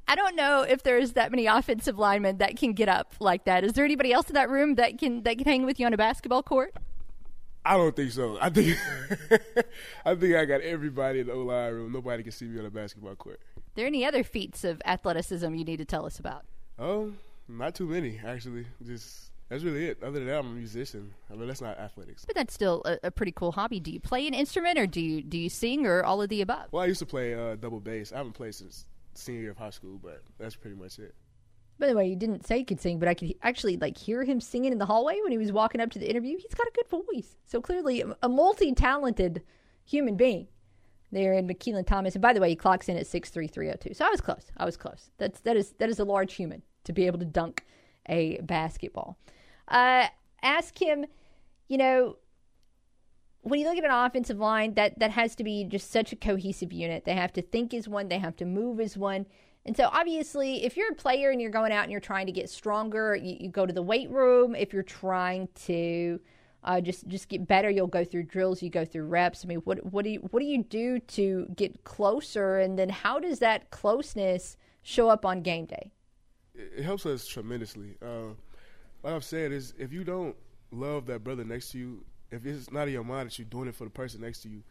I 0.06 0.14
don't 0.14 0.36
know 0.36 0.62
if 0.62 0.82
there's 0.82 1.12
that 1.12 1.30
many 1.30 1.46
offensive 1.46 1.98
linemen 1.98 2.38
that 2.38 2.56
can 2.56 2.74
get 2.74 2.88
up 2.88 3.14
like 3.20 3.44
that. 3.44 3.64
Is 3.64 3.72
there 3.72 3.84
anybody 3.84 4.12
else 4.12 4.28
in 4.28 4.34
that 4.34 4.50
room 4.50 4.74
that 4.74 4.98
can 4.98 5.22
that 5.22 5.38
can 5.38 5.46
hang 5.46 5.64
with 5.64 5.80
you 5.80 5.86
on 5.86 5.94
a 5.94 5.96
basketball 5.96 6.42
court? 6.42 6.74
I 7.64 7.76
don't 7.76 7.94
think 7.94 8.10
so. 8.12 8.38
I 8.40 8.50
think 8.50 8.76
I 10.04 10.14
think 10.14 10.34
I 10.34 10.44
got 10.44 10.62
everybody 10.62 11.20
in 11.20 11.26
the 11.26 11.34
O 11.34 11.42
line 11.42 11.72
room. 11.72 11.92
Nobody 11.92 12.22
can 12.22 12.32
see 12.32 12.46
me 12.46 12.58
on 12.58 12.66
a 12.66 12.70
basketball 12.70 13.14
court. 13.16 13.40
Are 13.56 13.62
there 13.74 13.86
any 13.86 14.04
other 14.04 14.24
feats 14.24 14.64
of 14.64 14.80
athleticism 14.84 15.54
you 15.54 15.64
need 15.64 15.78
to 15.78 15.84
tell 15.84 16.06
us 16.06 16.18
about? 16.18 16.44
Oh, 16.78 17.12
not 17.48 17.74
too 17.74 17.86
many 17.86 18.20
actually. 18.24 18.66
Just 18.84 19.30
that's 19.50 19.64
really 19.64 19.86
it. 19.86 20.02
Other 20.02 20.20
than 20.20 20.28
that, 20.28 20.38
I'm 20.38 20.46
a 20.46 20.54
musician. 20.54 21.12
I 21.28 21.34
mean, 21.34 21.48
that's 21.48 21.60
not 21.60 21.76
athletics. 21.76 22.24
But 22.24 22.36
that's 22.36 22.54
still 22.54 22.82
a, 22.84 22.98
a, 23.08 23.10
pretty 23.10 23.32
cool 23.32 23.50
hobby. 23.50 23.80
Do 23.80 23.90
you 23.90 23.98
play 23.98 24.28
an 24.28 24.32
instrument, 24.32 24.78
or 24.78 24.86
do 24.86 25.00
you 25.00 25.22
do 25.22 25.36
you 25.36 25.48
sing, 25.48 25.86
or 25.86 26.04
all 26.04 26.22
of 26.22 26.28
the 26.28 26.40
above? 26.40 26.68
Well, 26.70 26.84
I 26.84 26.86
used 26.86 27.00
to 27.00 27.06
play 27.06 27.34
uh, 27.34 27.56
double 27.56 27.80
bass. 27.80 28.12
I 28.12 28.18
haven't 28.18 28.34
played 28.34 28.54
since 28.54 28.86
senior 29.14 29.40
year 29.42 29.50
of 29.50 29.58
high 29.58 29.70
school, 29.70 29.98
but 30.00 30.22
that's 30.38 30.54
pretty 30.54 30.76
much 30.76 31.00
it. 31.00 31.14
By 31.80 31.88
the 31.88 31.96
way, 31.96 32.08
he 32.10 32.14
didn't 32.14 32.46
say 32.46 32.58
he 32.58 32.64
could 32.64 32.80
sing, 32.80 32.98
but 32.98 33.08
I 33.08 33.14
could 33.14 33.34
actually 33.42 33.78
like 33.78 33.96
hear 33.96 34.22
him 34.22 34.40
singing 34.40 34.70
in 34.70 34.78
the 34.78 34.86
hallway 34.86 35.18
when 35.22 35.32
he 35.32 35.38
was 35.38 35.50
walking 35.50 35.80
up 35.80 35.90
to 35.92 35.98
the 35.98 36.08
interview. 36.08 36.36
He's 36.36 36.54
got 36.54 36.66
a 36.66 36.72
good 36.74 36.88
voice, 36.88 37.36
so 37.46 37.60
clearly 37.60 38.04
a 38.22 38.28
multi-talented 38.28 39.42
human 39.84 40.16
being 40.16 40.46
there 41.10 41.32
in 41.32 41.48
Makilan 41.48 41.86
Thomas. 41.86 42.14
And 42.14 42.22
by 42.22 42.34
the 42.34 42.40
way, 42.40 42.50
he 42.50 42.54
clocks 42.54 42.88
in 42.88 42.96
at 42.98 43.06
six 43.06 43.30
three 43.30 43.48
three 43.48 43.66
zero 43.66 43.76
oh 43.76 43.88
two. 43.88 43.94
So 43.94 44.04
I 44.04 44.10
was 44.10 44.20
close. 44.20 44.44
I 44.58 44.64
was 44.66 44.76
close. 44.76 45.10
That's 45.18 45.40
that 45.40 45.56
is 45.56 45.72
that 45.78 45.88
is 45.88 45.98
a 45.98 46.04
large 46.04 46.34
human 46.34 46.62
to 46.84 46.92
be 46.92 47.06
able 47.06 47.18
to 47.18 47.24
dunk 47.24 47.64
a 48.06 48.40
basketball. 48.42 49.18
Uh, 49.66 50.06
ask 50.42 50.80
him, 50.80 51.06
you 51.68 51.78
know, 51.78 52.16
when 53.40 53.58
you 53.58 53.66
look 53.66 53.78
at 53.78 53.84
an 53.84 53.90
offensive 53.90 54.38
line, 54.38 54.74
that 54.74 54.98
that 54.98 55.12
has 55.12 55.34
to 55.36 55.44
be 55.44 55.64
just 55.64 55.90
such 55.90 56.12
a 56.12 56.16
cohesive 56.16 56.72
unit. 56.74 57.06
They 57.06 57.14
have 57.14 57.32
to 57.32 57.42
think 57.42 57.72
as 57.72 57.88
one. 57.88 58.08
They 58.08 58.18
have 58.18 58.36
to 58.36 58.44
move 58.44 58.80
as 58.80 58.98
one. 58.98 59.24
And 59.70 59.76
so, 59.76 59.88
obviously, 59.92 60.64
if 60.64 60.76
you're 60.76 60.90
a 60.90 60.96
player 60.96 61.30
and 61.30 61.40
you're 61.40 61.48
going 61.48 61.70
out 61.70 61.84
and 61.84 61.92
you're 61.92 62.00
trying 62.00 62.26
to 62.26 62.32
get 62.32 62.50
stronger, 62.50 63.14
you, 63.14 63.36
you 63.38 63.48
go 63.48 63.66
to 63.66 63.72
the 63.72 63.82
weight 63.82 64.10
room. 64.10 64.56
If 64.56 64.72
you're 64.72 64.82
trying 64.82 65.46
to 65.66 66.18
uh, 66.64 66.80
just 66.80 67.06
just 67.06 67.28
get 67.28 67.46
better, 67.46 67.70
you'll 67.70 67.86
go 67.86 68.04
through 68.04 68.24
drills. 68.24 68.64
You 68.64 68.68
go 68.68 68.84
through 68.84 69.04
reps. 69.04 69.44
I 69.44 69.46
mean, 69.46 69.58
what 69.58 69.86
what 69.92 70.02
do 70.02 70.10
you 70.10 70.18
what 70.32 70.40
do 70.40 70.46
you 70.46 70.64
do 70.64 70.98
to 70.98 71.46
get 71.54 71.84
closer? 71.84 72.58
And 72.58 72.76
then, 72.76 72.88
how 72.88 73.20
does 73.20 73.38
that 73.38 73.70
closeness 73.70 74.56
show 74.82 75.08
up 75.08 75.24
on 75.24 75.40
game 75.40 75.66
day? 75.66 75.92
It 76.56 76.82
helps 76.82 77.06
us 77.06 77.24
tremendously. 77.28 77.96
Uh, 78.02 78.34
like 79.04 79.14
I've 79.14 79.22
said, 79.22 79.52
is 79.52 79.72
if 79.78 79.92
you 79.92 80.02
don't 80.02 80.34
love 80.72 81.06
that 81.06 81.22
brother 81.22 81.44
next 81.44 81.70
to 81.70 81.78
you, 81.78 82.04
if 82.32 82.44
it's 82.44 82.72
not 82.72 82.88
in 82.88 82.94
your 82.94 83.04
mind 83.04 83.30
that 83.30 83.38
you're 83.38 83.46
doing 83.46 83.68
it 83.68 83.76
for 83.76 83.84
the 83.84 83.90
person 83.90 84.22
next 84.22 84.40
to 84.40 84.48
you, 84.48 84.64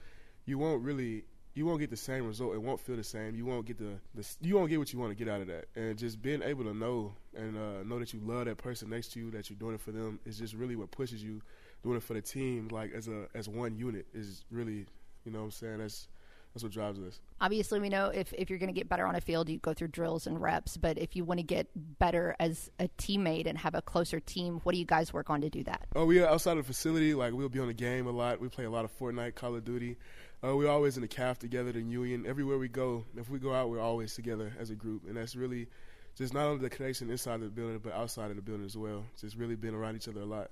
you 0.44 0.58
won't 0.58 0.84
really 0.84 1.24
you 1.54 1.66
won't 1.66 1.80
get 1.80 1.90
the 1.90 1.98
same 1.98 2.26
result. 2.28 2.54
It 2.54 2.62
won't 2.62 2.80
feel 2.80 2.96
the 2.96 3.04
same. 3.04 3.36
You 3.36 3.46
won't 3.46 3.66
get 3.66 3.78
the, 3.78 4.00
the 4.16 4.28
you 4.42 4.56
won't 4.56 4.70
get 4.70 4.80
what 4.80 4.94
you 4.94 5.00
want 5.00 5.18
to 5.18 5.24
get 5.24 5.32
out 5.32 5.42
of 5.42 5.48
that. 5.48 5.66
And 5.76 5.98
just 5.98 6.22
being 6.22 6.42
able 6.42 6.64
to 6.66 6.74
know 6.74 7.14
and 7.36 7.58
uh, 7.58 7.84
know 7.84 8.00
that 8.00 8.14
you 8.14 8.20
love 8.24 8.46
that 8.46 8.58
person 8.58 8.90
next 8.90 9.14
to 9.14 9.20
you, 9.20 9.32
that 9.32 9.50
you're 9.50 9.60
doing 9.60 9.76
it 9.76 9.82
for 9.82 9.92
them, 9.92 10.20
is 10.26 10.38
just 10.38 10.54
really 10.54 10.76
what 10.76 10.92
pushes 10.92 11.24
you. 11.24 11.42
Doing 11.84 11.98
it 11.98 12.04
for 12.04 12.14
the 12.14 12.22
team, 12.22 12.68
like 12.72 12.94
as 12.94 13.08
a 13.08 13.28
as 13.34 13.48
one 13.48 13.76
unit, 13.76 14.06
is 14.14 14.44
really, 14.52 14.86
you 15.26 15.32
know, 15.32 15.40
what 15.40 15.46
I'm 15.46 15.52
saying 15.52 15.78
that's 15.80 16.08
that's 16.54 16.64
what 16.64 16.72
drives 16.72 17.00
us. 17.00 17.20
Obviously, 17.42 17.80
we 17.80 17.90
know 17.90 18.08
if, 18.08 18.34
if 18.34 18.50
you're 18.50 18.58
going 18.58 18.74
to 18.74 18.78
get 18.78 18.90
better 18.90 19.06
on 19.06 19.16
a 19.16 19.22
field, 19.22 19.50
you 19.50 19.60
go 19.60 19.74
through 19.74 19.90
drills 19.90 20.26
and 20.26 20.42
reps. 20.42 20.78
But 20.78 20.98
if 20.98 21.16
you 21.16 21.24
want 21.24 21.40
to 21.40 21.46
get 21.46 21.68
better 21.76 22.36
as 22.40 22.72
a 22.80 22.90
teammate 22.98 23.46
and 23.46 23.58
have 23.58 23.76
a 23.76 23.82
closer 23.82 24.20
team, 24.20 24.60
what 24.64 24.74
do 24.74 24.80
you 24.80 24.86
guys 24.86 25.14
work 25.14 25.30
on 25.30 25.42
to 25.42 25.50
do 25.50 25.64
that? 25.66 25.88
Oh, 25.96 26.06
we 26.06 26.20
are 26.20 26.28
outside 26.28 26.58
of 26.58 26.66
the 26.66 26.74
facility. 26.74 27.14
Like 27.14 27.34
we'll 27.34 27.50
be 27.50 27.60
on 27.60 27.68
the 27.68 27.74
game 27.74 28.08
a 28.08 28.12
lot. 28.12 28.42
We 28.42 28.50
play 28.50 28.66
a 28.66 28.70
lot 28.70 28.84
of 28.84 28.98
Fortnite, 28.98 29.36
Call 29.36 29.56
of 29.56 29.64
Duty. 29.64 29.98
Uh, 30.42 30.56
we're 30.56 30.70
always 30.70 30.96
in 30.96 31.02
the 31.02 31.08
calf 31.08 31.38
together, 31.38 31.72
the 31.72 31.82
union. 31.82 32.26
Everywhere 32.26 32.58
we 32.58 32.70
go, 32.70 33.04
if 33.18 33.30
we 33.30 33.40
go 33.40 33.54
out, 33.54 33.70
we're 33.70 33.82
always 33.82 34.16
together 34.16 34.54
as 34.58 34.70
a 34.70 34.76
group, 34.76 35.04
and 35.06 35.18
that's 35.18 35.36
really 35.36 35.68
just 36.16 36.34
not 36.34 36.46
only 36.46 36.62
the 36.62 36.70
connection 36.70 37.10
inside 37.10 37.42
the 37.42 37.50
building, 37.50 37.80
but 37.80 37.94
outside 37.94 38.30
of 38.30 38.38
the 38.38 38.42
building 38.42 38.66
as 38.66 38.78
well. 38.78 39.04
Just 39.20 39.36
really 39.36 39.56
being 39.56 39.74
around 39.74 39.98
each 39.98 40.08
other 40.08 40.22
a 40.22 40.26
lot. 40.26 40.50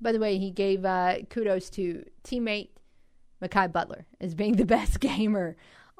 By 0.00 0.12
the 0.12 0.18
way, 0.18 0.36
he 0.36 0.50
gave 0.50 0.84
uh, 0.84 1.16
kudos 1.30 1.70
to 1.70 2.04
teammate 2.22 2.68
Makai 3.42 3.72
Butler 3.72 4.04
as 4.20 4.34
being 4.34 4.56
the 4.56 4.66
best 4.76 5.00
gamer 5.00 5.56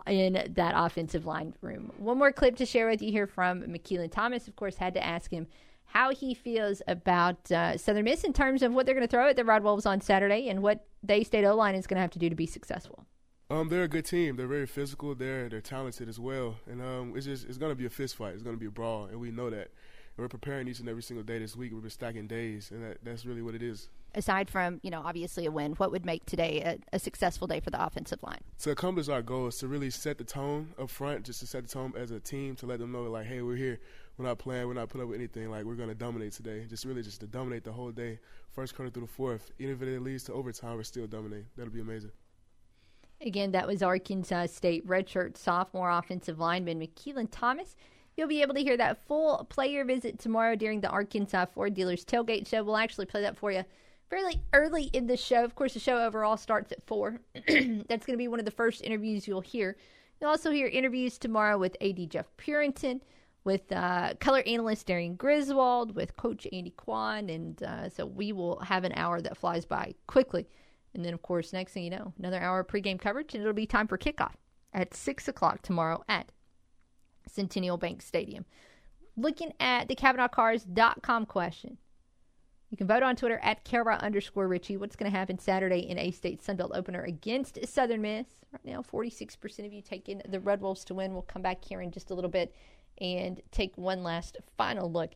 in 0.06 0.52
that 0.54 0.74
offensive 0.76 1.24
line 1.24 1.54
room. 1.62 1.92
One 1.96 2.18
more 2.18 2.30
clip 2.30 2.56
to 2.56 2.66
share 2.66 2.88
with 2.88 3.00
you 3.00 3.10
here 3.10 3.26
from 3.26 3.62
Makilan 3.62 4.12
Thomas. 4.12 4.48
Of 4.48 4.56
course, 4.56 4.76
had 4.76 4.94
to 4.94 5.04
ask 5.04 5.30
him 5.30 5.46
how 5.86 6.10
he 6.10 6.34
feels 6.34 6.82
about 6.86 7.50
uh, 7.50 7.76
Southern 7.78 8.04
Miss 8.04 8.22
in 8.24 8.32
terms 8.32 8.62
of 8.62 8.74
what 8.74 8.84
they're 8.86 8.94
going 8.94 9.06
to 9.06 9.10
throw 9.10 9.28
at 9.28 9.36
the 9.36 9.44
Red 9.44 9.62
Wolves 9.62 9.86
on 9.86 10.00
Saturday 10.00 10.48
and 10.48 10.62
what 10.62 10.84
Day 11.06 11.24
State 11.24 11.44
O 11.44 11.54
line 11.54 11.74
is 11.74 11.86
going 11.86 11.96
to 11.96 12.02
have 12.02 12.10
to 12.10 12.18
do 12.18 12.28
to 12.28 12.36
be 12.36 12.46
successful. 12.46 13.06
Um, 13.48 13.68
they're 13.68 13.84
a 13.84 13.88
good 13.88 14.04
team. 14.04 14.36
They're 14.36 14.48
very 14.48 14.66
physical. 14.66 15.14
They're 15.14 15.48
they're 15.48 15.60
talented 15.60 16.08
as 16.08 16.18
well, 16.18 16.56
and 16.68 16.82
um, 16.82 17.12
it's 17.14 17.26
just 17.26 17.46
it's 17.46 17.58
going 17.58 17.70
to 17.70 17.76
be 17.76 17.86
a 17.86 17.90
fist 17.90 18.16
fight. 18.16 18.34
It's 18.34 18.42
going 18.42 18.56
to 18.56 18.60
be 18.60 18.66
a 18.66 18.70
brawl, 18.70 19.04
and 19.04 19.20
we 19.20 19.30
know 19.30 19.50
that. 19.50 19.70
And 20.16 20.24
we're 20.24 20.28
preparing 20.28 20.66
each 20.66 20.80
and 20.80 20.88
every 20.88 21.02
single 21.02 21.22
day 21.22 21.38
this 21.38 21.54
week. 21.54 21.72
We've 21.72 21.82
been 21.82 21.90
stacking 21.90 22.26
days, 22.26 22.70
and 22.72 22.82
that, 22.82 22.98
that's 23.04 23.24
really 23.24 23.42
what 23.42 23.54
it 23.54 23.62
is. 23.62 23.88
Aside 24.16 24.50
from 24.50 24.80
you 24.82 24.90
know 24.90 25.02
obviously 25.04 25.46
a 25.46 25.50
win, 25.52 25.74
what 25.74 25.92
would 25.92 26.04
make 26.04 26.26
today 26.26 26.60
a, 26.62 26.96
a 26.96 26.98
successful 26.98 27.46
day 27.46 27.60
for 27.60 27.70
the 27.70 27.84
offensive 27.84 28.20
line? 28.24 28.40
To 28.62 28.72
accomplish 28.72 29.08
our 29.08 29.22
goal 29.22 29.46
is 29.46 29.58
to 29.58 29.68
really 29.68 29.90
set 29.90 30.18
the 30.18 30.24
tone 30.24 30.74
up 30.76 30.90
front, 30.90 31.24
just 31.24 31.38
to 31.38 31.46
set 31.46 31.62
the 31.62 31.68
tone 31.68 31.92
as 31.96 32.10
a 32.10 32.18
team, 32.18 32.56
to 32.56 32.66
let 32.66 32.80
them 32.80 32.90
know 32.90 33.04
like, 33.04 33.26
hey, 33.26 33.42
we're 33.42 33.56
here. 33.56 33.78
We're 34.18 34.26
not 34.26 34.38
playing. 34.38 34.66
We're 34.66 34.74
not 34.74 34.88
putting 34.88 35.02
up 35.02 35.08
with 35.10 35.18
anything. 35.18 35.50
Like 35.50 35.64
we're 35.64 35.74
going 35.74 35.90
to 35.90 35.94
dominate 35.94 36.32
today. 36.32 36.64
Just 36.68 36.84
really 36.84 37.02
just 37.02 37.20
to 37.20 37.26
dominate 37.26 37.62
the 37.62 37.72
whole 37.72 37.92
day, 37.92 38.18
first 38.56 38.74
quarter 38.74 38.90
through 38.90 39.02
the 39.02 39.08
fourth. 39.08 39.52
Even 39.58 39.74
if 39.74 39.82
it 39.82 40.02
leads 40.02 40.24
to 40.24 40.32
overtime, 40.32 40.76
we're 40.76 40.82
still 40.82 41.06
dominating. 41.06 41.46
That'll 41.56 41.72
be 41.72 41.80
amazing. 41.80 42.10
Again, 43.20 43.52
that 43.52 43.66
was 43.66 43.82
Arkansas 43.82 44.46
State 44.46 44.86
redshirt 44.86 45.36
sophomore 45.36 45.90
offensive 45.90 46.38
lineman 46.38 46.80
Makilan 46.80 47.28
Thomas. 47.30 47.76
You'll 48.16 48.28
be 48.28 48.40
able 48.40 48.54
to 48.54 48.62
hear 48.62 48.78
that 48.78 49.06
full 49.06 49.44
player 49.50 49.84
visit 49.84 50.18
tomorrow 50.18 50.56
during 50.56 50.80
the 50.80 50.88
Arkansas 50.88 51.46
Ford 51.46 51.74
Dealers 51.74 52.04
Tailgate 52.04 52.48
Show. 52.48 52.64
We'll 52.64 52.78
actually 52.78 53.04
play 53.04 53.20
that 53.20 53.36
for 53.36 53.52
you 53.52 53.62
fairly 54.08 54.40
early 54.54 54.84
in 54.94 55.06
the 55.06 55.18
show. 55.18 55.44
Of 55.44 55.54
course, 55.54 55.74
the 55.74 55.80
show 55.80 56.02
overall 56.02 56.38
starts 56.38 56.72
at 56.72 56.84
4. 56.86 57.20
That's 57.34 58.06
going 58.06 58.14
to 58.14 58.16
be 58.16 58.28
one 58.28 58.38
of 58.38 58.46
the 58.46 58.50
first 58.50 58.82
interviews 58.82 59.28
you'll 59.28 59.42
hear. 59.42 59.76
You'll 60.20 60.30
also 60.30 60.50
hear 60.50 60.66
interviews 60.66 61.18
tomorrow 61.18 61.58
with 61.58 61.76
AD 61.82 62.08
Jeff 62.10 62.26
Purinton, 62.38 63.00
with 63.46 63.70
uh, 63.70 64.12
color 64.18 64.42
analyst 64.44 64.86
Darian 64.86 65.14
Griswold, 65.14 65.94
with 65.94 66.16
Coach 66.16 66.48
Andy 66.52 66.74
Kwon, 66.76 67.32
and 67.32 67.62
uh, 67.62 67.88
so 67.88 68.04
we 68.04 68.32
will 68.32 68.58
have 68.58 68.82
an 68.82 68.92
hour 68.96 69.22
that 69.22 69.36
flies 69.36 69.64
by 69.64 69.94
quickly. 70.08 70.48
And 70.92 71.04
then, 71.04 71.14
of 71.14 71.22
course, 71.22 71.52
next 71.52 71.72
thing 71.72 71.84
you 71.84 71.90
know, 71.90 72.12
another 72.18 72.40
hour 72.40 72.60
of 72.60 72.66
pregame 72.66 72.98
coverage, 72.98 73.34
and 73.34 73.42
it'll 73.42 73.54
be 73.54 73.66
time 73.66 73.86
for 73.86 73.96
kickoff 73.96 74.32
at 74.74 74.94
6 74.94 75.28
o'clock 75.28 75.62
tomorrow 75.62 76.02
at 76.08 76.32
Centennial 77.28 77.76
Bank 77.76 78.02
Stadium. 78.02 78.44
Looking 79.16 79.52
at 79.60 79.86
the 79.86 79.94
CavenaughCars.com 79.94 81.26
question. 81.26 81.78
You 82.70 82.76
can 82.76 82.88
vote 82.88 83.04
on 83.04 83.14
Twitter 83.14 83.38
at 83.44 83.62
Kara 83.62 83.94
underscore 84.02 84.48
Richey. 84.48 84.76
What's 84.76 84.96
going 84.96 85.10
to 85.10 85.16
happen 85.16 85.38
Saturday 85.38 85.88
in 85.88 85.98
A 85.98 86.10
State 86.10 86.42
Sunbelt 86.42 86.76
opener 86.76 87.02
against 87.02 87.64
Southern 87.64 88.02
Miss? 88.02 88.26
Right 88.52 88.64
now, 88.64 88.82
46% 88.82 89.64
of 89.64 89.72
you 89.72 89.82
taking 89.82 90.20
the 90.28 90.40
Red 90.40 90.60
Wolves 90.60 90.84
to 90.86 90.94
win. 90.94 91.12
We'll 91.12 91.22
come 91.22 91.42
back 91.42 91.64
here 91.64 91.80
in 91.80 91.92
just 91.92 92.10
a 92.10 92.14
little 92.14 92.30
bit 92.30 92.52
and 92.98 93.40
take 93.50 93.76
one 93.76 94.02
last 94.02 94.36
final 94.56 94.90
look 94.90 95.12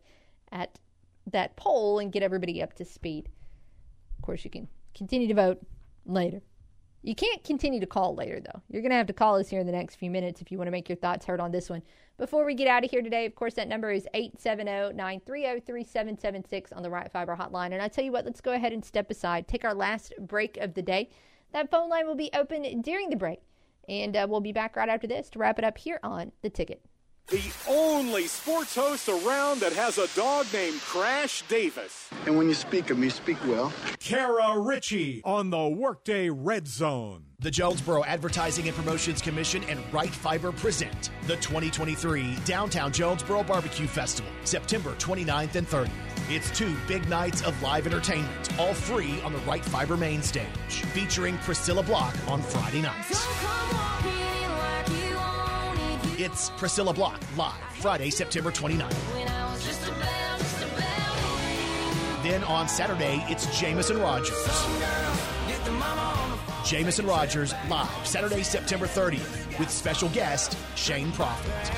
at 0.52 0.78
that 1.26 1.56
poll 1.56 1.98
and 1.98 2.12
get 2.12 2.22
everybody 2.22 2.62
up 2.62 2.74
to 2.74 2.84
speed. 2.84 3.28
Of 4.18 4.22
course, 4.22 4.44
you 4.44 4.50
can 4.50 4.68
continue 4.94 5.28
to 5.28 5.34
vote 5.34 5.60
later. 6.04 6.42
You 7.02 7.14
can't 7.14 7.42
continue 7.42 7.80
to 7.80 7.86
call 7.86 8.14
later, 8.14 8.40
though. 8.40 8.60
You're 8.68 8.82
going 8.82 8.90
to 8.90 8.96
have 8.96 9.06
to 9.06 9.14
call 9.14 9.36
us 9.36 9.48
here 9.48 9.60
in 9.60 9.66
the 9.66 9.72
next 9.72 9.94
few 9.94 10.10
minutes 10.10 10.42
if 10.42 10.52
you 10.52 10.58
want 10.58 10.66
to 10.66 10.72
make 10.72 10.88
your 10.88 10.96
thoughts 10.96 11.24
heard 11.24 11.40
on 11.40 11.50
this 11.50 11.70
one. 11.70 11.82
Before 12.18 12.44
we 12.44 12.54
get 12.54 12.68
out 12.68 12.84
of 12.84 12.90
here 12.90 13.00
today, 13.00 13.24
of 13.24 13.34
course, 13.34 13.54
that 13.54 13.68
number 13.68 13.90
is 13.90 14.06
870 14.12 14.94
930 14.94 15.60
3776 15.60 16.72
on 16.72 16.82
the 16.82 16.90
Right 16.90 17.10
Fiber 17.10 17.34
hotline. 17.34 17.72
And 17.72 17.80
I 17.80 17.88
tell 17.88 18.04
you 18.04 18.12
what, 18.12 18.26
let's 18.26 18.42
go 18.42 18.52
ahead 18.52 18.74
and 18.74 18.84
step 18.84 19.10
aside, 19.10 19.48
take 19.48 19.64
our 19.64 19.72
last 19.72 20.12
break 20.20 20.58
of 20.58 20.74
the 20.74 20.82
day. 20.82 21.08
That 21.52 21.70
phone 21.70 21.88
line 21.88 22.06
will 22.06 22.14
be 22.14 22.30
open 22.34 22.82
during 22.82 23.08
the 23.08 23.16
break. 23.16 23.40
And 23.88 24.14
uh, 24.14 24.26
we'll 24.28 24.42
be 24.42 24.52
back 24.52 24.76
right 24.76 24.88
after 24.88 25.06
this 25.06 25.30
to 25.30 25.38
wrap 25.38 25.58
it 25.58 25.64
up 25.64 25.78
here 25.78 25.98
on 26.02 26.32
The 26.42 26.50
Ticket. 26.50 26.84
The 27.30 27.52
only 27.68 28.26
sports 28.26 28.74
host 28.74 29.08
around 29.08 29.60
that 29.60 29.72
has 29.74 29.98
a 29.98 30.08
dog 30.16 30.46
named 30.52 30.80
Crash 30.80 31.42
Davis. 31.42 32.10
And 32.26 32.36
when 32.36 32.48
you 32.48 32.54
speak 32.54 32.90
of 32.90 32.98
me, 32.98 33.08
speak 33.08 33.36
well. 33.46 33.72
Kara 34.00 34.58
Richey 34.58 35.22
on 35.24 35.50
the 35.50 35.68
Workday 35.68 36.28
Red 36.28 36.66
Zone. 36.66 37.26
The 37.38 37.52
Jonesboro 37.52 38.02
Advertising 38.02 38.66
and 38.66 38.76
Promotions 38.76 39.22
Commission 39.22 39.62
and 39.68 39.80
Right 39.92 40.10
Fiber 40.10 40.50
present 40.50 41.10
the 41.28 41.36
2023 41.36 42.36
Downtown 42.44 42.92
Jonesboro 42.92 43.44
Barbecue 43.44 43.86
Festival, 43.86 44.32
September 44.42 44.96
29th 44.96 45.54
and 45.54 45.68
30th. 45.68 45.90
It's 46.28 46.50
two 46.50 46.74
big 46.88 47.08
nights 47.08 47.42
of 47.42 47.62
live 47.62 47.86
entertainment, 47.86 48.58
all 48.58 48.74
free 48.74 49.20
on 49.20 49.32
the 49.32 49.38
Right 49.40 49.64
Fiber 49.64 49.96
main 49.96 50.20
stage, 50.20 50.48
featuring 50.92 51.38
Priscilla 51.38 51.84
Block 51.84 52.12
on 52.26 52.42
Friday 52.42 52.82
nights. 52.82 53.24
It's 56.22 56.50
Priscilla 56.50 56.92
Block 56.92 57.18
live 57.34 57.54
Friday, 57.76 58.10
September 58.10 58.50
29th. 58.50 58.92
Then 62.22 62.44
on 62.44 62.68
Saturday, 62.68 63.24
it's 63.30 63.58
Jamison 63.58 63.98
Rogers. 63.98 64.36
Jamison 66.62 67.06
Rogers 67.06 67.54
live 67.70 68.06
Saturday, 68.06 68.42
September 68.42 68.84
30th 68.86 69.58
with 69.58 69.70
special 69.70 70.10
guest 70.10 70.58
Shane 70.76 71.10
Profitt. 71.12 71.72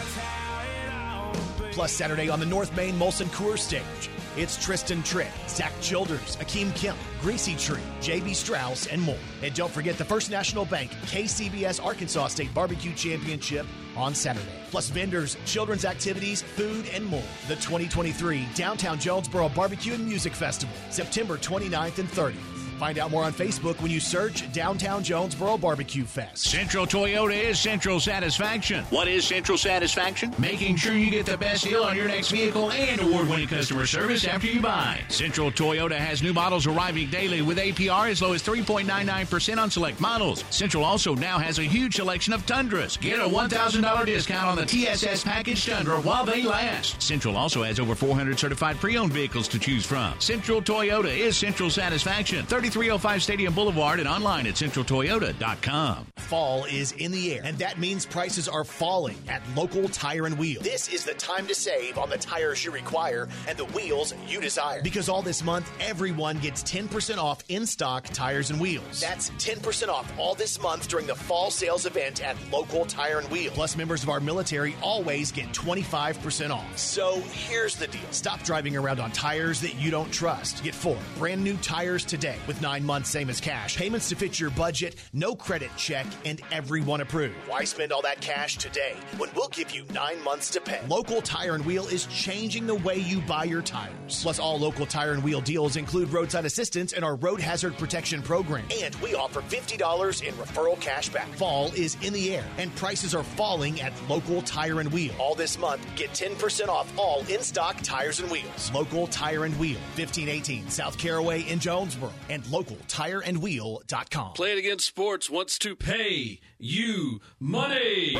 Plus 1.70 1.92
Saturday 1.92 2.28
on 2.28 2.40
the 2.40 2.46
North 2.46 2.76
Main 2.76 2.96
Molson 2.96 3.26
Coors 3.26 3.58
stage, 3.58 4.10
it's 4.36 4.62
Tristan 4.62 5.02
Trick, 5.02 5.30
Zach 5.48 5.72
Childers, 5.80 6.36
Akeem 6.36 6.74
Kemp, 6.74 6.98
Greasy 7.20 7.54
Tree, 7.56 7.82
JB 8.00 8.34
Strauss, 8.34 8.86
and 8.86 9.00
more. 9.00 9.18
And 9.42 9.54
don't 9.54 9.70
forget 9.70 9.98
the 9.98 10.04
First 10.04 10.30
National 10.30 10.64
Bank 10.64 10.90
KCBS 11.06 11.84
Arkansas 11.84 12.28
State 12.28 12.52
Barbecue 12.54 12.94
Championship 12.94 13.66
on 13.96 14.14
Saturday. 14.14 14.46
Plus 14.70 14.88
vendors, 14.88 15.36
children's 15.44 15.84
activities, 15.84 16.42
food, 16.42 16.86
and 16.94 17.04
more. 17.04 17.22
The 17.48 17.56
2023 17.56 18.46
Downtown 18.54 18.98
Jonesboro 18.98 19.50
Barbecue 19.50 19.94
and 19.94 20.06
Music 20.06 20.32
Festival, 20.32 20.74
September 20.90 21.36
29th 21.36 21.98
and 21.98 22.08
30th. 22.08 22.51
Find 22.82 22.98
out 22.98 23.12
more 23.12 23.22
on 23.22 23.32
Facebook 23.32 23.80
when 23.80 23.92
you 23.92 24.00
search 24.00 24.52
Downtown 24.52 25.04
Jonesboro 25.04 25.56
Barbecue 25.56 26.04
Fest. 26.04 26.38
Central 26.38 26.84
Toyota 26.84 27.40
is 27.40 27.60
Central 27.60 28.00
Satisfaction. 28.00 28.84
What 28.86 29.06
is 29.06 29.24
Central 29.24 29.56
Satisfaction? 29.56 30.34
Making 30.36 30.74
sure 30.74 30.92
you 30.92 31.08
get 31.08 31.24
the 31.24 31.38
best 31.38 31.62
deal 31.62 31.84
on 31.84 31.94
your 31.94 32.08
next 32.08 32.32
vehicle 32.32 32.72
and 32.72 33.00
award 33.00 33.28
winning 33.28 33.46
customer 33.46 33.86
service 33.86 34.26
after 34.26 34.48
you 34.48 34.60
buy. 34.60 34.98
Central 35.10 35.52
Toyota 35.52 35.92
has 35.92 36.24
new 36.24 36.32
models 36.32 36.66
arriving 36.66 37.08
daily 37.08 37.40
with 37.40 37.58
APR 37.58 38.10
as 38.10 38.20
low 38.20 38.32
as 38.32 38.42
3.99% 38.42 39.58
on 39.58 39.70
select 39.70 40.00
models. 40.00 40.42
Central 40.50 40.82
also 40.82 41.14
now 41.14 41.38
has 41.38 41.60
a 41.60 41.62
huge 41.62 41.94
selection 41.94 42.32
of 42.32 42.44
Tundras. 42.46 42.96
Get 42.96 43.20
a 43.20 43.28
$1,000 43.28 44.06
discount 44.06 44.48
on 44.48 44.56
the 44.56 44.66
TSS 44.66 45.22
package 45.22 45.66
Tundra 45.66 46.00
while 46.00 46.24
they 46.24 46.42
last. 46.42 47.00
Central 47.00 47.36
also 47.36 47.62
has 47.62 47.78
over 47.78 47.94
400 47.94 48.40
certified 48.40 48.76
pre 48.78 48.96
owned 48.96 49.12
vehicles 49.12 49.46
to 49.46 49.60
choose 49.60 49.86
from. 49.86 50.18
Central 50.18 50.60
Toyota 50.60 51.16
is 51.16 51.36
Central 51.36 51.70
Satisfaction. 51.70 52.44
3305 52.72 53.22
Stadium 53.22 53.54
Boulevard 53.54 54.00
and 54.00 54.08
online 54.08 54.46
at 54.46 54.54
centraltoyota.com. 54.54 56.06
Fall 56.16 56.64
is 56.64 56.92
in 56.92 57.12
the 57.12 57.34
air, 57.34 57.42
and 57.44 57.58
that 57.58 57.78
means 57.78 58.06
prices 58.06 58.48
are 58.48 58.64
falling 58.64 59.18
at 59.28 59.42
local 59.54 59.90
tire 59.90 60.24
and 60.24 60.38
wheel. 60.38 60.62
This 60.62 60.88
is 60.88 61.04
the 61.04 61.12
time 61.14 61.46
to 61.48 61.54
save 61.54 61.98
on 61.98 62.08
the 62.08 62.16
tires 62.16 62.64
you 62.64 62.70
require 62.70 63.28
and 63.46 63.58
the 63.58 63.66
wheels 63.66 64.14
you 64.26 64.40
desire. 64.40 64.80
Because 64.82 65.10
all 65.10 65.20
this 65.20 65.44
month, 65.44 65.70
everyone 65.80 66.38
gets 66.38 66.62
10% 66.62 67.18
off 67.18 67.44
in 67.50 67.66
stock 67.66 68.04
tires 68.04 68.50
and 68.50 68.58
wheels. 68.58 69.02
That's 69.02 69.28
10% 69.32 69.88
off 69.90 70.10
all 70.18 70.34
this 70.34 70.58
month 70.62 70.88
during 70.88 71.06
the 71.06 71.14
fall 71.14 71.50
sales 71.50 71.84
event 71.84 72.24
at 72.24 72.36
local 72.50 72.86
tire 72.86 73.18
and 73.18 73.30
wheel. 73.30 73.52
Plus, 73.52 73.76
members 73.76 74.02
of 74.02 74.08
our 74.08 74.20
military 74.20 74.74
always 74.80 75.30
get 75.30 75.52
25% 75.52 76.48
off. 76.48 76.78
So 76.78 77.20
here's 77.32 77.76
the 77.76 77.88
deal 77.88 78.00
stop 78.12 78.42
driving 78.44 78.78
around 78.78 78.98
on 78.98 79.10
tires 79.12 79.60
that 79.60 79.74
you 79.74 79.90
don't 79.90 80.10
trust. 80.10 80.64
Get 80.64 80.74
four 80.74 80.96
brand 81.18 81.44
new 81.44 81.58
tires 81.58 82.06
today 82.06 82.38
with 82.52 82.60
nine 82.60 82.84
months, 82.84 83.08
same 83.08 83.30
as 83.30 83.40
cash. 83.40 83.76
Payments 83.76 84.10
to 84.10 84.16
fit 84.16 84.38
your 84.38 84.50
budget, 84.50 84.96
no 85.14 85.34
credit 85.34 85.70
check, 85.78 86.06
and 86.26 86.40
everyone 86.50 87.00
approved. 87.00 87.34
Why 87.46 87.64
spend 87.64 87.92
all 87.92 88.02
that 88.02 88.20
cash 88.20 88.58
today 88.58 88.94
when 89.16 89.30
we'll 89.34 89.48
give 89.48 89.70
you 89.70 89.84
nine 89.94 90.22
months 90.22 90.50
to 90.50 90.60
pay? 90.60 90.80
Local 90.86 91.22
Tire 91.22 91.54
and 91.54 91.64
Wheel 91.64 91.86
is 91.86 92.04
changing 92.06 92.66
the 92.66 92.74
way 92.74 92.98
you 92.98 93.22
buy 93.22 93.44
your 93.44 93.62
tires. 93.62 94.22
Plus, 94.22 94.38
all 94.38 94.58
local 94.58 94.84
Tire 94.84 95.12
and 95.12 95.24
Wheel 95.24 95.40
deals 95.40 95.76
include 95.76 96.10
roadside 96.10 96.44
assistance 96.44 96.92
and 96.92 97.02
our 97.02 97.14
road 97.16 97.40
hazard 97.40 97.78
protection 97.78 98.20
program. 98.20 98.66
And 98.82 98.94
we 98.96 99.14
offer 99.14 99.40
$50 99.40 100.22
in 100.22 100.34
referral 100.34 100.78
cash 100.78 101.08
back. 101.08 101.28
Fall 101.28 101.72
is 101.74 101.96
in 102.02 102.12
the 102.12 102.34
air, 102.34 102.44
and 102.58 102.74
prices 102.76 103.14
are 103.14 103.24
falling 103.24 103.80
at 103.80 103.94
local 104.10 104.42
Tire 104.42 104.80
and 104.80 104.92
Wheel. 104.92 105.14
All 105.18 105.34
this 105.34 105.58
month, 105.58 105.86
get 105.96 106.10
10% 106.10 106.68
off 106.68 106.92
all 106.98 107.24
in 107.30 107.40
stock 107.40 107.78
tires 107.82 108.20
and 108.20 108.30
wheels. 108.30 108.70
Local 108.74 109.06
Tire 109.06 109.46
and 109.46 109.58
Wheel, 109.58 109.78
1518 109.96 110.68
South 110.68 110.98
Caraway 110.98 111.42
in 111.42 111.58
Jonesboro, 111.58 112.12
and 112.28 112.41
localtireandwheel.com. 112.44 114.32
Play 114.34 114.52
It 114.52 114.58
Again 114.58 114.78
Sports 114.78 115.30
wants 115.30 115.58
to 115.58 115.76
pay 115.76 116.40
you 116.58 117.20
money. 117.38 118.16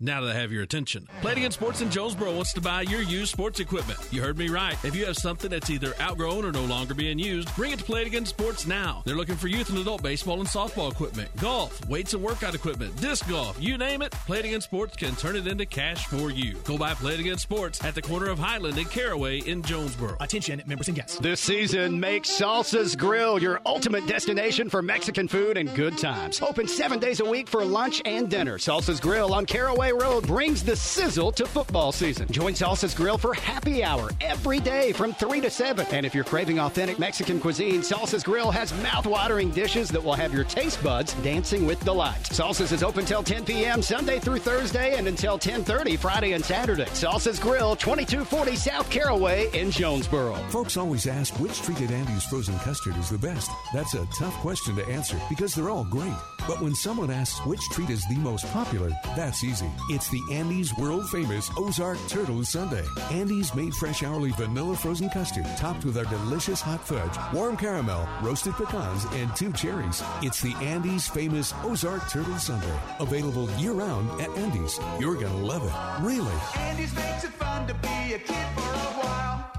Now 0.00 0.22
that 0.22 0.34
I 0.34 0.40
have 0.40 0.50
your 0.50 0.64
attention, 0.64 1.06
Play 1.20 1.32
It 1.32 1.38
Again 1.38 1.50
Sports 1.52 1.80
in 1.80 1.88
Jonesboro 1.88 2.34
wants 2.34 2.52
to 2.54 2.60
buy 2.60 2.82
your 2.82 3.00
used 3.00 3.30
sports 3.30 3.60
equipment. 3.60 3.96
You 4.10 4.22
heard 4.22 4.36
me 4.36 4.48
right. 4.48 4.76
If 4.84 4.96
you 4.96 5.06
have 5.06 5.16
something 5.16 5.48
that's 5.48 5.70
either 5.70 5.94
outgrown 6.00 6.44
or 6.44 6.50
no 6.50 6.64
longer 6.64 6.94
being 6.94 7.16
used, 7.16 7.54
bring 7.54 7.70
it 7.70 7.78
to 7.78 7.84
Play 7.84 8.00
It 8.00 8.08
Again 8.08 8.26
Sports 8.26 8.66
now. 8.66 9.02
They're 9.06 9.14
looking 9.14 9.36
for 9.36 9.46
youth 9.46 9.68
and 9.70 9.78
adult 9.78 10.02
baseball 10.02 10.40
and 10.40 10.48
softball 10.48 10.90
equipment, 10.90 11.30
golf, 11.36 11.86
weights 11.88 12.12
and 12.12 12.24
workout 12.24 12.56
equipment, 12.56 12.94
disc 13.00 13.28
golf, 13.28 13.56
you 13.62 13.78
name 13.78 14.02
it. 14.02 14.10
Play 14.26 14.40
It 14.40 14.46
Again 14.46 14.60
Sports 14.62 14.96
can 14.96 15.14
turn 15.14 15.36
it 15.36 15.46
into 15.46 15.64
cash 15.64 16.06
for 16.06 16.28
you. 16.28 16.54
Go 16.64 16.76
by 16.76 16.94
Play 16.94 17.14
It 17.14 17.20
Again 17.20 17.38
Sports 17.38 17.82
at 17.84 17.94
the 17.94 18.02
corner 18.02 18.30
of 18.30 18.38
Highland 18.40 18.76
and 18.76 18.90
Caraway 18.90 19.38
in 19.38 19.62
Jonesboro. 19.62 20.16
Attention, 20.18 20.60
members 20.66 20.88
and 20.88 20.96
guests. 20.96 21.18
This 21.20 21.40
season, 21.40 22.00
make 22.00 22.24
Salsa's 22.24 22.96
Grill 22.96 23.40
your 23.40 23.60
ultimate 23.64 24.08
destination 24.08 24.68
for 24.68 24.82
Mexican 24.82 25.28
food 25.28 25.56
and 25.56 25.72
good 25.76 25.96
times. 25.96 26.42
Open 26.42 26.66
seven 26.66 26.98
days 26.98 27.20
a 27.20 27.24
week 27.24 27.48
for 27.48 27.64
lunch 27.64 28.02
and 28.04 28.28
dinner. 28.28 28.58
Salsa's 28.58 28.98
Grill 28.98 29.32
on 29.32 29.46
Caraway 29.46 29.83
Road 29.92 30.26
brings 30.26 30.62
the 30.62 30.76
sizzle 30.76 31.32
to 31.32 31.46
football 31.46 31.92
season. 31.92 32.26
Join 32.30 32.54
Salsa's 32.54 32.94
Grill 32.94 33.18
for 33.18 33.34
happy 33.34 33.84
hour 33.84 34.10
every 34.20 34.60
day 34.60 34.92
from 34.92 35.12
3 35.14 35.40
to 35.40 35.50
7. 35.50 35.86
And 35.90 36.06
if 36.06 36.14
you're 36.14 36.24
craving 36.24 36.58
authentic 36.58 36.98
Mexican 36.98 37.40
cuisine, 37.40 37.80
Salsa's 37.80 38.22
Grill 38.22 38.50
has 38.50 38.72
mouth-watering 38.82 39.50
dishes 39.50 39.88
that 39.90 40.02
will 40.02 40.14
have 40.14 40.32
your 40.32 40.44
taste 40.44 40.82
buds 40.82 41.14
dancing 41.22 41.66
with 41.66 41.84
delight. 41.84 42.22
Salsa's 42.24 42.72
is 42.72 42.82
open 42.82 43.04
till 43.04 43.22
10 43.22 43.44
p.m. 43.44 43.82
Sunday 43.82 44.18
through 44.18 44.38
Thursday 44.38 44.96
and 44.96 45.06
until 45.06 45.38
10:30 45.38 45.98
Friday 45.98 46.32
and 46.32 46.44
Saturday. 46.44 46.86
Salsa's 46.86 47.38
Grill, 47.38 47.76
2240 47.76 48.56
South 48.56 48.88
Caraway 48.90 49.50
in 49.52 49.70
Jonesboro. 49.70 50.34
Folks 50.50 50.76
always 50.76 51.06
ask 51.06 51.38
which 51.40 51.60
treated 51.62 51.90
Andy's 51.90 52.24
frozen 52.24 52.58
custard 52.60 52.96
is 52.96 53.10
the 53.10 53.18
best. 53.18 53.50
That's 53.72 53.94
a 53.94 54.06
tough 54.18 54.34
question 54.40 54.76
to 54.76 54.86
answer 54.86 55.20
because 55.28 55.54
they're 55.54 55.70
all 55.70 55.84
great. 55.84 56.12
But 56.46 56.60
when 56.60 56.74
someone 56.74 57.10
asks 57.10 57.44
which 57.46 57.62
treat 57.70 57.90
is 57.90 58.04
the 58.08 58.16
most 58.16 58.46
popular, 58.52 58.90
that's 59.16 59.42
easy. 59.44 59.70
It's 59.90 60.08
the 60.08 60.22
Andy's 60.30 60.76
world 60.76 61.08
famous 61.10 61.50
Ozark 61.56 61.98
Turtle 62.08 62.42
Sundae. 62.44 62.86
Andy's 63.10 63.54
made 63.54 63.74
fresh 63.74 64.02
hourly 64.02 64.30
vanilla 64.32 64.76
frozen 64.76 65.10
custard 65.10 65.46
topped 65.56 65.84
with 65.84 65.98
our 65.98 66.04
delicious 66.04 66.60
hot 66.60 66.86
fudge, 66.86 67.16
warm 67.34 67.56
caramel, 67.56 68.08
roasted 68.22 68.54
pecans, 68.54 69.04
and 69.12 69.34
two 69.36 69.52
cherries. 69.52 70.02
It's 70.22 70.40
the 70.40 70.54
Andy's 70.54 71.08
famous 71.08 71.52
Ozark 71.62 72.08
Turtle 72.08 72.38
Sundae. 72.38 72.78
Available 72.98 73.50
year 73.52 73.72
round 73.72 74.20
at 74.20 74.30
Andy's. 74.36 74.78
You're 74.98 75.14
going 75.14 75.26
to 75.32 75.46
love 75.46 75.62
it. 75.62 76.04
Really. 76.04 76.34
Andy's 76.56 76.94
makes 76.94 77.24
it 77.24 77.32
fun 77.32 77.66
to 77.66 77.74
be 77.74 78.14
a 78.14 78.18
kid 78.18 78.46
for 78.54 78.60
a 78.60 79.04
while. 79.04 79.50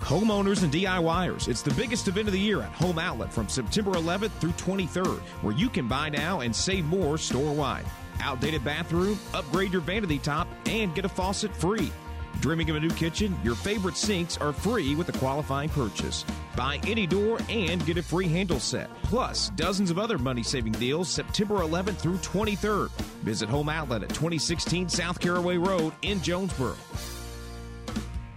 Homeowners 0.00 0.64
and 0.64 0.72
DIYers, 0.72 1.48
it's 1.48 1.62
the 1.62 1.72
biggest 1.74 2.08
event 2.08 2.26
of 2.26 2.32
the 2.32 2.40
year 2.40 2.60
at 2.60 2.72
Home 2.72 2.98
Outlet 2.98 3.32
from 3.32 3.48
September 3.48 3.92
11th 3.92 4.32
through 4.40 4.50
23rd, 4.52 5.20
where 5.42 5.54
you 5.54 5.68
can 5.68 5.86
buy 5.86 6.08
now 6.08 6.40
and 6.40 6.54
save 6.54 6.84
more 6.84 7.16
store 7.16 7.54
wide. 7.54 7.86
Outdated 8.22 8.64
bathroom, 8.64 9.18
upgrade 9.34 9.72
your 9.72 9.82
vanity 9.82 10.18
top, 10.18 10.48
and 10.66 10.94
get 10.94 11.04
a 11.04 11.08
faucet 11.08 11.54
free. 11.54 11.92
Dreaming 12.40 12.70
of 12.70 12.76
a 12.76 12.80
new 12.80 12.90
kitchen? 12.90 13.36
Your 13.44 13.54
favorite 13.54 13.96
sinks 13.96 14.36
are 14.36 14.52
free 14.52 14.94
with 14.94 15.08
a 15.08 15.18
qualifying 15.18 15.68
purchase. 15.68 16.24
Buy 16.56 16.80
any 16.86 17.06
door 17.06 17.38
and 17.48 17.84
get 17.84 17.98
a 17.98 18.02
free 18.02 18.28
handle 18.28 18.58
set. 18.58 18.90
Plus, 19.02 19.50
dozens 19.50 19.90
of 19.90 19.98
other 19.98 20.18
money 20.18 20.42
saving 20.42 20.72
deals 20.72 21.08
September 21.08 21.58
11th 21.58 21.96
through 21.96 22.16
23rd. 22.16 22.90
Visit 23.22 23.48
Home 23.48 23.68
Outlet 23.68 24.02
at 24.02 24.08
2016 24.10 24.88
South 24.88 25.20
Caraway 25.20 25.56
Road 25.56 25.92
in 26.02 26.20
Jonesboro. 26.22 26.76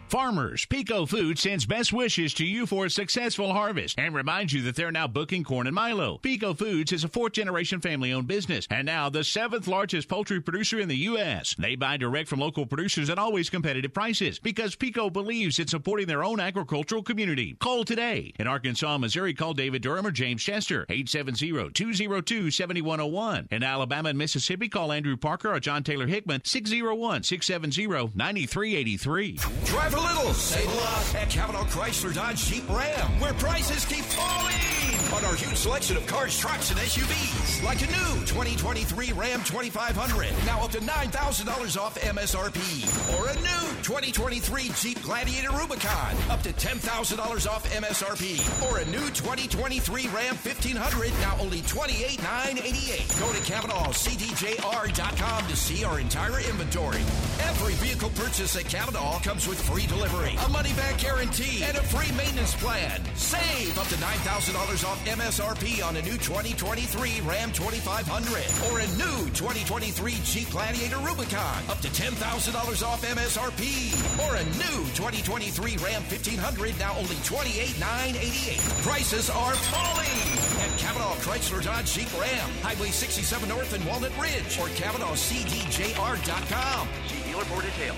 Farmers, 0.09 0.67
Peco 0.67 1.09
Food 1.09 1.39
sends 1.39 1.65
best 1.65 1.91
wishes 1.91 2.33
to 2.35 2.45
you 2.45 2.67
for 2.67 2.85
a 2.85 2.89
successful 2.91 3.51
harvest 3.51 3.97
and 3.97 4.13
reminds 4.13 4.53
you 4.53 4.61
that 4.61 4.75
they're 4.75 4.91
now 4.91 5.07
booking 5.07 5.43
corn 5.43 5.65
and 5.65 5.73
Milo. 5.73 6.19
Peco 6.21 6.55
Foods 6.55 6.91
is 6.91 7.03
a 7.03 7.07
fourth 7.09 7.33
generation 7.33 7.81
family 7.81 8.13
owned 8.13 8.27
business 8.27 8.67
and 8.69 8.85
now 8.85 9.09
the 9.09 9.23
seventh 9.23 9.67
largest 9.67 10.07
poultry 10.07 10.39
producer 10.39 10.79
in 10.79 10.87
the 10.87 10.95
U.S. 10.97 11.55
They 11.57 11.75
buy 11.75 11.97
direct 11.97 12.29
from 12.29 12.39
local 12.39 12.67
producers 12.67 13.09
at 13.09 13.17
always 13.17 13.49
competitive 13.49 13.93
prices 13.93 14.37
because 14.37 14.75
Peco 14.75 15.11
believes 15.11 15.57
in 15.57 15.67
supporting 15.67 16.05
their 16.05 16.23
own 16.23 16.39
agricultural 16.39 17.01
community. 17.01 17.55
Call 17.59 17.83
today. 17.83 18.31
In 18.37 18.45
Arkansas, 18.45 18.99
Missouri, 18.99 19.33
call 19.33 19.55
David 19.55 19.81
Durham 19.81 20.05
or 20.05 20.11
James 20.11 20.43
Chester, 20.43 20.85
870 20.87 21.71
202 21.73 22.51
7101. 22.51 23.47
In 23.49 23.63
Alabama 23.63 24.09
and 24.09 24.17
Mississippi, 24.19 24.69
call 24.69 24.91
Andrew 24.91 25.17
Parker 25.17 25.51
or 25.51 25.59
John 25.59 25.83
Taylor 25.83 26.05
Hickman, 26.05 26.41
601 26.43 27.23
670 27.23 28.11
9383. 28.15 29.94
Little, 29.95 30.33
save 30.33 30.67
a 30.67 30.75
lot 30.75 31.15
at 31.15 31.29
Cavenaugh 31.29 31.65
Chrysler 31.69 32.13
Dodge 32.13 32.45
Jeep 32.45 32.67
Ram, 32.69 33.19
where 33.19 33.33
prices 33.33 33.85
keep 33.85 34.03
falling 34.05 34.74
on 35.15 35.23
our 35.23 35.35
huge 35.35 35.55
selection 35.55 35.95
of 35.95 36.05
cars, 36.07 36.37
trucks, 36.37 36.71
and 36.71 36.79
SUVs. 36.79 37.63
Like 37.63 37.81
a 37.81 37.87
new 37.87 38.25
2023 38.25 39.13
Ram 39.13 39.41
2500, 39.43 40.33
now 40.45 40.61
up 40.61 40.71
to 40.71 40.79
$9,000 40.79 41.77
off 41.79 41.95
MSRP. 41.95 43.15
Or 43.17 43.29
a 43.29 43.35
new 43.35 43.73
2023 43.81 44.71
Jeep 44.75 45.01
Gladiator 45.01 45.51
Rubicon, 45.51 46.17
up 46.29 46.41
to 46.43 46.51
$10,000 46.51 47.47
off 47.47 47.63
MSRP. 47.71 48.41
Or 48.69 48.79
a 48.79 48.85
new 48.85 49.09
2023 49.11 50.07
Ram 50.07 50.35
1500, 50.35 51.11
now 51.21 51.37
only 51.39 51.61
$28,988. 51.61 53.17
Go 53.19 53.31
to 53.31 53.39
CavenaughCDJR.com 53.39 55.47
to 55.47 55.55
see 55.55 55.85
our 55.85 55.99
entire 56.01 56.41
inventory. 56.41 56.99
Every 57.47 57.73
vehicle 57.75 58.09
purchase 58.15 58.57
at 58.57 58.65
Cavenaugh 58.65 59.23
comes 59.23 59.47
with 59.47 59.61
free 59.61 59.85
delivery, 59.87 60.35
a 60.45 60.49
money 60.49 60.73
back 60.73 60.97
guarantee, 60.97 61.63
and 61.63 61.77
a 61.77 61.83
free 61.83 62.11
maintenance 62.17 62.53
plan. 62.55 63.01
Save 63.15 63.77
up 63.79 63.87
to 63.87 63.95
$9,000 63.95 64.83
off 64.85 65.04
MSRP 65.05 65.85
on 65.85 65.95
a 65.97 66.01
new 66.01 66.17
2023 66.17 67.21
Ram 67.21 67.51
2500 67.51 68.71
or 68.71 68.79
a 68.79 68.87
new 68.97 69.29
2023 69.31 70.13
Jeep 70.23 70.49
Gladiator 70.49 70.97
Rubicon. 70.97 71.63
Up 71.69 71.79
to 71.81 71.89
$10,000 71.89 72.83
off 72.83 73.05
MSRP 73.05 73.93
or 74.25 74.33
a 74.35 74.43
new 74.57 74.83
2023 74.97 75.77
Ram 75.77 76.01
1500 76.03 76.79
now 76.79 76.97
only 76.97 77.15
$28,988. 77.21 78.81
Prices 78.81 79.29
are 79.29 79.53
falling 79.53 80.65
at 80.65 80.71
Cavenaugh 80.79 81.21
Chrysler 81.21 81.63
Dodge 81.63 81.93
Jeep 81.93 82.11
Ram, 82.19 82.49
Highway 82.63 82.89
67 82.89 83.47
North 83.47 83.73
and 83.73 83.85
Walnut 83.85 84.17
Ridge 84.19 84.57
or 84.59 84.65
CavenaughCDJR.com. 84.73 86.87
See 87.07 87.21
dealer 87.29 87.45
for 87.45 87.61
details. 87.61 87.97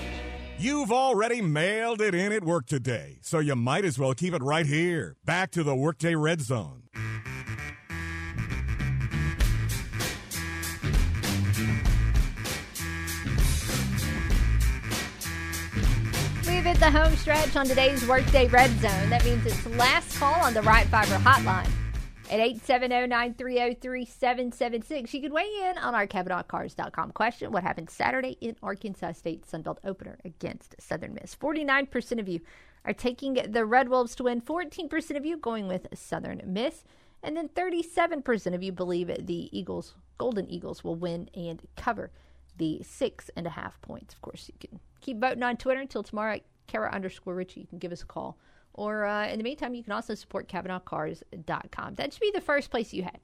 You've 0.60 0.90
already 0.90 1.40
mailed 1.40 2.00
it 2.00 2.16
in 2.16 2.32
at 2.32 2.42
work 2.42 2.66
today, 2.66 3.18
so 3.22 3.38
you 3.38 3.54
might 3.54 3.84
as 3.84 3.96
well 3.96 4.12
keep 4.12 4.34
it 4.34 4.42
right 4.42 4.66
here. 4.66 5.14
Back 5.24 5.52
to 5.52 5.62
the 5.62 5.76
Workday 5.76 6.16
Red 6.16 6.40
Zone. 6.40 6.82
The 16.78 16.90
home 16.92 17.16
stretch 17.16 17.56
on 17.56 17.66
today's 17.66 18.06
Workday 18.06 18.46
Red 18.46 18.70
Zone. 18.78 19.10
That 19.10 19.24
means 19.24 19.44
it's 19.44 19.66
last 19.66 20.16
call 20.16 20.34
on 20.34 20.54
the 20.54 20.62
Right 20.62 20.86
Fiber 20.86 21.16
hotline 21.16 21.68
at 22.30 22.38
870-930-3776. 22.38 25.12
You 25.12 25.22
can 25.22 25.32
weigh 25.32 25.70
in 25.70 25.78
on 25.78 25.96
our 25.96 26.06
CavenaughCars.com 26.06 27.10
question. 27.10 27.50
What 27.50 27.64
happened 27.64 27.90
Saturday 27.90 28.36
in 28.40 28.54
Arkansas 28.62 29.14
State 29.14 29.44
Sunbelt 29.44 29.78
opener 29.82 30.18
against 30.24 30.76
Southern 30.80 31.14
Miss? 31.14 31.34
49% 31.34 32.20
of 32.20 32.28
you 32.28 32.42
are 32.84 32.92
taking 32.92 33.34
the 33.34 33.64
Red 33.64 33.88
Wolves 33.88 34.14
to 34.14 34.22
win. 34.22 34.40
14% 34.40 35.16
of 35.16 35.26
you 35.26 35.36
going 35.36 35.66
with 35.66 35.88
Southern 35.94 36.40
Miss. 36.46 36.84
And 37.24 37.36
then 37.36 37.48
37% 37.48 38.54
of 38.54 38.62
you 38.62 38.70
believe 38.70 39.08
the 39.08 39.48
Eagles, 39.50 39.96
Golden 40.16 40.48
Eagles, 40.48 40.84
will 40.84 40.94
win 40.94 41.28
and 41.34 41.60
cover 41.76 42.12
the 42.56 42.84
six 42.84 43.32
and 43.34 43.48
a 43.48 43.50
half 43.50 43.82
points. 43.82 44.14
Of 44.14 44.22
course, 44.22 44.48
you 44.48 44.54
can 44.60 44.78
keep 45.00 45.20
voting 45.20 45.42
on 45.42 45.56
Twitter 45.56 45.80
until 45.80 46.04
tomorrow 46.04 46.38
Kara 46.68 46.92
underscore 46.92 47.34
Richey. 47.34 47.60
You 47.60 47.66
can 47.66 47.78
give 47.78 47.90
us 47.90 48.02
a 48.02 48.06
call. 48.06 48.38
Or 48.74 49.04
uh, 49.04 49.26
in 49.26 49.38
the 49.38 49.44
meantime, 49.44 49.74
you 49.74 49.82
can 49.82 49.92
also 49.92 50.14
support 50.14 50.48
CavenaughCars.com. 50.48 51.94
That 51.96 52.12
should 52.12 52.20
be 52.20 52.30
the 52.32 52.40
first 52.40 52.70
place 52.70 52.92
you 52.92 53.02
head 53.02 53.18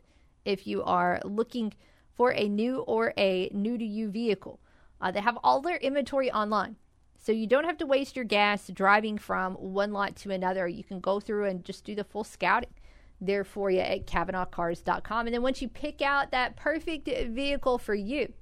if 0.44 0.66
you 0.66 0.82
are 0.82 1.20
looking 1.24 1.72
for 2.12 2.32
a 2.32 2.48
new 2.48 2.80
or 2.80 3.12
a 3.16 3.48
new 3.52 3.78
to 3.78 3.84
you 3.84 4.10
vehicle. 4.10 4.58
Uh, 5.00 5.12
they 5.12 5.20
have 5.20 5.38
all 5.44 5.60
their 5.60 5.76
inventory 5.76 6.32
online. 6.32 6.76
So 7.18 7.32
you 7.32 7.46
don't 7.46 7.64
have 7.64 7.78
to 7.78 7.86
waste 7.86 8.16
your 8.16 8.24
gas 8.24 8.68
driving 8.68 9.16
from 9.16 9.54
one 9.54 9.92
lot 9.92 10.16
to 10.16 10.30
another. 10.30 10.68
You 10.68 10.84
can 10.84 11.00
go 11.00 11.20
through 11.20 11.46
and 11.46 11.64
just 11.64 11.84
do 11.84 11.94
the 11.94 12.04
full 12.04 12.24
scouting 12.24 12.74
there 13.20 13.44
for 13.44 13.70
you 13.70 13.80
at 13.80 14.06
CavenaughCars.com. 14.06 15.26
And 15.26 15.34
then 15.34 15.42
once 15.42 15.62
you 15.62 15.68
pick 15.68 16.02
out 16.02 16.30
that 16.32 16.56
perfect 16.56 17.06
vehicle 17.06 17.78
for 17.78 17.94
you, 17.94 18.32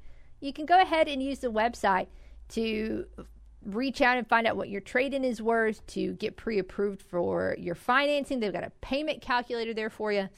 you 0.40 0.52
can 0.52 0.66
go 0.66 0.80
ahead 0.80 1.08
and 1.08 1.22
use 1.22 1.38
the 1.38 1.52
website 1.52 2.08
to 2.50 3.06
reach 3.64 4.00
out 4.00 4.18
and 4.18 4.28
find 4.28 4.46
out 4.46 4.56
what 4.56 4.68
your 4.68 4.80
trade 4.80 5.14
in 5.14 5.24
is 5.24 5.42
worth, 5.42 5.84
to 5.88 6.12
get 6.14 6.36
pre 6.36 6.58
approved 6.58 7.02
for 7.02 7.56
your 7.58 7.74
financing. 7.74 8.38
They've 8.40 8.52
got 8.52 8.64
a 8.64 8.72
payment 8.80 9.22
calculator 9.22 9.74
there 9.74 9.90
for 9.90 10.12
you. 10.12 10.28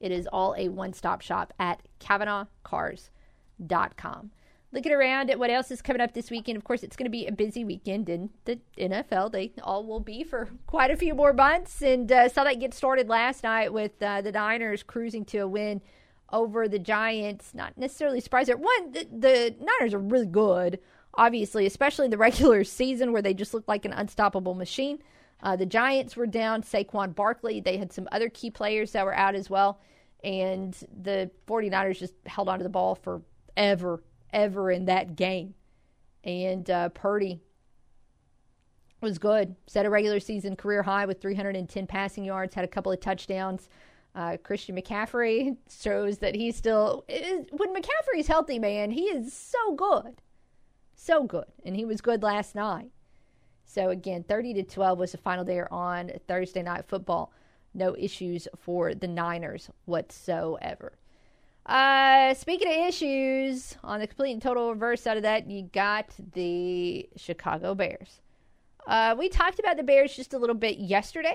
It 0.00 0.12
is 0.12 0.28
all 0.32 0.54
a 0.58 0.68
one 0.68 0.92
stop 0.92 1.20
shop 1.20 1.52
at 1.58 1.80
CavenaughCars.com. 2.00 4.30
Looking 4.74 4.92
around 4.92 5.30
at 5.30 5.38
what 5.38 5.50
else 5.50 5.70
is 5.70 5.82
coming 5.82 6.00
up 6.00 6.14
this 6.14 6.30
weekend. 6.30 6.56
Of 6.56 6.64
course, 6.64 6.82
it's 6.82 6.96
going 6.96 7.04
to 7.04 7.10
be 7.10 7.26
a 7.26 7.32
busy 7.32 7.62
weekend 7.62 8.08
in 8.08 8.30
the 8.46 8.58
NFL. 8.78 9.30
They 9.30 9.52
all 9.62 9.84
will 9.84 10.00
be 10.00 10.24
for 10.24 10.48
quite 10.66 10.90
a 10.90 10.96
few 10.96 11.14
more 11.14 11.34
months. 11.34 11.82
And 11.82 12.10
uh, 12.10 12.30
saw 12.30 12.44
that 12.44 12.58
get 12.58 12.72
started 12.72 13.06
last 13.08 13.44
night 13.44 13.70
with 13.72 14.02
uh, 14.02 14.22
the 14.22 14.32
Niners 14.32 14.82
cruising 14.82 15.26
to 15.26 15.38
a 15.38 15.46
win 15.46 15.82
over 16.32 16.68
the 16.68 16.78
Giants. 16.78 17.54
Not 17.54 17.76
necessarily 17.76 18.20
surprised. 18.20 18.50
One, 18.50 18.92
the, 18.92 19.06
the 19.12 19.54
Niners 19.60 19.92
are 19.92 19.98
really 19.98 20.26
good, 20.26 20.80
obviously, 21.14 21.66
especially 21.66 22.08
the 22.08 22.18
regular 22.28 22.64
season 22.64 23.12
where 23.12 23.22
they 23.22 23.34
just 23.34 23.54
looked 23.54 23.68
like 23.68 23.84
an 23.84 23.92
unstoppable 23.92 24.54
machine. 24.54 24.98
Uh, 25.42 25.56
the 25.56 25.66
Giants 25.66 26.16
were 26.16 26.26
down 26.26 26.62
Saquon 26.62 27.14
Barkley. 27.14 27.60
They 27.60 27.76
had 27.76 27.92
some 27.92 28.08
other 28.12 28.28
key 28.28 28.50
players 28.50 28.92
that 28.92 29.04
were 29.04 29.14
out 29.14 29.34
as 29.34 29.50
well. 29.50 29.80
And 30.22 30.72
the 31.02 31.30
49ers 31.48 31.98
just 31.98 32.14
held 32.26 32.48
onto 32.48 32.62
the 32.62 32.68
ball 32.68 32.94
forever, 32.94 34.02
ever 34.32 34.70
in 34.70 34.84
that 34.84 35.16
game. 35.16 35.54
And 36.22 36.70
uh, 36.70 36.90
Purdy 36.90 37.40
was 39.00 39.18
good. 39.18 39.56
Set 39.66 39.84
a 39.84 39.90
regular 39.90 40.20
season 40.20 40.54
career 40.54 40.84
high 40.84 41.06
with 41.06 41.20
310 41.20 41.88
passing 41.88 42.24
yards, 42.24 42.54
had 42.54 42.64
a 42.64 42.68
couple 42.68 42.92
of 42.92 43.00
touchdowns. 43.00 43.68
Uh, 44.14 44.36
Christian 44.42 44.76
McCaffrey 44.76 45.56
shows 45.68 46.18
that 46.18 46.36
he's 46.36 46.54
still. 46.54 47.04
Is, 47.08 47.46
when 47.50 47.74
McCaffrey's 47.74 48.28
healthy, 48.28 48.60
man, 48.60 48.92
he 48.92 49.04
is 49.04 49.32
so 49.32 49.74
good. 49.74 50.20
So 51.04 51.24
good. 51.24 51.46
And 51.64 51.74
he 51.74 51.84
was 51.84 52.00
good 52.00 52.22
last 52.22 52.54
night. 52.54 52.92
So 53.64 53.90
again, 53.90 54.22
30 54.22 54.54
to 54.54 54.62
12 54.62 55.00
was 55.00 55.10
the 55.10 55.18
final 55.18 55.44
there 55.44 55.72
on 55.72 56.12
Thursday 56.28 56.62
night 56.62 56.84
football. 56.86 57.32
No 57.74 57.96
issues 57.98 58.46
for 58.56 58.94
the 58.94 59.08
Niners 59.08 59.68
whatsoever. 59.84 60.92
Uh, 61.66 62.34
speaking 62.34 62.68
of 62.68 62.86
issues, 62.86 63.76
on 63.82 63.98
the 63.98 64.06
complete 64.06 64.30
and 64.30 64.40
total 64.40 64.70
reverse 64.70 65.02
side 65.02 65.16
of 65.16 65.24
that, 65.24 65.50
you 65.50 65.62
got 65.72 66.06
the 66.34 67.08
Chicago 67.16 67.74
Bears. 67.74 68.20
Uh, 68.86 69.16
we 69.18 69.28
talked 69.28 69.58
about 69.58 69.76
the 69.76 69.82
Bears 69.82 70.14
just 70.14 70.34
a 70.34 70.38
little 70.38 70.54
bit 70.54 70.78
yesterday 70.78 71.34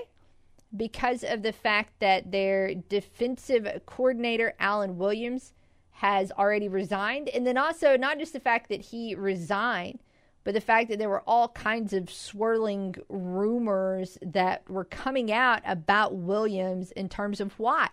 because 0.74 1.22
of 1.22 1.42
the 1.42 1.52
fact 1.52 1.92
that 2.00 2.32
their 2.32 2.74
defensive 2.74 3.68
coordinator, 3.84 4.54
Alan 4.58 4.96
Williams, 4.96 5.52
has 5.98 6.30
already 6.30 6.68
resigned. 6.68 7.28
And 7.28 7.44
then 7.44 7.58
also, 7.58 7.96
not 7.96 8.20
just 8.20 8.32
the 8.32 8.38
fact 8.38 8.68
that 8.68 8.80
he 8.80 9.16
resigned, 9.16 9.98
but 10.44 10.54
the 10.54 10.60
fact 10.60 10.88
that 10.90 11.00
there 11.00 11.08
were 11.08 11.24
all 11.26 11.48
kinds 11.48 11.92
of 11.92 12.08
swirling 12.08 12.94
rumors 13.08 14.16
that 14.22 14.70
were 14.70 14.84
coming 14.84 15.32
out 15.32 15.60
about 15.66 16.14
Williams 16.14 16.92
in 16.92 17.08
terms 17.08 17.40
of 17.40 17.58
why 17.58 17.88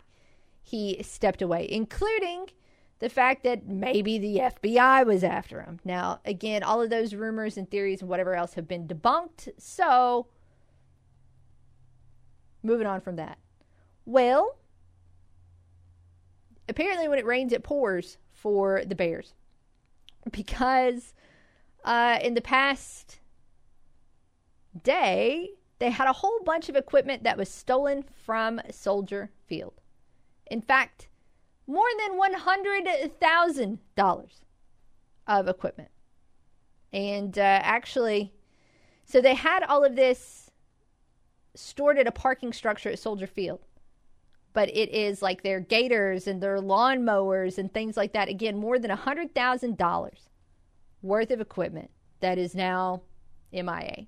he 0.62 1.02
stepped 1.02 1.42
away, 1.42 1.68
including 1.68 2.46
the 3.00 3.10
fact 3.10 3.44
that 3.44 3.66
maybe 3.66 4.20
the 4.20 4.38
FBI 4.38 5.04
was 5.04 5.24
after 5.24 5.62
him. 5.62 5.80
Now, 5.84 6.20
again, 6.26 6.62
all 6.62 6.84
of 6.84 6.92
those 6.92 7.16
rumors 7.16 7.58
and 7.58 7.70
theories 7.70 8.02
and 8.02 8.10
whatever 8.10 8.36
else 8.36 8.54
have 8.54 8.68
been 8.68 8.88
debunked. 8.88 9.50
So, 9.58 10.28
moving 12.62 12.86
on 12.86 13.02
from 13.02 13.16
that. 13.16 13.40
Well, 14.06 14.60
apparently, 16.68 17.08
when 17.08 17.20
it 17.20 17.26
rains, 17.26 17.54
it 17.54 17.64
pours 17.64 18.18
for 18.32 18.84
the 18.86 18.96
Bears 18.96 19.34
because 20.32 21.14
uh, 21.84 22.20
in 22.22 22.34
the 22.34 22.42
past 22.42 23.20
day, 24.84 25.50
they 25.80 25.90
had 25.90 26.08
a 26.08 26.14
whole 26.14 26.40
bunch 26.44 26.70
of 26.70 26.76
equipment 26.76 27.24
that 27.24 27.38
was 27.38 27.50
stolen 27.50 28.04
from 28.26 28.62
Soldier 28.72 29.32
Field. 29.48 29.82
In 30.48 30.62
fact, 30.62 31.08
more 31.68 31.88
than 32.00 32.20
$100,000 32.20 34.28
of 35.28 35.48
equipment. 35.48 35.90
And 36.94 37.38
uh, 37.38 37.42
actually, 37.42 38.34
so 39.04 39.22
they 39.22 39.36
had 39.36 39.64
all 39.64 39.84
of 39.84 39.96
this 39.96 40.52
stored 41.56 41.98
at 41.98 42.08
a 42.08 42.12
parking 42.12 42.54
structure 42.54 42.90
at 42.90 43.00
Soldier 43.00 43.28
Field. 43.28 43.60
But 44.56 44.70
it 44.70 44.90
is 44.90 45.22
like 45.22 45.44
their 45.44 45.60
gators 45.60 46.28
and 46.28 46.42
their 46.42 46.60
lawnmowers 46.60 47.58
and 47.58 47.72
things 47.72 47.98
like 47.98 48.14
that. 48.14 48.30
Again, 48.30 48.58
more 48.58 48.80
than 48.80 48.90
$100,000 48.90 50.10
worth 51.02 51.30
of 51.30 51.42
equipment 51.42 51.92
that 52.22 52.38
is 52.38 52.56
now 52.56 53.02
MIA. 53.52 54.08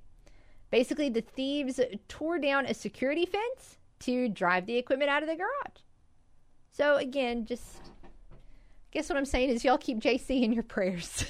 Basically, 0.72 1.10
the 1.10 1.22
thieves 1.22 1.82
tore 2.08 2.40
down 2.40 2.66
a 2.66 2.74
security 2.74 3.26
fence 3.26 3.78
to 4.00 4.30
drive 4.30 4.66
the 4.66 4.78
equipment 4.78 5.12
out 5.12 5.22
of 5.22 5.28
the 5.28 5.36
garage. 5.36 5.82
So, 6.72 6.96
again, 6.96 7.46
just 7.46 7.82
guess 8.92 9.10
what 9.10 9.18
I'm 9.18 9.26
saying 9.26 9.50
is 9.50 9.66
y'all 9.66 9.78
keep 9.78 10.00
JC 10.00 10.44
in 10.44 10.54
your 10.54 10.64
prayers. 10.64 11.26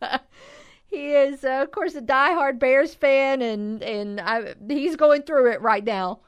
he 0.86 1.12
is, 1.12 1.44
uh, 1.44 1.62
of 1.62 1.70
course, 1.70 1.94
a 1.94 2.02
diehard 2.02 2.58
Bears 2.58 2.94
fan, 2.94 3.40
and 3.40 3.82
and 3.82 4.20
I, 4.20 4.54
he's 4.68 4.96
going 4.96 5.22
through 5.22 5.52
it 5.52 5.62
right 5.62 5.84
now 5.84 6.20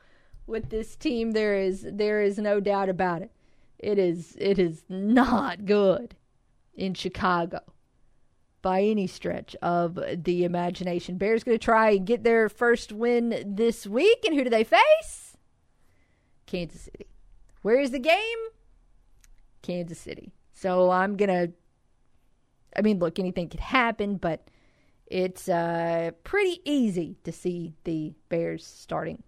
with 0.49 0.71
this 0.71 0.97
team. 0.97 1.33
There 1.33 1.57
is 1.57 1.87
there 1.89 2.21
is 2.21 2.39
no 2.39 2.61
doubt 2.61 2.89
about 2.89 3.23
it. 3.23 3.31
It 3.79 3.99
is 3.99 4.37
it 4.41 4.59
is 4.59 4.85
not 4.89 5.67
good 5.67 6.17
in 6.75 6.95
Chicago 6.95 7.61
by 8.63 8.83
any 8.83 9.07
stretch 9.07 9.55
of 9.63 9.99
the 10.25 10.45
imagination. 10.45 11.17
Bears 11.17 11.45
going 11.45 11.59
to 11.59 11.65
try 11.65 11.91
and 11.91 12.07
get 12.07 12.25
their 12.25 12.49
first 12.49 12.93
win 12.93 13.43
this 13.47 13.87
week, 13.87 14.19
and 14.25 14.35
who 14.35 14.45
do 14.45 14.51
they 14.51 14.65
face? 14.65 15.37
Kansas 16.47 16.83
City. 16.83 17.07
Where 17.63 17.79
is 17.79 17.91
the 17.91 17.99
game? 17.99 18.39
Kansas 19.63 19.99
City. 19.99 20.33
So 20.53 20.91
I'm 20.91 21.17
gonna. 21.17 21.49
I 22.77 22.83
mean, 22.83 22.99
look, 22.99 23.19
anything 23.19 23.49
could 23.49 23.61
happen, 23.61 24.17
but 24.17 24.49
it's 25.07 25.49
uh, 25.49 26.11
pretty 26.23 26.61
easy 26.65 27.17
to 27.25 27.33
see 27.33 27.73
the 27.85 28.13
Bears 28.29 28.65
starting 28.65 29.23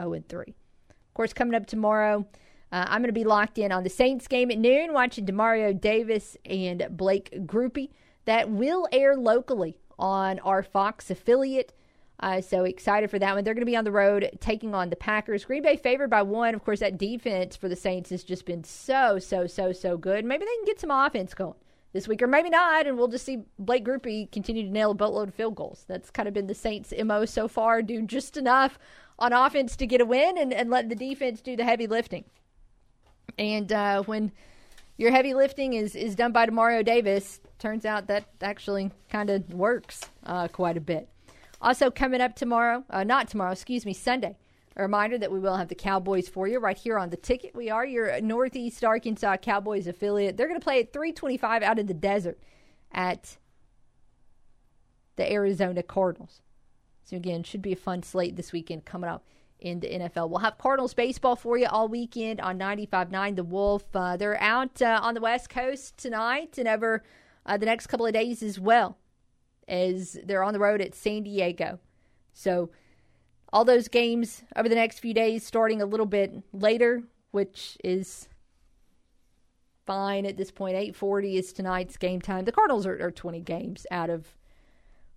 0 0.00 0.14
and 0.14 0.28
3. 0.28 0.54
Of 0.90 1.14
course, 1.14 1.32
coming 1.32 1.54
up 1.54 1.66
tomorrow, 1.66 2.26
uh, 2.70 2.84
I'm 2.88 3.00
going 3.00 3.08
to 3.08 3.12
be 3.12 3.24
locked 3.24 3.58
in 3.58 3.72
on 3.72 3.82
the 3.82 3.90
Saints 3.90 4.28
game 4.28 4.50
at 4.50 4.58
noon, 4.58 4.92
watching 4.92 5.26
Demario 5.26 5.78
Davis 5.78 6.36
and 6.44 6.86
Blake 6.90 7.46
Grupe. 7.46 7.90
That 8.26 8.50
will 8.50 8.88
air 8.92 9.16
locally 9.16 9.78
on 9.98 10.38
our 10.40 10.62
Fox 10.62 11.10
affiliate. 11.10 11.72
Uh, 12.20 12.40
so 12.40 12.64
excited 12.64 13.10
for 13.10 13.18
that 13.18 13.34
one. 13.34 13.44
They're 13.44 13.54
going 13.54 13.62
to 13.62 13.70
be 13.70 13.76
on 13.76 13.84
the 13.84 13.92
road 13.92 14.28
taking 14.40 14.74
on 14.74 14.90
the 14.90 14.96
Packers. 14.96 15.44
Green 15.44 15.62
Bay 15.62 15.76
favored 15.76 16.10
by 16.10 16.22
one. 16.22 16.54
Of 16.54 16.64
course, 16.64 16.80
that 16.80 16.98
defense 16.98 17.56
for 17.56 17.68
the 17.68 17.76
Saints 17.76 18.10
has 18.10 18.24
just 18.24 18.44
been 18.44 18.64
so, 18.64 19.18
so, 19.18 19.46
so, 19.46 19.72
so 19.72 19.96
good. 19.96 20.24
Maybe 20.24 20.44
they 20.44 20.56
can 20.56 20.64
get 20.64 20.80
some 20.80 20.90
offense 20.90 21.32
going 21.32 21.54
this 21.92 22.08
week, 22.08 22.20
or 22.20 22.26
maybe 22.26 22.50
not, 22.50 22.86
and 22.86 22.98
we'll 22.98 23.08
just 23.08 23.24
see 23.24 23.38
Blake 23.58 23.84
Grupe 23.84 24.30
continue 24.30 24.64
to 24.64 24.70
nail 24.70 24.90
a 24.90 24.94
boatload 24.94 25.28
of 25.28 25.34
field 25.34 25.54
goals. 25.54 25.84
That's 25.88 26.10
kind 26.10 26.28
of 26.28 26.34
been 26.34 26.46
the 26.46 26.54
Saints' 26.54 26.92
MO 27.04 27.24
so 27.24 27.48
far, 27.48 27.82
do 27.82 28.02
just 28.02 28.36
enough 28.36 28.78
on 29.18 29.32
offense 29.32 29.76
to 29.76 29.86
get 29.86 30.00
a 30.00 30.04
win 30.04 30.38
and, 30.38 30.52
and 30.52 30.70
let 30.70 30.88
the 30.88 30.94
defense 30.94 31.40
do 31.40 31.56
the 31.56 31.64
heavy 31.64 31.86
lifting. 31.86 32.24
And 33.38 33.72
uh, 33.72 34.02
when 34.02 34.32
your 34.96 35.10
heavy 35.10 35.34
lifting 35.34 35.74
is, 35.74 35.94
is 35.94 36.14
done 36.14 36.32
by 36.32 36.46
Demario 36.46 36.84
Davis, 36.84 37.40
turns 37.58 37.84
out 37.84 38.08
that 38.08 38.24
actually 38.40 38.90
kind 39.08 39.30
of 39.30 39.52
works 39.54 40.02
uh, 40.24 40.48
quite 40.48 40.76
a 40.76 40.80
bit. 40.80 41.08
Also, 41.60 41.90
coming 41.90 42.20
up 42.20 42.36
tomorrow, 42.36 42.84
uh, 42.90 43.04
not 43.04 43.28
tomorrow, 43.28 43.52
excuse 43.52 43.84
me, 43.84 43.92
Sunday. 43.92 44.36
A 44.76 44.82
reminder 44.82 45.18
that 45.18 45.32
we 45.32 45.40
will 45.40 45.56
have 45.56 45.68
the 45.68 45.74
Cowboys 45.74 46.28
for 46.28 46.46
you 46.46 46.60
right 46.60 46.78
here 46.78 46.98
on 46.98 47.10
the 47.10 47.16
ticket. 47.16 47.54
We 47.54 47.68
are 47.68 47.84
your 47.84 48.20
Northeast 48.20 48.84
Arkansas 48.84 49.38
Cowboys 49.38 49.88
affiliate. 49.88 50.36
They're 50.36 50.46
going 50.46 50.60
to 50.60 50.64
play 50.64 50.78
at 50.78 50.92
325 50.92 51.64
out 51.64 51.80
in 51.80 51.86
the 51.86 51.94
desert 51.94 52.38
at 52.92 53.38
the 55.16 55.30
Arizona 55.30 55.82
Cardinals. 55.82 56.42
So, 57.08 57.16
again, 57.16 57.42
should 57.42 57.62
be 57.62 57.72
a 57.72 57.76
fun 57.76 58.02
slate 58.02 58.36
this 58.36 58.52
weekend 58.52 58.84
coming 58.84 59.08
up 59.08 59.24
in 59.60 59.80
the 59.80 59.88
NFL. 59.88 60.28
We'll 60.28 60.40
have 60.40 60.58
Cardinals 60.58 60.92
baseball 60.92 61.36
for 61.36 61.56
you 61.56 61.66
all 61.66 61.88
weekend 61.88 62.38
on 62.38 62.58
95.9 62.58 63.34
The 63.34 63.44
Wolf. 63.44 63.84
Uh, 63.94 64.18
they're 64.18 64.38
out 64.42 64.82
uh, 64.82 65.00
on 65.02 65.14
the 65.14 65.22
West 65.22 65.48
Coast 65.48 65.96
tonight 65.96 66.58
and 66.58 66.68
over 66.68 67.02
uh, 67.46 67.56
the 67.56 67.64
next 67.64 67.86
couple 67.86 68.04
of 68.04 68.12
days 68.12 68.42
as 68.42 68.60
well 68.60 68.98
as 69.66 70.18
they're 70.22 70.44
on 70.44 70.52
the 70.52 70.58
road 70.58 70.82
at 70.82 70.94
San 70.94 71.22
Diego. 71.22 71.78
So, 72.34 72.68
all 73.54 73.64
those 73.64 73.88
games 73.88 74.42
over 74.54 74.68
the 74.68 74.74
next 74.74 74.98
few 74.98 75.14
days, 75.14 75.46
starting 75.46 75.80
a 75.80 75.86
little 75.86 76.04
bit 76.04 76.42
later, 76.52 77.04
which 77.30 77.78
is 77.82 78.28
fine 79.86 80.26
at 80.26 80.36
this 80.36 80.50
point. 80.50 80.76
8:40 80.76 81.36
is 81.38 81.54
tonight's 81.54 81.96
game 81.96 82.20
time. 82.20 82.44
The 82.44 82.52
Cardinals 82.52 82.84
are, 82.84 83.02
are 83.02 83.10
20 83.10 83.40
games 83.40 83.86
out 83.90 84.10
of 84.10 84.36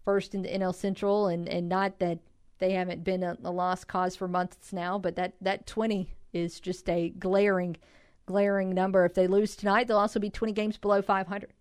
first 0.03 0.35
in 0.35 0.41
the 0.41 0.49
NL 0.49 0.75
Central, 0.75 1.27
and 1.27 1.47
and 1.47 1.69
not 1.69 1.99
that 1.99 2.19
they 2.59 2.73
haven't 2.73 3.03
been 3.03 3.23
a, 3.23 3.37
a 3.43 3.51
lost 3.51 3.87
cause 3.87 4.15
for 4.15 4.27
months 4.27 4.71
now, 4.71 4.97
but 4.97 5.15
that 5.15 5.33
that 5.41 5.65
20 5.65 6.13
is 6.33 6.59
just 6.59 6.87
a 6.89 7.09
glaring, 7.09 7.77
glaring 8.25 8.69
number. 8.69 9.03
If 9.05 9.13
they 9.13 9.27
lose 9.27 9.55
tonight, 9.55 9.87
they'll 9.87 9.97
also 9.97 10.19
be 10.19 10.29
20 10.29 10.53
games 10.53 10.77
below 10.77 11.01
500. 11.01 11.51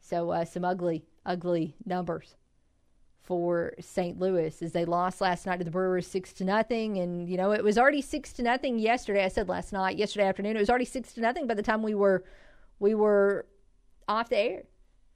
So 0.00 0.30
uh, 0.30 0.44
some 0.44 0.64
ugly, 0.64 1.04
ugly 1.26 1.76
numbers 1.84 2.36
for 3.28 3.74
St. 3.78 4.18
Louis 4.18 4.62
as 4.62 4.72
they 4.72 4.86
lost 4.86 5.20
last 5.20 5.44
night 5.44 5.58
to 5.58 5.64
the 5.64 5.70
Brewers 5.70 6.06
six 6.06 6.32
to 6.34 6.44
nothing. 6.44 6.96
And 6.96 7.28
you 7.28 7.36
know 7.36 7.52
it 7.52 7.62
was 7.62 7.76
already 7.76 8.00
six 8.00 8.32
to 8.34 8.42
nothing 8.42 8.78
yesterday. 8.78 9.24
I 9.24 9.28
said 9.28 9.50
last 9.50 9.72
night, 9.72 9.98
yesterday 9.98 10.26
afternoon, 10.26 10.56
it 10.56 10.60
was 10.60 10.70
already 10.70 10.86
six 10.86 11.12
to 11.12 11.20
nothing 11.20 11.46
by 11.46 11.54
the 11.54 11.62
time 11.62 11.82
we 11.82 11.94
were 11.94 12.24
we 12.78 12.94
were 12.94 13.44
off 14.08 14.30
the 14.30 14.38
air. 14.38 14.62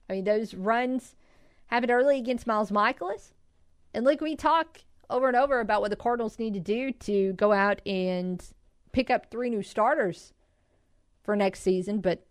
I 0.09 0.13
mean 0.13 0.25
those 0.25 0.53
runs 0.53 1.15
happened 1.67 1.91
early 1.91 2.17
against 2.17 2.47
Miles 2.47 2.71
Mikolas. 2.71 3.33
and 3.93 4.05
look, 4.05 4.21
we 4.21 4.35
talk 4.35 4.79
over 5.09 5.27
and 5.27 5.37
over 5.37 5.59
about 5.59 5.81
what 5.81 5.89
the 5.89 5.95
Cardinals 5.95 6.39
need 6.39 6.53
to 6.53 6.59
do 6.59 6.91
to 6.91 7.33
go 7.33 7.51
out 7.51 7.81
and 7.85 8.43
pick 8.91 9.09
up 9.09 9.29
three 9.29 9.49
new 9.49 9.61
starters 9.61 10.33
for 11.23 11.35
next 11.35 11.61
season, 11.61 11.99
but 11.99 12.25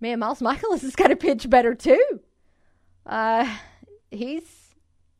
man, 0.00 0.18
Miles 0.18 0.40
Mikolas 0.42 0.82
has 0.82 0.96
got 0.96 1.08
to 1.08 1.16
pitch 1.16 1.48
better 1.48 1.74
too. 1.74 2.20
Uh, 3.06 3.48
he's 4.10 4.74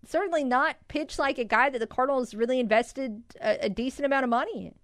certainly 0.06 0.44
not 0.44 0.76
pitched 0.88 1.18
like 1.18 1.38
a 1.38 1.44
guy 1.44 1.70
that 1.70 1.78
the 1.78 1.86
Cardinals 1.86 2.34
really 2.34 2.60
invested 2.60 3.22
a, 3.40 3.66
a 3.66 3.68
decent 3.68 4.06
amount 4.06 4.24
of 4.24 4.30
money 4.30 4.66
in. 4.66 4.74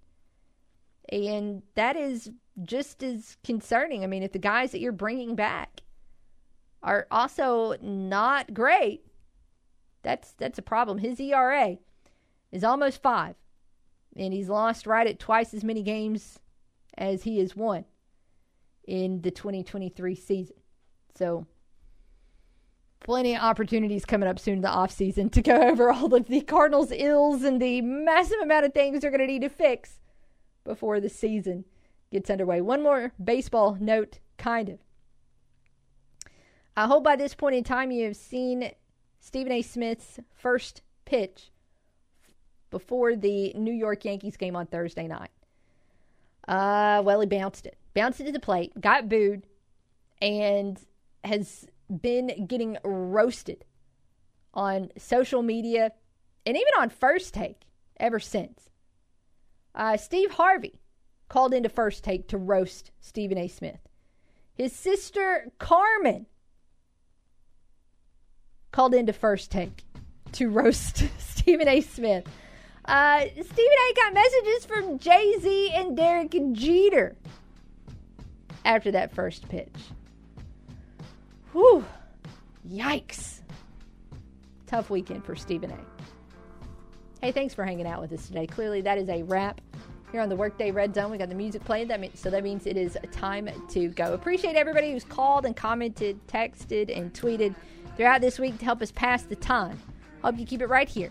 And 1.11 1.63
that 1.75 1.97
is 1.97 2.31
just 2.63 3.03
as 3.03 3.37
concerning. 3.45 4.05
I 4.05 4.07
mean, 4.07 4.23
if 4.23 4.33
the 4.33 4.39
guys 4.39 4.73
that 4.73 4.81
you're 4.81 4.93
bringing 4.93 5.35
back 5.35 5.81
are 6.85 7.07
also 7.11 7.75
not 7.81 8.55
great, 8.55 9.05
that's 10.03 10.33
that's 10.33 10.59
a 10.59 10.63
problem. 10.63 10.99
His 10.99 11.19
ERA 11.19 11.79
is 12.53 12.63
almost 12.63 13.03
five, 13.03 13.35
and 14.15 14.33
he's 14.33 14.49
lost 14.49 14.87
right 14.87 15.07
at 15.07 15.19
twice 15.19 15.55
as 15.55 15.65
many 15.65 15.83
games 15.83 16.39
as 16.97 17.25
he 17.25 17.39
has 17.39 17.57
won 17.57 17.85
in 18.87 19.23
the 19.23 19.31
2023 19.31 20.15
season. 20.15 20.57
So, 21.17 21.47
plenty 23.01 23.35
of 23.35 23.43
opportunities 23.43 24.05
coming 24.05 24.29
up 24.29 24.39
soon 24.39 24.57
in 24.57 24.61
the 24.61 24.69
offseason 24.69 25.33
to 25.33 25.43
go 25.43 25.57
over 25.69 25.91
all 25.91 26.15
of 26.15 26.27
the 26.27 26.43
Cardinals' 26.43 26.93
ills 26.93 27.43
and 27.43 27.61
the 27.61 27.81
massive 27.81 28.41
amount 28.41 28.67
of 28.67 28.75
things 28.75 29.01
they're 29.01 29.11
going 29.11 29.21
to 29.21 29.27
need 29.27 29.43
to 29.43 29.49
fix 29.49 30.01
before 30.65 31.01
the 31.01 31.09
season 31.09 31.65
gets 32.13 32.31
underway. 32.31 32.61
One 32.61 32.83
more 32.83 33.13
baseball 33.23 33.77
note, 33.81 34.19
kind 34.37 34.69
of. 34.69 34.79
I 36.77 36.87
hope 36.87 37.05
by 37.05 37.17
this 37.17 37.35
point 37.35 37.55
in 37.55 37.65
time 37.65 37.91
you 37.91 38.05
have 38.05 38.17
seen 38.17 38.71
Stephen 39.21 39.53
A. 39.53 39.63
Smith's 39.63 40.19
first 40.35 40.83
pitch 41.05 41.51
before 42.71 43.15
the 43.15 43.53
New 43.55 43.73
York 43.73 44.05
Yankees 44.05 44.37
game 44.37 44.57
on 44.57 44.67
Thursday 44.67 45.07
night. 45.07 45.31
Uh, 46.49 47.01
well, 47.05 47.21
he 47.21 47.27
bounced 47.27 47.67
it, 47.67 47.79
bounced 47.95 48.21
it 48.21 48.25
to 48.25 48.33
the 48.33 48.41
plate, 48.41 48.73
got 48.81 49.09
booed, 49.09 49.47
and 50.21 50.81
has 51.23 51.67
been 52.03 52.47
getting 52.47 52.77
roasted 52.85 53.65
on 54.53 54.91
social 54.99 55.43
media 55.43 55.93
and 56.45 56.57
even 56.57 56.73
on 56.79 56.91
First 56.91 57.35
Take 57.35 57.63
ever 57.99 58.19
since. 58.19 58.69
Uh, 59.75 59.97
Steve 59.97 60.33
Harvey 60.33 60.81
called 61.29 61.55
into 61.55 61.69
First 61.69 62.05
Take 62.05 62.29
to 62.29 62.37
roast 62.37 62.91
Stephen 63.01 63.39
A. 63.39 63.49
Smith. 63.49 63.81
His 64.55 64.73
sister 64.73 65.51
Carmen 65.59 66.27
called 68.75 68.93
into 68.93 69.13
First 69.13 69.53
Take 69.53 69.85
to 70.33 70.51
roast 70.51 71.05
Stephen 71.19 71.69
A. 71.69 71.81
Smith. 71.81 72.27
Uh, 72.85 73.21
Stephen 73.21 73.47
A. 73.47 73.95
got 73.95 74.15
messages 74.15 74.67
from 74.67 74.99
Jay 74.99 75.37
Z 75.39 75.71
and 75.75 75.97
Derek 75.97 76.35
Jeter 76.53 77.15
after 78.65 78.91
that 78.91 79.15
first 79.15 79.49
pitch. 79.49 79.73
Whew. 81.53 81.85
Yikes. 82.69 83.43
Tough 84.67 84.91
weekend 84.91 85.25
for 85.25 85.37
Stephen 85.37 85.71
A. 85.71 85.79
Hey, 87.25 87.31
thanks 87.31 87.55
for 87.55 87.65
hanging 87.65 87.87
out 87.87 88.01
with 88.01 88.13
us 88.13 88.27
today. 88.27 88.49
Clearly, 88.49 88.81
that 88.81 88.99
is 88.99 89.09
a 89.09 89.23
wrap 89.23 89.61
here 90.11 90.21
on 90.21 90.29
the 90.29 90.37
Workday 90.37 90.73
Red 90.73 90.97
Zone. 90.97 91.13
We 91.13 91.19
got 91.19 91.29
the 91.29 91.37
music 91.37 91.65
playing, 91.65 91.87
that 91.89 92.01
means, 92.01 92.19
so 92.19 92.29
that 92.29 92.43
means 92.43 92.67
it 92.67 92.77
is 92.77 92.99
time 93.13 93.49
to 93.69 93.89
go. 93.91 94.15
Appreciate 94.15 94.57
everybody 94.57 94.91
who's 94.91 95.05
called 95.05 95.47
and 95.47 95.55
commented, 95.55 96.19
texted, 96.27 96.95
and 96.95 97.15
tweeted 97.15 97.55
throughout 97.97 98.21
this 98.21 98.39
week 98.39 98.59
to 98.59 98.65
help 98.65 98.83
us 98.83 98.91
pass 98.93 99.23
the 99.23 99.37
time. 99.37 99.81
Hope 100.23 100.39
you 100.39 100.47
keep 100.47 100.63
it 100.63 100.69
right 100.69 100.89
here. 100.89 101.11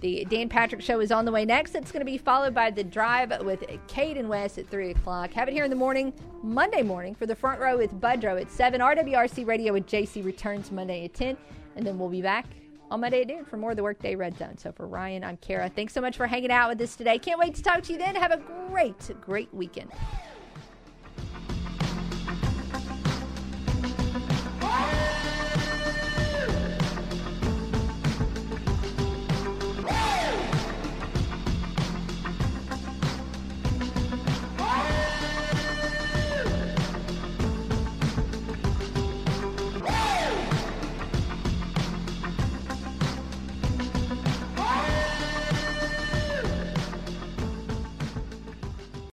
The 0.00 0.24
Dan 0.30 0.48
Patrick 0.48 0.80
Show 0.80 1.00
is 1.00 1.12
on 1.12 1.26
the 1.26 1.32
way 1.32 1.44
next. 1.44 1.74
It's 1.74 1.92
going 1.92 2.00
to 2.00 2.10
be 2.10 2.16
followed 2.16 2.54
by 2.54 2.70
The 2.70 2.82
Drive 2.82 3.44
with 3.44 3.64
Kate 3.86 4.16
and 4.16 4.30
Wes 4.30 4.56
at 4.56 4.68
3 4.68 4.92
o'clock. 4.92 5.32
Have 5.32 5.48
it 5.48 5.52
here 5.52 5.64
in 5.64 5.70
the 5.70 5.76
morning, 5.76 6.14
Monday 6.42 6.82
morning, 6.82 7.14
for 7.14 7.26
the 7.26 7.36
front 7.36 7.60
row 7.60 7.76
with 7.76 7.92
Budrow 8.00 8.40
at 8.40 8.50
7. 8.50 8.80
RWRC 8.80 9.46
Radio 9.46 9.74
with 9.74 9.86
JC 9.86 10.24
returns 10.24 10.72
Monday 10.72 11.04
at 11.04 11.12
10. 11.12 11.36
And 11.76 11.86
then 11.86 11.98
we'll 11.98 12.08
be 12.08 12.22
back 12.22 12.46
on 12.90 13.00
Monday 13.00 13.20
at 13.20 13.26
noon 13.26 13.44
for 13.44 13.58
more 13.58 13.72
of 13.72 13.76
the 13.76 13.82
Workday 13.82 14.14
Red 14.14 14.38
Zone. 14.38 14.56
So 14.56 14.72
for 14.72 14.86
Ryan, 14.86 15.22
I'm 15.22 15.36
Kara. 15.36 15.68
Thanks 15.68 15.92
so 15.92 16.00
much 16.00 16.16
for 16.16 16.26
hanging 16.26 16.50
out 16.50 16.70
with 16.70 16.80
us 16.80 16.96
today. 16.96 17.18
Can't 17.18 17.38
wait 17.38 17.54
to 17.56 17.62
talk 17.62 17.82
to 17.82 17.92
you 17.92 17.98
then. 17.98 18.14
Have 18.14 18.32
a 18.32 18.42
great, 18.68 19.10
great 19.20 19.52
weekend. 19.52 19.90